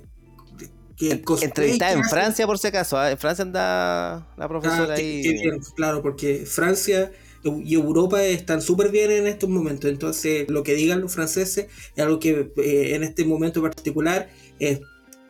Que 0.97 1.11
en, 1.11 1.23
entrevistada 1.41 1.93
en 1.93 2.03
Francia, 2.03 2.45
por 2.45 2.57
si 2.57 2.67
acaso. 2.67 3.01
¿eh? 3.01 3.11
En 3.11 3.17
Francia 3.17 3.43
anda 3.43 4.27
la 4.35 4.47
profesora 4.49 4.93
ah, 4.93 4.97
ahí. 4.97 5.21
Qué 5.21 5.31
bien, 5.31 5.59
claro, 5.75 6.01
porque 6.01 6.45
Francia 6.45 7.11
y 7.43 7.73
Europa 7.73 8.21
están 8.23 8.61
súper 8.61 8.91
bien 8.91 9.11
en 9.11 9.27
estos 9.27 9.49
momentos. 9.49 9.89
Entonces, 9.89 10.49
lo 10.49 10.63
que 10.63 10.73
digan 10.73 10.99
los 10.99 11.13
franceses 11.13 11.67
es 11.95 12.03
algo 12.03 12.19
que 12.19 12.51
eh, 12.57 12.95
en 12.95 13.03
este 13.03 13.23
momento 13.23 13.61
particular 13.61 14.29
es, 14.59 14.81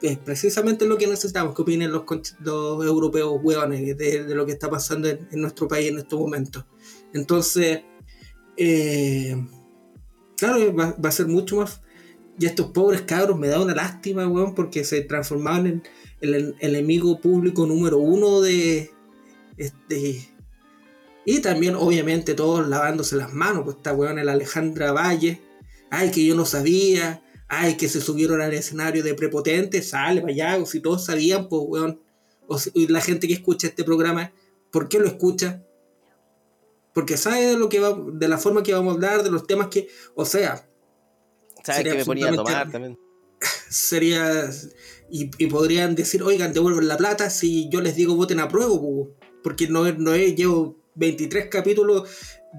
es, 0.01 0.17
precisamente 0.17 0.85
lo 0.85 0.97
que 0.97 1.05
necesitamos, 1.05 1.53
que 1.53 1.61
opinen 1.61 1.91
los, 1.91 2.03
los 2.39 2.85
europeos 2.85 3.39
hueones 3.43 3.95
de, 3.95 4.23
de, 4.23 4.35
lo 4.35 4.47
que 4.47 4.53
está 4.53 4.71
pasando 4.71 5.07
en, 5.07 5.27
en, 5.31 5.41
nuestro 5.41 5.67
país 5.67 5.89
en 5.89 5.99
estos 5.99 6.19
momentos. 6.19 6.65
Entonces, 7.13 7.81
eh, 8.57 9.35
claro, 10.39 10.75
va, 10.75 10.95
va, 11.03 11.09
a 11.09 11.13
ser 11.13 11.27
mucho 11.27 11.57
más... 11.57 11.81
Y 12.39 12.45
estos 12.45 12.67
pobres 12.67 13.01
cabros 13.01 13.37
me 13.37 13.49
da 13.49 13.61
una 13.61 13.75
lástima, 13.75 14.27
weón, 14.27 14.55
porque 14.55 14.85
se 14.85 15.01
transformaban 15.01 15.67
en 15.67 15.83
el, 16.21 16.55
el 16.59 16.75
enemigo 16.75 17.19
público 17.19 17.65
número 17.65 17.97
uno 17.97 18.39
de, 18.39 18.91
este, 19.57 20.29
y 21.25 21.41
también, 21.41 21.75
obviamente, 21.75 22.33
todos 22.33 22.67
lavándose 22.67 23.15
las 23.15 23.33
manos, 23.33 23.63
pues 23.63 23.77
esta 23.77 23.93
weón, 23.93 24.23
la 24.25 24.31
Alejandra 24.31 24.93
Valle. 24.93 25.41
Ay, 25.91 26.11
que 26.11 26.25
yo 26.25 26.33
no 26.33 26.45
sabía. 26.45 27.21
Ay, 27.47 27.75
que 27.75 27.89
se 27.89 28.01
subieron 28.01 28.41
al 28.41 28.53
escenario 28.53 29.03
de 29.03 29.13
prepotente. 29.13 29.83
Sale 29.83 30.23
allá, 30.27 30.57
o 30.57 30.65
si 30.65 30.79
todos 30.79 31.05
sabían, 31.05 31.47
pues 31.49 31.61
weón. 31.67 32.01
O 32.47 32.57
si, 32.57 32.87
la 32.87 33.01
gente 33.01 33.27
que 33.27 33.33
escucha 33.33 33.67
este 33.67 33.83
programa, 33.83 34.31
¿por 34.71 34.89
qué 34.89 34.97
lo 34.97 35.07
escucha? 35.07 35.61
Porque 36.99 37.15
sabe 37.15 37.45
de 37.45 37.57
lo 37.57 37.69
que 37.69 37.79
va, 37.79 37.97
de 38.11 38.27
la 38.27 38.37
forma 38.37 38.61
que 38.61 38.73
vamos 38.73 38.91
a 38.91 38.95
hablar, 38.95 39.23
de 39.23 39.31
los 39.31 39.47
temas 39.47 39.69
que, 39.69 39.87
o 40.15 40.25
sea. 40.25 40.67
¿Sabes 41.63 41.83
que 41.83 41.93
me 41.93 42.03
ponía 42.03 42.27
a 42.27 42.35
tomar 42.35 42.69
también? 42.69 42.99
Sería. 43.69 44.49
Y, 45.09 45.31
y, 45.37 45.47
podrían 45.47 45.95
decir, 45.95 46.21
oigan, 46.23 46.51
devuelven 46.51 46.89
la 46.89 46.97
plata 46.97 47.29
si 47.29 47.69
yo 47.69 47.79
les 47.79 47.95
digo 47.95 48.15
voten 48.15 48.41
a 48.41 48.49
prueba, 48.49 48.73
porque 49.41 49.69
no, 49.69 49.89
no 49.93 50.13
es, 50.13 50.35
llevo 50.35 50.75
23 50.95 51.47
capítulos 51.47 52.09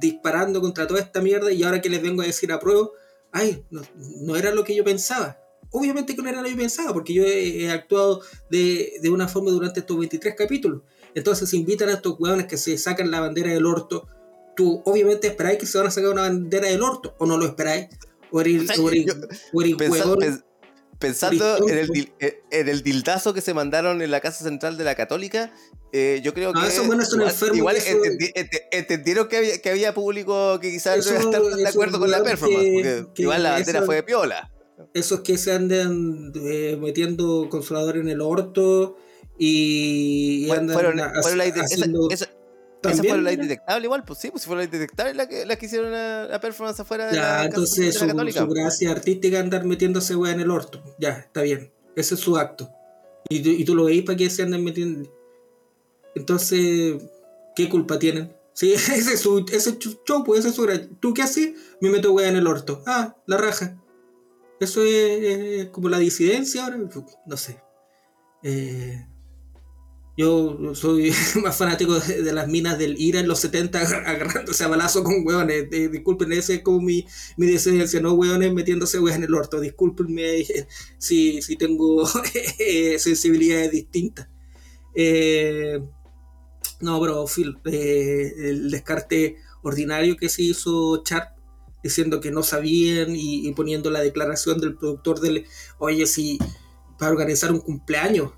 disparando 0.00 0.62
contra 0.62 0.86
toda 0.86 1.00
esta 1.00 1.20
mierda 1.20 1.52
y 1.52 1.62
ahora 1.62 1.82
que 1.82 1.90
les 1.90 2.00
vengo 2.00 2.22
a 2.22 2.24
decir 2.24 2.50
a 2.50 2.60
prueba, 2.60 2.88
ay, 3.32 3.62
no, 3.68 3.82
no, 4.22 4.36
era 4.36 4.54
lo 4.54 4.64
que 4.64 4.74
yo 4.74 4.84
pensaba. 4.84 5.38
Obviamente 5.70 6.16
que 6.16 6.22
no 6.22 6.30
era 6.30 6.38
lo 6.38 6.44
que 6.44 6.52
yo 6.52 6.56
pensaba, 6.56 6.94
porque 6.94 7.12
yo 7.12 7.24
he, 7.24 7.64
he 7.64 7.70
actuado 7.70 8.22
de, 8.48 8.94
de, 9.02 9.10
una 9.10 9.28
forma 9.28 9.50
durante 9.50 9.80
estos 9.80 9.98
23 9.98 10.34
capítulos. 10.34 10.80
Entonces 11.14 11.52
invitan 11.52 11.90
a 11.90 11.92
estos 11.92 12.18
hueones 12.18 12.46
que 12.46 12.56
se 12.56 12.78
sacan 12.78 13.10
la 13.10 13.20
bandera 13.20 13.52
del 13.52 13.66
orto. 13.66 14.08
Tú 14.56 14.82
obviamente 14.84 15.26
esperáis 15.28 15.58
que 15.58 15.66
se 15.66 15.78
van 15.78 15.86
a 15.86 15.90
sacar 15.90 16.10
una 16.10 16.22
bandera 16.22 16.68
del 16.68 16.82
orto, 16.82 17.14
o 17.18 17.26
no 17.26 17.36
lo 17.38 17.46
esperáis. 17.46 17.86
O 18.30 18.40
eres, 18.40 18.78
o 18.78 18.88
eres, 18.90 19.06
yo, 19.06 19.14
o 19.52 19.60
eres 19.62 19.74
pensando, 19.76 20.14
huevón, 20.16 20.44
pensando 20.98 21.68
en 21.68 21.78
el, 21.78 22.12
en 22.50 22.68
el 22.68 22.82
dildazo 22.82 23.34
que 23.34 23.40
se 23.40 23.54
mandaron 23.54 24.02
en 24.02 24.10
la 24.10 24.20
Casa 24.20 24.44
Central 24.44 24.76
de 24.76 24.84
la 24.84 24.94
Católica, 24.94 25.52
eh, 25.92 26.20
yo 26.22 26.32
creo 26.34 26.52
no, 26.52 26.60
que. 26.60 26.68
Esos 26.68 26.86
buenos 26.86 27.08
son 27.08 27.20
igual, 27.20 27.32
enfermos. 27.32 27.56
igual 27.58 27.76
eso, 27.76 27.88
entendi, 27.96 28.30
ent, 28.34 28.52
entendieron 28.70 29.26
que 29.28 29.36
había, 29.38 29.58
que 29.60 29.70
había 29.70 29.94
público 29.94 30.60
que 30.60 30.70
quizás 30.70 30.98
Eso- 30.98 31.10
no 31.14 31.20
iba 31.20 31.22
a 31.22 31.24
estar 31.38 31.42
de 31.56 31.62
eso, 31.62 31.70
acuerdo 31.70 31.98
con 31.98 32.10
la 32.10 32.22
performance, 32.22 32.62
que- 32.64 32.72
porque 33.02 33.12
que 33.14 33.22
igual 33.22 33.42
la 33.42 33.50
bandera 33.52 33.78
eso- 33.80 33.86
fue 33.86 33.96
de 33.96 34.02
piola. 34.04 34.52
esos 34.94 35.20
que 35.20 35.36
se 35.38 35.52
andan 35.52 36.32
eh, 36.36 36.78
metiendo 36.80 37.48
consolador 37.50 37.96
en 37.96 38.08
el 38.08 38.20
orto 38.20 38.96
y, 39.38 40.44
y 40.44 40.48
Fue- 40.48 40.56
andan 40.58 40.74
fueron, 40.74 40.96
la, 40.98 41.06
haciendo. 41.16 42.08
esa, 42.10 42.26
esa 42.26 42.30
también, 42.80 43.14
fue 43.14 43.22
la 43.22 43.32
indetectable 43.32 43.84
igual, 43.84 44.04
pues 44.04 44.18
sí, 44.18 44.30
pues 44.30 44.42
si 44.42 44.48
fue 44.48 44.56
la 44.56 44.64
indetectable 44.64 45.14
la 45.14 45.28
que, 45.28 45.44
la 45.46 45.56
que 45.56 45.66
hicieron 45.66 45.92
la, 45.92 46.26
la 46.26 46.40
performance 46.40 46.80
afuera 46.80 47.06
de 47.06 47.14
Ya, 47.14 47.20
la 47.22 47.28
Casa 47.36 47.44
entonces 47.46 47.94
su, 47.94 48.00
de 48.00 48.06
la 48.06 48.12
Católica. 48.12 48.40
su 48.40 48.46
gracia 48.48 48.90
artística 48.90 49.36
es 49.38 49.42
andar 49.42 49.64
metiéndose 49.64 50.16
weá 50.16 50.32
en 50.32 50.40
el 50.40 50.50
orto. 50.50 50.82
Ya, 50.98 51.10
está 51.10 51.42
bien. 51.42 51.72
Ese 51.96 52.14
es 52.14 52.20
su 52.20 52.36
acto. 52.36 52.70
Y, 53.28 53.42
tú- 53.42 53.50
y 53.50 53.64
tú 53.64 53.74
lo 53.74 53.84
veis 53.84 54.02
para 54.04 54.16
que 54.16 54.30
se 54.30 54.42
andan 54.42 54.64
metiendo. 54.64 55.08
Entonces, 56.14 56.96
¿qué 57.54 57.68
culpa 57.68 57.98
tienen? 57.98 58.34
Sí, 58.52 58.72
ese 58.74 58.94
es 59.14 59.20
su, 59.20 59.44
ese 59.52 59.78
show, 59.78 60.24
pues 60.24 60.40
ese 60.40 60.48
es 60.48 60.54
su 60.54 60.62
gracia. 60.62 60.88
¿Tú 61.00 61.14
qué 61.14 61.22
haces? 61.22 61.52
Me 61.80 61.90
meto 61.90 62.12
weá 62.12 62.28
en 62.28 62.36
el 62.36 62.46
orto. 62.46 62.82
Ah, 62.86 63.16
la 63.26 63.36
raja. 63.36 63.76
Eso 64.58 64.82
es, 64.84 65.22
es 65.62 65.68
como 65.70 65.88
la 65.88 65.98
disidencia 65.98 66.64
ahora. 66.64 66.78
No 67.26 67.36
sé. 67.36 67.62
Eh, 68.42 69.06
yo 70.20 70.74
soy 70.74 71.12
más 71.42 71.56
fanático 71.56 71.98
de, 71.98 72.32
las 72.32 72.46
minas 72.46 72.78
del 72.78 73.00
IRA 73.00 73.20
en 73.20 73.28
los 73.28 73.40
70 73.40 73.80
agarrándose 73.80 74.64
a 74.64 74.68
balazo 74.68 75.02
con 75.02 75.26
hueones. 75.26 75.66
Eh, 75.72 75.88
disculpen, 75.88 76.32
ese 76.32 76.56
es 76.56 76.62
como 76.62 76.80
mi, 76.80 77.06
mi 77.38 77.46
disidencia, 77.46 78.00
no 78.00 78.12
hueones 78.12 78.52
metiéndose 78.52 78.98
hueas 78.98 79.16
en 79.16 79.24
el 79.24 79.34
orto. 79.34 79.60
Discúlpenme 79.60 80.40
eh, 80.40 80.66
si, 80.98 81.40
si 81.40 81.56
tengo 81.56 82.06
eh, 82.58 82.98
sensibilidades 82.98 83.70
distintas. 83.70 84.28
Eh, 84.94 85.80
no, 86.80 87.00
pero 87.00 87.26
Phil, 87.26 87.58
el 87.64 88.70
descarte 88.70 89.36
ordinario 89.62 90.16
que 90.16 90.28
se 90.28 90.42
hizo 90.42 91.02
Sharp 91.02 91.30
diciendo 91.82 92.20
que 92.20 92.30
no 92.30 92.42
sabían 92.42 93.16
y, 93.16 93.48
y 93.48 93.52
poniendo 93.52 93.90
la 93.90 94.00
declaración 94.00 94.60
del 94.60 94.76
productor 94.76 95.20
del 95.20 95.46
oye 95.78 96.04
si 96.04 96.38
para 96.98 97.12
organizar 97.12 97.52
un 97.52 97.60
cumpleaños 97.60 98.32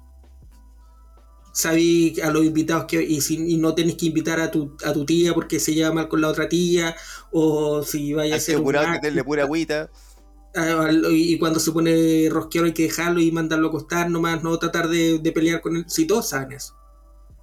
sabí 1.52 2.18
a 2.22 2.30
los 2.30 2.44
invitados 2.44 2.86
que 2.86 3.02
y, 3.02 3.20
si, 3.20 3.52
y 3.52 3.56
no 3.58 3.74
tenés 3.74 3.96
que 3.96 4.06
invitar 4.06 4.40
a 4.40 4.50
tu, 4.50 4.76
a 4.84 4.92
tu 4.92 5.04
tía 5.04 5.34
porque 5.34 5.60
se 5.60 5.74
lleva 5.74 5.92
mal 5.92 6.08
con 6.08 6.20
la 6.20 6.28
otra 6.28 6.48
tía 6.48 6.96
o 7.30 7.82
si 7.82 8.14
vaya 8.14 8.36
a 8.36 8.40
ser 8.40 8.62
que 8.62 8.76
acto, 8.76 8.90
meterle 8.90 9.24
pura 9.24 9.42
agüita. 9.44 9.90
y, 11.10 11.38
cuando 11.38 11.60
se 11.60 11.72
pone 11.72 12.28
rosquero 12.30 12.64
hay 12.66 12.72
que 12.72 12.84
dejarlo 12.84 13.20
y 13.20 13.30
mandarlo 13.30 13.68
a 13.68 13.70
acostar 13.70 14.10
nomás, 14.10 14.42
no 14.42 14.58
tratar 14.58 14.88
de, 14.88 15.18
de 15.18 15.32
pelear 15.32 15.60
con 15.60 15.76
él, 15.76 15.84
si 15.86 16.06
todos 16.06 16.28
saben 16.30 16.52
eso. 16.52 16.74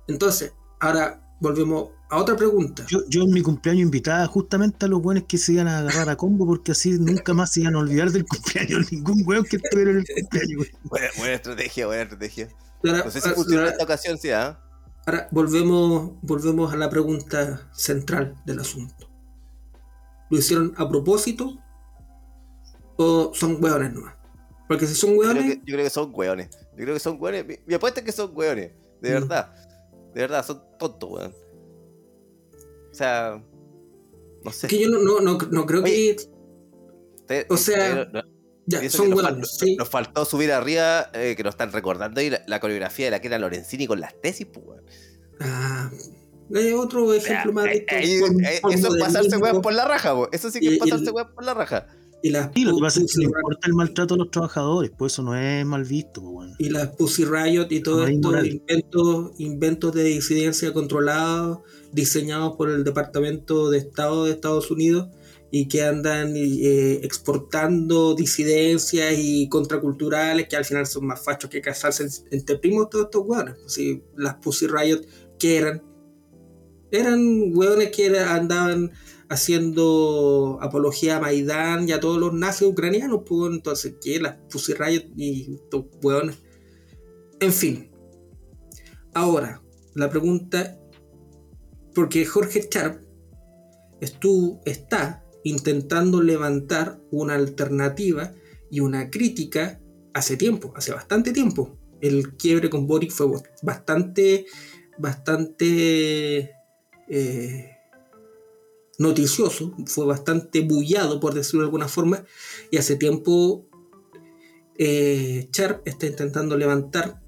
Entonces, 0.08 0.54
ahora 0.80 1.22
volvemos 1.40 1.90
a 2.10 2.18
otra 2.18 2.36
pregunta. 2.36 2.86
Yo, 2.88 3.02
yo 3.08 3.24
en 3.24 3.32
mi 3.32 3.42
cumpleaños 3.42 3.84
invitaba 3.84 4.26
justamente 4.26 4.86
a 4.86 4.90
los 4.90 5.02
buenos 5.02 5.26
que 5.28 5.38
se 5.38 5.54
iban 5.54 5.68
a 5.68 5.80
agarrar 5.80 6.10
a 6.10 6.16
combo 6.16 6.48
porque 6.48 6.72
así 6.72 6.98
nunca 6.98 7.34
más 7.34 7.54
se 7.54 7.62
iban 7.62 7.76
a 7.76 7.80
olvidar 7.80 8.12
del 8.12 8.26
cumpleaños. 8.28 8.92
Ningún 8.92 9.24
weón 9.26 9.46
que 9.46 9.58
estuviera 9.58 9.92
en 9.92 9.98
el 9.98 10.06
cumpleaños. 10.06 10.68
buena 11.18 11.34
estrategia, 11.34 11.86
buena 11.86 12.02
estrategia. 12.04 12.50
Ahora, 12.84 13.04
No 13.06 13.12
sé 13.12 13.20
si 13.22 13.28
ahora- 13.28 13.36
funcionó 13.36 13.62
en 13.64 13.68
esta 13.72 13.84
ocasión, 13.84 14.18
sí, 14.18 14.32
¿ah? 14.32 14.60
ahora 15.06 15.28
volvemos, 15.32 16.12
volvemos 16.22 16.72
a 16.74 16.78
la 16.78 16.90
pregunta 16.90 17.70
central 17.74 18.36
del 18.46 18.60
asunto. 18.60 19.10
¿Lo 20.30 20.38
hicieron 20.38 20.74
a 20.78 20.88
propósito 20.88 21.58
o 22.98 23.32
son 23.34 23.62
hueones 23.64 23.94
nomás? 23.94 24.16
Porque 24.68 24.86
si 24.86 24.94
son 24.94 25.12
Yo 25.16 25.20
creo, 25.22 25.32
hueones, 25.34 25.56
que, 25.56 25.62
yo 25.66 25.74
creo 25.74 25.84
que 25.86 25.90
son 25.90 26.12
hueones. 26.14 26.50
Yo 26.78 26.84
creo 26.84 26.94
que 26.94 27.00
son 27.00 27.18
hueones. 27.20 27.46
Mi, 27.48 27.56
mi 27.66 27.74
apuesta 27.74 28.00
es 28.02 28.06
que 28.06 28.12
son 28.12 28.32
hueones. 28.36 28.72
De 29.02 29.10
Mm. 29.10 29.14
verdad. 29.14 29.54
De 30.14 30.22
verdad, 30.22 30.46
son 30.46 30.62
tontos, 30.78 31.10
weón. 31.10 31.34
O 32.92 32.94
sea. 32.94 33.44
No 34.44 34.52
sé. 34.52 34.68
que 34.68 34.80
yo 34.80 34.90
no, 34.90 35.00
no, 35.00 35.20
no, 35.20 35.38
no 35.52 35.66
creo 35.66 35.84
Oye, 35.84 36.16
que... 36.16 36.30
Te- 37.26 37.46
o 37.50 37.58
sea, 37.58 38.10
te- 38.12 38.24
que 38.70 38.86
nos, 38.86 39.00
hueones, 39.00 39.24
fal- 39.24 39.46
sí. 39.46 39.76
nos 39.76 39.90
faltó 39.90 40.26
subir 40.26 40.52
arriba, 40.52 41.10
eh, 41.14 41.34
que 41.36 41.44
nos 41.44 41.54
están 41.54 41.72
recordando 41.72 42.20
ahí 42.22 42.30
la, 42.30 42.42
la 42.48 42.60
coreografía 42.60 43.06
de 43.06 43.12
la 43.12 43.22
que 43.22 43.28
era 43.28 43.40
Lorenzini 43.40 43.88
con 43.88 44.00
las 44.00 44.20
tesis, 44.22 44.48
pues. 44.52 44.82
Ah, 45.40 45.90
Es 46.54 46.74
otro 46.74 47.14
ejemplo 47.14 47.54
más 47.54 47.66
de 47.66 47.86
eso 47.90 48.26
es 48.70 49.00
pasarse 49.00 49.38
weón 49.38 49.62
por 49.62 49.74
la 49.74 49.86
raja, 49.86 50.14
eso 50.32 50.50
sí 50.52 50.60
que 50.60 50.74
es 50.74 50.80
pasarse 50.80 51.12
weón 51.12 51.34
por 51.34 51.44
la 51.44 51.54
raja. 51.54 51.88
Y, 52.22 52.32
las 52.32 52.48
lo 52.54 52.76
que 52.76 52.82
pasa 52.82 53.00
es 53.00 53.16
que 53.16 53.24
importa 53.24 53.66
el 53.68 53.74
maltrato 53.76 54.16
a 54.16 54.18
los 54.18 54.30
trabajadores, 54.30 54.92
pues 54.98 55.14
eso 55.14 55.24
no 55.24 55.38
es 55.38 55.66
mal 55.66 55.86
visto. 55.86 56.20
Bueno. 56.20 56.54
Y 56.60 56.70
las 56.70 56.90
Pussy 56.90 57.24
Riot 57.24 57.68
y 57.70 57.80
todos 57.80 58.10
estos 58.10 58.46
inventos, 58.46 59.32
inventos 59.38 59.94
de 59.94 60.04
disidencia 60.04 60.74
controlados, 60.74 61.60
diseñados 61.94 62.58
por 62.58 62.70
el 62.70 62.84
Departamento 62.84 63.70
de 63.70 63.78
Estado 63.78 64.26
de 64.26 64.32
Estados 64.32 64.70
Unidos 64.70 65.08
y 65.52 65.68
que 65.68 65.82
andan 65.82 66.34
eh, 66.36 67.00
exportando 67.04 68.14
disidencias 68.14 69.16
y 69.18 69.50
contraculturales 69.50 70.48
que 70.48 70.56
al 70.56 70.66
final 70.66 70.86
son 70.86 71.08
más 71.08 71.24
fachos 71.24 71.50
que 71.50 71.62
casarse 71.62 72.08
entre 72.32 72.58
primos 72.58 72.90
todos 72.90 73.06
estos 73.06 73.24
hueones. 73.26 73.56
Pues 73.56 73.80
las 74.16 74.36
Pussy 74.36 74.68
Riot, 74.68 75.02
que 75.40 75.58
eran? 75.58 75.84
Eran 76.92 77.56
hueones 77.56 77.92
que 77.92 78.18
andaban 78.20 78.92
haciendo 79.30 80.58
apología 80.62 81.18
a 81.18 81.20
Maidán 81.20 81.88
y 81.88 81.92
a 81.92 82.00
todos 82.00 82.20
los 82.20 82.34
nazis 82.34 82.68
ucranianos, 82.68 83.22
pues 83.28 83.54
entonces, 83.54 83.96
¿qué? 84.02 84.20
Las 84.20 84.38
Pussy 84.52 84.74
Riot 84.74 85.04
y 85.16 85.56
estos 85.56 85.86
hueones. 86.02 86.40
En 87.40 87.54
fin. 87.54 87.92
Ahora, 89.14 89.62
la 89.96 90.10
pregunta, 90.10 90.80
porque 91.94 92.26
Jorge 92.26 92.68
Sharp 92.72 93.02
estuvo, 94.02 94.62
está 94.66 95.24
intentando 95.44 96.22
levantar 96.22 97.00
una 97.12 97.36
alternativa 97.36 98.34
y 98.70 98.82
una 98.82 99.10
crítica 99.10 99.80
hace 100.14 100.38
tiempo, 100.38 100.74
hace 100.76 100.94
bastante 100.94 101.32
tiempo. 101.32 101.78
El 102.02 102.36
quiebre 102.36 102.70
con 102.70 102.88
Boric 102.88 103.12
fue 103.12 103.28
bastante, 103.62 104.46
bastante 104.98 106.52
eh, 107.08 107.78
noticioso, 108.98 109.76
fue 109.86 110.06
bastante 110.06 110.62
bullado, 110.62 111.20
por 111.20 111.34
decirlo 111.34 111.62
de 111.62 111.68
alguna 111.68 111.88
forma, 111.88 112.26
y 112.72 112.78
hace 112.78 112.96
tiempo 112.96 113.68
eh, 114.78 115.50
Sharp 115.52 115.86
está 115.86 116.06
intentando 116.06 116.56
levantar 116.58 117.20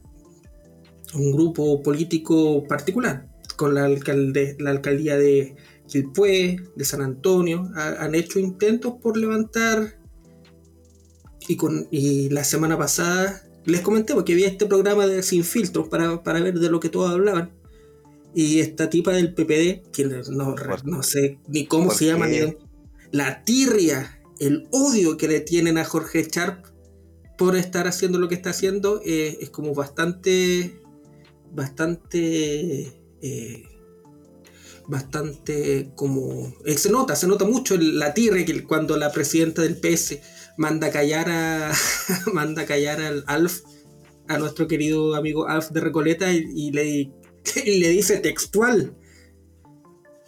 un 1.13 1.31
grupo 1.31 1.81
político 1.83 2.65
particular, 2.67 3.27
con 3.57 3.73
la, 3.73 3.83
alcaldía 3.83 5.17
de 5.17 5.55
Quilpué, 5.91 6.57
de 6.73 6.85
San 6.85 7.01
Antonio, 7.01 7.69
han 7.75 8.15
hecho 8.15 8.39
intentos 8.39 8.93
por 9.01 9.17
levantar, 9.17 9.99
y, 11.49 11.57
con, 11.57 11.87
y 11.91 12.29
la 12.29 12.45
semana 12.45 12.77
pasada 12.77 13.43
les 13.65 13.81
comenté 13.81 14.13
porque 14.13 14.35
vi 14.35 14.45
este 14.45 14.65
programa 14.67 15.05
de 15.05 15.21
Sin 15.21 15.43
Filtros 15.43 15.89
para, 15.89 16.23
para 16.23 16.39
ver 16.39 16.59
de 16.59 16.69
lo 16.69 16.79
que 16.79 16.87
todos 16.87 17.11
hablaban. 17.11 17.51
Y 18.33 18.61
esta 18.61 18.89
tipa 18.89 19.11
del 19.11 19.33
PPD, 19.33 19.91
que 19.91 20.05
no, 20.29 20.55
no 20.85 21.03
sé 21.03 21.39
ni 21.49 21.65
cómo 21.65 21.91
se 21.91 22.05
llama, 22.05 22.27
la 23.11 23.43
tirria, 23.43 24.21
el 24.39 24.69
odio 24.71 25.17
que 25.17 25.27
le 25.27 25.41
tienen 25.41 25.77
a 25.77 25.83
Jorge 25.83 26.25
Sharp 26.31 26.65
por 27.37 27.57
estar 27.57 27.87
haciendo 27.87 28.17
lo 28.17 28.29
que 28.29 28.35
está 28.35 28.51
haciendo, 28.51 29.01
eh, 29.05 29.37
es 29.41 29.49
como 29.49 29.73
bastante, 29.73 30.79
bastante, 31.51 32.93
eh, 33.21 33.63
bastante 34.91 35.91
como... 35.95 36.53
Eh, 36.65 36.77
se 36.77 36.91
nota, 36.91 37.15
se 37.15 37.27
nota 37.27 37.45
mucho 37.45 37.77
la 37.77 38.13
tirria 38.13 38.45
que 38.45 38.63
cuando 38.63 38.97
la 38.97 39.11
presidenta 39.11 39.63
del 39.63 39.77
PS 39.77 40.19
manda 40.57 40.91
callar 40.91 41.29
a, 41.29 41.71
manda 42.33 42.65
callar 42.65 43.01
al 43.01 43.23
Alf, 43.27 43.61
a 44.27 44.37
nuestro 44.37 44.67
querido 44.67 45.15
amigo 45.15 45.47
Alf 45.47 45.69
de 45.69 45.81
Recoleta 45.81 46.31
y, 46.31 46.45
y 46.55 46.71
le 46.71 47.11
y 47.65 47.79
le 47.79 47.89
dice 47.89 48.17
textual, 48.17 48.95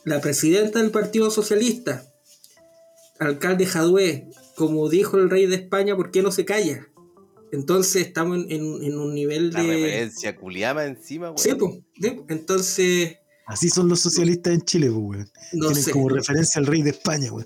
la 0.06 0.22
presidenta 0.22 0.80
del 0.80 0.92
Partido 0.92 1.32
Socialista, 1.32 2.06
alcalde 3.20 3.66
Jadue, 3.66 4.30
como 4.56 4.90
dijo 4.90 5.18
el 5.18 5.30
rey 5.30 5.46
de 5.46 5.56
España, 5.56 5.96
¿por 5.96 6.12
qué 6.12 6.22
no 6.22 6.32
se 6.32 6.46
calla? 6.46 6.88
Entonces 7.52 8.08
estamos 8.08 8.46
en, 8.50 8.64
un 8.98 9.14
nivel 9.14 9.52
de... 9.52 9.64
La 9.64 9.74
referencia 9.74 10.36
culiama 10.36 10.86
encima, 10.86 11.30
güey. 11.30 11.44
Sí, 11.44 11.54
pues, 11.56 11.74
entonces... 12.28 13.18
Así 13.46 13.70
son 13.70 13.90
los 13.90 14.00
socialistas 14.00 14.54
en 14.54 14.62
Chile, 14.62 14.90
güey. 14.90 15.26
Tienen 15.52 15.84
como 15.92 16.10
referencia 16.10 16.60
al 16.60 16.68
rey 16.68 16.82
de 16.82 16.92
España, 16.92 17.30
güey. 17.30 17.46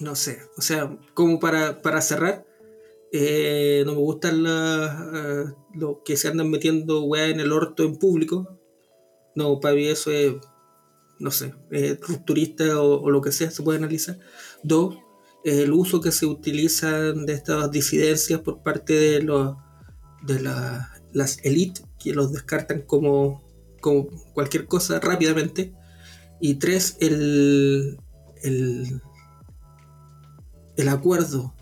No 0.00 0.14
sé, 0.14 0.40
o 0.56 0.60
sea, 0.60 0.98
como 1.14 1.40
para, 1.40 1.80
para 1.80 2.02
cerrar, 2.02 2.46
eh, 3.12 3.82
no 3.86 3.92
me 3.92 3.98
gustan 3.98 4.44
uh, 4.46 5.54
los 5.74 5.98
que 6.04 6.16
se 6.16 6.28
andan 6.28 6.50
metiendo 6.50 7.04
weá 7.04 7.28
en 7.28 7.40
el 7.40 7.52
orto 7.52 7.82
en 7.82 7.96
público. 7.96 8.58
No, 9.34 9.58
para 9.60 9.74
mí 9.74 9.86
eso 9.86 10.10
es, 10.10 10.34
no 11.18 11.30
sé, 11.30 11.54
es 11.70 12.00
rupturista 12.00 12.80
o, 12.82 13.10
lo 13.10 13.22
que 13.22 13.32
sea, 13.32 13.50
se 13.50 13.62
puede 13.62 13.78
analizar. 13.78 14.18
Dos, 14.62 14.98
el 15.44 15.72
uso 15.72 16.00
que 16.00 16.12
se 16.12 16.26
utiliza 16.26 16.90
de 17.12 17.32
estas 17.32 17.70
disidencias 17.70 18.40
por 18.40 18.62
parte 18.62 18.92
de, 18.92 19.22
los, 19.22 19.56
de 20.22 20.40
las 20.40 21.38
élites, 21.44 21.84
que 21.98 22.12
los 22.12 22.32
descartan 22.32 22.82
como, 22.82 23.45
como 23.80 24.08
cualquier 24.32 24.66
cosa 24.66 25.00
rápidamente. 25.00 25.72
Y 26.40 26.56
tres, 26.56 26.96
el, 27.00 27.98
el, 28.42 29.00
el 30.76 30.88
acuerdo 30.88 31.54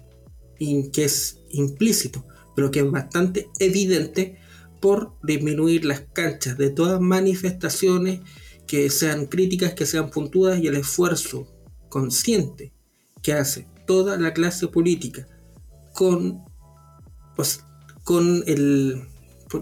que 0.58 1.04
es 1.04 1.40
implícito, 1.50 2.26
pero 2.56 2.70
que 2.70 2.80
es 2.80 2.90
bastante 2.90 3.48
evidente 3.58 4.38
por 4.80 5.14
disminuir 5.22 5.84
las 5.84 6.00
canchas 6.12 6.58
de 6.58 6.70
todas 6.70 7.00
manifestaciones 7.00 8.20
que 8.66 8.90
sean 8.90 9.26
críticas, 9.26 9.74
que 9.74 9.86
sean 9.86 10.10
puntuadas 10.10 10.60
y 10.60 10.66
el 10.66 10.76
esfuerzo 10.76 11.46
consciente 11.88 12.72
que 13.22 13.32
hace 13.32 13.66
toda 13.86 14.16
la 14.18 14.32
clase 14.32 14.68
política 14.68 15.26
con, 15.92 16.42
pues, 17.36 17.64
con 18.02 18.42
el... 18.46 19.08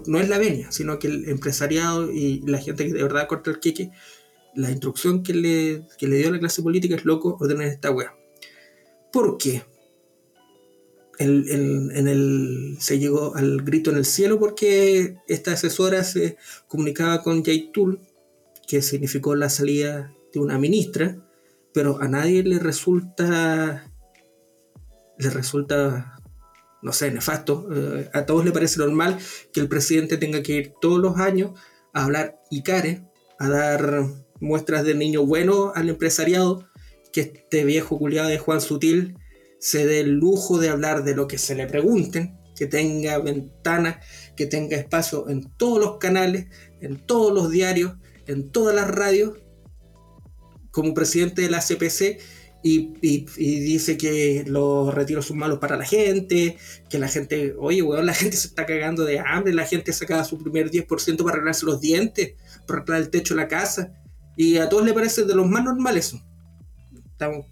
No 0.07 0.19
es 0.19 0.29
la 0.29 0.37
venia, 0.37 0.71
sino 0.71 0.99
que 0.99 1.07
el 1.07 1.29
empresariado 1.29 2.11
y 2.11 2.41
la 2.41 2.59
gente 2.59 2.85
que 2.85 2.93
de 2.93 3.03
verdad 3.03 3.27
corta 3.27 3.51
el 3.51 3.59
queque, 3.59 3.91
la 4.55 4.71
instrucción 4.71 5.23
que 5.23 5.33
le, 5.33 5.85
que 5.97 6.07
le 6.07 6.17
dio 6.17 6.29
a 6.29 6.31
la 6.31 6.39
clase 6.39 6.61
política 6.61 6.95
es 6.95 7.05
loco 7.05 7.37
ordenar 7.39 7.67
esta 7.67 7.91
wea. 7.91 8.15
¿Por 9.11 9.37
qué? 9.37 9.63
en 11.19 12.07
el, 12.07 12.77
se 12.79 12.99
llegó 12.99 13.35
al 13.35 13.61
grito 13.61 13.91
en 13.91 13.97
el 13.97 14.05
cielo 14.05 14.39
porque 14.39 15.17
esta 15.27 15.53
asesora 15.53 16.03
se 16.03 16.37
comunicaba 16.67 17.21
con 17.21 17.43
Tool, 17.71 17.99
que 18.67 18.81
significó 18.81 19.35
la 19.35 19.49
salida 19.49 20.13
de 20.33 20.39
una 20.39 20.57
ministra, 20.57 21.17
pero 21.73 22.01
a 22.01 22.07
nadie 22.07 22.43
le 22.43 22.59
resulta, 22.59 23.91
le 25.17 25.29
resulta, 25.29 26.12
no 26.83 26.93
sé, 26.93 27.11
nefasto. 27.11 27.67
Eh, 27.73 28.09
a 28.13 28.25
todos 28.25 28.45
le 28.45 28.51
parece 28.51 28.79
normal 28.79 29.17
que 29.51 29.61
el 29.61 29.67
presidente 29.67 30.17
tenga 30.17 30.43
que 30.43 30.53
ir 30.53 30.73
todos 30.79 30.99
los 30.99 31.17
años 31.17 31.51
a 31.93 32.03
hablar 32.03 32.39
Icare, 32.51 33.07
a 33.39 33.49
dar 33.49 34.05
muestras 34.39 34.83
de 34.83 34.93
niño 34.93 35.25
bueno 35.25 35.71
al 35.73 35.89
empresariado, 35.89 36.67
que 37.11 37.21
este 37.21 37.63
viejo 37.63 37.97
culiado 37.97 38.27
de 38.29 38.37
Juan 38.37 38.59
Sutil 38.59 39.15
se 39.59 39.85
dé 39.85 40.01
el 40.01 40.11
lujo 40.11 40.59
de 40.59 40.69
hablar 40.69 41.03
de 41.03 41.15
lo 41.15 41.27
que 41.27 41.37
se 41.37 41.55
le 41.55 41.67
pregunten, 41.67 42.37
que 42.55 42.67
tenga 42.67 43.17
ventana, 43.19 44.01
que 44.35 44.45
tenga 44.45 44.75
espacio 44.75 45.29
en 45.29 45.49
todos 45.55 45.79
los 45.79 45.97
canales, 45.97 46.47
en 46.81 47.05
todos 47.05 47.33
los 47.33 47.49
diarios, 47.49 47.93
en 48.27 48.51
todas 48.51 48.75
las 48.75 48.89
radios, 48.89 49.37
como 50.71 50.93
presidente 50.93 51.43
de 51.43 51.49
la 51.49 51.61
CPC, 51.61 52.19
y, 52.63 53.25
dice 53.35 53.97
que 53.97 54.45
los 54.47 54.93
retiros 54.93 55.25
son 55.25 55.37
malos 55.37 55.59
para 55.59 55.75
la 55.75 55.85
gente, 55.85 56.57
que 56.89 56.97
la 56.97 57.09
gente, 57.09 57.55
oye, 57.59 57.81
weón, 57.81 58.05
la 58.05 58.13
gente 58.13 58.37
se 58.37 58.47
está 58.47 58.65
cagando 58.65 59.03
de 59.03 59.19
hambre, 59.19 59.53
la 59.53 59.65
gente 59.65 59.91
sacaba 59.91 60.23
su 60.23 60.37
primer 60.39 60.71
10% 60.71 61.17
para 61.17 61.35
arreglarse 61.35 61.65
los 61.65 61.81
dientes, 61.81 62.35
para 62.65 62.79
arreglar 62.79 63.01
el 63.01 63.09
techo 63.09 63.35
de 63.35 63.41
la 63.41 63.47
casa, 63.47 63.91
y 64.37 64.57
a 64.57 64.69
todos 64.69 64.85
le 64.85 64.93
parece 64.93 65.25
de 65.25 65.35
los 65.35 65.47
más 65.47 65.63
normales. 65.63 66.15
Estamos 67.11 67.45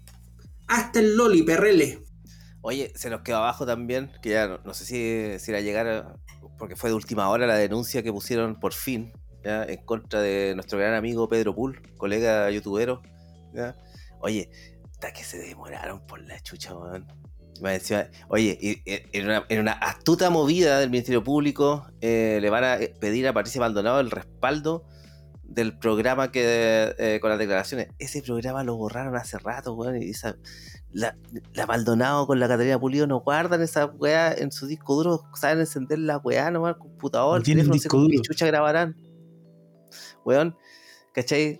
hasta 0.66 1.00
el 1.00 1.16
Loli, 1.16 1.42
perrele. 1.42 2.00
Oye, 2.62 2.92
se 2.94 3.10
nos 3.10 3.20
quedó 3.22 3.38
abajo 3.38 3.66
también, 3.66 4.10
que 4.22 4.30
ya 4.30 4.60
no, 4.64 4.72
sé 4.72 4.84
si, 4.84 5.38
si, 5.44 5.50
era 5.50 5.60
llegar, 5.60 6.16
porque 6.58 6.76
fue 6.76 6.90
de 6.90 6.96
última 6.96 7.28
hora 7.28 7.46
la 7.46 7.56
denuncia 7.56 8.02
que 8.02 8.12
pusieron 8.12 8.58
por 8.58 8.72
fin 8.72 9.12
¿ya? 9.44 9.64
en 9.64 9.84
contra 9.84 10.20
de 10.20 10.54
nuestro 10.54 10.78
gran 10.78 10.94
amigo 10.94 11.28
Pedro 11.28 11.54
Pool, 11.54 11.82
colega 11.98 12.50
youtubero. 12.50 13.02
¿ya? 13.52 13.76
Oye, 14.20 14.48
que 15.10 15.24
se 15.24 15.38
demoraron 15.38 16.06
por 16.06 16.20
la 16.22 16.38
chucha, 16.40 16.74
weón. 16.74 17.06
Oye, 18.28 18.82
en 19.12 19.24
una, 19.24 19.44
en 19.48 19.60
una, 19.60 19.72
astuta 19.72 20.30
movida 20.30 20.78
del 20.78 20.90
Ministerio 20.90 21.22
Público 21.22 21.86
eh, 22.00 22.38
le 22.40 22.50
van 22.50 22.64
a 22.64 22.76
eh, 22.76 22.94
pedir 23.00 23.26
a 23.28 23.32
Patricia 23.32 23.60
Maldonado 23.60 24.00
el 24.00 24.10
respaldo 24.10 24.84
del 25.44 25.78
programa 25.78 26.32
que 26.32 26.94
eh, 26.98 27.18
con 27.20 27.30
las 27.30 27.38
declaraciones. 27.38 27.88
Ese 27.98 28.22
programa 28.22 28.64
lo 28.64 28.76
borraron 28.76 29.14
hace 29.16 29.38
rato, 29.38 29.74
weón. 29.74 30.02
Y 30.02 30.10
esa, 30.10 30.36
la, 30.90 31.16
la, 31.52 31.66
Maldonado 31.66 32.26
con 32.26 32.40
la 32.40 32.48
Catalina 32.48 32.80
Pulido 32.80 33.06
no 33.06 33.20
guardan 33.20 33.62
esa 33.62 33.86
weá 33.86 34.32
en 34.32 34.50
su 34.50 34.66
disco 34.66 34.94
duro. 34.94 35.22
Saben 35.34 35.60
encender 35.60 35.98
la 35.98 36.18
weá 36.18 36.50
nomás, 36.50 36.74
el 36.74 36.78
computador, 36.78 37.38
el 37.38 37.44
teléfono, 37.44 37.74
no 37.74 38.08
sé 38.08 38.20
chucha 38.22 38.46
grabarán. 38.46 38.96
Weón, 40.24 40.56
¿cachai? 41.12 41.58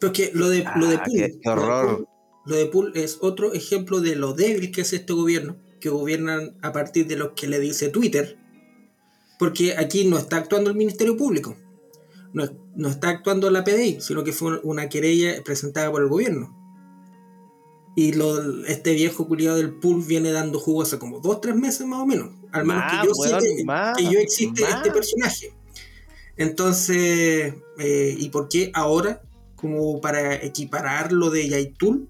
Pero 0.00 0.12
que 0.12 0.32
lo 0.34 0.48
de, 0.48 0.64
lo 0.76 0.86
de 0.86 0.96
Ah, 0.96 1.02
Pool, 1.04 1.14
qué- 1.14 1.38
qué 1.40 1.48
horror. 1.48 2.08
Lo 2.46 2.56
de 2.56 2.66
Pool 2.66 2.92
es 2.94 3.18
otro 3.20 3.52
ejemplo 3.52 4.00
de 4.00 4.16
lo 4.16 4.32
débil 4.32 4.70
que 4.72 4.80
es 4.80 4.92
este 4.92 5.12
gobierno, 5.12 5.56
que 5.80 5.88
gobiernan 5.88 6.56
a 6.62 6.72
partir 6.72 7.06
de 7.06 7.16
lo 7.16 7.34
que 7.34 7.46
le 7.48 7.60
dice 7.60 7.88
Twitter, 7.88 8.38
porque 9.38 9.76
aquí 9.76 10.06
no 10.06 10.18
está 10.18 10.36
actuando 10.36 10.70
el 10.70 10.76
Ministerio 10.76 11.16
Público, 11.16 11.56
no, 12.32 12.44
no 12.76 12.88
está 12.88 13.08
actuando 13.08 13.50
la 13.50 13.64
PDI, 13.64 14.00
sino 14.00 14.24
que 14.24 14.32
fue 14.32 14.60
una 14.62 14.88
querella 14.88 15.42
presentada 15.44 15.90
por 15.90 16.02
el 16.02 16.08
gobierno. 16.08 16.56
Y 17.96 18.12
lo, 18.12 18.64
este 18.66 18.94
viejo 18.94 19.26
culiado 19.26 19.56
del 19.56 19.74
Pool 19.74 20.02
viene 20.04 20.30
dando 20.30 20.58
jugo 20.60 20.82
hace 20.82 20.98
como 20.98 21.20
dos, 21.20 21.40
tres 21.40 21.56
meses 21.56 21.86
más 21.86 22.00
o 22.00 22.06
menos. 22.06 22.30
Al 22.52 22.64
menos 22.64 22.84
Más, 22.84 23.00
que 23.00 23.06
yo 23.06 23.12
weón, 23.14 23.40
sé 23.40 23.56
que, 23.56 23.64
más, 23.64 23.96
que 23.96 24.04
yo 24.04 24.18
existe 24.18 24.62
más. 24.62 24.74
este 24.76 24.90
personaje. 24.92 25.52
Entonces, 26.36 27.54
eh, 27.78 28.16
¿y 28.18 28.28
por 28.30 28.48
qué 28.48 28.70
ahora? 28.74 29.22
Como 29.56 30.00
para 30.00 30.36
equiparar 30.36 31.12
lo 31.12 31.30
de 31.30 31.48
Yaitul, 31.48 32.08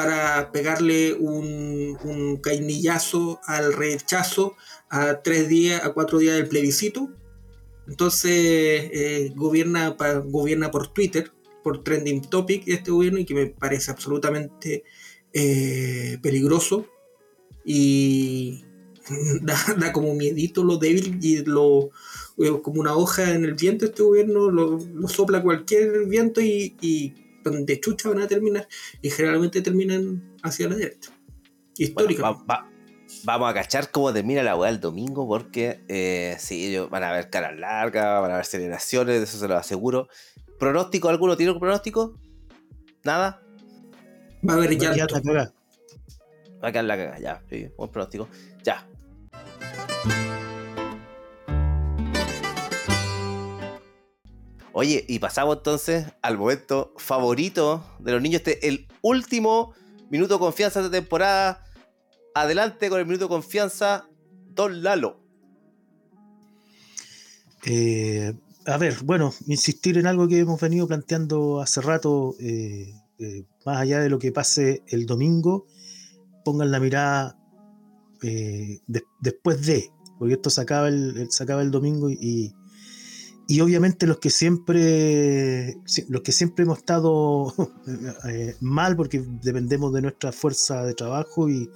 para 0.00 0.50
pegarle 0.50 1.12
un, 1.12 1.98
un 2.04 2.38
cainillazo 2.38 3.38
al 3.44 3.74
rechazo 3.74 4.56
a 4.88 5.20
tres 5.20 5.46
días, 5.46 5.84
a 5.84 5.92
cuatro 5.92 6.18
días 6.18 6.36
del 6.36 6.48
plebiscito. 6.48 7.10
Entonces, 7.86 8.30
eh, 8.32 9.30
gobierna, 9.36 9.98
pa- 9.98 10.20
gobierna 10.24 10.70
por 10.70 10.88
Twitter, 10.88 11.32
por 11.62 11.84
trending 11.84 12.22
topic 12.22 12.66
este 12.66 12.90
gobierno, 12.90 13.18
y 13.18 13.26
que 13.26 13.34
me 13.34 13.46
parece 13.48 13.90
absolutamente 13.90 14.84
eh, 15.34 16.16
peligroso. 16.22 16.86
Y 17.62 18.64
da, 19.42 19.58
da 19.78 19.92
como 19.92 20.14
miedito 20.14 20.64
lo 20.64 20.78
débil 20.78 21.18
y 21.20 21.44
lo 21.44 21.90
eh, 22.38 22.58
como 22.62 22.80
una 22.80 22.96
hoja 22.96 23.34
en 23.34 23.44
el 23.44 23.52
viento 23.52 23.84
este 23.84 24.02
gobierno 24.02 24.50
lo, 24.50 24.78
lo 24.78 25.08
sopla 25.08 25.42
cualquier 25.42 26.06
viento 26.06 26.40
y, 26.40 26.74
y 26.80 27.12
donde 27.42 27.80
chucha 27.80 28.08
van 28.08 28.20
a 28.20 28.26
terminar 28.28 28.66
y 29.02 29.10
generalmente 29.10 29.62
terminan 29.62 30.36
hacia 30.42 30.68
la 30.68 30.76
derecha 30.76 31.10
Bueno, 31.10 31.40
histórica 31.76 32.22
va- 32.22 32.44
va- 32.44 32.70
vamos 33.24 33.50
a 33.50 33.54
cachar 33.54 33.90
cómo 33.90 34.12
termina 34.12 34.42
la 34.42 34.56
weá 34.56 34.70
el 34.70 34.80
domingo, 34.80 35.26
porque 35.26 35.80
eh, 35.88 36.36
sí, 36.38 36.66
ellos 36.68 36.88
van 36.90 37.02
a 37.04 37.10
haber 37.10 37.30
caras 37.30 37.58
largas, 37.58 38.20
van 38.20 38.30
a 38.30 38.34
haber 38.34 38.46
celebraciones, 38.46 39.18
de 39.18 39.24
eso 39.24 39.38
se 39.38 39.48
lo 39.48 39.56
aseguro. 39.56 40.08
¿Pronóstico 40.58 41.08
alguno? 41.08 41.36
¿Tiene 41.36 41.52
un 41.52 41.58
pronóstico? 41.58 42.14
¿Nada? 43.04 43.42
va 44.48 44.52
a 44.54 44.56
haber 44.56 44.70
Va 44.70 44.74
a 44.74 44.78
quedar 44.78 44.96
llanto 44.96 45.14
la 45.14 45.22
cagada. 45.22 45.54
Va 46.62 46.68
a 46.68 46.72
quedar 46.72 46.84
la 46.84 46.96
caga, 46.96 47.18
ya, 47.18 47.42
sí, 47.48 47.68
buen 47.76 47.90
pronóstico. 47.90 48.28
Ya. 48.62 48.86
Oye, 54.80 55.04
y 55.06 55.18
pasamos 55.18 55.58
entonces 55.58 56.06
al 56.22 56.38
momento 56.38 56.94
favorito 56.96 57.84
de 57.98 58.12
los 58.12 58.22
niños. 58.22 58.40
Este 58.40 58.66
el 58.66 58.88
último 59.02 59.74
minuto 60.08 60.32
de 60.36 60.40
confianza 60.40 60.82
de 60.82 60.88
temporada. 60.88 61.62
Adelante 62.34 62.88
con 62.88 62.98
el 62.98 63.04
minuto 63.04 63.26
de 63.26 63.28
confianza, 63.28 64.08
Don 64.54 64.82
Lalo. 64.82 65.20
Eh, 67.66 68.32
a 68.64 68.78
ver, 68.78 68.96
bueno, 69.04 69.34
insistir 69.48 69.98
en 69.98 70.06
algo 70.06 70.26
que 70.26 70.38
hemos 70.38 70.58
venido 70.58 70.88
planteando 70.88 71.60
hace 71.60 71.82
rato, 71.82 72.34
eh, 72.40 72.94
eh, 73.18 73.44
más 73.66 73.82
allá 73.82 74.00
de 74.00 74.08
lo 74.08 74.18
que 74.18 74.32
pase 74.32 74.82
el 74.86 75.04
domingo, 75.04 75.66
pongan 76.42 76.70
la 76.70 76.80
mirada 76.80 77.36
de- 78.22 78.80
después 79.20 79.66
de, 79.66 79.90
porque 80.18 80.34
esto 80.34 80.48
se 80.48 80.62
acaba 80.62 80.88
el- 80.88 81.26
se 81.30 81.42
acaba 81.42 81.60
el 81.60 81.70
domingo 81.70 82.08
y, 82.08 82.54
y 83.50 83.60
obviamente 83.62 84.06
los 84.06 84.18
que 84.18 84.30
siempre, 84.30 85.76
si- 85.84 86.04
los 86.08 86.22
que 86.22 86.30
siempre 86.30 86.62
hemos 86.62 86.78
estado 86.78 87.52
eh, 88.28 88.54
mal 88.60 88.94
porque 88.94 89.24
dependemos 89.42 89.92
de 89.92 90.02
nuestra 90.02 90.30
fuerza 90.30 90.84
de 90.84 90.94
trabajo 90.94 91.48
y 91.50 91.68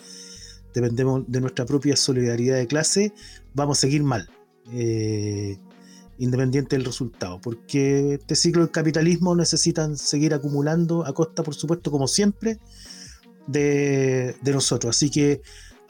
dependemos 0.72 1.24
de 1.26 1.40
nuestra 1.40 1.66
propia 1.66 1.96
solidaridad 1.96 2.58
de 2.58 2.68
clase, 2.68 3.12
vamos 3.54 3.78
a 3.78 3.80
seguir 3.80 4.04
mal. 4.04 4.30
Eh, 4.72 5.58
independiente 6.18 6.76
del 6.76 6.84
resultado, 6.84 7.40
porque 7.40 8.14
este 8.20 8.36
ciclo 8.36 8.62
del 8.62 8.70
capitalismo 8.70 9.34
necesitan 9.34 9.98
seguir 9.98 10.32
acumulando 10.32 11.04
a 11.04 11.12
costa, 11.12 11.42
por 11.42 11.56
supuesto, 11.56 11.90
como 11.90 12.06
siempre, 12.06 12.60
de, 13.48 14.36
de 14.40 14.52
nosotros. 14.52 14.94
Así 14.96 15.10
que 15.10 15.42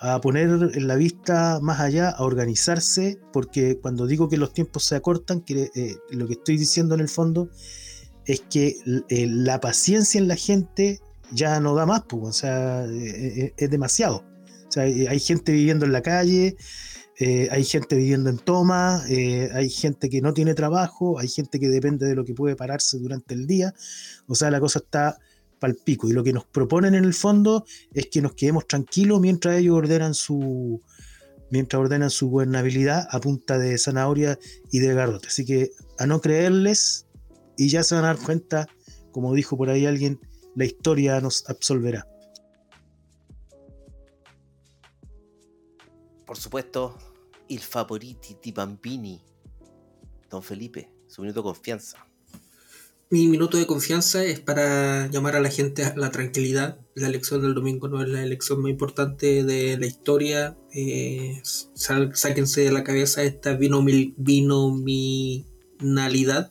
a 0.06 0.20
poner 0.20 0.76
la 0.82 0.96
vista 0.96 1.60
más 1.62 1.80
allá, 1.80 2.10
a 2.10 2.24
organizarse, 2.24 3.18
porque 3.32 3.78
cuando 3.78 4.06
digo 4.06 4.28
que 4.28 4.36
los 4.36 4.52
tiempos 4.52 4.84
se 4.84 4.96
acortan, 4.96 5.42
eh, 5.48 5.96
lo 6.10 6.26
que 6.26 6.34
estoy 6.34 6.58
diciendo 6.58 6.94
en 6.94 7.00
el 7.00 7.08
fondo 7.08 7.48
es 8.26 8.42
que 8.50 8.76
eh, 9.08 9.26
la 9.26 9.60
paciencia 9.60 10.18
en 10.18 10.28
la 10.28 10.36
gente 10.36 11.00
ya 11.32 11.58
no 11.58 11.74
da 11.74 11.86
más, 11.86 12.02
pues, 12.06 12.22
o 12.22 12.32
sea, 12.34 12.84
eh, 12.84 13.54
es 13.56 13.70
demasiado. 13.70 14.24
O 14.68 14.72
sea, 14.74 14.82
hay 14.82 15.20
gente 15.20 15.52
viviendo 15.52 15.86
en 15.86 15.92
la 15.92 16.02
calle, 16.02 16.56
hay 17.18 17.64
gente 17.64 17.96
viviendo 17.96 18.28
en 18.28 18.38
toma, 18.38 19.04
hay 19.04 19.70
gente 19.70 20.10
que 20.10 20.20
no 20.20 20.34
tiene 20.34 20.52
trabajo, 20.54 21.18
hay 21.18 21.28
gente 21.28 21.60
que 21.60 21.68
depende 21.68 22.06
de 22.06 22.14
lo 22.16 22.24
que 22.24 22.34
puede 22.34 22.56
pararse 22.56 22.98
durante 22.98 23.34
el 23.34 23.46
día. 23.46 23.72
O 24.26 24.34
sea, 24.34 24.50
la 24.50 24.58
cosa 24.58 24.80
está 24.80 25.18
pal 25.58 25.76
pico. 25.76 26.08
Y 26.08 26.12
lo 26.12 26.22
que 26.24 26.32
nos 26.32 26.44
proponen 26.44 26.94
en 26.94 27.04
el 27.04 27.14
fondo 27.14 27.64
es 27.92 28.06
que 28.06 28.20
nos 28.20 28.34
quedemos 28.34 28.66
tranquilos 28.66 29.20
mientras 29.20 29.56
ellos 29.56 29.76
ordenan 29.76 30.14
su 30.14 30.82
mientras 31.50 31.80
ordenan 31.80 32.10
su 32.10 32.30
gobernabilidad 32.30 33.06
a 33.10 33.20
punta 33.20 33.58
de 33.58 33.78
zanahoria 33.78 34.38
y 34.72 34.80
de 34.80 34.94
garrote. 34.94 35.28
Así 35.28 35.44
que 35.44 35.70
a 35.98 36.06
no 36.06 36.20
creerles 36.20 37.06
y 37.56 37.68
ya 37.68 37.84
se 37.84 37.94
van 37.94 38.04
a 38.04 38.08
dar 38.08 38.18
cuenta, 38.18 38.66
como 39.12 39.32
dijo 39.34 39.56
por 39.56 39.70
ahí 39.70 39.86
alguien, 39.86 40.18
la 40.56 40.64
historia 40.64 41.20
nos 41.20 41.48
absolverá. 41.48 42.08
Por 46.26 46.36
supuesto, 46.38 46.96
il 47.48 47.60
favoriti 47.60 48.38
di 48.42 48.50
Bambini. 48.50 49.22
Don 50.28 50.42
Felipe, 50.42 50.90
su 51.06 51.20
minuto 51.20 51.40
de 51.40 51.44
confianza. 51.44 52.04
Mi 53.10 53.26
minuto 53.28 53.58
de 53.58 53.66
confianza 53.66 54.24
es 54.24 54.40
para 54.40 55.06
llamar 55.08 55.36
a 55.36 55.40
la 55.40 55.50
gente 55.50 55.84
a 55.84 55.94
la 55.96 56.10
tranquilidad 56.10 56.78
la 56.94 57.08
elección 57.08 57.42
del 57.42 57.54
domingo 57.54 57.86
no 57.88 58.02
es 58.02 58.08
la 58.08 58.22
elección 58.22 58.62
más 58.62 58.70
importante 58.70 59.44
de 59.44 59.76
la 59.78 59.86
historia 59.86 60.56
eh, 60.72 61.40
sáquense 61.44 62.62
de 62.62 62.72
la 62.72 62.82
cabeza 62.82 63.22
esta 63.22 63.58
binomil- 63.58 64.14
binominalidad 64.16 66.50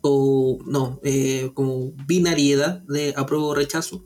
o 0.00 0.58
no, 0.64 1.00
eh, 1.02 1.50
como 1.54 1.92
binariedad 2.06 2.78
de 2.82 3.14
apruebo 3.16 3.48
o 3.48 3.54
rechazo. 3.54 4.04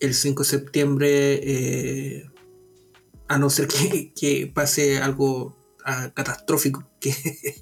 El 0.00 0.14
5 0.14 0.42
de 0.42 0.48
septiembre, 0.48 1.40
eh, 1.42 2.30
a 3.26 3.38
no 3.38 3.50
ser 3.50 3.68
que, 3.68 4.12
que 4.14 4.46
pase 4.46 4.98
algo 4.98 5.56
ah, 5.84 6.12
catastrófico, 6.14 6.88
que 7.00 7.12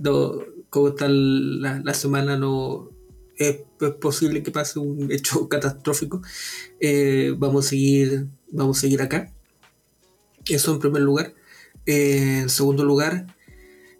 no, 0.00 0.38
como 0.76 0.88
está 0.88 1.08
la, 1.08 1.94
semana 1.94 2.36
no 2.36 2.90
es, 3.38 3.60
es 3.80 3.90
posible 3.92 4.42
que 4.42 4.50
pase 4.50 4.78
un 4.78 5.10
hecho 5.10 5.48
catastrófico, 5.48 6.20
eh, 6.80 7.34
vamos 7.38 7.64
a 7.64 7.68
seguir, 7.70 8.26
vamos 8.50 8.76
a 8.76 8.80
seguir 8.82 9.00
acá. 9.00 9.32
Eso 10.46 10.74
en 10.74 10.78
primer 10.80 11.00
lugar. 11.00 11.32
Eh, 11.86 12.40
en 12.42 12.50
segundo 12.50 12.84
lugar, 12.84 13.34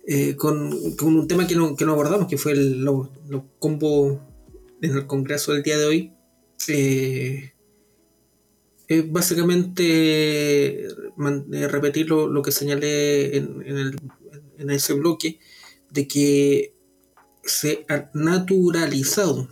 eh, 0.07 0.36
con, 0.36 0.70
un 0.70 1.28
tema 1.28 1.47
que 1.47 1.57
no, 1.57 1.77
que 1.77 1.86
no 1.86 1.93
abordamos, 1.93 2.28
que 2.28 2.36
fue 2.36 2.53
el, 2.53 2.85
los 2.85 3.09
combos 3.59 4.19
en 4.82 4.98
el 4.98 5.07
Congreso 5.07 5.55
del 5.55 5.62
día 5.62 5.78
de 5.78 5.86
hoy. 5.86 6.12
Eh, 6.69 7.53
es 8.86 9.11
básicamente 9.11 10.89
repetir 11.70 12.11
lo, 12.11 12.28
lo 12.28 12.43
que 12.43 12.53
señalé 12.53 13.39
en, 13.39 13.62
en 13.65 13.78
el- 13.78 13.97
en 14.59 14.70
ese 14.70 14.94
bloque, 14.94 15.39
de 15.90 16.08
que 16.08 16.74
se 17.44 17.84
ha 17.88 18.10
naturalizado 18.14 19.48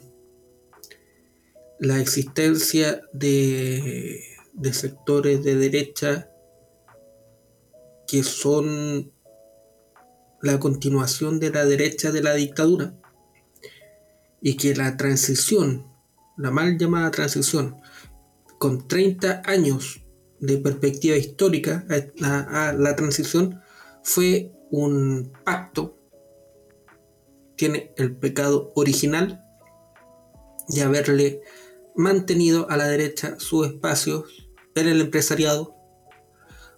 la 1.78 2.00
existencia 2.00 3.02
de, 3.12 4.20
de 4.52 4.72
sectores 4.72 5.42
de 5.44 5.56
derecha 5.56 6.30
que 8.06 8.22
son 8.22 9.12
la 10.42 10.60
continuación 10.60 11.40
de 11.40 11.50
la 11.50 11.64
derecha 11.64 12.12
de 12.12 12.22
la 12.22 12.34
dictadura 12.34 12.94
y 14.40 14.56
que 14.56 14.74
la 14.74 14.96
transición, 14.96 15.86
la 16.36 16.50
mal 16.50 16.76
llamada 16.76 17.10
transición, 17.10 17.76
con 18.58 18.86
30 18.86 19.42
años 19.46 20.02
de 20.40 20.58
perspectiva 20.58 21.16
histórica 21.16 21.86
a, 22.22 22.72
la 22.74 22.94
transición 22.94 23.60
fue 24.02 24.52
un 24.70 25.32
pacto, 25.44 25.98
tiene 27.56 27.92
el 27.96 28.16
pecado 28.16 28.72
original 28.74 29.44
de 30.68 30.82
haberle 30.82 31.42
mantenido 31.94 32.68
a 32.70 32.76
la 32.76 32.88
derecha 32.88 33.36
sus 33.38 33.66
espacios 33.66 34.48
en 34.74 34.88
el 34.88 35.00
empresariado, 35.00 35.74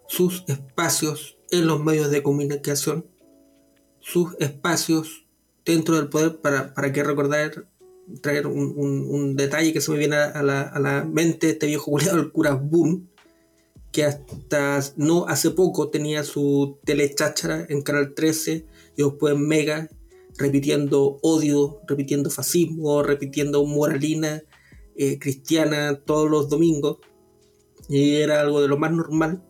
sus 0.09 0.45
espacios 0.49 1.39
en 1.51 1.67
los 1.67 1.83
medios 1.83 2.11
de 2.11 2.23
comunicación, 2.23 3.07
sus 4.01 4.35
espacios 4.39 5.27
dentro 5.65 5.97
del 5.97 6.09
poder, 6.09 6.41
para, 6.41 6.75
para 6.75 6.93
que 6.93 7.03
recordar 7.03 7.67
traer 8.21 8.47
un, 8.47 9.37
detalle 9.37 9.73
que 9.73 9.81
se 9.81 9.91
me 9.91 9.99
viene 9.99 10.17
a 10.17 10.43
la, 10.43 10.63
a 10.63 10.79
la 10.79 11.05
mente, 11.05 11.51
este 11.51 11.67
viejo 11.67 11.91
culiado, 11.91 12.21
el 12.21 12.31
cura 12.31 12.55
Boom, 12.55 13.09
que 13.91 14.05
hasta 14.05 14.81
no 14.97 15.27
hace 15.27 15.51
poco 15.51 15.89
tenía 15.89 16.23
su 16.23 16.79
telechachara 16.85 17.67
en 17.69 17.83
Canal 17.83 18.15
13 18.15 18.67
y 18.97 19.03
después 19.03 19.35
en 19.35 19.49
Mega, 19.49 19.89
repitiendo 20.39 21.19
odio, 21.23 21.81
repitiendo 21.87 22.31
fascismo, 22.31 23.03
repitiendo 23.03 23.65
moralina 23.65 24.43
eh, 24.97 25.19
cristiana 25.19 26.01
todos 26.05 26.31
los 26.31 26.49
domingos. 26.49 26.99
Y 27.89 28.17
era 28.17 28.41
algo 28.41 28.63
de 28.63 28.69
lo 28.69 28.77
más 28.79 28.93
normal. 28.93 29.43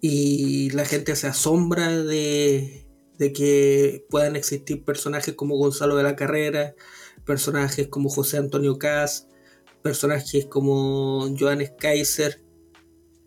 Y 0.00 0.70
la 0.70 0.84
gente 0.84 1.16
se 1.16 1.26
asombra 1.26 2.02
de, 2.02 2.86
de 3.18 3.32
que 3.32 4.06
puedan 4.10 4.36
existir 4.36 4.84
personajes 4.84 5.34
como 5.34 5.56
Gonzalo 5.56 5.96
de 5.96 6.02
la 6.02 6.16
Carrera, 6.16 6.74
personajes 7.24 7.88
como 7.88 8.08
José 8.08 8.36
Antonio 8.36 8.78
Cas, 8.78 9.28
personajes 9.82 10.46
como 10.46 11.34
Johannes 11.38 11.72
Kaiser, 11.78 12.46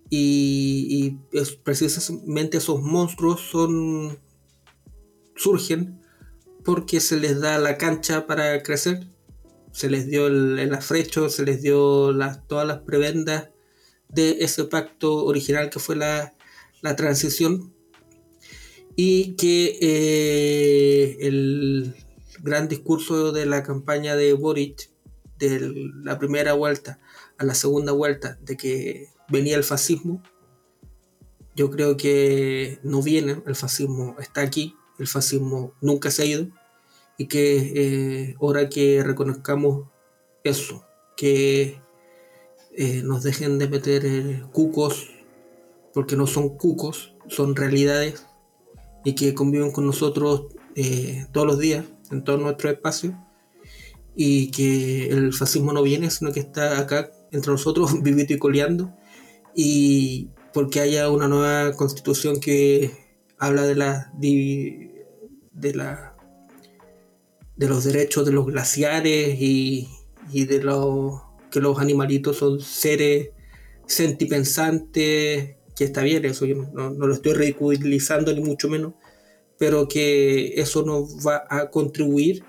y, 0.09 1.17
precisamente 1.63 2.57
esos 2.57 2.81
monstruos 2.81 3.41
son 3.41 4.19
surgen 5.39 5.99
porque 6.63 6.99
se 6.99 7.17
les 7.17 7.39
da 7.39 7.57
la 7.57 7.77
cancha 7.77 8.27
para 8.27 8.61
crecer, 8.61 9.07
se 9.71 9.89
les 9.89 10.07
dio 10.07 10.27
el, 10.27 10.73
afrecho, 10.73 11.29
se 11.29 11.43
les 11.43 11.61
dio 11.61 12.13
todas 12.47 12.67
las 12.67 12.79
prebendas 12.79 13.49
de 14.09 14.37
ese 14.41 14.65
pacto 14.65 15.25
original 15.25 15.69
que 15.69 15.79
fue 15.79 15.95
la, 15.95 16.35
la 16.81 16.95
transición. 16.95 17.73
Y 18.95 19.35
que 19.35 19.77
eh, 19.81 21.17
el 21.21 21.95
gran 22.41 22.67
discurso 22.67 23.31
de 23.31 23.45
la 23.45 23.63
campaña 23.63 24.17
de 24.17 24.33
Boric, 24.33 24.89
de 25.37 25.73
la 26.03 26.19
primera 26.19 26.51
vuelta 26.53 26.99
a 27.37 27.45
la 27.45 27.53
segunda 27.53 27.93
vuelta, 27.93 28.37
de 28.41 28.57
que 28.57 29.07
venía 29.29 29.55
el 29.55 29.63
fascismo, 29.63 30.21
yo 31.55 31.69
creo 31.71 31.95
que 31.95 32.79
no 32.83 33.01
viene, 33.01 33.41
el 33.45 33.55
fascismo 33.55 34.17
está 34.19 34.41
aquí, 34.41 34.75
el 34.99 35.07
fascismo 35.07 35.73
nunca 35.81 36.11
se 36.11 36.23
ha 36.23 36.25
ido 36.25 36.47
y 37.17 37.27
que 37.27 37.73
eh, 37.75 38.35
ahora 38.39 38.69
que 38.69 39.03
reconozcamos 39.03 39.89
eso, 40.43 40.85
que 41.17 41.81
eh, 42.75 43.01
nos 43.03 43.23
dejen 43.23 43.57
de 43.57 43.67
meter 43.67 44.43
cucos, 44.53 45.09
porque 45.93 46.15
no 46.15 46.27
son 46.27 46.57
cucos, 46.57 47.15
son 47.27 47.55
realidades 47.55 48.25
y 49.03 49.15
que 49.15 49.33
conviven 49.33 49.71
con 49.71 49.85
nosotros 49.85 50.47
eh, 50.75 51.25
todos 51.33 51.47
los 51.47 51.59
días 51.59 51.85
en 52.11 52.23
todo 52.23 52.37
nuestro 52.37 52.69
espacio 52.69 53.17
y 54.15 54.51
que 54.51 55.09
el 55.09 55.33
fascismo 55.33 55.73
no 55.73 55.83
viene, 55.83 56.09
sino 56.09 56.31
que 56.31 56.39
está 56.39 56.79
acá 56.79 57.11
entre 57.31 57.51
nosotros 57.51 57.91
vivito 58.03 58.33
y 58.33 58.39
coleando 58.39 58.93
y 59.55 60.29
porque 60.53 60.79
haya 60.79 61.09
una 61.09 61.27
nueva 61.27 61.73
constitución 61.73 62.39
que 62.39 63.08
habla 63.39 63.63
de 63.63 63.75
la 63.75 64.11
de 64.15 65.73
la 65.73 66.15
de 67.55 67.67
los 67.67 67.83
derechos 67.83 68.25
de 68.25 68.31
los 68.31 68.45
glaciares 68.45 69.35
y, 69.39 69.89
y 70.31 70.45
de 70.45 70.63
los 70.63 71.21
que 71.51 71.59
los 71.59 71.79
animalitos 71.79 72.37
son 72.37 72.61
seres 72.61 73.31
sentipensantes 73.85 75.55
que 75.75 75.85
está 75.85 76.01
bien, 76.01 76.25
eso 76.25 76.45
yo 76.45 76.55
no, 76.73 76.89
lo 76.89 77.13
estoy 77.13 77.33
ridiculizando 77.33 78.33
ni 78.33 78.41
mucho 78.41 78.67
menos, 78.67 78.93
pero 79.57 79.87
que 79.87 80.59
eso 80.59 80.83
nos 80.83 81.25
va 81.25 81.45
a 81.49 81.69
contribuir 81.69 82.43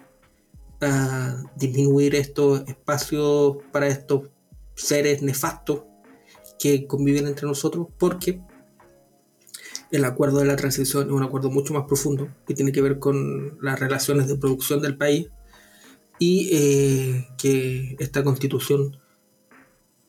a 0.81 1.43
disminuir 1.57 2.17
estos 2.17 2.69
espacios 2.69 3.59
para 3.71 3.87
estos 3.87 4.31
seres 4.75 5.23
nefastos 5.23 5.83
que 6.59 6.87
conviven 6.87 7.29
entre 7.29 7.47
nosotros, 7.47 7.87
porque 7.99 8.41
el 9.91 10.05
acuerdo 10.05 10.39
de 10.39 10.47
la 10.47 10.57
transición 10.57 11.09
es 11.09 11.13
un 11.13 11.23
acuerdo 11.23 11.51
mucho 11.51 11.75
más 11.75 11.85
profundo 11.87 12.29
que 12.47 12.55
tiene 12.55 12.73
que 12.73 12.83
ver 12.83 12.99
con 12.99 13.59
las 13.61 13.79
relaciones 13.79 14.29
de 14.29 14.37
producción 14.37 14.81
del 14.81 14.97
país 14.97 15.29
y 16.19 16.51
eh, 16.53 17.29
que 17.39 17.97
esta 17.99 18.23
constitución 18.23 18.99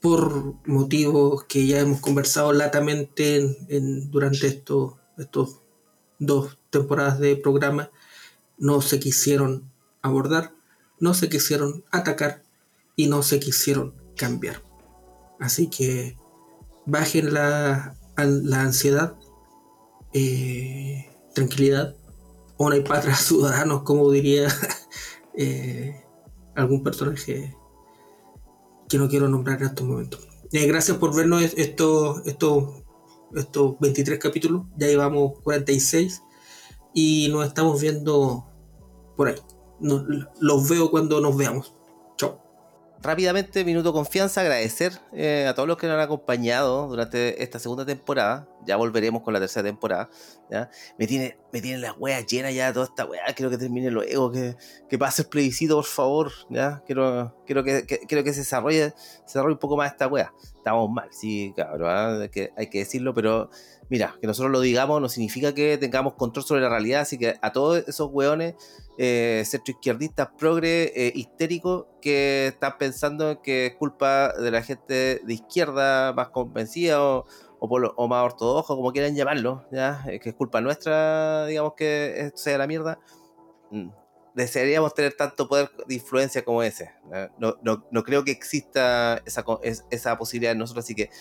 por 0.01 0.55
motivos 0.67 1.43
que 1.45 1.65
ya 1.67 1.79
hemos 1.79 2.01
conversado 2.01 2.51
latamente 2.53 3.55
durante 4.09 4.47
estos, 4.47 4.95
estos 5.17 5.61
dos 6.17 6.57
temporadas 6.71 7.19
de 7.19 7.35
programa, 7.35 7.91
no 8.57 8.81
se 8.81 8.99
quisieron 8.99 9.71
abordar, 10.01 10.53
no 10.99 11.13
se 11.13 11.29
quisieron 11.29 11.83
atacar 11.91 12.43
y 12.95 13.07
no 13.07 13.21
se 13.21 13.39
quisieron 13.39 13.93
cambiar. 14.17 14.63
Así 15.39 15.67
que 15.67 16.17
bajen 16.85 17.33
la, 17.33 17.95
la 18.17 18.61
ansiedad, 18.61 19.15
eh, 20.13 21.09
tranquilidad, 21.33 21.95
una 22.57 22.77
y 22.77 22.81
patria 22.81 23.15
ciudadanos, 23.15 23.83
como 23.83 24.11
diría 24.11 24.47
eh, 25.35 26.03
algún 26.55 26.83
personaje 26.83 27.55
que 28.89 28.97
no 28.97 29.07
quiero 29.07 29.29
nombrar 29.29 29.61
en 29.61 29.67
estos 29.67 29.87
momentos. 29.87 30.27
Eh, 30.51 30.67
gracias 30.67 30.97
por 30.97 31.15
vernos 31.15 31.41
estos, 31.55 32.21
estos, 32.25 32.83
estos 33.35 33.79
23 33.79 34.19
capítulos, 34.19 34.63
ya 34.77 34.87
llevamos 34.87 35.39
46 35.43 36.21
y 36.93 37.29
nos 37.31 37.47
estamos 37.47 37.79
viendo 37.79 38.45
por 39.15 39.29
ahí. 39.29 39.35
los 39.79 40.69
veo 40.69 40.91
cuando 40.91 41.21
nos 41.21 41.37
veamos. 41.37 41.73
Rápidamente, 43.03 43.65
minuto 43.65 43.93
confianza, 43.93 44.41
agradecer 44.41 44.93
eh, 45.11 45.47
a 45.49 45.55
todos 45.55 45.67
los 45.67 45.77
que 45.77 45.87
nos 45.87 45.95
han 45.95 46.01
acompañado 46.01 46.87
durante 46.87 47.41
esta 47.41 47.57
segunda 47.57 47.83
temporada. 47.83 48.47
Ya 48.63 48.75
volveremos 48.75 49.23
con 49.23 49.33
la 49.33 49.39
tercera 49.39 49.63
temporada. 49.63 50.07
Me 50.99 51.07
tiene, 51.07 51.35
me 51.51 51.61
tiene 51.61 51.79
las 51.79 51.95
weas 51.97 52.27
llenas 52.27 52.53
ya 52.53 52.71
toda 52.71 52.85
esta 52.85 53.05
wea. 53.05 53.23
Quiero 53.35 53.49
que 53.49 53.57
termine 53.57 53.89
luego, 53.89 54.31
que, 54.31 54.55
que 54.87 54.99
pase 54.99 55.23
el 55.23 55.29
plebiscito, 55.29 55.77
por 55.77 55.85
favor. 55.85 56.31
¿ya? 56.51 56.83
Quiero, 56.85 57.35
quiero, 57.47 57.63
que, 57.63 57.85
quiero 57.85 58.23
que 58.23 58.33
se 58.33 58.41
desarrolle, 58.41 58.91
se 58.91 59.23
desarrolle 59.23 59.53
un 59.53 59.59
poco 59.59 59.77
más 59.77 59.91
esta 59.91 60.05
wea. 60.05 60.31
Estamos 60.55 60.91
mal, 60.91 61.09
sí, 61.11 61.53
cabrón, 61.55 61.89
¿ah? 61.89 62.27
que, 62.31 62.53
hay 62.55 62.69
que 62.69 62.79
decirlo, 62.79 63.15
pero 63.15 63.49
mira, 63.91 64.15
que 64.21 64.25
nosotros 64.25 64.53
lo 64.53 64.61
digamos 64.61 65.01
no 65.01 65.09
significa 65.09 65.53
que 65.53 65.77
tengamos 65.77 66.13
control 66.13 66.45
sobre 66.45 66.61
la 66.61 66.69
realidad. 66.69 67.01
Así 67.01 67.17
que 67.17 67.35
a 67.41 67.51
todos 67.51 67.85
esos 67.89 68.09
weones, 68.09 68.55
eh, 68.97 69.43
izquierdistas, 69.67 70.29
progre, 70.37 70.93
eh, 70.95 71.11
histéricos, 71.13 71.87
que 72.01 72.47
están 72.47 72.77
pensando 72.79 73.41
que 73.41 73.65
es 73.65 73.75
culpa 73.75 74.31
de 74.31 74.49
la 74.49 74.63
gente 74.63 75.19
de 75.25 75.33
izquierda 75.33 76.13
más 76.13 76.29
convencida 76.29 77.03
o 77.03 77.25
o, 77.63 78.07
más 78.07 78.25
ortodoxo, 78.25 78.75
como 78.75 78.91
quieran 78.91 79.15
llamarlo, 79.15 79.67
¿ya? 79.71 80.03
Eh, 80.07 80.19
que 80.19 80.29
es 80.29 80.35
culpa 80.35 80.61
nuestra, 80.61 81.45
digamos, 81.45 81.73
que 81.75 82.13
esto 82.17 82.37
sea 82.39 82.57
la 82.57 82.65
mierda. 82.65 82.97
Mm, 83.69 83.89
desearíamos 84.33 84.95
tener 84.95 85.13
tanto 85.15 85.47
poder 85.47 85.69
de 85.85 85.93
influencia 85.93 86.43
como 86.43 86.63
ese. 86.63 86.91
No, 87.37 87.57
no, 87.61 87.85
no 87.91 88.03
creo 88.03 88.23
que 88.23 88.31
exista 88.31 89.21
esa, 89.27 89.45
esa 89.91 90.17
posibilidad 90.17 90.53
en 90.53 90.57
nosotros, 90.57 90.85
así 90.85 90.95
que 90.95 91.11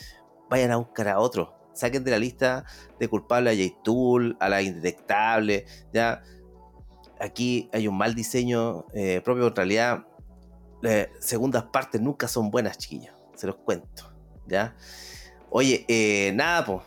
vayan 0.49 0.71
a 0.71 0.77
buscar 0.77 1.09
a 1.09 1.19
otro. 1.19 1.60
Saquen 1.81 2.05
de 2.05 2.11
la 2.11 2.19
lista 2.19 2.65
de 2.99 3.09
culpables 3.09 3.55
a 3.55 3.63
J-Tool, 3.63 4.37
a 4.39 4.49
la 4.49 4.63
indetectable, 4.63 5.65
¿ya? 5.93 6.23
Aquí 7.19 7.69
hay 7.73 7.89
un 7.89 7.97
mal 7.97 8.15
diseño 8.15 8.87
eh, 8.95 9.21
propio, 9.25 9.49
en 9.49 9.57
realidad, 9.57 10.07
eh, 10.83 11.11
segundas 11.21 11.65
partes 11.65 12.01
nunca 12.01 12.29
son 12.29 12.51
buenas, 12.51 12.79
chiquillos, 12.79 13.15
se 13.35 13.47
los 13.47 13.57
cuento, 13.57 14.13
¿ya? 14.47 14.77
Oye, 15.51 15.85
eh, 15.89 16.33
nada, 16.35 16.65
pues. 16.65 16.83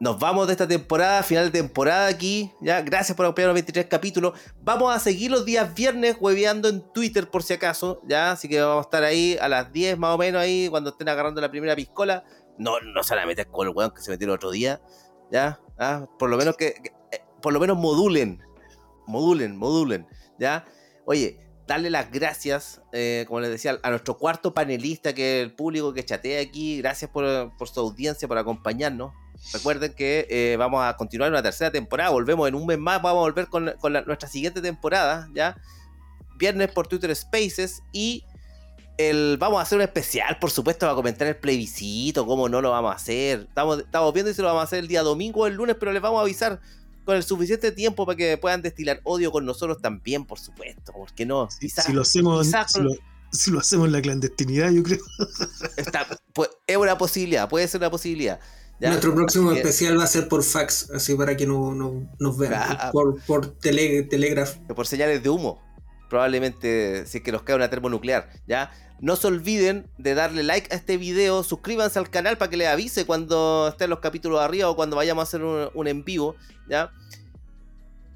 Nos 0.00 0.16
vamos 0.20 0.46
de 0.46 0.52
esta 0.52 0.68
temporada, 0.68 1.24
final 1.24 1.46
de 1.46 1.60
temporada 1.60 2.06
aquí. 2.06 2.52
Ya, 2.60 2.80
gracias 2.82 3.16
por 3.16 3.26
acompañarnos 3.26 3.56
los 3.56 3.66
23 3.66 3.86
capítulos. 3.86 4.38
Vamos 4.62 4.94
a 4.94 5.00
seguir 5.00 5.28
los 5.28 5.44
días 5.44 5.74
viernes 5.74 6.16
hueveando 6.20 6.68
en 6.68 6.82
Twitter 6.92 7.28
por 7.28 7.42
si 7.42 7.54
acaso. 7.54 8.00
Ya, 8.06 8.30
así 8.30 8.48
que 8.48 8.60
vamos 8.60 8.78
a 8.78 8.86
estar 8.86 9.02
ahí 9.02 9.36
a 9.40 9.48
las 9.48 9.72
10 9.72 9.98
más 9.98 10.14
o 10.14 10.18
menos 10.18 10.40
ahí 10.40 10.68
cuando 10.70 10.90
estén 10.90 11.08
agarrando 11.08 11.40
la 11.40 11.50
primera 11.50 11.74
piscola. 11.74 12.24
No, 12.58 12.80
no 12.80 13.02
se 13.02 13.14
van 13.14 13.24
a 13.24 13.26
meter 13.26 13.46
con 13.48 13.68
el 13.68 13.74
weón 13.74 13.92
que 13.92 14.02
se 14.02 14.10
metieron 14.10 14.36
otro 14.36 14.50
día. 14.50 14.80
Ya, 15.30 15.60
ah, 15.78 16.06
por 16.18 16.30
lo 16.30 16.36
menos 16.36 16.56
que, 16.56 16.74
eh, 17.12 17.20
por 17.40 17.52
lo 17.52 17.60
menos 17.60 17.76
modulen. 17.76 18.42
Modulen, 19.06 19.56
modulen. 19.56 20.06
Ya. 20.38 20.64
Oye, 21.04 21.40
darle 21.68 21.90
las 21.90 22.10
gracias, 22.10 22.80
eh, 22.92 23.24
como 23.28 23.40
les 23.40 23.50
decía, 23.50 23.78
a 23.82 23.90
nuestro 23.90 24.16
cuarto 24.16 24.54
panelista, 24.54 25.14
que 25.14 25.40
es 25.40 25.44
el 25.44 25.54
público 25.54 25.92
que 25.92 26.04
chatea 26.04 26.40
aquí. 26.40 26.78
Gracias 26.78 27.10
por, 27.10 27.52
su 27.66 27.80
audiencia, 27.80 28.26
por 28.26 28.38
acompañarnos. 28.38 29.12
Recuerden 29.52 29.92
que 29.92 30.26
eh, 30.30 30.56
vamos 30.56 30.82
a 30.82 30.96
continuar 30.96 31.30
una 31.30 31.42
tercera 31.42 31.70
temporada. 31.70 32.10
Volvemos 32.10 32.48
en 32.48 32.54
un 32.54 32.66
mes 32.66 32.78
más. 32.78 33.00
Vamos 33.00 33.18
a 33.18 33.30
volver 33.30 33.46
con, 33.48 33.66
nuestra 34.06 34.28
siguiente 34.28 34.60
temporada, 34.60 35.28
¿ya? 35.34 35.56
Viernes 36.36 36.72
por 36.72 36.88
Twitter 36.88 37.14
Spaces. 37.14 37.82
Y 37.92 38.24
el, 38.98 39.36
vamos 39.38 39.58
a 39.60 39.62
hacer 39.62 39.76
un 39.78 39.82
especial, 39.82 40.38
por 40.40 40.50
supuesto, 40.50 40.80
para 40.86 40.94
comentar 40.94 41.26
el 41.28 41.36
plebiscito. 41.36 42.26
Cómo 42.26 42.48
no 42.48 42.60
lo 42.60 42.70
vamos 42.70 42.92
a 42.92 42.96
hacer. 42.96 43.46
Estamos, 43.48 43.78
estamos 43.78 44.12
viendo 44.12 44.32
si 44.34 44.42
lo 44.42 44.48
vamos 44.48 44.60
a 44.60 44.64
hacer 44.64 44.80
el 44.80 44.88
día 44.88 45.02
domingo 45.02 45.40
o 45.40 45.46
el 45.46 45.54
lunes, 45.54 45.76
pero 45.78 45.92
les 45.92 46.02
vamos 46.02 46.18
a 46.18 46.22
avisar 46.22 46.60
con 47.04 47.16
el 47.16 47.22
suficiente 47.22 47.72
tiempo 47.72 48.04
para 48.04 48.16
que 48.16 48.36
puedan 48.36 48.60
destilar 48.60 49.00
odio 49.04 49.32
con 49.32 49.46
nosotros 49.46 49.80
también, 49.80 50.26
por 50.26 50.38
supuesto. 50.38 50.92
¿Por 50.92 51.10
qué 51.14 51.24
no? 51.24 51.48
Si, 51.50 51.70
si 51.70 51.92
lo 51.92 52.02
hacemos, 52.02 52.46
quizás 52.46 52.72
si, 52.72 52.80
lo, 52.82 52.90
si 53.32 53.50
lo 53.50 53.60
hacemos 53.60 53.86
en 53.86 53.92
la 53.92 54.02
clandestinidad, 54.02 54.70
yo 54.72 54.82
creo. 54.82 54.98
está- 55.76 56.06
pues, 56.34 56.50
es 56.66 56.76
una 56.76 56.98
posibilidad, 56.98 57.48
puede 57.48 57.66
ser 57.68 57.80
una 57.80 57.90
posibilidad. 57.90 58.38
¿ya? 58.80 58.88
Nuestro 58.90 59.14
próximo 59.14 59.50
que- 59.52 59.58
especial 59.58 59.98
va 59.98 60.04
a 60.04 60.08
ser 60.08 60.28
por 60.28 60.42
fax, 60.42 60.90
así 60.90 61.14
para 61.14 61.36
que 61.36 61.46
no, 61.46 61.74
no- 61.74 62.12
nos 62.18 62.36
vean. 62.36 62.52
Ah. 62.56 62.90
Por, 62.92 63.22
por 63.22 63.46
tele, 63.58 64.02
telegraph. 64.02 64.56
que 64.66 64.74
por 64.74 64.86
señales 64.86 65.22
de 65.22 65.30
humo. 65.30 65.62
Probablemente 66.10 67.06
si 67.06 67.18
es 67.18 67.24
que 67.24 67.32
nos 67.32 67.42
cae 67.42 67.54
una 67.56 67.68
termonuclear, 67.70 68.30
¿ya? 68.46 68.70
No 69.00 69.14
se 69.14 69.28
olviden 69.28 69.88
de 69.96 70.14
darle 70.14 70.42
like 70.42 70.72
a 70.72 70.76
este 70.76 70.96
video, 70.96 71.44
suscríbanse 71.44 71.98
al 72.00 72.10
canal 72.10 72.36
para 72.36 72.50
que 72.50 72.56
les 72.56 72.66
avise 72.66 73.06
cuando 73.06 73.68
estén 73.68 73.90
los 73.90 74.00
capítulos 74.00 74.40
arriba 74.40 74.68
o 74.68 74.74
cuando 74.74 74.96
vayamos 74.96 75.22
a 75.22 75.28
hacer 75.28 75.42
un, 75.42 75.86
en 75.86 76.04
vivo, 76.04 76.34
¿ya? 76.68 76.90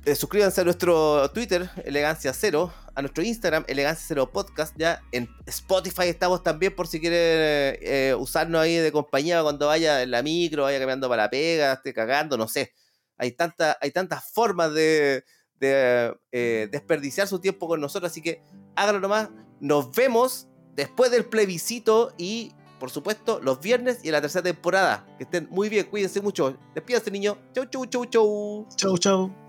Eh, 0.05 0.17
suscríbanse 0.17 0.63
a 0.63 0.65
nuestro 0.65 1.31
Twitter, 1.31 1.71
Elegancia 1.85 2.33
Cero, 2.33 2.73
a 2.97 3.03
nuestro 3.03 3.23
Instagram, 3.23 3.65
Elegancia 3.69 4.05
Cero 4.09 4.33
Podcast, 4.33 4.75
¿ya? 4.77 5.01
En 5.13 5.29
Spotify 5.47 6.09
estamos 6.09 6.43
también 6.43 6.75
por 6.75 6.89
si 6.89 6.99
quieren 6.99 7.79
eh, 7.81 8.17
usarnos 8.19 8.61
ahí 8.61 8.75
de 8.75 8.91
compañía 8.91 9.41
cuando 9.43 9.69
vaya 9.69 10.03
en 10.03 10.11
la 10.11 10.25
micro, 10.25 10.65
vaya 10.65 10.81
caminando 10.81 11.09
para 11.09 11.23
la 11.23 11.31
pega, 11.31 11.75
esté 11.75 11.95
cagando, 11.95 12.37
no 12.37 12.49
sé. 12.49 12.73
Hay, 13.19 13.31
tanta, 13.31 13.79
hay 13.81 13.93
tantas 13.93 14.33
formas 14.33 14.75
de, 14.75 15.23
de 15.61 16.13
eh, 16.33 16.69
desperdiciar 16.73 17.29
su 17.29 17.39
tiempo 17.39 17.69
con 17.69 17.81
nosotros. 17.81 18.11
Así 18.11 18.21
que 18.21 18.43
háganlo 18.75 19.01
nomás. 19.01 19.31
Nos 19.61 19.93
vemos 19.93 20.49
después 20.75 21.11
del 21.11 21.25
plebiscito 21.25 22.13
y, 22.19 22.53
por 22.79 22.91
supuesto, 22.91 23.41
los 23.41 23.61
viernes 23.61 24.01
y 24.03 24.09
en 24.09 24.13
la 24.13 24.21
tercera 24.21 24.43
temporada. 24.43 25.07
Que 25.19 25.25
estén 25.25 25.49
muy 25.51 25.69
bien, 25.69 25.87
cuídense 25.87 26.21
mucho. 26.21 26.57
Despídense, 26.75 27.11
niños. 27.11 27.37
Chau, 27.55 27.67
chau, 27.67 27.87
chau, 27.87 28.05
chau. 28.07 28.67
Chau, 28.77 28.99
chau. 28.99 29.42